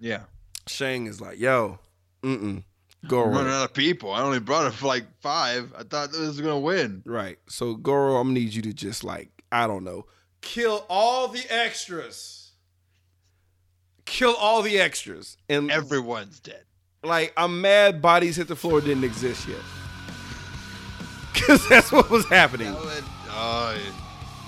Yeah. 0.00 0.22
Shang 0.66 1.06
is 1.06 1.20
like, 1.20 1.38
yo, 1.38 1.78
mm 2.22 2.42
mm, 2.42 2.64
I'm 3.02 3.08
Goro. 3.08 3.28
running 3.28 3.52
out 3.52 3.64
of 3.64 3.72
people. 3.74 4.12
I 4.12 4.22
only 4.22 4.40
brought 4.40 4.66
it 4.66 4.74
for 4.74 4.86
like 4.86 5.06
five. 5.20 5.72
I 5.78 5.82
thought 5.84 6.10
this 6.10 6.20
was 6.20 6.40
gonna 6.40 6.58
win. 6.58 7.02
Right. 7.06 7.38
So 7.48 7.74
Goro, 7.74 8.16
I'm 8.16 8.28
gonna 8.28 8.40
need 8.40 8.54
you 8.54 8.62
to 8.62 8.72
just 8.72 9.04
like, 9.04 9.30
I 9.52 9.66
don't 9.66 9.84
know, 9.84 10.06
kill 10.40 10.84
all 10.88 11.28
the 11.28 11.44
extras. 11.48 12.52
Kill 14.04 14.34
all 14.34 14.62
the 14.62 14.80
extras. 14.80 15.36
And 15.48 15.70
Everyone's 15.70 16.40
dead. 16.40 16.64
like 17.04 17.32
I'm 17.36 17.60
mad 17.60 18.00
bodies 18.02 18.36
hit 18.36 18.48
the 18.48 18.56
floor 18.56 18.80
didn't 18.80 19.04
exist 19.04 19.46
yet. 19.46 19.60
Cause 21.34 21.66
that's 21.68 21.92
what 21.92 22.10
was 22.10 22.26
happening. 22.26 22.74
Oh, 22.76 23.78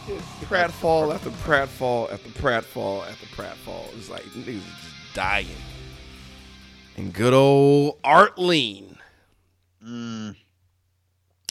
Pratfall 0.46 1.14
after 1.14 1.30
pratfall 1.30 2.10
after 2.12 2.28
pratfall 2.30 3.06
after 3.08 3.26
pratfall. 3.26 3.84
It's 3.96 4.10
like 4.10 4.24
niggas 4.24 4.64
just 4.64 5.14
dying. 5.14 5.46
And 6.96 7.12
good 7.12 7.32
old 7.32 7.98
Art 8.04 8.38
Lean 8.38 8.98
mm, 9.84 10.36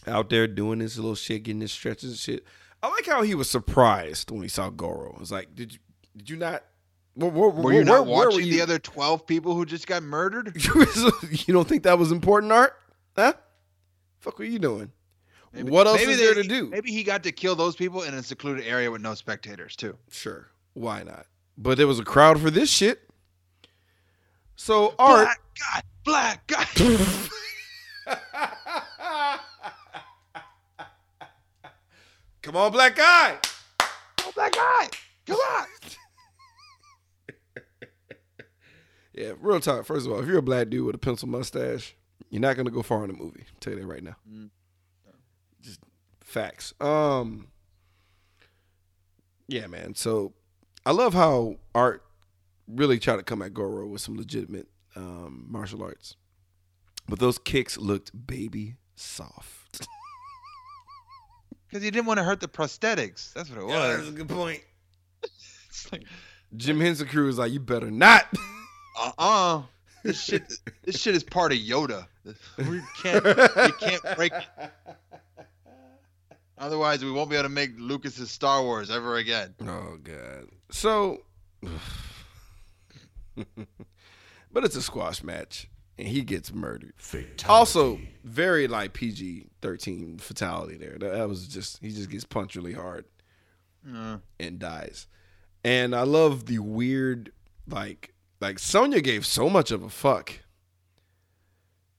out 0.05 0.29
there 0.29 0.47
doing 0.47 0.79
this 0.79 0.95
little 0.97 1.15
shit, 1.15 1.43
getting 1.43 1.61
his 1.61 1.71
stretches 1.71 2.11
and 2.11 2.19
shit. 2.19 2.45
I 2.81 2.87
like 2.89 3.05
how 3.05 3.23
he 3.23 3.35
was 3.35 3.49
surprised 3.49 4.31
when 4.31 4.41
he 4.43 4.47
saw 4.47 4.69
Goro. 4.69 5.17
It's 5.21 5.31
like, 5.31 5.55
did 5.55 5.73
you 5.73 5.79
did 6.15 6.29
you 6.29 6.37
not? 6.37 6.63
Where, 7.15 7.29
where, 7.31 7.49
were 7.49 7.73
you 7.73 7.83
not 7.83 8.05
where- 8.05 8.15
where 8.17 8.27
watching 8.27 8.45
were 8.45 8.51
the 8.51 8.61
other 8.61 8.79
twelve 8.79 9.25
people 9.25 9.55
who 9.55 9.65
just 9.65 9.87
got 9.87 10.03
murdered? 10.03 10.55
you 11.47 11.53
don't 11.53 11.67
think 11.67 11.83
that 11.83 11.97
was 11.97 12.11
important, 12.11 12.51
Art? 12.53 12.73
Huh? 13.15 13.33
Fuck, 14.19 14.39
what 14.39 14.47
you 14.47 14.59
doing? 14.59 14.91
what 15.53 15.87
else 15.87 15.99
is 16.01 16.19
there 16.19 16.35
they- 16.35 16.43
to 16.43 16.47
do? 16.47 16.67
Maybe 16.67 16.91
he 16.91 17.03
got 17.03 17.23
to 17.23 17.31
kill 17.31 17.55
those 17.55 17.75
people 17.75 18.03
in 18.03 18.13
a 18.13 18.21
secluded 18.21 18.65
area 18.65 18.91
with 18.91 19.01
no 19.01 19.15
spectators 19.15 19.75
too. 19.75 19.97
Sure, 20.11 20.47
why 20.73 21.03
not? 21.03 21.25
But 21.57 21.77
there 21.77 21.87
was 21.87 21.99
a 21.99 22.05
crowd 22.05 22.39
for 22.39 22.51
this 22.51 22.69
shit. 22.69 23.08
So 24.61 24.93
Art, 24.99 25.25
Black 25.25 25.41
guy, 25.57 25.81
black 26.03 26.47
guy. 26.47 26.65
come 32.41 32.57
on, 32.57 32.69
black 32.73 32.97
guy. 32.97 33.37
oh, 33.79 34.31
black 34.35 34.51
guy, 34.51 34.89
come 35.25 35.37
on. 35.37 35.65
Yeah, 39.13 39.31
real 39.41 39.59
talk. 39.61 39.85
First 39.85 40.05
of 40.05 40.11
all, 40.13 40.19
if 40.19 40.27
you're 40.27 40.37
a 40.37 40.41
black 40.41 40.69
dude 40.69 40.85
with 40.85 40.95
a 40.95 40.99
pencil 40.99 41.27
mustache, 41.29 41.95
you're 42.29 42.41
not 42.41 42.55
gonna 42.57 42.69
go 42.69 42.81
far 42.81 43.03
in 43.05 43.11
the 43.11 43.17
movie. 43.17 43.45
I'll 43.47 43.59
tell 43.61 43.73
you 43.73 43.79
that 43.79 43.85
right 43.85 44.03
now. 44.03 44.15
Mm. 44.29 44.49
Just 45.61 45.79
facts. 46.21 46.73
Um, 46.81 47.47
yeah, 49.47 49.67
man. 49.67 49.95
So 49.95 50.33
I 50.85 50.91
love 50.91 51.13
how 51.13 51.55
Art 51.73 52.03
really 52.69 52.99
try 52.99 53.15
to 53.15 53.23
come 53.23 53.41
at 53.41 53.53
Goro 53.53 53.87
with 53.87 54.01
some 54.01 54.15
legitimate 54.17 54.67
um, 54.95 55.45
martial 55.49 55.83
arts, 55.83 56.15
but 57.07 57.19
those 57.19 57.37
kicks 57.37 57.77
looked 57.77 58.11
baby 58.27 58.75
soft. 58.95 59.87
Because 61.67 61.83
he 61.83 61.91
didn't 61.91 62.07
want 62.07 62.17
to 62.17 62.23
hurt 62.23 62.39
the 62.39 62.47
prosthetics. 62.47 63.31
That's 63.33 63.47
what 63.51 63.59
it 63.59 63.67
Yeah, 63.67 63.87
was. 63.89 63.97
that's 63.97 64.09
a 64.09 64.11
good 64.13 64.27
point. 64.29 64.59
It's 65.67 65.91
like, 65.91 66.01
Jim 66.57 66.79
Henson 66.81 67.07
crew 67.07 67.27
is 67.29 67.37
like, 67.37 67.51
you 67.51 67.59
better 67.59 67.91
not. 67.91 68.25
uh-uh. 68.99 69.61
This 70.03 70.19
shit, 70.19 70.51
this 70.83 70.99
shit 70.99 71.13
is 71.13 71.23
part 71.23 71.51
of 71.51 71.59
Yoda. 71.59 72.07
We 72.57 72.81
can't, 73.03 73.23
you 73.23 73.73
can't 73.79 74.01
break 74.15 74.31
it. 74.33 74.71
Otherwise, 76.57 77.05
we 77.05 77.11
won't 77.11 77.29
be 77.29 77.35
able 77.35 77.43
to 77.43 77.49
make 77.49 77.69
Lucas's 77.77 78.31
Star 78.31 78.63
Wars 78.63 78.89
ever 78.89 79.17
again. 79.17 79.53
Oh 79.61 79.97
god. 80.03 80.47
So 80.71 81.21
But 84.51 84.63
it's 84.65 84.75
a 84.75 84.81
squash 84.81 85.21
match 85.23 85.69
and 85.97 86.07
he 86.07 86.21
gets 86.23 86.51
murdered. 86.51 86.93
Also, 87.47 87.99
very 88.23 88.67
like 88.67 88.93
PG-13 88.93 90.19
fatality 90.19 90.75
there. 90.75 90.97
That, 90.97 91.13
that 91.13 91.29
was 91.29 91.47
just 91.47 91.77
he 91.81 91.91
just 91.91 92.09
gets 92.09 92.23
punched 92.25 92.55
really 92.55 92.73
hard 92.73 93.05
Uh, 93.87 94.17
and 94.39 94.57
dies. 94.57 95.05
And 95.63 95.93
I 95.95 96.01
love 96.03 96.47
the 96.47 96.57
weird 96.59 97.31
like 97.67 98.13
like 98.41 98.57
Sonya 98.57 99.01
gave 99.01 99.25
so 99.25 99.49
much 99.49 99.69
of 99.71 99.83
a 99.83 99.89
fuck. 99.89 100.33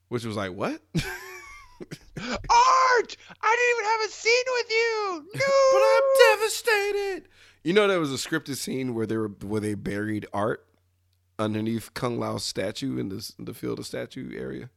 Which 0.09 0.25
was 0.25 0.35
like, 0.35 0.51
what? 0.51 0.81
Art, 2.17 3.17
I 3.41 3.55
didn't 3.55 3.71
even 3.71 3.85
have 3.85 4.01
a 4.05 4.09
scene 4.09 4.47
with 4.57 4.69
you. 4.69 5.25
No, 5.35 5.45
but 5.71 5.81
I'm 5.81 6.37
devastated. 6.37 7.29
You 7.63 7.73
know, 7.73 7.87
there 7.87 7.99
was 7.99 8.11
a 8.11 8.17
scripted 8.17 8.57
scene 8.57 8.93
where 8.93 9.05
they 9.05 9.15
were 9.17 9.29
where 9.29 9.61
they 9.61 9.73
buried 9.75 10.27
art 10.33 10.65
underneath 11.41 11.93
Kung 11.93 12.19
Lao's 12.19 12.43
statue 12.43 12.97
in 12.97 13.09
the 13.09 13.33
the 13.39 13.53
field 13.53 13.79
of 13.79 13.85
statue 13.85 14.31
area. 14.37 14.69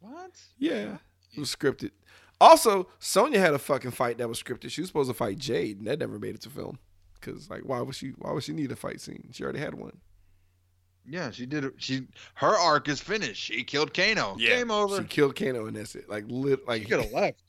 What? 0.00 0.40
Yeah, 0.58 0.98
it 1.32 1.40
was 1.40 1.54
scripted. 1.54 1.90
Also, 2.40 2.88
Sonya 2.98 3.38
had 3.38 3.54
a 3.54 3.58
fucking 3.58 3.92
fight 3.92 4.18
that 4.18 4.28
was 4.28 4.42
scripted. 4.42 4.70
She 4.70 4.80
was 4.80 4.88
supposed 4.88 5.10
to 5.10 5.14
fight 5.14 5.38
Jade, 5.38 5.78
and 5.78 5.86
that 5.86 5.98
never 5.98 6.18
made 6.18 6.34
it 6.34 6.40
to 6.42 6.50
film. 6.50 6.78
Cause 7.20 7.48
like, 7.48 7.62
why 7.62 7.80
would 7.80 7.94
she? 7.94 8.10
Why 8.18 8.32
would 8.32 8.42
she 8.42 8.52
need 8.52 8.70
a 8.70 8.76
fight 8.76 9.00
scene? 9.00 9.30
She 9.32 9.42
already 9.44 9.60
had 9.60 9.74
one. 9.74 9.98
Yeah, 11.06 11.30
she 11.30 11.46
did. 11.46 11.72
She 11.76 12.06
her 12.34 12.56
arc 12.56 12.88
is 12.88 13.00
finished. 13.00 13.42
She 13.42 13.64
killed 13.64 13.94
Kano. 13.94 14.36
Yeah. 14.38 14.56
Game 14.56 14.70
over. 14.70 14.98
She 14.98 15.04
killed 15.04 15.36
Kano, 15.36 15.66
and 15.66 15.76
that's 15.76 15.94
it. 15.94 16.08
Like, 16.08 16.24
lit, 16.28 16.66
like 16.66 16.82
She 16.82 16.88
could 16.88 17.02
have 17.02 17.12
left. 17.12 17.42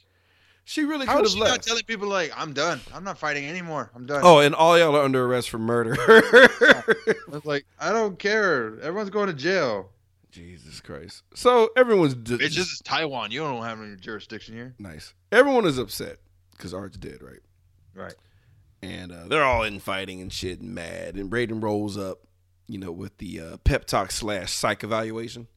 She 0.67 0.83
really 0.83 1.05
How 1.05 1.17
could 1.17 1.25
is 1.27 1.33
have 1.33 1.37
she 1.37 1.39
not 1.43 1.49
left. 1.51 1.67
telling 1.67 1.83
people 1.83 2.07
like 2.07 2.31
I'm 2.35 2.53
done? 2.53 2.81
I'm 2.93 3.03
not 3.03 3.17
fighting 3.19 3.45
anymore. 3.45 3.91
I'm 3.95 4.05
done. 4.07 4.21
Oh, 4.23 4.39
and 4.39 4.55
all 4.55 4.77
y'all 4.77 4.95
are 4.95 5.03
under 5.03 5.23
arrest 5.25 5.49
for 5.51 5.59
murder. 5.59 5.95
I 5.99 7.13
was 7.29 7.45
like, 7.45 7.65
I 7.79 7.91
don't 7.93 8.17
care. 8.17 8.79
Everyone's 8.81 9.11
going 9.11 9.27
to 9.27 9.33
jail. 9.33 9.91
Jesus 10.31 10.81
Christ. 10.81 11.23
So 11.33 11.69
everyone's 11.77 12.15
d- 12.15 12.33
Bitch, 12.33 12.39
this 12.55 12.57
is 12.71 12.81
Taiwan. 12.83 13.31
You 13.31 13.39
don't 13.41 13.63
have 13.63 13.79
any 13.79 13.95
jurisdiction 13.95 14.55
here. 14.55 14.73
nice. 14.79 15.13
Everyone 15.31 15.65
is 15.65 15.77
upset 15.77 16.17
because 16.51 16.73
Art's 16.73 16.97
dead, 16.97 17.19
right? 17.21 17.39
Right. 17.93 18.15
And 18.81 19.11
uh, 19.11 19.27
they're 19.27 19.43
all 19.43 19.63
infighting 19.63 20.19
and 20.19 20.33
shit 20.33 20.59
and 20.61 20.73
mad. 20.75 21.15
And 21.15 21.31
Raiden 21.31 21.61
rolls 21.63 21.97
up, 21.97 22.19
you 22.67 22.77
know, 22.79 22.91
with 22.91 23.17
the 23.19 23.39
uh, 23.39 23.57
pep 23.63 23.85
talk 23.85 24.11
slash 24.11 24.51
psych 24.51 24.83
evaluation, 24.83 25.47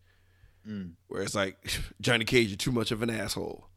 Mm. 0.68 0.92
where 1.06 1.22
it's 1.22 1.34
like, 1.34 1.56
Johnny 2.00 2.26
Cage, 2.26 2.48
you're 2.48 2.56
too 2.58 2.72
much 2.72 2.90
of 2.90 3.00
an 3.02 3.08
asshole. 3.08 3.67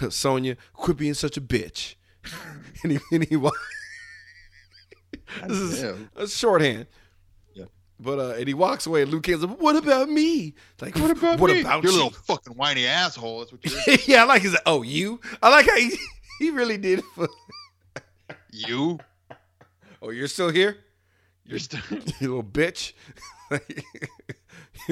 Sonya, 0.10 0.56
quit 0.72 0.96
being 0.96 1.14
such 1.14 1.36
a 1.36 1.40
bitch. 1.40 1.94
and 2.82 2.92
he, 2.92 2.98
and 3.12 3.24
he 3.24 3.36
wa- 3.36 3.50
this 5.48 5.58
is 5.58 5.80
Damn. 5.82 6.10
a 6.16 6.26
shorthand. 6.26 6.86
Yeah. 7.54 7.64
But 7.98 8.18
uh, 8.18 8.34
and 8.38 8.46
he 8.48 8.54
walks 8.54 8.86
away, 8.86 9.02
and 9.02 9.10
Liu 9.10 9.20
Kang 9.20 9.40
like, 9.40 9.60
"What 9.60 9.76
about 9.76 10.08
me? 10.08 10.54
Like, 10.80 10.96
What 10.96 11.10
about 11.10 11.38
what 11.40 11.50
me? 11.50 11.60
about 11.62 11.82
you 11.84 11.90
you?" 11.90 11.96
little 11.96 12.10
fucking 12.10 12.54
whiny 12.54 12.86
asshole? 12.86 13.40
That's 13.40 13.52
what 13.52 13.64
you're. 13.64 13.96
yeah, 14.06 14.22
I 14.22 14.26
like 14.26 14.42
his. 14.42 14.56
Oh, 14.66 14.82
you? 14.82 15.20
I 15.42 15.48
like 15.50 15.66
how 15.66 15.76
he, 15.76 15.96
he 16.38 16.50
really 16.50 16.78
did. 16.78 17.00
it 17.00 17.04
For, 17.14 17.28
you. 18.50 18.98
oh, 20.00 20.10
you're 20.10 20.28
still 20.28 20.50
here, 20.50 20.76
You're 21.44 21.58
still. 21.58 21.80
you 21.90 21.98
little 22.20 22.42
bitch. 22.44 22.92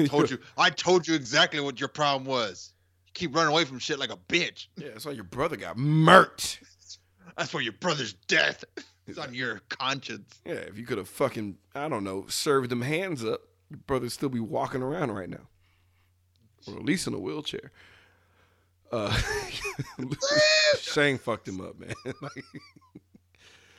told 0.07 0.29
you. 0.29 0.39
I 0.57 0.69
told 0.69 1.07
you 1.07 1.15
exactly 1.15 1.59
what 1.59 1.79
your 1.79 1.89
problem 1.89 2.25
was. 2.25 2.73
Keep 3.13 3.35
running 3.35 3.51
away 3.51 3.65
from 3.65 3.79
shit 3.79 3.99
like 3.99 4.11
a 4.11 4.17
bitch. 4.17 4.67
Yeah, 4.77 4.89
that's 4.89 5.05
why 5.05 5.11
your 5.11 5.23
brother 5.23 5.57
got 5.57 5.77
murked. 5.77 6.59
That's 7.37 7.53
why 7.53 7.61
your 7.61 7.73
brother's 7.73 8.11
death 8.27 8.65
is 9.07 9.17
on 9.17 9.33
your 9.33 9.61
conscience. 9.69 10.41
Yeah, 10.45 10.53
if 10.53 10.77
you 10.77 10.85
could 10.85 10.97
have 10.97 11.07
fucking, 11.07 11.57
I 11.73 11.87
don't 11.87 12.03
know, 12.03 12.25
served 12.27 12.69
them 12.69 12.81
hands 12.81 13.23
up, 13.23 13.41
your 13.69 13.79
brother'd 13.87 14.11
still 14.11 14.27
be 14.27 14.41
walking 14.41 14.81
around 14.81 15.11
right 15.11 15.29
now, 15.29 15.47
or 16.67 16.75
at 16.75 16.83
least 16.83 17.07
in 17.07 17.13
a 17.13 17.19
wheelchair. 17.19 17.71
Uh, 18.91 19.17
Shang 20.79 21.17
fucked 21.17 21.47
him 21.47 21.61
up, 21.61 21.79
man. 21.79 21.93
Like, 22.21 22.43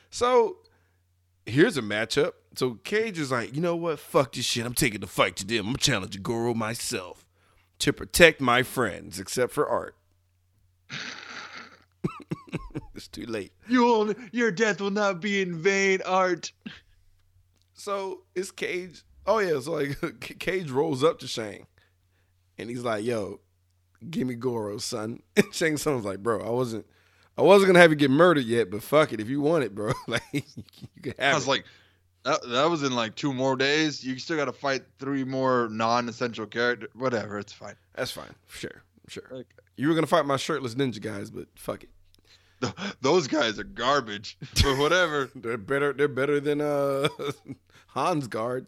so 0.08 0.56
here's 1.44 1.76
a 1.76 1.82
matchup. 1.82 2.32
So 2.54 2.74
Cage 2.84 3.18
is 3.18 3.30
like, 3.30 3.54
you 3.54 3.60
know 3.60 3.76
what? 3.76 3.98
Fuck 3.98 4.32
this 4.32 4.44
shit. 4.46 4.64
I'm 4.64 4.74
taking 4.74 5.00
the 5.00 5.06
fight 5.06 5.36
to 5.36 5.46
them. 5.46 5.68
I'm 5.68 5.76
challenging 5.76 6.22
Goro 6.22 6.54
myself 6.54 7.26
to 7.82 7.92
protect 7.92 8.40
my 8.40 8.62
friends, 8.62 9.18
except 9.18 9.52
for 9.52 9.68
Art. 9.68 9.96
it's 12.94 13.08
too 13.08 13.26
late. 13.26 13.52
You 13.68 13.84
will, 13.84 14.14
your 14.30 14.52
death 14.52 14.80
will 14.80 14.92
not 14.92 15.20
be 15.20 15.42
in 15.42 15.56
vain, 15.56 16.00
Art. 16.06 16.52
So 17.74 18.22
it's 18.36 18.52
Cage. 18.52 19.02
Oh 19.26 19.40
yeah, 19.40 19.58
so 19.58 19.72
like 19.72 19.98
Cage 20.38 20.70
rolls 20.70 21.02
up 21.02 21.18
to 21.20 21.26
Shang, 21.26 21.66
and 22.56 22.70
he's 22.70 22.82
like, 22.82 23.04
"Yo, 23.04 23.40
give 24.08 24.28
me 24.28 24.34
Goro, 24.34 24.78
son." 24.78 25.20
And 25.36 25.52
Shang 25.52 25.76
Tsung's 25.76 26.04
like, 26.04 26.22
"Bro, 26.22 26.42
I 26.42 26.50
wasn't, 26.50 26.86
I 27.36 27.42
wasn't 27.42 27.70
gonna 27.70 27.80
have 27.80 27.90
you 27.90 27.96
get 27.96 28.12
murdered 28.12 28.44
yet, 28.44 28.70
but 28.70 28.84
fuck 28.84 29.12
it, 29.12 29.18
if 29.20 29.28
you 29.28 29.40
want 29.40 29.64
it, 29.64 29.74
bro, 29.74 29.92
like 30.06 30.22
you 30.32 30.42
can 31.02 31.14
have 31.18 31.32
it. 31.32 31.32
I 31.32 31.34
was 31.34 31.46
it." 31.46 31.50
like, 31.50 31.64
that, 32.24 32.40
that 32.48 32.64
was 32.70 32.82
in 32.82 32.94
like 32.94 33.14
two 33.14 33.32
more 33.32 33.56
days. 33.56 34.04
You 34.04 34.18
still 34.18 34.36
got 34.36 34.44
to 34.46 34.52
fight 34.52 34.82
three 34.98 35.24
more 35.24 35.68
non-essential 35.70 36.46
characters. 36.46 36.90
Whatever, 36.94 37.38
it's 37.38 37.52
fine. 37.52 37.74
That's 37.94 38.10
fine, 38.10 38.34
sure, 38.48 38.82
sure. 39.08 39.24
Like, 39.30 39.46
You 39.76 39.88
were 39.88 39.94
gonna 39.94 40.06
fight 40.06 40.26
my 40.26 40.36
shirtless 40.36 40.74
ninja 40.74 41.00
guys, 41.00 41.30
but 41.30 41.46
fuck 41.56 41.84
it. 41.84 41.90
Th- 42.60 42.72
Those 43.00 43.26
guys 43.26 43.58
are 43.58 43.64
garbage. 43.64 44.38
But 44.62 44.78
whatever. 44.78 45.30
They're 45.34 45.58
better. 45.58 45.92
They're 45.92 46.08
better 46.08 46.38
than 46.40 46.60
uh 46.60 47.08
Hans 47.88 48.28
guard. 48.28 48.66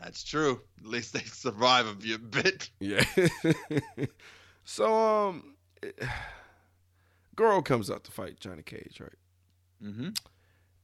That's 0.00 0.22
true. 0.22 0.60
At 0.80 0.86
least 0.86 1.14
they 1.14 1.20
survive 1.20 1.86
a 1.86 1.94
bit- 1.94 2.30
bit. 2.30 2.70
Yeah. 2.78 3.04
so 4.64 4.94
um, 4.94 5.54
Goro 7.36 7.62
comes 7.62 7.90
out 7.90 8.04
to 8.04 8.12
fight 8.12 8.38
Johnny 8.38 8.62
Cage, 8.62 8.98
right? 9.00 9.10
Mm-hmm. 9.82 10.08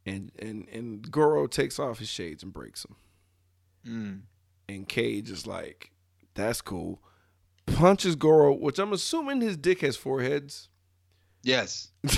And 0.06 0.32
and 0.38 0.66
and 0.72 1.10
Goro 1.10 1.46
takes 1.46 1.78
off 1.78 1.98
his 1.98 2.08
shades 2.08 2.42
and 2.42 2.52
breaks 2.52 2.82
them. 2.82 2.96
Mm. 3.86 4.20
And 4.68 4.88
Cage 4.88 5.30
is 5.30 5.46
like, 5.46 5.90
"That's 6.34 6.60
cool." 6.60 7.02
Punches 7.66 8.16
Goro, 8.16 8.52
which 8.52 8.78
I'm 8.78 8.92
assuming 8.92 9.40
his 9.40 9.56
dick 9.56 9.80
has 9.82 9.96
four 9.96 10.22
heads. 10.22 10.68
Yes. 11.42 11.88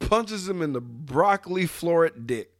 Punches 0.00 0.48
him 0.48 0.62
in 0.62 0.72
the 0.72 0.80
broccoli 0.80 1.64
floret 1.64 2.26
dick. 2.26 2.52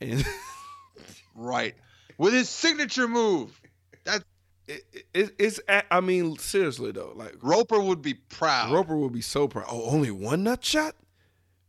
And 0.00 0.24
Right. 1.34 1.74
With 2.18 2.32
his 2.32 2.48
signature 2.48 3.08
move. 3.08 3.60
That 4.04 4.24
it, 4.66 4.84
it, 5.14 5.34
it's, 5.38 5.60
I 5.68 6.00
mean, 6.00 6.36
seriously 6.38 6.92
though, 6.92 7.12
like 7.14 7.36
Roper 7.40 7.80
would 7.80 8.02
be 8.02 8.14
proud. 8.14 8.72
Roper 8.72 8.96
would 8.96 9.12
be 9.12 9.22
so 9.22 9.48
proud. 9.48 9.66
Oh, 9.70 9.84
only 9.90 10.10
one 10.10 10.42
nut 10.42 10.64
shot? 10.64 10.94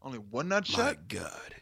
Only 0.02 0.20
one 0.20 0.50
nut 0.50 0.68
My 0.70 0.76
shot. 0.76 1.08
God. 1.08 1.56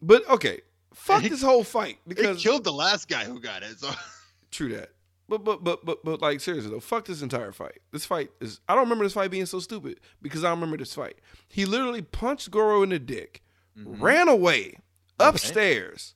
But 0.00 0.28
okay, 0.28 0.60
fuck 0.92 1.22
He- 1.22 1.28
this 1.28 1.42
whole 1.42 1.64
fight 1.64 1.98
He 2.06 2.14
because 2.14 2.42
killed 2.42 2.64
the 2.64 2.72
last 2.72 3.08
guy 3.08 3.24
who 3.24 3.40
got 3.40 3.62
it. 3.62 3.78
So 3.78 3.90
true 4.50 4.70
that. 4.76 4.90
But 5.28 5.42
but 5.42 5.64
but 5.64 5.84
but 5.84 6.04
but 6.04 6.20
like 6.20 6.40
seriously 6.40 6.70
though, 6.70 6.80
fuck 6.80 7.06
this 7.06 7.22
entire 7.22 7.52
fight. 7.52 7.80
This 7.92 8.04
fight 8.04 8.30
is 8.40 8.60
I 8.68 8.74
don't 8.74 8.84
remember 8.84 9.04
this 9.04 9.14
fight 9.14 9.30
being 9.30 9.46
so 9.46 9.58
stupid 9.58 10.00
because 10.20 10.44
I 10.44 10.50
remember 10.50 10.76
this 10.76 10.94
fight. 10.94 11.16
He 11.48 11.64
literally 11.64 12.02
punched 12.02 12.50
Goro 12.50 12.82
in 12.82 12.90
the 12.90 12.98
dick, 12.98 13.42
mm-hmm. 13.78 14.02
ran 14.02 14.28
away 14.28 14.78
upstairs. 15.18 16.14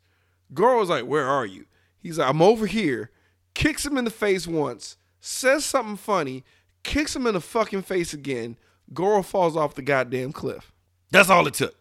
Goro 0.52 0.78
was 0.78 0.90
like, 0.90 1.04
"Where 1.06 1.26
are 1.26 1.46
you?" 1.46 1.66
He's 1.98 2.18
like, 2.18 2.28
"I'm 2.28 2.42
over 2.42 2.66
here." 2.66 3.10
Kicks 3.54 3.84
him 3.84 3.98
in 3.98 4.04
the 4.04 4.10
face 4.10 4.46
once, 4.46 4.96
says 5.20 5.64
something 5.64 5.96
funny, 5.96 6.44
kicks 6.84 7.16
him 7.16 7.26
in 7.26 7.34
the 7.34 7.40
fucking 7.40 7.82
face 7.82 8.12
again. 8.12 8.56
Goro 8.94 9.22
falls 9.22 9.56
off 9.56 9.74
the 9.74 9.82
goddamn 9.82 10.32
cliff. 10.32 10.72
That's 11.10 11.30
all 11.30 11.46
it 11.46 11.54
took. 11.54 11.74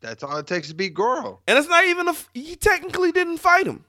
that's 0.00 0.22
all 0.22 0.36
it 0.38 0.46
takes 0.46 0.68
to 0.68 0.74
beat 0.74 0.94
Goro. 0.94 1.40
And 1.46 1.58
it's 1.58 1.68
not 1.68 1.84
even 1.86 2.08
a. 2.08 2.14
He 2.34 2.56
technically 2.56 3.12
didn't 3.12 3.38
fight 3.38 3.66
him. 3.66 3.84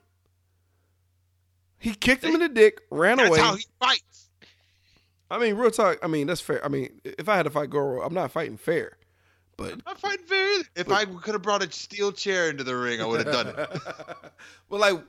He 1.78 1.94
kicked 1.94 2.22
him 2.22 2.34
in 2.34 2.40
the 2.40 2.48
dick, 2.48 2.80
ran 2.90 3.16
That's 3.16 3.28
away. 3.28 3.38
That's 3.38 3.50
how 3.50 3.56
he 3.56 3.66
fights. 3.80 4.28
I 5.30 5.38
mean, 5.38 5.56
real 5.56 5.70
talk. 5.70 5.98
I 6.02 6.06
mean, 6.06 6.26
that's 6.26 6.40
fair. 6.40 6.64
I 6.64 6.68
mean, 6.68 7.00
if 7.04 7.28
I 7.28 7.36
had 7.36 7.44
to 7.44 7.50
fight 7.50 7.70
Goro, 7.70 8.02
I'm 8.02 8.14
not 8.14 8.30
fighting 8.30 8.56
fair. 8.56 8.98
But 9.56 9.72
I'm 9.72 9.82
not 9.86 9.98
fighting 9.98 10.26
fair 10.26 10.60
either. 10.60 10.68
If 10.76 10.92
I 10.92 11.04
could 11.06 11.34
have 11.34 11.42
brought 11.42 11.64
a 11.64 11.72
steel 11.72 12.12
chair 12.12 12.50
into 12.50 12.64
the 12.64 12.76
ring, 12.76 13.00
I 13.00 13.06
would 13.06 13.26
have 13.26 13.34
done 13.34 13.48
it. 13.48 13.80
well, 14.68 14.80
like 14.80 15.00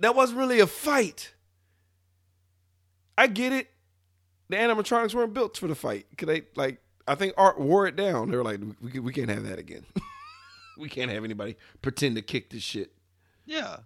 that 0.00 0.14
wasn't 0.14 0.40
really 0.40 0.60
a 0.60 0.66
fight. 0.66 1.32
I 3.16 3.26
get 3.26 3.52
it. 3.52 3.68
The 4.48 4.56
animatronics 4.56 5.14
weren't 5.14 5.32
built 5.34 5.56
for 5.56 5.68
the 5.68 5.74
fight. 5.74 6.06
Could 6.18 6.28
they 6.28 6.42
like? 6.56 6.82
I 7.08 7.14
think 7.14 7.34
Art 7.36 7.58
wore 7.60 7.86
it 7.86 7.96
down. 7.96 8.30
They 8.30 8.36
were 8.36 8.44
like, 8.44 8.60
we, 8.80 8.98
we 9.00 9.12
can't 9.12 9.30
have 9.30 9.44
that 9.44 9.58
again. 9.58 9.84
we 10.78 10.88
can't 10.88 11.10
have 11.10 11.24
anybody 11.24 11.56
pretend 11.82 12.16
to 12.16 12.22
kick 12.22 12.50
this 12.50 12.62
shit. 12.62 12.92
Yeah. 13.46 13.78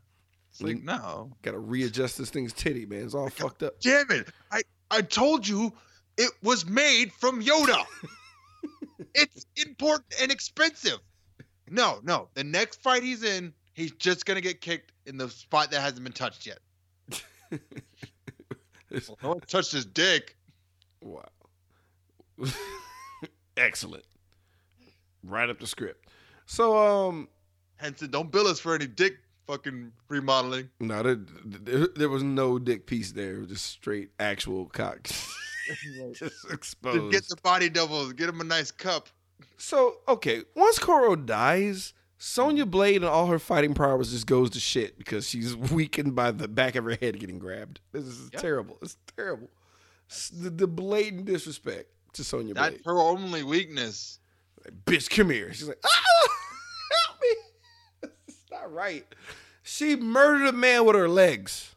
It's 0.51 0.61
like, 0.63 0.83
no. 0.83 1.33
Got 1.43 1.53
to 1.53 1.59
readjust 1.59 2.19
this 2.19 2.31
thing's 2.31 2.53
titty, 2.53 2.87
man. 2.87 3.05
It's 3.05 3.15
all 3.15 3.31
fucked 3.31 3.63
up. 3.63 3.81
Damn 3.81 4.11
it. 4.11 4.29
I, 4.53 4.63
I 4.91 5.03
told 5.03 5.47
you 5.49 5.73
it 6.17 6.31
was 6.43 6.67
made 6.67 7.13
from 7.13 7.43
Yoda. 7.43 7.85
it's 9.15 9.47
important 9.57 10.15
and 10.23 10.31
expensive. 10.31 10.99
No, 11.71 11.99
no. 12.05 12.29
The 12.35 12.45
next 12.45 12.83
fight 12.83 13.03
he's 13.03 13.25
in, 13.25 13.53
he's 13.73 13.93
just 13.93 14.27
going 14.27 14.37
to 14.37 14.41
get 14.43 14.61
kicked 14.61 14.93
in 15.07 15.17
the 15.17 15.29
spot 15.29 15.71
that 15.73 15.81
hasn't 15.81 16.05
been 16.05 16.13
touched 16.13 16.47
yet. 16.47 16.59
It's- 18.91 19.11
No 19.23 19.31
one 19.31 19.41
touched 19.41 19.73
his 19.73 19.87
dick. 19.87 20.37
Wow. 21.01 21.25
Excellent. 23.57 24.05
Right 25.23 25.49
up 25.49 25.59
the 25.59 25.67
script. 25.67 26.09
So, 26.47 26.77
um, 27.09 27.29
Henson, 27.77 28.11
don't 28.11 28.31
bill 28.31 28.47
us 28.47 28.61
for 28.61 28.75
any 28.75 28.87
dick 28.87 29.15
fucking 29.47 29.93
remodeling. 30.09 30.69
no, 30.81 31.03
there, 31.03 31.19
there, 31.45 31.89
there 31.97 32.09
was 32.09 32.23
no 32.23 32.59
dick 32.59 32.87
piece 32.87 33.13
there. 33.13 33.37
It 33.37 33.39
was 33.41 33.49
just 33.49 33.67
straight 33.67 34.11
actual 34.19 34.67
cock. 34.67 35.03
just 36.13 36.19
Just 36.19 36.51
exposed. 36.53 37.13
get 37.13 37.27
the 37.29 37.37
body 37.43 37.69
doubles. 37.71 38.13
Get 38.13 38.29
him 38.29 38.41
a 38.41 38.45
nice 38.45 38.71
cup. 38.71 39.09
so, 39.57 39.97
okay, 40.09 40.43
once 40.55 40.79
Goro 40.79 41.17
dies, 41.17 41.95
Sonya 42.19 42.67
Blade 42.67 42.97
and 42.97 43.05
all 43.07 43.27
her 43.29 43.39
fighting 43.39 43.73
prowess 43.75 44.11
just 44.11 44.27
goes 44.27 44.51
to 44.51 44.61
shit 44.61 44.99
because 44.99 45.29
she's 45.29 45.57
weakened 45.73 46.15
by 46.15 46.31
the 46.31 46.49
back 46.49 46.75
of 46.75 46.85
her 46.85 46.97
head 47.01 47.19
getting 47.19 47.39
grabbed. 47.39 47.81
This 47.93 48.05
is 48.05 48.31
Yep. 48.33 48.43
terrible. 48.43 48.79
It's 48.83 48.97
terrible. 49.17 49.49
The, 50.33 50.51
the 50.51 50.67
blatant 50.67 51.25
disrespect 51.25 51.89
to 52.15 52.25
Sonya 52.25 52.55
Blade. 52.55 52.73
That's 52.75 52.85
her 52.87 52.99
only 52.99 53.43
weakness. 53.43 54.19
Like, 54.65 54.75
bitch, 54.85 55.11
come 55.11 55.31
here. 55.31 55.53
She's 55.53 55.69
like, 55.69 55.81
ah, 55.85 56.29
help 57.09 57.21
me. 57.21 58.09
It's 58.29 58.51
not 58.51 58.73
right. 58.73 59.05
She 59.63 59.97
murdered 59.97 60.47
a 60.49 60.53
man 60.53 60.85
with 60.85 60.97
her 60.97 61.09
legs. 61.09 61.75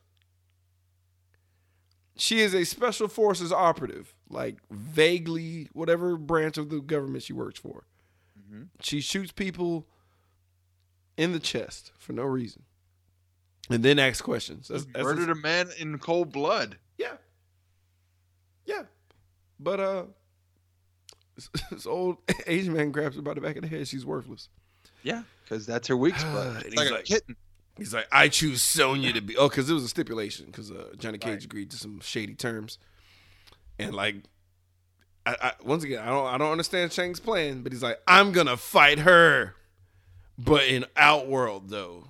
She 2.16 2.40
is 2.40 2.54
a 2.56 2.64
special 2.66 3.08
forces 3.08 3.52
operative, 3.52 4.14
like 4.30 4.58
vaguely 4.72 5.70
whatever 5.74 6.18
branch 6.18 6.58
of 6.58 6.70
the 6.70 6.80
government 6.82 7.24
she 7.24 7.34
works 7.34 7.60
for. 7.60 7.84
She 8.82 9.02
shoots 9.02 9.32
people 9.34 9.86
in 11.18 11.34
the 11.34 11.40
chest 11.40 11.92
for 11.98 12.14
no 12.14 12.24
reason, 12.24 12.64
and 13.70 13.84
then 13.84 14.00
asks 14.00 14.22
questions. 14.22 14.70
That's, 14.70 14.86
that's 14.86 15.04
Murdered 15.04 15.30
a 15.30 15.36
man 15.36 15.70
in 15.78 16.00
cold 16.00 16.32
blood. 16.32 16.78
yeah. 16.98 17.14
Yeah. 18.66 18.84
But 19.60 19.80
uh 19.80 20.04
this, 21.70 21.86
old 21.86 22.18
Asian 22.48 22.74
man 22.74 22.92
grabs 22.92 23.16
her 23.16 23.22
by 23.22 23.34
the 23.34 23.42
back 23.42 23.56
of 23.56 23.62
the 23.62 23.68
head. 23.68 23.88
She's 23.88 24.06
worthless. 24.06 24.50
Yeah, 25.04 25.24
because 25.44 25.66
that's 25.66 25.88
her 25.88 25.98
weak 25.98 26.16
spot. 26.18 26.58
It's 26.66 26.68
he's 26.70 26.92
like, 26.92 27.00
a 27.00 27.04
kitten. 27.04 27.36
He's 27.78 27.94
like, 27.94 28.08
I 28.12 28.28
choose 28.28 28.62
Sonya 28.64 29.14
to 29.14 29.22
be. 29.22 29.38
Oh, 29.38 29.48
because 29.50 29.70
it 29.70 29.74
was 29.74 29.84
a 29.84 29.88
stipulation. 29.90 30.48
Because 30.48 30.72
uh, 30.72 30.94
Johnny 30.98 31.20
Cage 31.20 31.46
agreed 31.46 31.70
to 31.72 31.78
some 31.78 32.00
shady 32.00 32.34
terms, 32.34 32.80
and 33.78 33.94
like, 33.94 34.16
I, 35.26 35.36
I 35.42 35.52
once 35.64 35.84
again, 35.84 36.02
I 36.02 36.08
don't, 36.08 36.26
I 36.28 36.38
don't 36.40 36.52
understand 36.52 36.92
Shang's 36.92 37.20
plan, 37.20 37.62
but 37.62 37.72
he's 37.72 37.84
like, 37.84 38.00
I'm 38.08 38.32
gonna 38.32 38.58
fight 38.58 39.00
her, 39.00 39.54
but 40.38 40.64
in 40.68 40.86
Outworld 40.96 41.70
though. 41.70 42.06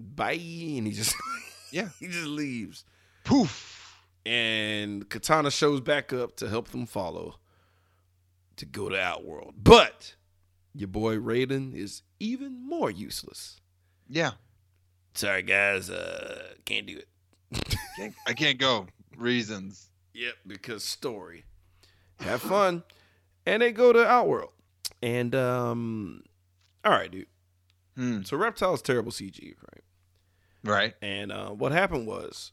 Bye, 0.00 0.32
and 0.32 0.86
he 0.86 0.92
just, 0.92 1.14
Yeah. 1.72 1.88
he 1.98 2.06
just 2.08 2.26
leaves. 2.26 2.84
Poof. 3.24 3.96
and 4.24 5.08
Katana 5.08 5.50
shows 5.50 5.80
back 5.80 6.12
up 6.12 6.36
to 6.36 6.48
help 6.48 6.68
them 6.68 6.86
follow 6.86 7.36
to 8.58 8.66
go 8.66 8.88
to 8.88 9.00
Outworld. 9.00 9.54
But 9.56 10.14
your 10.74 10.88
boy 10.88 11.16
Raiden 11.16 11.74
is 11.74 12.02
even 12.20 12.66
more 12.68 12.90
useless. 12.90 13.60
Yeah. 14.08 14.32
Sorry 15.14 15.42
guys, 15.42 15.90
uh 15.90 16.52
can't 16.64 16.86
do 16.86 16.98
it. 16.98 18.12
I 18.26 18.32
can't 18.34 18.58
go. 18.58 18.86
Reasons. 19.16 19.90
Yep, 20.14 20.34
because 20.46 20.84
story. 20.84 21.44
Have 22.20 22.42
fun. 22.42 22.82
and 23.46 23.62
they 23.62 23.72
go 23.72 23.92
to 23.92 24.06
Outworld. 24.06 24.50
And 25.02 25.34
um 25.34 26.22
all 26.84 26.92
right, 26.92 27.10
dude. 27.10 27.26
Hmm. 27.96 28.22
So 28.22 28.36
Reptile's 28.36 28.82
terrible 28.82 29.10
CG, 29.10 29.54
right? 29.72 29.82
Right. 30.64 30.94
And 31.02 31.32
uh, 31.32 31.50
what 31.50 31.72
happened 31.72 32.06
was, 32.06 32.52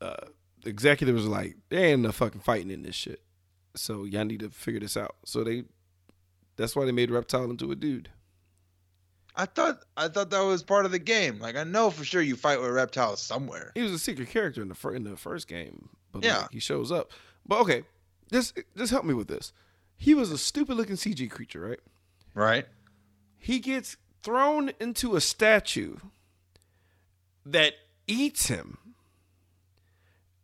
uh, 0.00 0.26
the 0.62 0.70
executive 0.70 1.14
was 1.14 1.26
like, 1.26 1.56
"There 1.68 1.84
ain't 1.84 2.02
no 2.02 2.12
fucking 2.12 2.40
fighting 2.40 2.70
in 2.70 2.82
this 2.82 2.94
shit, 2.94 3.22
so 3.74 4.04
y'all 4.04 4.24
need 4.24 4.40
to 4.40 4.50
figure 4.50 4.80
this 4.80 4.96
out." 4.96 5.16
So 5.24 5.44
they, 5.44 5.64
that's 6.56 6.74
why 6.76 6.84
they 6.84 6.92
made 6.92 7.10
Reptile 7.10 7.50
into 7.50 7.70
a 7.72 7.76
dude. 7.76 8.08
I 9.34 9.46
thought 9.46 9.78
I 9.96 10.08
thought 10.08 10.30
that 10.30 10.40
was 10.40 10.62
part 10.62 10.84
of 10.84 10.92
the 10.92 10.98
game. 10.98 11.38
Like 11.38 11.56
I 11.56 11.64
know 11.64 11.90
for 11.90 12.04
sure 12.04 12.20
you 12.20 12.36
fight 12.36 12.60
with 12.60 12.70
reptiles 12.70 13.20
somewhere. 13.22 13.72
He 13.74 13.82
was 13.82 13.92
a 13.92 13.98
secret 13.98 14.28
character 14.28 14.60
in 14.60 14.68
the 14.68 14.74
fir- 14.74 14.94
in 14.94 15.04
the 15.04 15.16
first 15.16 15.48
game, 15.48 15.88
but 16.12 16.22
Yeah. 16.22 16.38
like, 16.42 16.50
he 16.52 16.60
shows 16.60 16.92
up. 16.92 17.10
But 17.46 17.60
okay, 17.62 17.84
just 18.30 18.58
just 18.76 18.92
help 18.92 19.04
me 19.06 19.14
with 19.14 19.28
this. 19.28 19.52
He 19.96 20.12
was 20.14 20.30
a 20.30 20.36
stupid 20.38 20.76
looking 20.76 20.96
CG 20.96 21.30
creature, 21.30 21.60
right? 21.60 21.80
Right. 22.34 22.66
He 23.38 23.58
gets 23.58 23.96
thrown 24.22 24.72
into 24.80 25.16
a 25.16 25.20
statue 25.20 25.96
that 27.46 27.72
eats 28.06 28.48
him 28.48 28.78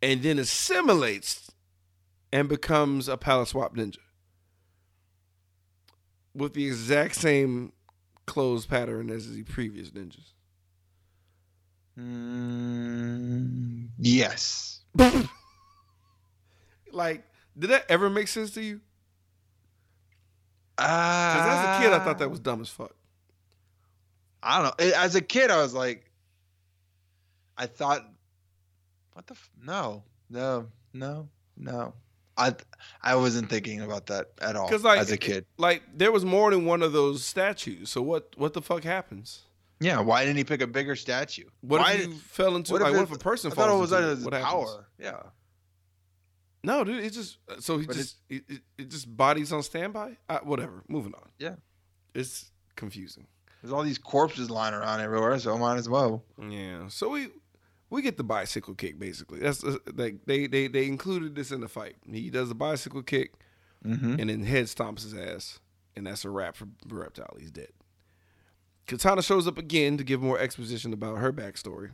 and 0.01 0.23
then 0.23 0.39
assimilates 0.39 1.48
and 2.31 2.47
becomes 2.47 3.07
a 3.07 3.17
palette 3.17 3.47
swap 3.49 3.75
ninja 3.75 3.97
with 6.33 6.53
the 6.53 6.65
exact 6.65 7.15
same 7.15 7.73
clothes 8.25 8.65
pattern 8.65 9.09
as 9.09 9.31
the 9.31 9.43
previous 9.43 9.89
ninjas. 9.91 10.33
Mm, 11.97 13.87
yes. 13.97 14.81
Like 16.91 17.23
Did 17.57 17.69
that 17.69 17.85
ever 17.89 18.09
make 18.09 18.27
sense 18.27 18.51
to 18.51 18.63
you? 18.63 18.81
Because 20.75 21.35
Because 21.35 21.47
as 21.47 21.75
a 21.77 21.83
kid, 21.83 21.93
I 21.93 21.99
thought 21.99 22.19
that 22.19 22.29
was 22.31 22.39
dumb 22.39 22.61
as 22.61 22.69
fuck. 22.69 22.95
I 24.41 24.61
don't 24.61 24.79
know. 24.79 24.93
As 24.95 25.15
a 25.15 25.21
kid, 25.21 25.51
I 25.51 25.61
was 25.61 25.73
like, 25.73 26.09
I 27.57 27.65
thought, 27.65 28.09
what 29.11 29.27
the? 29.27 29.33
F- 29.33 29.51
no, 29.61 30.03
no, 30.29 30.67
no, 30.93 31.27
no. 31.57 31.93
I 32.39 32.55
I 33.03 33.15
wasn't 33.15 33.49
thinking 33.49 33.81
about 33.81 34.07
that 34.07 34.27
at 34.41 34.55
all. 34.55 34.67
Because 34.67 34.83
like 34.83 34.99
as 34.99 35.11
a 35.11 35.17
kid, 35.17 35.45
like 35.57 35.83
there 35.95 36.11
was 36.11 36.23
more 36.25 36.49
than 36.51 36.65
one 36.65 36.81
of 36.81 36.93
those 36.93 37.23
statues. 37.23 37.89
So 37.89 38.01
what? 38.01 38.33
What 38.37 38.53
the 38.53 38.61
fuck 38.61 38.83
happens? 38.83 39.41
yeah. 39.81 39.99
Why 40.01 40.23
didn't 40.25 40.37
he 40.37 40.43
pick 40.43 40.61
a 40.61 40.67
bigger 40.67 40.95
statue? 40.95 41.45
What 41.61 41.81
why 41.81 41.93
if 41.93 42.07
you 42.07 42.13
fell 42.15 42.55
into 42.55 42.73
like 42.73 42.93
what 42.93 43.03
if 43.03 43.11
a 43.11 43.17
person 43.17 43.51
I 43.51 43.55
falls 43.55 43.67
thought 43.67 43.75
it 43.75 43.79
was 43.79 43.91
into 43.91 44.07
his 44.15 44.23
What 44.25 44.33
happens? 44.33 44.51
power. 44.51 44.87
Yeah. 44.97 45.21
No, 46.63 46.83
dude, 46.83 47.03
it 47.03 47.11
just 47.13 47.37
so 47.59 47.77
he 47.77 47.85
But 47.87 47.95
just 47.95 48.17
it, 48.29 48.43
it, 48.49 48.61
it 48.77 48.89
just 48.89 49.15
bodies 49.15 49.51
on 49.53 49.63
standby. 49.63 50.17
Uh, 50.27 50.39
whatever. 50.43 50.83
Moving 50.89 51.13
on. 51.13 51.29
Yeah. 51.37 51.55
it's 52.13 52.51
confusing. 52.75 53.27
There's 53.61 53.73
all 53.73 53.83
these 53.83 53.97
corpses 53.97 54.49
lying 54.49 54.73
around 54.73 55.01
everywhere, 55.01 55.37
so 55.39 55.57
might 55.57 55.77
as 55.77 55.87
well. 55.89 56.23
Yeah. 56.41 56.87
So 56.89 57.09
we 57.09 57.27
we 57.89 58.01
get 58.01 58.17
the 58.17 58.23
bicycle 58.23 58.73
kick 58.75 58.99
basically. 58.99 59.39
That's 59.39 59.63
uh, 59.63 59.77
like 59.95 60.25
they 60.25 60.47
they 60.47 60.67
they 60.67 60.85
included 60.87 61.35
this 61.35 61.51
in 61.51 61.61
the 61.61 61.67
fight. 61.67 61.95
He 62.11 62.29
does 62.29 62.49
the 62.49 62.55
bicycle 62.55 63.01
kick 63.03 63.33
Mm-hmm. 63.85 64.19
and 64.19 64.29
then 64.29 64.43
head 64.43 64.65
stomps 64.65 65.03
his 65.03 65.13
ass, 65.13 65.59
and 65.95 66.05
that's 66.05 66.25
a 66.25 66.29
wrap 66.29 66.57
for 66.57 66.67
Reptile. 66.85 67.37
He's 67.39 67.49
dead. 67.49 67.69
Katana 68.87 69.21
shows 69.21 69.47
up 69.47 69.57
again 69.57 69.95
to 69.97 70.03
give 70.03 70.21
more 70.21 70.37
exposition 70.37 70.91
about 70.91 71.19
her 71.19 71.31
backstory. 71.31 71.91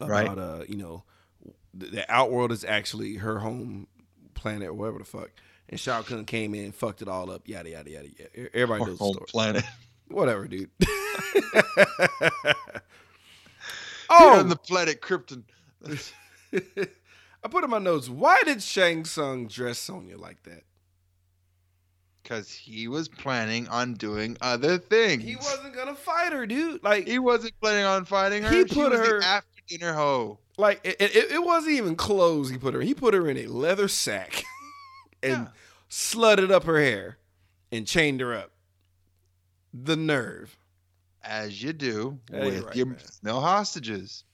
About 0.00 0.10
Right. 0.10 0.26
uh, 0.36 0.64
you 0.68 0.76
know, 0.76 1.04
the, 1.72 1.86
the 1.86 2.12
outworld 2.12 2.50
is 2.50 2.64
actually 2.64 3.18
her 3.18 3.38
home 3.38 3.86
planet 4.34 4.70
or 4.70 4.72
whatever 4.74 4.98
the 4.98 5.04
fuck. 5.04 5.30
And 5.68 5.78
Shao 5.78 6.02
Kahn 6.02 6.24
came 6.24 6.56
in, 6.56 6.72
fucked 6.72 7.02
it 7.02 7.08
all 7.08 7.30
up, 7.30 7.46
yada 7.46 7.70
yada 7.70 7.90
yada. 7.90 8.08
yada. 8.08 8.48
Everybody 8.52 8.84
knows 8.90 8.98
the 8.98 9.04
story. 9.12 9.26
planet. 9.28 9.64
Whatever, 10.08 10.48
dude. 10.48 10.70
oh, 14.10 14.40
oh, 14.40 14.42
the 14.42 14.56
planet 14.56 15.00
Krypton. 15.00 15.42
I 16.54 17.48
put 17.48 17.64
in 17.64 17.70
my 17.70 17.78
notes. 17.78 18.08
Why 18.08 18.40
did 18.44 18.62
Shang 18.62 19.04
Tsung 19.04 19.46
dress 19.46 19.78
Sonya 19.78 20.16
like 20.18 20.42
that? 20.44 20.62
Because 22.22 22.50
he 22.52 22.88
was 22.88 23.08
planning 23.08 23.68
on 23.68 23.94
doing 23.94 24.36
other 24.42 24.76
things. 24.78 25.22
He 25.22 25.36
wasn't 25.36 25.74
gonna 25.74 25.94
fight 25.94 26.32
her, 26.32 26.46
dude. 26.46 26.82
Like, 26.82 27.06
He 27.06 27.18
wasn't 27.18 27.54
planning 27.60 27.84
on 27.84 28.04
fighting 28.04 28.42
her. 28.42 28.50
He 28.50 28.64
put 28.64 28.92
her- 28.92 29.22
after 29.22 29.48
dinner 29.68 29.94
hoe. 29.94 30.38
like 30.58 30.80
it, 30.84 30.96
it, 31.00 31.14
it 31.32 31.42
wasn't 31.44 31.74
even 31.76 31.94
clothes. 31.96 32.50
He 32.50 32.58
put 32.58 32.74
her. 32.74 32.80
He 32.82 32.92
put 32.94 33.14
her 33.14 33.28
in 33.30 33.36
a 33.38 33.46
leather 33.46 33.88
sack 33.88 34.42
and 35.22 35.44
Yeah. 35.44 35.48
slutted 35.88 36.50
up 36.50 36.64
her 36.64 36.78
hair 36.80 37.16
and 37.72 37.86
chained 37.86 38.20
her 38.20 38.34
up. 38.34 38.50
The 39.72 39.96
nerve. 39.96 40.57
As 41.28 41.62
you 41.62 41.72
do 41.74 42.18
Yeah, 42.32 42.44
with 42.46 42.64
right, 42.64 42.76
your 42.76 42.86
man. 42.86 42.98
no 43.22 43.38
hostages. 43.40 44.24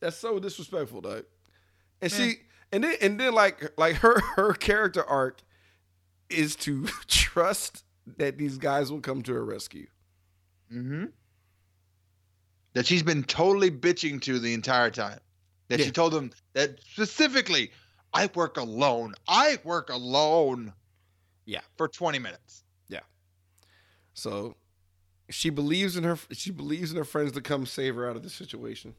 That's 0.00 0.16
so 0.16 0.38
disrespectful, 0.38 1.02
dog. 1.02 1.24
And 2.00 2.10
Yeah. 2.10 2.18
she 2.18 2.34
and 2.72 2.82
then 2.84 2.94
and 3.02 3.20
then 3.20 3.34
like 3.34 3.72
like 3.78 3.96
her 3.96 4.20
her 4.36 4.54
character 4.54 5.04
arc 5.04 5.42
is 6.30 6.56
to 6.56 6.86
trust 7.06 7.84
that 8.16 8.38
these 8.38 8.56
guys 8.56 8.90
will 8.90 9.00
come 9.00 9.20
to 9.22 9.34
her 9.34 9.44
rescue. 9.44 9.86
Mm-hmm. 10.72 11.06
That 12.72 12.86
she's 12.86 13.02
been 13.02 13.24
totally 13.24 13.70
bitching 13.70 14.22
to 14.22 14.38
the 14.38 14.54
entire 14.54 14.90
time. 14.90 15.20
That 15.68 15.78
Yeah. 15.80 15.86
she 15.86 15.90
told 15.92 16.12
them 16.12 16.30
that 16.54 16.78
specifically, 16.84 17.70
I 18.14 18.30
work 18.34 18.56
alone. 18.56 19.14
I 19.28 19.58
work 19.64 19.90
alone. 19.90 20.72
Yeah. 21.44 21.60
For 21.76 21.86
20 21.88 22.18
minutes. 22.18 22.64
Yeah. 22.88 23.00
So 24.14 24.56
she 25.30 25.50
believes 25.50 25.96
in 25.96 26.04
her 26.04 26.18
she 26.32 26.50
believes 26.50 26.90
in 26.90 26.96
her 26.98 27.04
friends 27.04 27.32
to 27.32 27.40
come 27.40 27.66
save 27.66 27.94
her 27.96 28.08
out 28.08 28.16
of 28.16 28.22
the 28.22 28.30
situation. 28.30 28.94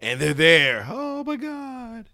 And 0.00 0.20
they're 0.20 0.34
there. 0.34 0.86
Oh 0.88 1.24
my 1.24 1.36
god. 1.36 2.06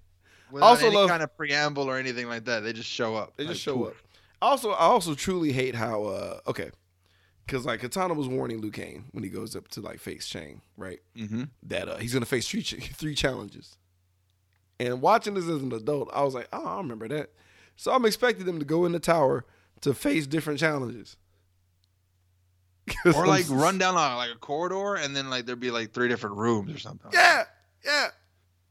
Without 0.50 0.66
Also 0.66 0.86
any 0.86 0.96
love- 0.96 1.08
kind 1.08 1.22
of 1.22 1.36
preamble 1.36 1.84
or 1.84 1.96
anything 1.98 2.28
like 2.28 2.44
that. 2.44 2.60
They 2.60 2.72
just 2.72 2.88
show 2.90 3.16
up. 3.16 3.36
They 3.36 3.44
just 3.46 3.66
Like, 3.66 3.74
show 3.76 3.84
up. 3.84 3.94
Also, 4.40 4.70
I 4.70 4.80
also 4.84 5.14
truly 5.14 5.52
hate 5.52 5.74
how 5.74 6.04
uh 6.04 6.40
okay. 6.46 6.70
Cause 7.48 7.66
like 7.66 7.80
Katana 7.80 8.14
was 8.14 8.28
warning 8.28 8.60
Liu 8.60 8.70
Kang 8.70 9.04
when 9.12 9.24
he 9.24 9.30
goes 9.30 9.56
up 9.56 9.68
to 9.68 9.80
like 9.80 9.98
face 9.98 10.24
Shang, 10.26 10.62
right? 10.76 11.00
Mhm. 11.16 11.48
That 11.64 11.88
uh 11.88 11.96
he's 11.98 12.12
gonna 12.12 12.26
face 12.26 12.48
three 12.48 12.62
three 12.62 13.14
challenges. 13.14 13.76
And 14.80 15.00
watching 15.00 15.34
this 15.34 15.44
as 15.48 15.62
an 15.62 15.72
adult, 15.72 16.10
I 16.12 16.22
was 16.22 16.34
like, 16.34 16.48
oh, 16.52 16.64
I 16.64 16.76
remember 16.78 17.06
that. 17.08 17.30
So 17.76 17.92
I'm 17.92 18.04
expecting 18.04 18.46
them 18.46 18.58
to 18.58 18.64
go 18.64 18.84
in 18.84 18.92
the 18.92 18.98
tower 19.00 19.44
to 19.82 19.94
face 19.94 20.26
different 20.26 20.58
challenges. 20.60 21.16
Or 23.14 23.26
like 23.26 23.46
run 23.48 23.78
down 23.78 23.94
a, 23.94 24.16
like 24.16 24.30
a 24.30 24.38
corridor 24.38 24.96
and 24.96 25.14
then 25.14 25.30
like 25.30 25.46
there'd 25.46 25.60
be 25.60 25.70
like 25.70 25.92
three 25.92 26.08
different 26.08 26.36
rooms 26.36 26.74
or 26.74 26.78
something. 26.78 27.10
Yeah, 27.12 27.44
yeah, 27.84 28.08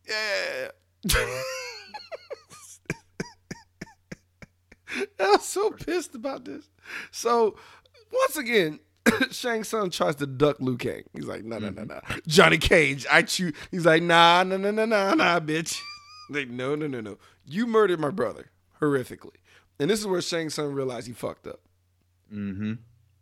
yeah. 0.07 0.67
yeah. 1.05 1.15
I 5.19 5.31
was 5.31 5.43
so 5.47 5.71
pissed 5.71 6.15
about 6.15 6.45
this. 6.45 6.69
So 7.11 7.55
once 8.11 8.37
again, 8.37 8.79
Shang 9.31 9.63
Tsung 9.63 9.89
tries 9.89 10.15
to 10.17 10.27
duck 10.27 10.59
Liu 10.59 10.77
Kang. 10.77 11.03
He's 11.13 11.25
like, 11.25 11.43
no, 11.43 11.59
no, 11.59 11.69
no, 11.69 11.83
no. 11.83 11.99
Johnny 12.27 12.57
Cage, 12.57 13.05
I 13.09 13.23
choose. 13.23 13.53
He's 13.71 13.85
like, 13.85 14.03
nah, 14.03 14.43
nah, 14.43 14.57
nah, 14.57 14.71
nah, 14.71 14.85
nah, 14.85 15.13
nah, 15.13 15.39
bitch. 15.39 15.79
like, 16.29 16.49
no, 16.49 16.75
no, 16.75 16.87
no, 16.87 17.01
no. 17.01 17.17
You 17.45 17.67
murdered 17.67 17.99
my 17.99 18.11
brother 18.11 18.51
horrifically. 18.79 19.37
And 19.79 19.89
this 19.89 19.99
is 19.99 20.07
where 20.07 20.21
Shang 20.21 20.49
Tsung 20.49 20.73
realized 20.73 21.07
he 21.07 21.13
fucked 21.13 21.47
up. 21.47 21.59
Mm-hmm. 22.33 22.73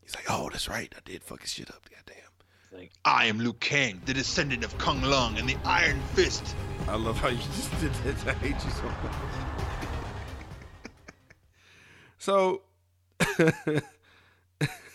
He's 0.10 0.16
like, 0.16 0.26
oh, 0.28 0.50
that's 0.50 0.68
right. 0.68 0.92
I 0.98 1.00
did 1.06 1.24
fuck 1.24 1.42
his 1.42 1.54
shit 1.54 1.70
up. 1.70 1.88
Goddamn. 1.88 2.32
Like, 2.72 2.92
I 3.06 3.28
am 3.28 3.38
Liu 3.38 3.54
Kang, 3.54 4.02
the 4.06 4.14
descendant 4.16 4.64
of 4.64 4.76
Kung 4.80 5.04
Lao 5.04 5.32
and 5.38 5.48
the 5.48 5.56
Iron 5.66 6.00
Fist. 6.16 6.56
I 6.88 6.96
love 6.96 7.20
how 7.20 7.28
you 7.28 7.38
just 7.56 7.70
did 7.80 7.94
that. 7.94 8.28
I 8.28 8.34
hate 8.40 8.56
you 8.56 8.72
so 8.72 8.86
much. 8.86 9.16
So 12.22 12.64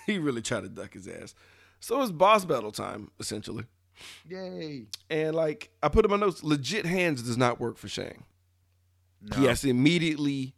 he 0.07 0.19
really 0.19 0.43
tried 0.43 0.65
to 0.65 0.69
duck 0.69 0.93
his 0.93 1.09
ass. 1.09 1.35
So 1.81 2.03
it's 2.03 2.13
boss 2.13 2.45
battle 2.45 2.71
time, 2.71 3.13
essentially. 3.19 3.65
Yay. 4.29 4.85
And 5.09 5.35
like 5.35 5.71
I 5.83 5.89
put 5.89 6.05
in 6.05 6.11
my 6.11 6.19
notes, 6.19 6.45
legit 6.45 6.85
hands 6.85 7.23
does 7.23 7.39
not 7.39 7.59
work 7.59 7.79
for 7.79 7.89
Shang. 7.89 8.25
No. 9.23 9.39
He 9.39 9.47
has 9.47 9.63
to 9.63 9.71
immediately 9.71 10.55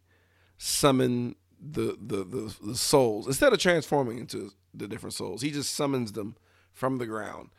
summon 0.57 1.35
the, 1.71 1.97
the 1.99 2.23
the 2.23 2.55
the 2.63 2.75
souls 2.75 3.27
instead 3.27 3.53
of 3.53 3.59
transforming 3.59 4.17
into 4.19 4.51
the 4.73 4.87
different 4.87 5.13
souls. 5.13 5.41
He 5.41 5.51
just 5.51 5.73
summons 5.73 6.11
them 6.13 6.35
from 6.71 6.97
the 6.97 7.05
ground, 7.05 7.49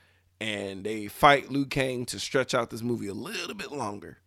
and 0.40 0.84
they 0.84 1.08
fight 1.08 1.50
Liu 1.50 1.66
Kang 1.66 2.04
to 2.06 2.18
stretch 2.20 2.54
out 2.54 2.70
this 2.70 2.82
movie 2.82 3.08
a 3.08 3.14
little 3.14 3.54
bit 3.54 3.72
longer. 3.72 4.18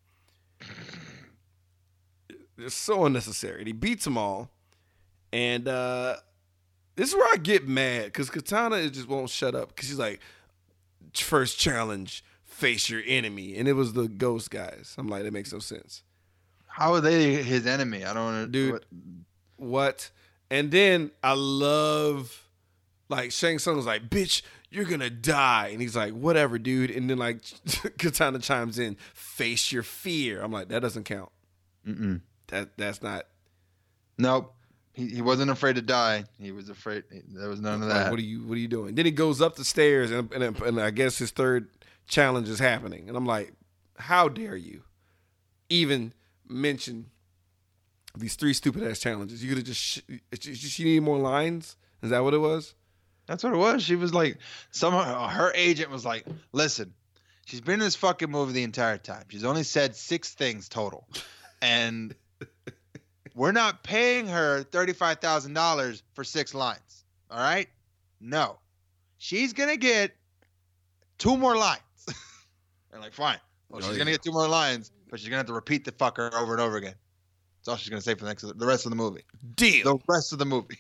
It's 2.58 2.76
so 2.76 3.06
unnecessary. 3.06 3.60
And 3.60 3.68
he 3.68 3.74
beats 3.74 4.04
them 4.04 4.18
all, 4.18 4.50
and 5.34 5.68
uh 5.68 6.18
this 6.96 7.10
is 7.10 7.16
where 7.16 7.28
I 7.34 7.38
get 7.38 7.68
mad 7.68 8.06
because 8.06 8.30
Katana 8.30 8.76
is 8.76 8.92
just 8.92 9.08
won't 9.08 9.30
shut 9.30 9.56
up 9.56 9.70
because 9.70 9.88
she's 9.88 9.98
like, 9.98 10.20
first 11.16 11.58
challenge, 11.58 12.24
face 12.44 12.90
your 12.90 13.02
enemy, 13.08 13.56
and 13.58 13.68
it 13.68 13.74
was 13.74 13.94
the 13.94 14.08
ghost 14.08 14.52
guys. 14.52 14.94
I'm 14.98 15.08
like, 15.08 15.24
that 15.24 15.34
makes 15.34 15.54
no 15.54 15.60
sense. 15.60 16.04
How 16.68 16.94
are 16.94 17.02
they 17.02 17.36
his 17.42 17.66
enemy? 17.66 18.06
I 18.06 18.14
don't 18.14 18.34
know. 18.34 18.46
Dude. 18.46 18.74
What- 18.74 18.86
what? 19.62 20.10
And 20.50 20.72
then 20.72 21.12
I 21.24 21.34
love 21.34 22.50
like 23.10 23.32
Shang 23.32 23.60
Tsung 23.60 23.76
was 23.78 23.86
like, 23.86 24.10
"Bitch, 24.10 24.42
you're 24.70 24.86
gonna 24.86 25.10
die," 25.10 25.70
and 25.72 25.82
he's 25.82 25.96
like, 25.96 26.14
"Whatever, 26.14 26.58
dude." 26.58 26.90
And 26.90 27.10
then 27.10 27.18
like 27.18 27.42
Katana 27.98 28.40
chimes 28.40 28.80
in, 28.80 28.98
"Face 29.14 29.72
your 29.72 29.84
fear." 29.84 30.42
I'm 30.42 30.52
like, 30.52 30.70
that 30.70 30.82
doesn't 30.82 31.04
count. 31.04 31.32
Mm-mm. 31.88 32.22
That 32.48 32.78
that's 32.78 33.04
not. 33.04 33.28
Nope. 34.18 34.54
He, 34.94 35.08
he 35.08 35.22
wasn't 35.22 35.52
afraid 35.52 35.76
to 35.76 35.82
die. 35.82 36.26
He 36.38 36.52
was 36.52 36.70
afraid. 36.70 37.04
There 37.30 37.48
was 37.48 37.62
none 37.62 37.82
of 37.82 37.88
like, 37.88 37.98
that. 37.98 38.12
what 38.12 38.20
are 38.20 38.24
you 38.24 38.44
What 38.44 38.56
are 38.56 38.62
you 38.62 38.68
doing? 38.68 38.96
Then 38.96 39.06
he 39.06 39.12
goes 39.12 39.42
up 39.42 39.56
the 39.56 39.64
stairs, 39.64 40.12
and, 40.12 40.32
and 40.34 40.60
and 40.62 40.82
I 40.82 40.92
guess 40.92 41.18
his 41.18 41.32
third 41.32 41.70
challenge 42.08 42.50
is 42.50 42.60
happening, 42.60 43.08
and 43.08 43.16
I'm 43.16 43.26
like, 43.26 43.54
how 43.98 44.28
dare 44.28 44.58
you 44.58 44.84
even 45.70 46.14
mention 46.48 47.06
these 48.18 48.36
three 48.36 48.54
stupid 48.54 48.84
ass 48.84 49.00
challenges? 49.00 49.44
You 49.44 49.50
could 49.50 49.58
have 49.60 49.68
just 49.68 49.80
sh- 49.82 50.00
she, 50.40 50.84
needed 50.84 51.02
more 51.04 51.18
lines. 51.18 51.76
Is 52.02 52.10
that 52.10 52.24
what 52.24 52.34
it 52.34 52.40
was? 52.40 52.74
That's 53.28 53.44
what 53.44 53.54
it 53.54 53.58
was. 53.58 53.84
She 53.84 53.96
was 53.96 54.14
like, 54.14 54.38
somehow 54.72 55.26
uh, 55.26 55.28
her 55.30 55.52
agent 55.56 55.90
was 55.92 56.04
like, 56.06 56.26
listen, 56.52 56.94
she's 57.46 57.62
been 57.62 57.76
in 57.76 57.80
this 57.80 57.96
fucking 57.96 58.30
movie 58.30 58.54
the 58.54 58.64
entire 58.64 58.98
time. 58.98 59.24
She's 59.30 59.44
only 59.46 59.64
said 59.64 59.96
six 59.96 60.34
things 60.34 60.68
total. 60.68 61.08
And 61.62 62.14
we're 63.36 63.52
not 63.52 63.84
paying 63.84 64.28
her 64.28 64.64
$35,000 64.64 66.02
for 66.14 66.24
six 66.24 66.54
lines. 66.54 67.06
All 67.30 67.40
right? 67.40 67.70
No. 68.20 68.58
She's 69.18 69.54
going 69.54 69.70
to 69.70 69.78
get 69.78 70.12
two 71.18 71.38
more 71.38 71.56
lines. 71.56 71.82
They're 72.92 73.00
like, 73.00 73.14
fine. 73.14 73.38
Well, 73.70 73.78
Oh, 73.78 73.82
she's 73.82 73.92
yeah. 73.92 73.98
going 73.98 74.06
to 74.08 74.12
get 74.14 74.24
two 74.24 74.32
more 74.34 74.48
lines, 74.50 74.92
but 75.10 75.20
she's 75.20 75.30
going 75.30 75.36
to 75.36 75.40
have 75.40 75.46
to 75.48 75.54
repeat 75.54 75.86
the 75.86 75.92
fucker 75.92 76.34
over 76.34 76.54
and 76.54 76.62
over 76.62 76.78
again. 76.78 76.96
That's 77.62 77.68
all 77.68 77.76
she's 77.78 77.90
gonna 77.90 78.02
say 78.02 78.16
for 78.16 78.22
the 78.26 78.30
next 78.32 78.42
the 78.42 78.66
rest 78.66 78.88
of 78.88 78.90
the 78.90 78.96
movie. 78.96 79.22
Deal. 79.56 79.84
The 79.84 80.04
rest 80.08 80.34
of 80.34 80.40
the 80.40 80.46
movie. 80.46 80.80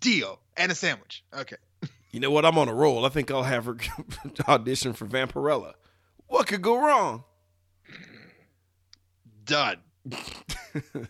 Deal 0.00 0.40
and 0.56 0.72
a 0.72 0.74
sandwich. 0.74 1.24
Okay. 1.36 1.56
You 2.10 2.20
know 2.20 2.30
what? 2.30 2.46
I'm 2.46 2.56
on 2.56 2.70
a 2.70 2.74
roll. 2.74 3.04
I 3.04 3.10
think 3.10 3.30
I'll 3.30 3.42
have 3.42 3.66
her 3.66 3.76
audition 4.48 4.94
for 4.94 5.04
Vampirella. 5.04 5.74
What 6.26 6.46
could 6.46 6.62
go 6.62 6.80
wrong? 6.82 7.22
Done. 9.44 9.76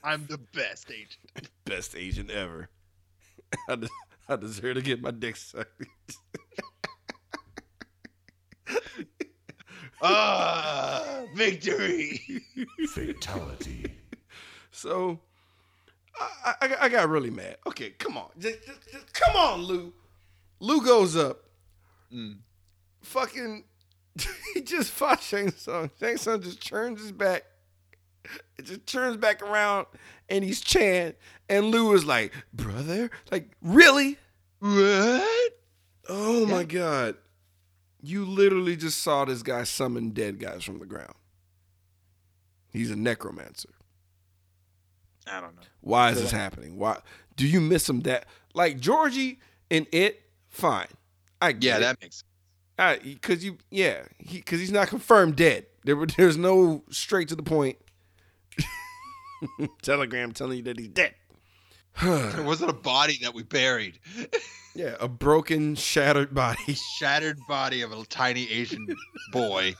I'm 0.03 0.27
the 0.27 0.39
best 0.53 0.91
agent. 0.91 1.49
Best 1.65 1.95
agent 1.97 2.31
ever. 2.33 2.69
I, 3.69 3.77
de- 3.77 3.89
I 4.29 4.35
deserve 4.35 4.75
to 4.75 4.83
get 4.83 5.01
my 5.01 5.13
dick 5.13 5.37
sucked. 5.37 5.71
Ah, 10.03 11.23
victory. 11.35 12.21
Fatality. 12.89 13.98
So 14.79 15.19
I, 16.45 16.55
I, 16.63 16.77
I 16.83 16.89
got 16.89 17.09
really 17.09 17.31
mad. 17.31 17.57
Okay, 17.67 17.91
come 17.91 18.17
on. 18.17 18.29
Just, 18.39 18.65
just- 18.65 18.93
just- 18.93 19.13
come 19.13 19.35
on, 19.35 19.63
Lou. 19.63 19.93
Lou 20.61 20.81
goes 20.85 21.17
up. 21.17 21.41
Mm. 22.15 22.37
Fucking, 23.03 23.65
he 24.55 24.61
just 24.61 24.93
fought 24.93 25.21
Shang 25.21 25.51
Tsung. 25.51 25.91
Shang 25.99 26.17
Tsung 26.17 26.41
just 26.43 26.65
turns 26.65 27.01
his 27.01 27.11
back. 27.13 27.43
It 28.59 28.67
just 28.67 28.87
turns 28.87 29.17
back 29.17 29.43
around 29.43 29.87
and 30.29 30.45
he's 30.45 30.61
Chan. 30.61 31.15
And 31.49 31.67
Lou 31.67 31.93
is 31.95 32.05
like, 32.05 32.33
brother? 32.53 33.11
Like, 33.33 33.51
really? 33.63 34.17
What? 34.61 35.53
Oh 36.09 36.47
my 36.47 36.63
God. 36.65 37.17
You 38.01 38.25
literally 38.25 38.77
just 38.77 39.03
saw 39.03 39.25
this 39.25 39.43
guy 39.43 39.65
summon 39.65 40.11
dead 40.11 40.39
guys 40.39 40.63
from 40.63 40.79
the 40.79 40.87
ground. 40.87 41.15
He's 42.73 42.91
a 42.93 42.97
necromancer. 42.97 43.71
I 45.31 45.41
don't 45.41 45.55
know. 45.57 45.63
Why 45.81 46.11
is 46.11 46.21
this 46.21 46.31
happening? 46.31 46.77
Why 46.79 46.99
do 47.37 47.47
you 47.47 47.61
miss 47.61 47.89
him 47.89 48.01
that 48.01 48.27
like 48.55 48.79
Georgie 48.81 49.41
and 49.71 49.87
it? 49.93 50.23
Fine, 50.49 50.89
I 51.41 51.53
get 51.53 51.63
Yeah, 51.65 51.77
it. 51.77 51.81
that 51.81 51.99
makes 52.03 52.25
I 52.79 52.97
because 52.99 53.45
you 53.45 53.59
yeah 53.71 54.03
he 54.19 54.39
because 54.39 54.61
he's 54.61 54.73
not 54.73 54.89
confirmed 54.89 55.37
dead. 55.37 55.67
There 55.85 55.97
were 55.97 56.07
there's 56.17 56.37
no 56.37 56.85
straight 56.91 57.29
to 57.29 57.37
the 57.37 57.43
point 57.43 57.77
telegram 59.83 60.33
telling 60.33 60.59
you 60.59 60.65
that 60.65 60.79
he's 60.79 60.89
dead. 60.89 61.15
There 62.03 62.43
wasn't 62.45 62.71
a 62.71 62.75
body 62.75 63.19
that 63.23 63.35
we 63.35 63.43
buried. 63.43 63.99
Yeah, 64.75 64.95
a 65.01 65.09
broken, 65.09 65.75
shattered 65.75 66.33
body. 66.33 66.75
Shattered 67.01 67.41
body 67.49 67.83
of 67.83 67.91
a 67.91 68.05
tiny 68.05 68.49
Asian 68.49 68.87
boy. 69.33 69.75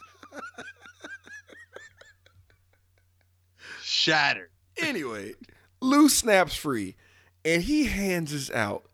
Shattered. 3.83 4.48
Anyway, 4.81 5.35
Lou 5.81 6.09
snaps 6.09 6.55
free, 6.55 6.97
and 7.45 7.63
he 7.63 7.87
hands 7.87 8.35
us 8.35 8.51
out. 8.51 8.85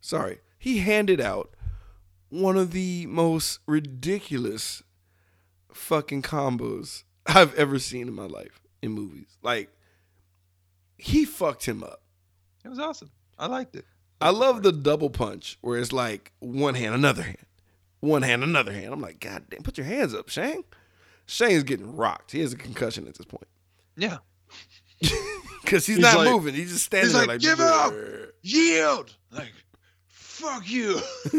Sorry, 0.00 0.38
he 0.58 0.78
handed 0.78 1.20
out 1.20 1.54
one 2.30 2.56
of 2.56 2.72
the 2.72 3.06
most 3.06 3.60
ridiculous 3.66 4.82
fucking 5.72 6.22
combos 6.22 7.04
I've 7.26 7.54
ever 7.54 7.78
seen 7.78 8.08
in 8.08 8.14
my 8.14 8.26
life 8.26 8.60
in 8.82 8.92
movies. 8.92 9.38
Like, 9.42 9.70
he 10.96 11.24
fucked 11.24 11.66
him 11.66 11.82
up. 11.82 12.02
It 12.64 12.68
was 12.68 12.78
awesome. 12.78 13.10
I 13.38 13.46
liked 13.46 13.76
it. 13.76 13.84
I 14.20 14.30
love 14.30 14.62
the 14.62 14.72
double 14.72 15.10
punch 15.10 15.58
where 15.60 15.78
it's 15.78 15.92
like 15.92 16.32
one 16.40 16.74
hand, 16.74 16.94
another 16.94 17.22
hand, 17.22 17.46
one 18.00 18.22
hand, 18.22 18.42
another 18.42 18.72
hand. 18.72 18.92
I'm 18.92 19.00
like, 19.00 19.20
God 19.20 19.44
damn, 19.48 19.62
put 19.62 19.78
your 19.78 19.86
hands 19.86 20.12
up, 20.12 20.28
Shang. 20.28 20.64
Shang's 21.26 21.62
getting 21.62 21.94
rocked. 21.94 22.32
He 22.32 22.40
has 22.40 22.52
a 22.52 22.56
concussion 22.56 23.06
at 23.06 23.14
this 23.14 23.26
point 23.26 23.46
Yeah. 23.96 24.18
because 25.62 25.86
he's, 25.86 25.96
He's 25.96 25.98
not 26.00 26.16
like- 26.18 26.30
moving. 26.30 26.54
He's 26.54 26.72
just 26.72 26.84
standing 26.86 27.06
he's 27.08 27.12
there 27.14 27.22
like, 27.26 27.28
like, 27.28 27.40
"Give 27.40 27.60
up!" 27.60 27.92
Yield. 28.42 29.14
Like, 29.30 29.52
fuck 30.08 30.68
you. 30.68 31.00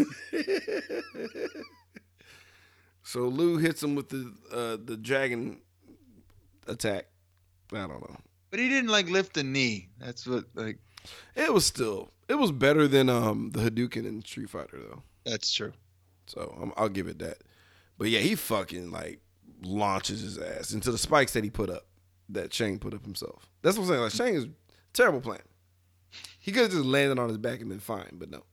So 3.03 3.21
Lou 3.21 3.57
hits 3.57 3.81
him 3.81 3.95
with 3.95 4.09
the 4.09 4.31
uh, 4.51 4.77
the 4.83 4.95
dragon 4.95 5.61
attack. 6.67 7.07
I 7.73 7.77
don't 7.87 7.89
know. 8.01 8.17
But 8.51 8.59
he 8.59 8.69
didn't 8.69 8.91
like 8.91 9.09
lift 9.09 9.33
the 9.33 9.43
knee. 9.43 9.89
That's 9.99 10.27
what 10.27 10.45
like 10.53 10.77
It 11.35 11.51
was 11.51 11.65
still 11.65 12.11
it 12.27 12.35
was 12.35 12.51
better 12.51 12.87
than 12.87 13.09
um 13.09 13.49
the 13.51 13.61
Hadouken 13.61 14.05
in 14.05 14.23
Street 14.23 14.49
Fighter 14.49 14.77
though. 14.79 15.01
that's 15.25 15.51
true. 15.51 15.73
So 16.27 16.71
i 16.77 16.81
I'll 16.81 16.89
give 16.89 17.07
it 17.07 17.17
that. 17.19 17.37
But 17.97 18.09
yeah, 18.09 18.19
he 18.19 18.35
fucking 18.35 18.91
like 18.91 19.21
launches 19.63 20.21
his 20.21 20.37
ass 20.37 20.71
into 20.71 20.91
the 20.91 20.97
spikes 20.99 21.33
that 21.33 21.43
he 21.43 21.49
put 21.49 21.71
up, 21.71 21.87
that 22.29 22.53
Shang 22.53 22.79
put 22.79 22.93
up 22.93 23.03
himself. 23.03 23.49
That's 23.61 23.77
what 23.77 23.83
I'm 23.83 23.89
saying. 23.89 24.01
Like 24.01 24.11
Shang 24.11 24.33
is 24.35 24.47
terrible 24.93 25.21
plan. 25.21 25.39
He 26.39 26.51
could 26.51 26.63
have 26.63 26.71
just 26.71 26.85
landed 26.85 27.19
on 27.19 27.29
his 27.29 27.37
back 27.37 27.59
and 27.59 27.69
been 27.69 27.79
fine, 27.79 28.11
but 28.13 28.29
no. 28.29 28.43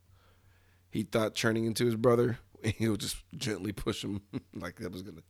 He 0.91 1.03
thought 1.03 1.35
turning 1.35 1.67
into 1.67 1.85
his 1.85 1.97
brother, 1.97 2.39
he'll 2.65 2.97
just 2.97 3.17
gently 3.37 3.73
push 3.73 4.03
him 4.03 4.23
like 4.55 4.77
that 4.77 4.93
was 4.93 5.03
gonna. 5.03 5.23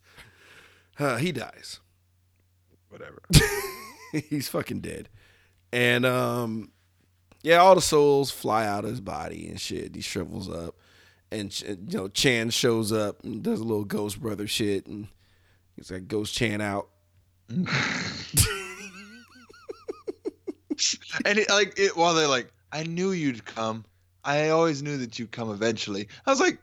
Uh, 0.99 1.17
he 1.17 1.33
dies. 1.33 1.81
Whatever. 2.89 3.23
He's 4.31 4.49
fucking 4.49 4.81
dead. 4.81 5.09
And 5.73 6.07
um 6.07 6.71
yeah, 7.43 7.59
all 7.59 7.75
the 7.75 7.81
souls 7.81 8.31
fly 8.31 8.67
out 8.67 8.85
of 8.85 8.91
his 8.91 9.01
body 9.01 9.49
and 9.49 9.61
shit. 9.61 9.95
He 9.95 10.01
shrivels 10.01 10.49
up. 10.49 10.77
And 11.31 11.61
you 11.61 11.99
know, 11.99 12.09
Chan 12.09 12.51
shows 12.51 12.93
up 12.93 13.23
and 13.25 13.43
does 13.43 13.61
a 13.61 13.65
little 13.65 13.85
ghost 13.85 14.21
brother 14.21 14.47
shit 14.47 14.87
and 14.87 15.09
he's 15.75 15.91
like 15.91 16.09
ghost 16.09 16.35
Chan 16.35 16.61
out. 16.61 16.89
and 21.25 21.39
it, 21.39 21.49
like 21.51 21.79
it, 21.79 21.97
while 21.97 22.15
they're 22.15 22.29
like, 22.29 22.53
I 22.73 22.83
knew 22.85 23.13
you'd 23.13 23.45
come. 23.45 23.85
I 24.25 24.49
always 24.51 24.83
knew 24.83 24.97
that 24.99 25.19
you'd 25.19 25.31
come 25.31 25.51
eventually. 25.51 26.09
I 26.27 26.31
was 26.31 26.41
like, 26.41 26.59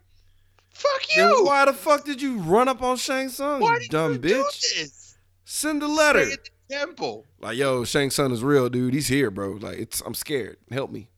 fuck 0.72 1.02
Then 1.15 1.30
you. 1.30 1.45
why 1.45 1.65
the 1.65 1.73
fuck 1.73 2.03
did 2.06 2.22
you 2.22 2.38
run 2.40 2.68
up 2.68 2.81
on 2.81 2.98
Shang 2.98 3.30
Tsung, 3.30 3.61
Why 3.61 3.76
you 3.76 3.80
did 3.81 3.90
dumb 3.90 4.14
you 4.14 4.19
bitch? 4.19 4.30
do 4.30 4.44
this? 4.81 5.15
Send 5.45 5.81
a 5.84 5.88
letter. 5.88 6.26
Stay 6.26 6.34
at 6.34 6.44
the 6.44 6.76
temple. 6.76 7.26
Like, 7.40 7.57
yo, 7.57 7.84
Shang 7.85 8.10
Tsung 8.10 8.31
is 8.31 8.44
real, 8.44 8.68
dude. 8.69 8.94
He's 8.94 9.07
here, 9.07 9.31
bro. 9.31 9.52
Like, 9.53 9.77
it's 9.77 10.02
I'm 10.02 10.14
scared. 10.14 10.57
Help 10.72 10.91
me. 10.91 11.10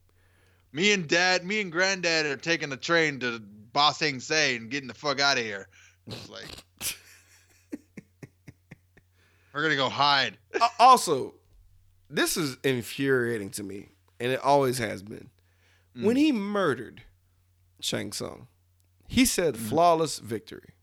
Me 0.72 0.92
and 0.92 1.08
dad, 1.08 1.44
me 1.44 1.60
and 1.60 1.72
granddad 1.72 2.26
are 2.26 2.36
taking 2.36 2.68
the 2.68 2.76
train 2.76 3.18
to 3.20 3.40
Ba 3.72 3.92
Sing 3.94 4.20
Se 4.20 4.56
and 4.56 4.70
getting 4.70 4.88
the 4.88 4.94
fuck 4.94 5.20
out 5.20 5.38
of 5.38 5.44
here. 5.44 5.68
Like, 6.28 6.46
we're 9.52 9.62
gonna 9.62 9.76
go 9.76 9.88
hide. 9.88 10.36
Uh, 10.60 10.68
also, 10.78 11.34
this 12.16 12.36
is 12.36 12.56
infuriating 12.64 13.50
to 13.50 13.62
me, 13.62 13.88
and 14.18 14.32
it 14.32 14.40
always 14.42 14.78
has 14.78 15.02
been. 15.02 15.30
When 15.94 16.16
he 16.16 16.30
murdered 16.30 17.02
Shang 17.80 18.12
Tsung, 18.12 18.48
he 19.08 19.24
said 19.24 19.54
mm-hmm. 19.54 19.66
flawless 19.66 20.18
victory. 20.18 20.74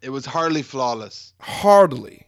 It 0.00 0.10
was 0.10 0.26
hardly 0.26 0.62
flawless. 0.62 1.34
Hardly. 1.40 2.26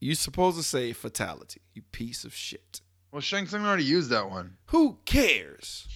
You 0.00 0.14
supposed 0.14 0.58
to 0.58 0.62
say 0.62 0.92
fatality, 0.92 1.62
you 1.74 1.82
piece 1.92 2.24
of 2.24 2.34
shit. 2.34 2.80
Well, 3.12 3.20
Shang 3.20 3.46
Tsung 3.46 3.64
already 3.64 3.84
used 3.84 4.10
that 4.10 4.30
one. 4.30 4.56
Who 4.66 4.98
cares? 5.04 5.88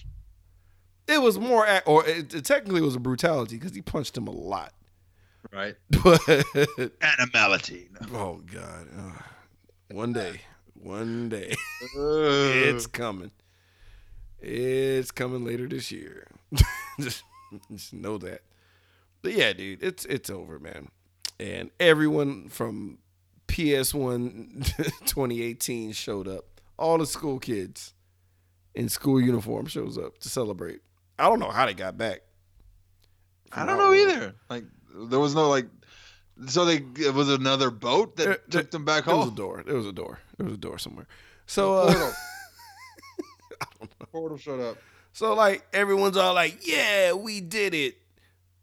It 1.07 1.21
was 1.21 1.37
more, 1.37 1.67
ac- 1.67 1.83
or 1.85 2.05
it, 2.05 2.33
it 2.33 2.45
technically 2.45 2.81
was 2.81 2.95
a 2.95 2.99
brutality 2.99 3.57
because 3.57 3.75
he 3.75 3.81
punched 3.81 4.17
him 4.17 4.27
a 4.27 4.31
lot. 4.31 4.73
Right. 5.53 5.75
But 6.03 6.21
Animality. 7.01 7.89
oh 8.13 8.41
god, 8.51 8.87
Ugh. 8.97 9.23
one 9.91 10.13
day, 10.13 10.41
one 10.85 11.29
day. 11.29 11.55
it's 11.95 12.87
coming. 12.87 13.31
It's 14.39 15.11
coming 15.11 15.43
later 15.43 15.67
this 15.67 15.91
year. 15.91 16.27
just, 16.99 17.23
just 17.71 17.93
know 17.93 18.17
that. 18.19 18.41
But 19.21 19.33
yeah, 19.33 19.53
dude, 19.53 19.81
it's 19.81 20.05
it's 20.05 20.29
over, 20.29 20.59
man. 20.59 20.89
And 21.39 21.71
everyone 21.79 22.49
from 22.49 22.99
PS1 23.47 24.65
2018 25.05 25.93
showed 25.93 26.27
up. 26.27 26.45
All 26.77 26.97
the 26.97 27.05
school 27.05 27.39
kids 27.39 27.93
in 28.75 28.89
school 28.89 29.19
uniform 29.19 29.65
shows 29.65 29.97
up 29.97 30.19
to 30.19 30.29
celebrate. 30.29 30.81
I 31.17 31.29
don't 31.29 31.39
know 31.39 31.49
how 31.49 31.65
they 31.65 31.73
got 31.73 31.97
back. 31.97 32.21
I 33.51 33.65
don't 33.65 33.77
know 33.77 33.93
either. 33.93 34.35
Like 34.49 34.65
there 34.93 35.19
was 35.19 35.33
no 35.33 35.49
like. 35.49 35.67
So 36.47 36.65
they 36.65 36.83
it 36.97 37.13
was 37.13 37.29
another 37.29 37.71
boat 37.71 38.17
that 38.17 38.49
took 38.51 38.71
them 38.71 38.83
back 38.85 39.05
home. 39.05 39.13
There 39.13 39.25
was 39.25 39.27
a 39.33 39.35
door. 39.35 39.63
There 39.65 39.75
was 39.75 39.85
a 39.85 39.93
door. 39.93 40.19
There 40.37 40.45
was 40.45 40.55
a 40.55 40.57
door 40.57 40.77
somewhere. 40.77 41.07
So 41.47 41.75
uh, 41.75 41.85
Portal. 41.93 42.13
Portal 44.11 44.37
showed 44.37 44.59
up. 44.61 44.77
So 45.13 45.33
like 45.33 45.65
everyone's 45.73 46.17
all 46.17 46.33
like, 46.33 46.67
"Yeah, 46.67 47.13
we 47.13 47.39
did 47.39 47.73
it." 47.73 47.95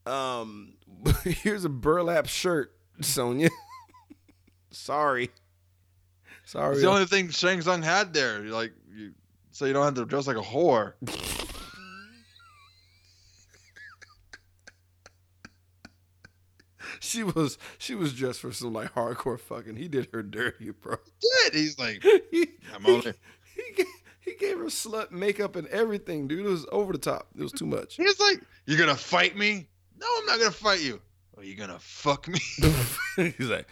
Um, 0.05 0.75
here's 1.25 1.65
a 1.65 1.71
burlap 1.71 2.27
shirt, 2.27 2.75
Sonya. 3.01 3.49
Sorry, 4.71 5.31
sorry. 6.47 6.73
It's 6.73 6.83
the 6.83 6.89
only 6.89 7.05
thing 7.05 7.29
Shang 7.29 7.61
Tsung 7.61 7.83
had 7.83 8.15
there. 8.15 8.43
You're 8.43 8.55
Like 8.55 8.73
you, 8.91 9.13
so 9.51 9.67
you 9.67 9.75
don't 9.75 9.85
have 9.85 9.95
to 9.95 10.07
dress 10.07 10.27
like 10.27 10.39
a 10.39 10.43
whore. 10.43 10.95
She 17.03 17.23
was 17.23 17.59
she 17.79 17.95
was 17.95 18.13
dressed 18.15 18.41
for 18.41 18.53
some 18.53 18.73
like 18.73 18.95
hardcore 18.95 19.39
fucking. 19.39 19.77
He 19.77 19.89
did 19.89 20.09
her 20.13 20.23
dirty, 20.23 20.71
bro. 20.71 20.97
Did 21.45 21.55
he's 21.55 21.79
like, 21.79 22.03
He, 22.31 22.47
I'm 22.75 22.85
he, 22.85 22.93
only- 22.93 23.15
he, 23.55 23.73
gave, 23.77 23.87
he 24.21 24.35
gave 24.35 24.59
her 24.59 24.65
slut 24.67 25.11
makeup 25.11 25.57
and 25.57 25.67
everything, 25.69 26.29
dude. 26.29 26.47
It 26.47 26.49
was 26.49 26.67
over 26.73 26.93
the 26.93 26.99
top. 26.99 27.27
It 27.37 27.43
was 27.43 27.53
too 27.53 27.67
much. 27.67 27.97
he 27.97 28.05
was 28.05 28.19
like, 28.21 28.41
you're 28.67 28.79
gonna 28.79 28.95
fight 28.97 29.37
me? 29.37 29.69
No, 30.01 30.07
I'm 30.21 30.27
not 30.27 30.39
gonna 30.39 30.51
fight 30.51 30.81
you. 30.81 31.01
Are 31.37 31.45
you 31.45 31.57
gonna 31.57 31.79
fuck 31.81 32.29
me? 32.29 32.39
He's 33.17 33.49
like, 33.49 33.67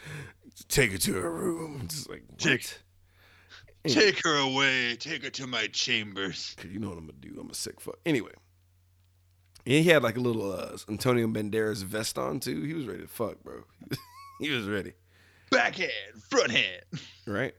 take 0.67 0.91
her 0.91 0.97
to 0.97 1.13
her 1.13 1.31
room. 1.31 1.85
Just 1.87 2.09
like, 2.09 2.23
what? 2.27 2.39
Take- 2.39 2.73
Take 3.87 4.23
her 4.23 4.37
away. 4.37 4.95
Take 4.95 5.23
her 5.23 5.31
to 5.31 5.47
my 5.47 5.65
chambers. 5.67 6.55
You 6.71 6.77
know 6.79 6.89
what 6.89 6.99
I'm 6.99 7.07
gonna 7.07 7.17
do. 7.19 7.35
I'm 7.39 7.49
a 7.49 7.53
sick 7.55 7.81
fuck. 7.81 7.97
Anyway, 8.05 8.29
and 9.65 9.73
he 9.75 9.83
had 9.83 10.03
like 10.03 10.17
a 10.17 10.19
little 10.21 10.51
uh, 10.51 10.77
Antonio 10.89 11.27
Banderas 11.27 11.83
vest 11.83 12.17
on 12.17 12.39
too. 12.39 12.61
He 12.63 12.73
was 12.73 12.85
ready 12.87 13.01
to 13.01 13.07
fuck, 13.07 13.41
bro. 13.43 13.63
he 14.39 14.49
was 14.49 14.65
ready, 14.67 14.93
Backhand, 15.49 15.91
front 16.29 16.51
hand. 16.51 16.83
right? 17.27 17.53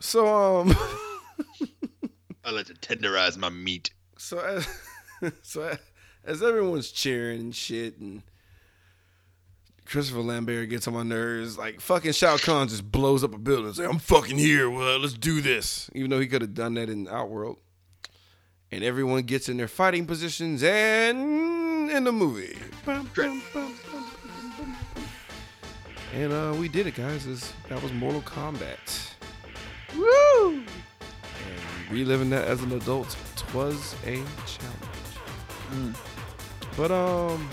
So 0.00 0.26
um, 0.60 0.74
I 2.44 2.50
like 2.50 2.66
to 2.66 2.74
tenderize 2.74 3.36
my 3.36 3.48
meat. 3.48 3.90
so 4.16 4.38
as 4.38 4.66
so 5.42 5.62
as, 5.62 5.78
as 6.24 6.42
everyone's 6.42 6.90
cheering 6.90 7.40
and 7.40 7.54
shit, 7.54 7.98
and 7.98 8.22
Christopher 9.86 10.20
Lambert 10.20 10.68
gets 10.68 10.86
on 10.86 10.94
my 10.94 11.02
nerves. 11.02 11.56
Like 11.56 11.80
fucking 11.80 12.12
Shao 12.12 12.36
Kahn 12.36 12.68
just 12.68 12.90
blows 12.90 13.24
up 13.24 13.34
a 13.34 13.38
building. 13.38 13.66
and 13.66 13.76
say, 13.76 13.84
"I'm 13.84 13.98
fucking 13.98 14.36
here. 14.38 14.68
Well, 14.68 14.98
let's 14.98 15.14
do 15.14 15.40
this." 15.40 15.90
Even 15.94 16.10
though 16.10 16.20
he 16.20 16.26
could 16.26 16.42
have 16.42 16.54
done 16.54 16.74
that 16.74 16.90
in 16.90 17.08
Outworld. 17.08 17.56
And 18.70 18.84
everyone 18.84 19.22
gets 19.22 19.48
in 19.48 19.56
their 19.56 19.68
fighting 19.68 20.06
positions 20.06 20.62
and 20.62 21.90
in 21.90 22.04
the 22.04 22.12
movie. 22.12 22.56
And 26.14 26.32
uh, 26.32 26.54
we 26.58 26.68
did 26.68 26.86
it, 26.86 26.94
guys. 26.94 27.26
This- 27.26 27.52
that 27.68 27.82
was 27.82 27.92
Mortal 27.92 28.22
Kombat. 28.22 29.14
Woo! 29.96 30.50
And 30.54 30.64
reliving 31.90 32.30
that 32.30 32.46
as 32.46 32.62
an 32.62 32.72
adult 32.72 33.16
was 33.54 33.94
a 34.04 34.16
challenge. 34.46 35.94
But 36.76 36.90
um, 36.90 37.48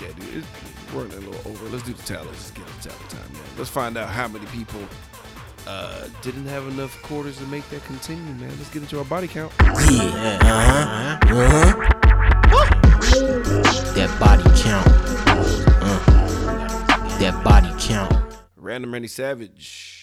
yeah, 0.00 0.08
dude, 0.12 0.36
it's, 0.36 0.46
we're 0.94 1.02
running 1.02 1.18
a 1.18 1.20
little 1.30 1.50
over. 1.52 1.66
Let's 1.68 1.82
do 1.84 1.92
the 1.92 2.02
tally. 2.02 2.26
Let's 2.28 2.50
get 2.52 2.66
the 2.66 2.88
tally 2.90 3.08
time, 3.08 3.32
man. 3.32 3.42
Let's 3.58 3.70
find 3.70 3.96
out 3.96 4.08
how 4.08 4.28
many 4.28 4.46
people 4.46 4.80
uh 5.66 6.08
didn't 6.22 6.46
have 6.46 6.66
enough 6.68 7.00
quarters 7.02 7.36
to 7.38 7.44
make 7.46 7.68
that 7.70 7.84
continue, 7.84 8.34
man. 8.34 8.50
Let's 8.58 8.70
get 8.70 8.82
into 8.82 8.98
our 8.98 9.04
body 9.04 9.28
count. 9.28 9.52
Yeah, 9.60 10.38
uh 10.42 10.60
huh, 10.66 11.18
uh 11.34 11.48
huh. 11.50 12.80
That 13.94 14.10
body 14.20 14.44
count. 14.62 14.86
Uh, 15.82 17.18
that 17.18 17.42
body 17.44 17.70
count. 17.78 18.12
Random 18.56 18.92
Randy 18.92 19.08
Savage. 19.08 19.96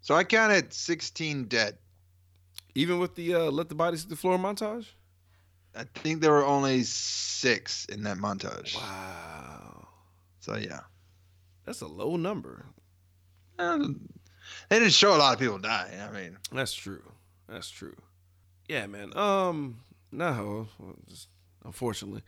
So 0.00 0.14
I 0.14 0.24
counted 0.24 0.72
16 0.72 1.44
dead. 1.44 1.78
Even 2.74 2.98
with 2.98 3.14
the 3.14 3.34
uh, 3.34 3.50
let 3.50 3.68
the 3.68 3.74
bodies 3.74 4.02
hit 4.02 4.10
the 4.10 4.16
floor 4.16 4.36
montage. 4.38 4.86
I 5.76 5.84
think 5.94 6.20
there 6.20 6.32
were 6.32 6.44
only 6.44 6.82
six 6.82 7.84
in 7.86 8.02
that 8.04 8.16
montage. 8.18 8.76
Wow, 8.76 9.88
So 10.40 10.56
yeah, 10.56 10.80
that's 11.64 11.80
a 11.80 11.86
low 11.86 12.16
number. 12.16 12.66
Um, 13.58 14.08
they 14.68 14.78
didn't 14.78 14.92
show 14.92 15.14
a 15.16 15.18
lot 15.18 15.34
of 15.34 15.40
people 15.40 15.58
die. 15.58 15.90
I 16.08 16.12
mean, 16.12 16.38
That's 16.52 16.74
true. 16.74 17.02
That's 17.48 17.70
true. 17.70 17.94
Yeah, 18.68 18.86
man. 18.86 19.16
Um, 19.16 19.80
no, 20.10 20.68
just, 21.08 21.28
unfortunately, 21.64 22.22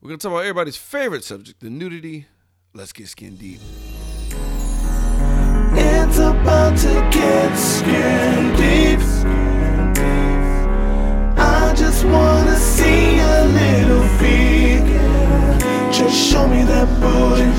we're 0.00 0.08
gonna 0.08 0.18
talk 0.18 0.32
about 0.32 0.40
everybody's 0.40 0.76
favorite 0.76 1.24
subject, 1.24 1.60
the 1.60 1.70
nudity. 1.70 2.26
Let's 2.74 2.92
get 2.92 3.08
skin 3.08 3.36
deep. 3.36 3.60
It's 5.74 6.18
about 6.18 6.76
to 6.78 7.08
get 7.10 7.56
skin 7.56 8.56
deep. 8.56 9.00
I 11.38 11.74
just 11.76 12.04
wanna 12.04 12.56
see 12.56 13.18
a 13.18 13.44
little 13.46 14.06
feet. 14.18 14.82
Just 15.92 16.30
show 16.30 16.46
me 16.46 16.62
that 16.64 16.88
booty. 17.00 17.51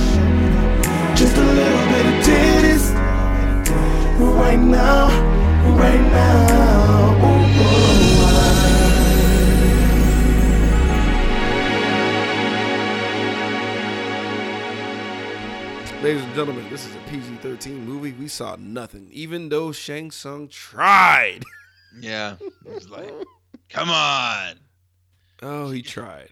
Ladies 16.14 16.28
and 16.28 16.36
gentlemen, 16.36 16.70
this 16.70 16.86
is 16.86 16.94
a 16.94 17.00
PG-13 17.10 17.86
movie. 17.86 18.12
We 18.12 18.28
saw 18.28 18.56
nothing, 18.60 19.10
even 19.12 19.50
though 19.50 19.72
Shang 19.72 20.12
Tsung 20.12 20.48
tried. 20.48 21.40
yeah, 22.00 22.36
it 22.40 22.72
was 22.72 22.88
like, 22.88 23.12
come 23.68 23.90
on. 23.90 24.60
Oh, 25.42 25.72
he 25.72 25.82
tried. 25.82 26.30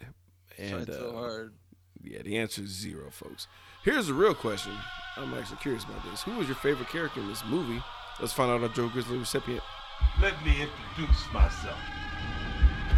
Tried 0.56 0.86
so 0.86 1.10
uh, 1.10 1.14
hard. 1.14 1.56
yeah, 2.04 2.22
the 2.22 2.38
answer 2.38 2.62
is 2.62 2.70
zero, 2.70 3.10
folks. 3.10 3.48
Here's 3.84 4.06
the 4.06 4.14
real 4.14 4.36
question. 4.36 4.74
I'm 5.18 5.34
actually 5.34 5.58
curious 5.58 5.84
about 5.84 6.04
this. 6.12 6.22
Who 6.22 6.36
was 6.36 6.46
your 6.46 6.58
favorite 6.58 6.90
character 6.90 7.20
in 7.20 7.28
this 7.28 7.44
movie? 7.44 7.82
Let's 8.20 8.34
find 8.34 8.52
out 8.52 8.62
our 8.62 8.70
Joe 8.70 8.88
Grizzly 8.88 9.18
recipient. 9.18 9.64
Let 10.22 10.36
me 10.46 10.52
introduce 10.62 11.34
myself. 11.34 11.80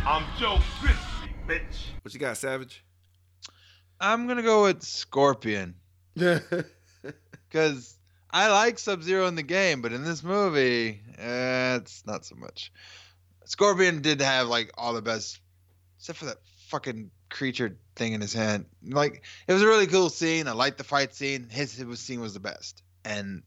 I'm 0.05 0.25
Joe 0.37 0.59
Grizzly, 0.81 1.33
bitch. 1.47 1.93
What 2.01 2.13
you 2.13 2.19
got, 2.19 2.35
Savage? 2.35 2.83
I'm 4.01 4.27
gonna 4.27 4.43
go 4.43 4.63
with 4.63 4.83
Scorpion 4.83 5.75
because 7.49 7.97
I 8.31 8.49
like 8.49 8.79
Sub 8.79 9.03
Zero 9.03 9.27
in 9.27 9.35
the 9.35 9.43
game, 9.43 9.81
but 9.81 9.93
in 9.93 10.03
this 10.03 10.23
movie, 10.23 11.01
eh, 11.17 11.75
it's 11.75 12.05
not 12.05 12.25
so 12.25 12.35
much. 12.35 12.71
Scorpion 13.45 14.01
did 14.01 14.21
have 14.21 14.47
like 14.47 14.71
all 14.77 14.93
the 14.93 15.01
best, 15.01 15.39
except 15.99 16.19
for 16.19 16.25
that 16.25 16.37
fucking 16.67 17.11
creature 17.29 17.75
thing 17.95 18.13
in 18.13 18.21
his 18.21 18.33
hand. 18.33 18.65
Like 18.87 19.23
it 19.47 19.53
was 19.53 19.61
a 19.61 19.67
really 19.67 19.87
cool 19.87 20.09
scene. 20.09 20.47
I 20.47 20.53
liked 20.53 20.77
the 20.77 20.83
fight 20.83 21.13
scene. 21.13 21.47
His, 21.49 21.75
his 21.75 21.99
scene 21.99 22.21
was 22.21 22.33
the 22.33 22.39
best, 22.39 22.81
and 23.05 23.43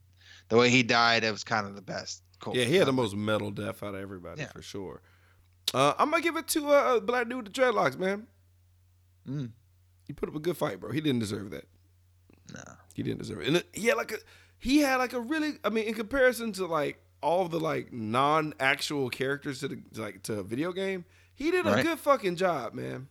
the 0.49 0.57
way 0.57 0.69
he 0.69 0.83
died, 0.83 1.23
it 1.23 1.31
was 1.31 1.43
kind 1.43 1.65
of 1.67 1.75
the 1.75 1.81
best. 1.81 2.21
Cool. 2.39 2.55
Yeah, 2.55 2.65
he 2.65 2.75
had 2.75 2.87
the 2.87 2.93
most 2.93 3.15
metal 3.15 3.49
death 3.51 3.81
out 3.81 3.95
of 3.95 4.01
everybody 4.01 4.41
Yeah. 4.41 4.51
for 4.51 4.61
sure. 4.61 5.01
Uh, 5.73 5.93
I'm 5.97 6.11
gonna 6.11 6.21
give 6.23 6.37
it 6.37 6.47
to 6.49 6.69
uh, 6.69 6.99
black 6.99 7.27
dude 7.27 7.43
with 7.43 7.53
the 7.53 7.61
dreadlocks, 7.61 7.97
man. 7.97 8.27
Mm. 9.27 9.49
He 10.05 10.13
put 10.13 10.29
up 10.29 10.35
a 10.35 10.39
good 10.39 10.55
fight, 10.55 10.79
bro. 10.79 10.91
He 10.91 11.01
didn't 11.01 11.19
deserve 11.19 11.49
that. 11.51 11.65
No. 12.53 12.61
He 12.93 13.03
didn't 13.03 13.19
deserve 13.19 13.41
it. 13.41 13.47
And 13.47 13.57
uh, 13.57 13.61
he 13.73 13.87
had 13.87 13.97
like 13.97 14.11
a 14.11 14.17
he 14.59 14.79
had 14.79 14.97
like 14.97 15.13
a 15.13 15.19
really 15.19 15.53
I 15.63 15.69
mean 15.69 15.85
in 15.85 15.93
comparison 15.93 16.51
to 16.53 16.65
like 16.65 16.99
all 17.21 17.47
the 17.47 17.59
like 17.59 17.91
non-actual 17.93 19.09
characters 19.09 19.59
to 19.61 19.67
the 19.67 19.79
like 19.95 20.23
to 20.23 20.39
a 20.39 20.43
video 20.43 20.71
game, 20.71 21.05
he 21.35 21.51
did 21.51 21.65
a 21.65 21.71
Right. 21.71 21.83
good 21.85 21.99
fucking 21.99 22.35
job, 22.35 22.73
man. 22.73 23.07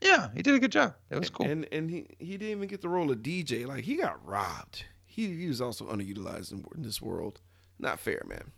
Yeah, 0.00 0.30
he 0.34 0.42
did 0.42 0.54
a 0.54 0.58
good 0.58 0.72
job. 0.72 0.94
It 1.10 1.18
was 1.18 1.30
cool. 1.30 1.46
And 1.46 1.66
and 1.72 1.88
he 1.90 2.06
he 2.18 2.32
didn't 2.36 2.56
even 2.56 2.68
get 2.68 2.80
the 2.82 2.88
role 2.88 3.10
of 3.10 3.18
DJ. 3.18 3.66
Like 3.66 3.84
he 3.84 3.96
got 3.96 4.24
robbed. 4.26 4.84
He 5.06 5.26
he 5.36 5.46
was 5.46 5.60
also 5.60 5.86
underutilized 5.86 6.52
in, 6.52 6.64
in 6.74 6.82
this 6.82 7.00
world. 7.00 7.40
Not 7.78 8.00
fair, 8.00 8.22
man. 8.26 8.50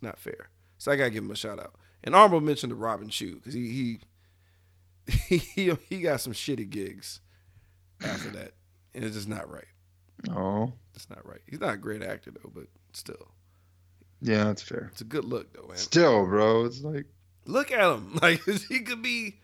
Not 0.00 0.18
fair. 0.18 0.48
So 0.78 0.90
I 0.92 0.96
gotta 0.96 1.10
give 1.10 1.24
him 1.24 1.30
a 1.30 1.36
shout 1.36 1.58
out. 1.60 1.74
And 2.04 2.14
honorable 2.14 2.40
mentioned 2.40 2.70
to 2.70 2.76
Robin 2.76 3.08
Shou 3.08 3.34
because 3.36 3.54
he 3.54 3.98
he 5.28 5.38
he 5.54 5.72
he 5.88 6.00
got 6.00 6.20
some 6.20 6.32
shitty 6.32 6.68
gigs 6.70 7.20
after 8.04 8.30
that, 8.30 8.52
and 8.96 9.04
it's 9.04 9.14
just 9.14 9.28
not 9.28 9.48
right. 9.48 9.64
oh, 10.34 10.72
It's 10.96 11.08
not 11.08 11.24
right. 11.24 11.40
He's 11.46 11.60
not 11.60 11.74
a 11.74 11.76
great 11.76 12.02
actor 12.02 12.32
though, 12.32 12.50
but 12.52 12.64
still, 12.92 13.28
yeah, 14.20 14.44
that's 14.44 14.62
fair. 14.62 14.88
it's 14.90 15.02
a 15.02 15.04
good 15.04 15.24
look 15.24 15.52
though, 15.52 15.68
man. 15.68 15.76
Still, 15.76 16.26
bro, 16.26 16.64
it's 16.64 16.82
like 16.82 17.06
Look 17.44 17.70
at 17.70 17.92
him. 17.92 18.18
Like 18.22 18.42
he 18.44 18.80
could 18.80 19.02
be 19.02 19.36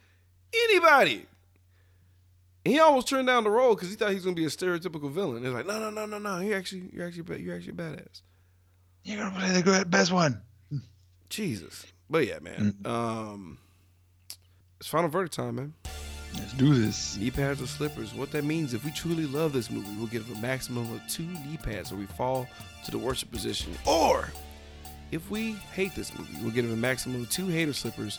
anybody. 0.52 1.26
And 2.64 2.74
he 2.74 2.80
almost 2.80 3.08
turned 3.08 3.26
down 3.26 3.44
the 3.44 3.50
role 3.50 3.74
because 3.74 3.90
he 3.90 3.96
thought 3.96 4.08
he 4.10 4.14
was 4.16 4.24
gonna 4.24 4.34
be 4.36 4.44
a 4.44 4.48
stereotypical 4.48 5.10
villain. 5.10 5.44
It's 5.44 5.52
like, 5.54 5.66
no, 5.66 5.78
no, 5.78 5.90
no, 5.90 6.06
no, 6.06 6.18
no. 6.18 6.38
You 6.40 6.54
actually, 6.54 6.90
you're 6.92 7.06
actually, 7.06 7.42
you're 7.42 7.54
actually 7.56 7.72
badass. 7.74 8.22
you're 9.04 9.18
gonna 9.18 9.36
play 9.38 9.50
the 9.52 9.62
good, 9.62 9.90
best 9.90 10.10
one. 10.12 10.42
Jesus. 11.28 11.86
But 12.10 12.26
yeah, 12.26 12.38
man. 12.40 12.76
Um, 12.84 13.58
it's 14.78 14.88
final 14.88 15.08
verdict 15.08 15.34
time, 15.34 15.54
man. 15.56 15.74
Let's 16.34 16.52
do 16.54 16.74
this. 16.74 17.16
Knee 17.16 17.30
pads 17.30 17.60
or 17.60 17.66
slippers. 17.66 18.14
What 18.14 18.30
that 18.32 18.44
means, 18.44 18.74
if 18.74 18.84
we 18.84 18.90
truly 18.90 19.26
love 19.26 19.52
this 19.52 19.70
movie, 19.70 19.94
we'll 19.96 20.06
give 20.06 20.30
a 20.30 20.40
maximum 20.40 20.92
of 20.92 21.00
two 21.08 21.24
knee 21.24 21.58
pads 21.62 21.90
where 21.90 22.00
we 22.00 22.06
fall 22.06 22.46
to 22.84 22.90
the 22.90 22.98
worship 22.98 23.30
position. 23.30 23.72
Or 23.86 24.28
if 25.10 25.30
we 25.30 25.52
hate 25.74 25.94
this 25.94 26.16
movie, 26.18 26.34
we'll 26.40 26.50
give 26.52 26.64
it 26.64 26.72
a 26.72 26.76
maximum 26.76 27.22
of 27.22 27.30
two 27.30 27.46
hater 27.46 27.72
slippers 27.72 28.18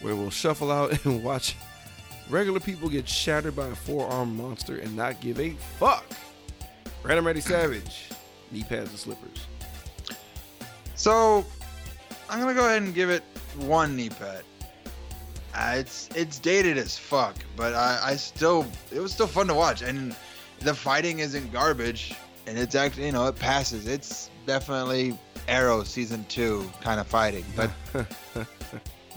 where 0.00 0.14
we'll 0.14 0.30
shuffle 0.30 0.70
out 0.70 1.04
and 1.04 1.22
watch 1.24 1.56
regular 2.30 2.60
people 2.60 2.88
get 2.88 3.08
shattered 3.08 3.56
by 3.56 3.66
a 3.66 3.74
four-armed 3.74 4.36
monster 4.36 4.78
and 4.78 4.94
not 4.96 5.20
give 5.20 5.40
a 5.40 5.50
fuck. 5.78 6.04
Random 7.02 7.26
Randy 7.26 7.40
Savage. 7.40 8.08
Knee 8.50 8.64
pads 8.64 8.92
or 8.94 8.96
slippers. 8.96 9.46
So, 10.94 11.44
I'm 12.28 12.40
gonna 12.40 12.54
go 12.54 12.66
ahead 12.66 12.82
and 12.82 12.94
give 12.94 13.10
it 13.10 13.22
one 13.56 13.96
knee 13.96 14.10
pad. 14.10 14.42
Uh, 15.54 15.74
it's 15.76 16.08
it's 16.14 16.38
dated 16.38 16.78
as 16.78 16.98
fuck, 16.98 17.34
but 17.56 17.74
I, 17.74 17.98
I 18.02 18.16
still 18.16 18.66
it 18.92 19.00
was 19.00 19.12
still 19.12 19.26
fun 19.26 19.46
to 19.48 19.54
watch, 19.54 19.82
and 19.82 20.14
the 20.60 20.74
fighting 20.74 21.20
isn't 21.20 21.52
garbage, 21.52 22.14
and 22.46 22.58
it's 22.58 22.74
actually 22.74 23.06
you 23.06 23.12
know 23.12 23.26
it 23.26 23.36
passes. 23.36 23.86
It's 23.86 24.30
definitely 24.46 25.18
Arrow 25.48 25.84
season 25.84 26.24
two 26.28 26.70
kind 26.80 27.00
of 27.00 27.06
fighting, 27.06 27.44
but 27.56 27.70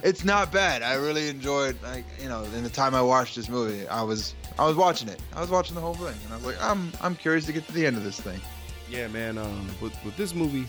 it's 0.03 0.23
not 0.23 0.51
bad. 0.51 0.81
I 0.83 0.93
really 0.95 1.27
enjoyed 1.29 1.81
like 1.83 2.05
you 2.21 2.29
know 2.29 2.43
in 2.43 2.63
the 2.63 2.69
time 2.69 2.95
I 2.95 3.01
watched 3.01 3.35
this 3.35 3.49
movie, 3.49 3.87
I 3.87 4.01
was 4.01 4.33
I 4.57 4.65
was 4.65 4.75
watching 4.75 5.09
it. 5.09 5.21
I 5.35 5.41
was 5.41 5.49
watching 5.49 5.75
the 5.75 5.81
whole 5.81 5.93
thing, 5.93 6.15
and 6.23 6.33
I 6.33 6.35
was 6.37 6.45
like, 6.45 6.61
I'm 6.61 6.91
I'm 7.01 7.15
curious 7.15 7.45
to 7.45 7.53
get 7.53 7.65
to 7.67 7.73
the 7.73 7.85
end 7.85 7.97
of 7.97 8.03
this 8.03 8.19
thing. 8.19 8.39
Yeah, 8.89 9.07
man. 9.07 9.37
Um, 9.37 9.67
with 9.81 9.93
with 10.03 10.15
this 10.17 10.33
movie, 10.33 10.65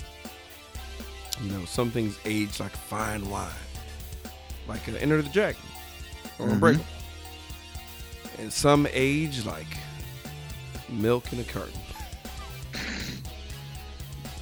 you 1.43 1.51
know, 1.51 1.65
some 1.65 1.91
things 1.91 2.19
age 2.25 2.61
like 2.61 2.73
fine 2.73 3.29
wine, 3.29 3.51
like 4.69 4.89
uh, 4.89 4.93
Enter 5.01 5.21
the 5.23 5.29
Dragon 5.29 5.61
or 6.39 6.47
Mhm. 6.47 6.53
Unbreakable, 6.53 6.85
and 8.39 8.53
some 8.53 8.87
age 8.93 9.45
like 9.45 9.67
milk 10.89 11.33
in 11.33 11.41
a 11.41 11.45
carton. 11.45 11.79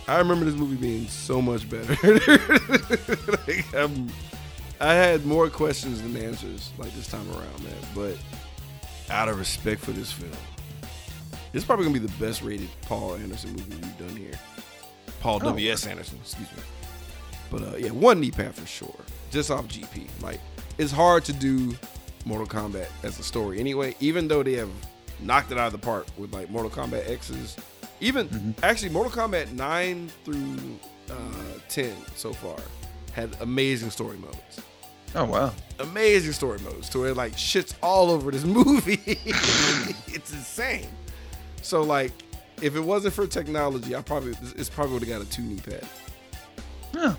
I 0.08 0.18
remember 0.18 0.44
this 0.44 0.54
movie 0.56 0.74
being 0.76 1.06
so 1.06 1.40
much 1.40 1.68
better. 1.70 1.94
like, 3.46 3.64
I 4.80 4.94
had 4.94 5.24
more 5.24 5.48
questions 5.48 6.02
than 6.02 6.16
answers 6.16 6.72
like 6.78 6.92
this 6.94 7.06
time 7.06 7.28
around, 7.30 7.62
man. 7.62 7.72
But 7.94 8.16
out 9.08 9.28
of 9.28 9.38
respect 9.38 9.80
for 9.80 9.92
this 9.92 10.10
film, 10.10 10.32
this 11.52 11.62
is 11.62 11.64
probably 11.64 11.84
gonna 11.84 12.00
be 12.00 12.06
the 12.06 12.24
best 12.24 12.42
rated 12.42 12.68
Paul 12.82 13.14
Anderson 13.14 13.52
movie 13.52 13.76
we've 13.76 13.98
done 13.98 14.16
here. 14.16 14.32
Paul 15.20 15.36
Oh. 15.36 15.50
W 15.50 15.70
S 15.70 15.86
Anderson, 15.86 16.18
excuse 16.22 16.48
me. 16.56 16.62
But 17.50 17.62
uh, 17.62 17.76
yeah, 17.76 17.90
one 17.90 18.18
knee 18.20 18.30
pad 18.32 18.54
for 18.54 18.66
sure. 18.66 18.94
Just 19.30 19.50
off 19.50 19.66
GP. 19.68 20.08
Like 20.22 20.40
it's 20.78 20.92
hard 20.92 21.24
to 21.24 21.32
do 21.32 21.74
Mortal 22.24 22.46
Kombat 22.46 22.88
as 23.02 23.18
a 23.18 23.22
story 23.22 23.58
anyway. 23.60 23.94
Even 24.00 24.28
though 24.28 24.42
they 24.42 24.54
have 24.54 24.70
knocked 25.20 25.52
it 25.52 25.58
out 25.58 25.66
of 25.66 25.72
the 25.72 25.78
park 25.78 26.06
with 26.18 26.32
like 26.32 26.50
Mortal 26.50 26.70
Kombat 26.70 27.08
X's. 27.08 27.56
Even 28.00 28.54
actually, 28.62 28.88
Mortal 28.90 29.12
Kombat 29.12 29.52
nine 29.52 30.10
through 30.24 30.56
uh, 31.10 31.14
ten 31.68 31.94
so 32.14 32.32
far 32.32 32.56
had 33.12 33.36
amazing 33.40 33.90
story 33.90 34.16
modes 34.16 34.60
Oh 35.16 35.24
wow. 35.24 35.52
amazing 35.80 36.30
story 36.32 36.60
modes 36.60 36.88
to 36.90 37.00
where 37.00 37.12
like 37.12 37.36
shit's 37.36 37.74
all 37.82 38.10
over 38.10 38.30
this 38.30 38.44
movie. 38.60 39.00
it's 39.06 40.32
insane. 40.32 40.86
So 41.62 41.82
like, 41.82 42.12
if 42.62 42.76
it 42.76 42.80
wasn't 42.80 43.14
for 43.14 43.26
technology, 43.26 43.94
I 43.96 44.02
probably 44.02 44.34
it's 44.56 44.70
probably 44.70 44.94
would 44.94 45.02
have 45.06 45.18
got 45.18 45.26
a 45.26 45.30
two 45.30 45.42
knee 45.42 45.60
pad. 45.60 45.86
Yeah. 46.94 47.14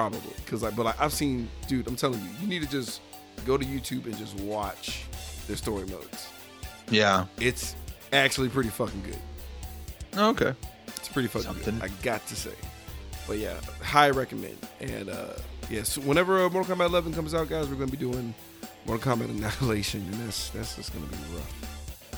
Probably 0.00 0.32
because 0.36 0.62
like, 0.62 0.74
but 0.74 0.84
like 0.86 0.98
I've 0.98 1.12
seen, 1.12 1.46
dude. 1.68 1.86
I'm 1.86 1.94
telling 1.94 2.20
you, 2.20 2.28
you 2.40 2.46
need 2.46 2.62
to 2.62 2.68
just 2.70 3.02
go 3.44 3.58
to 3.58 3.66
YouTube 3.66 4.06
and 4.06 4.16
just 4.16 4.34
watch 4.40 5.04
their 5.46 5.56
story 5.56 5.84
modes. 5.88 6.28
Yeah. 6.90 7.26
It's 7.38 7.76
actually 8.10 8.48
pretty 8.48 8.70
fucking 8.70 9.02
good. 9.02 10.18
Okay. 10.18 10.54
It's 10.86 11.08
pretty 11.10 11.28
fucking 11.28 11.44
Something. 11.48 11.78
good. 11.80 11.84
I 11.90 12.02
got 12.02 12.26
to 12.28 12.34
say. 12.34 12.54
But 13.28 13.36
yeah, 13.40 13.60
high 13.82 14.08
recommend. 14.08 14.56
And 14.80 15.10
uh 15.10 15.34
yes, 15.68 15.98
whenever 15.98 16.46
uh, 16.46 16.48
Mortal 16.48 16.74
Kombat 16.74 16.86
11 16.86 17.12
comes 17.12 17.34
out, 17.34 17.50
guys, 17.50 17.68
we're 17.68 17.74
gonna 17.74 17.90
be 17.90 17.98
doing 17.98 18.32
Mortal 18.86 19.16
Kombat 19.16 19.28
Annihilation, 19.28 20.00
and 20.00 20.14
that's 20.14 20.48
that's 20.48 20.76
just 20.76 20.94
gonna 20.94 21.04
be 21.04 21.16
rough. 21.34 22.16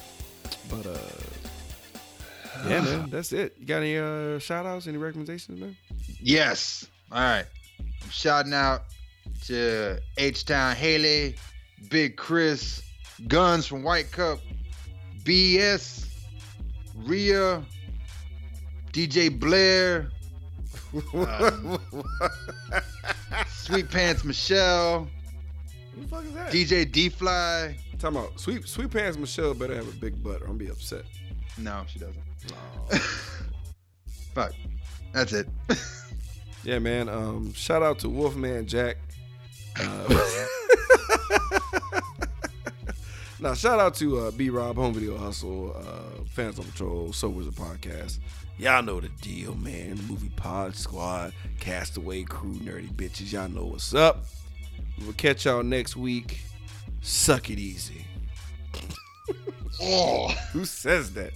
But 0.70 0.86
uh, 0.86 2.68
yeah, 2.68 2.80
man, 2.84 3.10
that's 3.10 3.32
it. 3.32 3.56
You 3.58 3.66
got 3.66 3.82
any 3.82 3.98
uh 3.98 4.38
shout 4.38 4.66
outs, 4.66 4.86
any 4.86 4.98
recommendations, 4.98 5.58
man? 5.60 5.76
Yes. 6.20 6.86
All 7.10 7.18
right. 7.18 7.44
I'm 8.02 8.10
shouting 8.10 8.52
out 8.52 8.82
to 9.44 9.98
H 10.18 10.44
Town 10.44 10.74
Haley, 10.76 11.36
Big 11.90 12.16
Chris, 12.16 12.82
Guns 13.28 13.66
from 13.66 13.82
White 13.82 14.10
Cup, 14.10 14.38
BS, 15.24 16.06
Rhea, 16.96 17.62
DJ 18.92 19.38
Blair, 19.38 20.10
um, 21.14 21.78
Sweet 23.48 23.90
Pants 23.90 24.24
Michelle, 24.24 25.08
Who 25.94 26.02
the 26.02 26.08
fuck 26.08 26.24
is 26.24 26.32
that? 26.34 26.52
DJ 26.52 26.90
D 26.90 27.08
Fly. 27.08 27.76
Talking 27.98 28.18
about 28.18 28.40
sweet 28.40 28.66
sweet 28.66 28.90
pants 28.90 29.16
Michelle 29.16 29.54
better 29.54 29.76
have 29.76 29.86
a 29.86 29.92
big 29.92 30.20
butt 30.24 30.40
or 30.40 30.46
I'm 30.46 30.58
gonna 30.58 30.58
be 30.58 30.70
upset. 30.70 31.04
No, 31.56 31.84
she 31.86 32.00
doesn't. 32.00 32.22
Fuck. 34.34 34.52
That's 35.12 35.32
it. 35.32 35.48
Yeah, 36.64 36.78
man. 36.78 37.08
Um, 37.08 37.52
shout 37.54 37.82
out 37.82 37.98
to 38.00 38.08
Wolfman 38.08 38.66
Jack. 38.66 38.96
Uh, 39.80 40.26
now, 43.40 43.54
shout 43.54 43.80
out 43.80 43.94
to 43.96 44.18
uh, 44.20 44.30
B 44.30 44.48
Rob, 44.50 44.76
Home 44.76 44.94
Video 44.94 45.16
Hustle, 45.16 45.74
uh, 45.76 46.22
Fans 46.30 46.58
on 46.58 46.64
Patrol, 46.66 47.12
Sobers 47.12 47.48
a 47.48 47.50
Podcast. 47.50 48.18
Y'all 48.58 48.82
know 48.82 49.00
the 49.00 49.08
deal, 49.20 49.54
man. 49.56 49.98
Movie 50.08 50.30
Pod 50.36 50.76
Squad, 50.76 51.32
Castaway 51.58 52.22
Crew, 52.22 52.54
Nerdy 52.54 52.92
Bitches. 52.92 53.32
Y'all 53.32 53.48
know 53.48 53.64
what's 53.64 53.92
up. 53.94 54.24
We'll 55.00 55.14
catch 55.14 55.46
y'all 55.46 55.64
next 55.64 55.96
week. 55.96 56.42
Suck 57.00 57.50
it 57.50 57.58
easy. 57.58 58.06
Oh, 59.84 60.28
Who 60.52 60.64
says 60.64 61.12
that? 61.14 61.32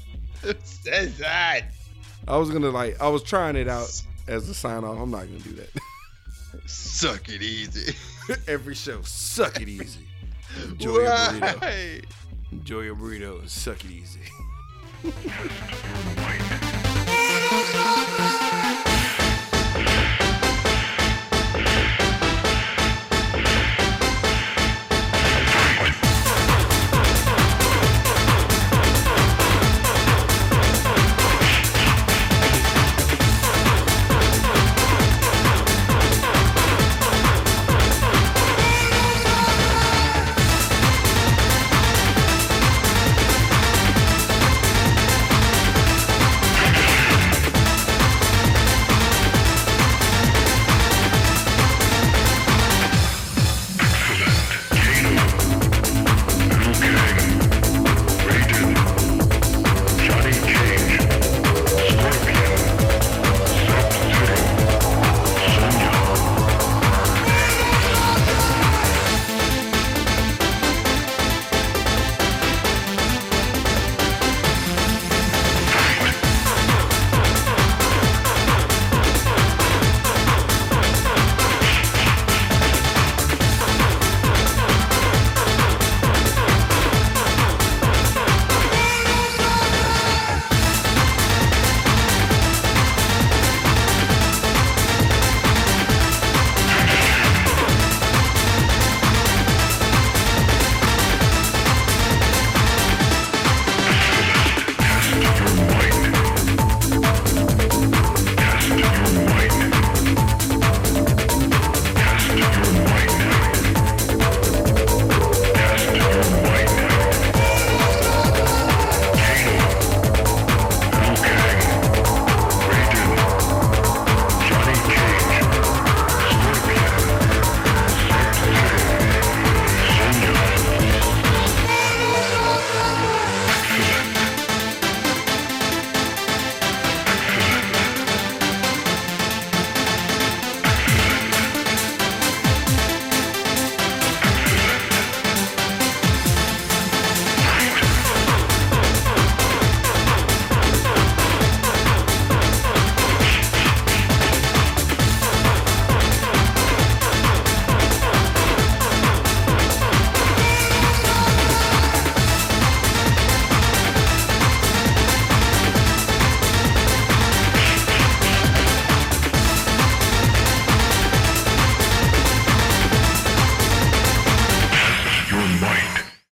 says 0.62 1.19
that. 1.19 1.62
I 2.28 2.36
was 2.36 2.51
gonna 2.51 2.69
like, 2.70 3.01
I 3.01 3.09
was 3.09 3.23
trying 3.24 3.57
it 3.57 3.66
out 3.66 3.90
as 4.28 4.48
a 4.48 4.55
sign 4.55 4.85
off. 4.85 4.98
I'm 4.98 5.11
not 5.11 5.27
gonna 5.27 5.39
do 5.39 5.53
that. 5.53 5.70
Suck 6.66 7.28
it 7.28 7.43
easy. 7.43 7.94
Every 8.48 8.74
show, 8.74 9.03
suck 9.03 9.61
it 9.61 9.69
easy. 9.69 10.09
Enjoy 10.65 11.01
your 11.01 11.11
burrito. 11.11 12.05
Enjoy 12.53 12.81
your 12.81 12.97
burrito 12.97 13.40
and 13.40 13.51
suck 13.51 13.85
it 13.85 13.90
easy. 13.90 14.20